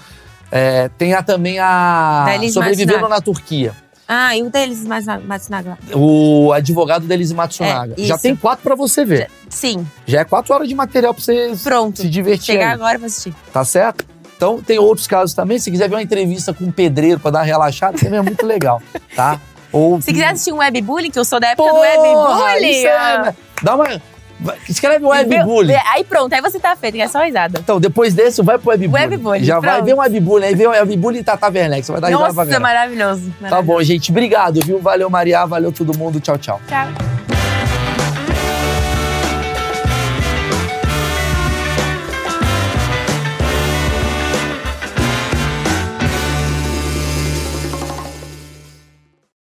É, 0.50 0.90
tem 0.98 1.14
a, 1.14 1.22
também 1.22 1.60
a 1.60 2.26
Sobrevivendo 2.52 2.92
Matsunaga. 2.94 3.14
na 3.14 3.20
Turquia. 3.20 3.72
Ah, 4.08 4.36
e 4.36 4.42
o 4.42 4.50
deles, 4.50 4.84
mais 4.84 5.06
Matsunaga. 5.06 5.78
O 5.94 6.52
advogado 6.52 7.06
deles 7.06 7.30
Matsunaga. 7.32 7.94
É, 7.96 8.02
Já 8.04 8.18
tem 8.18 8.34
quatro 8.34 8.64
pra 8.64 8.74
você 8.74 9.04
ver. 9.04 9.30
Sim, 9.48 9.86
Já 10.04 10.20
é 10.20 10.24
quatro 10.24 10.52
horas 10.52 10.68
de 10.68 10.74
material 10.74 11.14
pra 11.14 11.22
você 11.22 11.52
pronto. 11.62 12.02
se 12.02 12.08
divertir. 12.10 12.46
Chegar 12.46 12.66
aí, 12.70 12.72
agora 12.74 12.98
pra 12.98 13.06
assistir. 13.06 13.32
Tá 13.52 13.64
certo? 13.64 14.04
Então 14.36 14.60
tem 14.60 14.78
outros 14.80 15.06
casos 15.06 15.32
também. 15.32 15.60
Se 15.60 15.70
quiser 15.70 15.88
ver 15.88 15.94
uma 15.94 16.02
entrevista 16.02 16.52
com 16.52 16.64
um 16.64 16.72
pedreiro 16.72 17.20
pra 17.20 17.30
dar 17.30 17.38
uma 17.38 17.44
relaxada, 17.44 17.96
também 17.96 18.18
é 18.18 18.22
muito 18.22 18.44
legal, 18.44 18.82
tá? 19.14 19.40
Ou 19.72 20.02
Se 20.02 20.12
quiser 20.12 20.26
assistir 20.26 20.52
um 20.52 20.58
webbullying, 20.58 21.10
que 21.10 21.18
eu 21.18 21.24
sou 21.24 21.38
da 21.40 21.50
época 21.50 21.70
do 21.70 21.76
Porra, 21.76 21.88
webbullying. 21.88 22.70
isso 22.78 22.86
é, 22.88 23.22
né? 23.22 23.36
Dá 23.62 23.74
uma. 23.76 24.02
Vai- 24.42 24.56
Escreve 24.68 25.04
webbullying. 25.04 25.74
Aí 25.94 26.04
pronto, 26.04 26.32
aí 26.32 26.40
você 26.40 26.58
tá 26.58 26.74
feito, 26.76 26.98
é 26.98 27.08
só 27.08 27.20
risada. 27.22 27.58
Então, 27.60 27.80
depois 27.80 28.12
desse, 28.14 28.42
vai 28.42 28.58
pro 28.58 28.70
webbullying. 28.70 28.92
Webbullying, 29.10 29.44
Já 29.44 29.60
vai 29.60 29.70
pronto. 29.76 29.84
ver 29.86 29.94
um 29.94 29.98
webbullying, 29.98 30.46
aí 30.46 30.54
vê 30.54 30.66
o 30.66 30.70
webbullying 30.70 31.20
e 31.20 31.24
Tata 31.24 31.46
Werneck. 31.48 31.84
Você 31.86 31.92
vai 31.92 32.00
dar 32.00 32.08
risada 32.08 32.24
pra 32.24 32.34
Nossa, 32.34 32.50
caramba. 32.50 32.68
maravilhoso. 32.68 33.32
Tá 33.48 33.62
bom, 33.62 33.82
gente. 33.82 34.10
Obrigado, 34.10 34.60
viu? 34.64 34.78
Valeu, 34.80 35.08
Maria. 35.08 35.44
Valeu 35.46 35.72
todo 35.72 35.96
mundo. 35.96 36.20
Tchau, 36.20 36.36
tchau. 36.38 36.60
Tchau. 36.68 37.11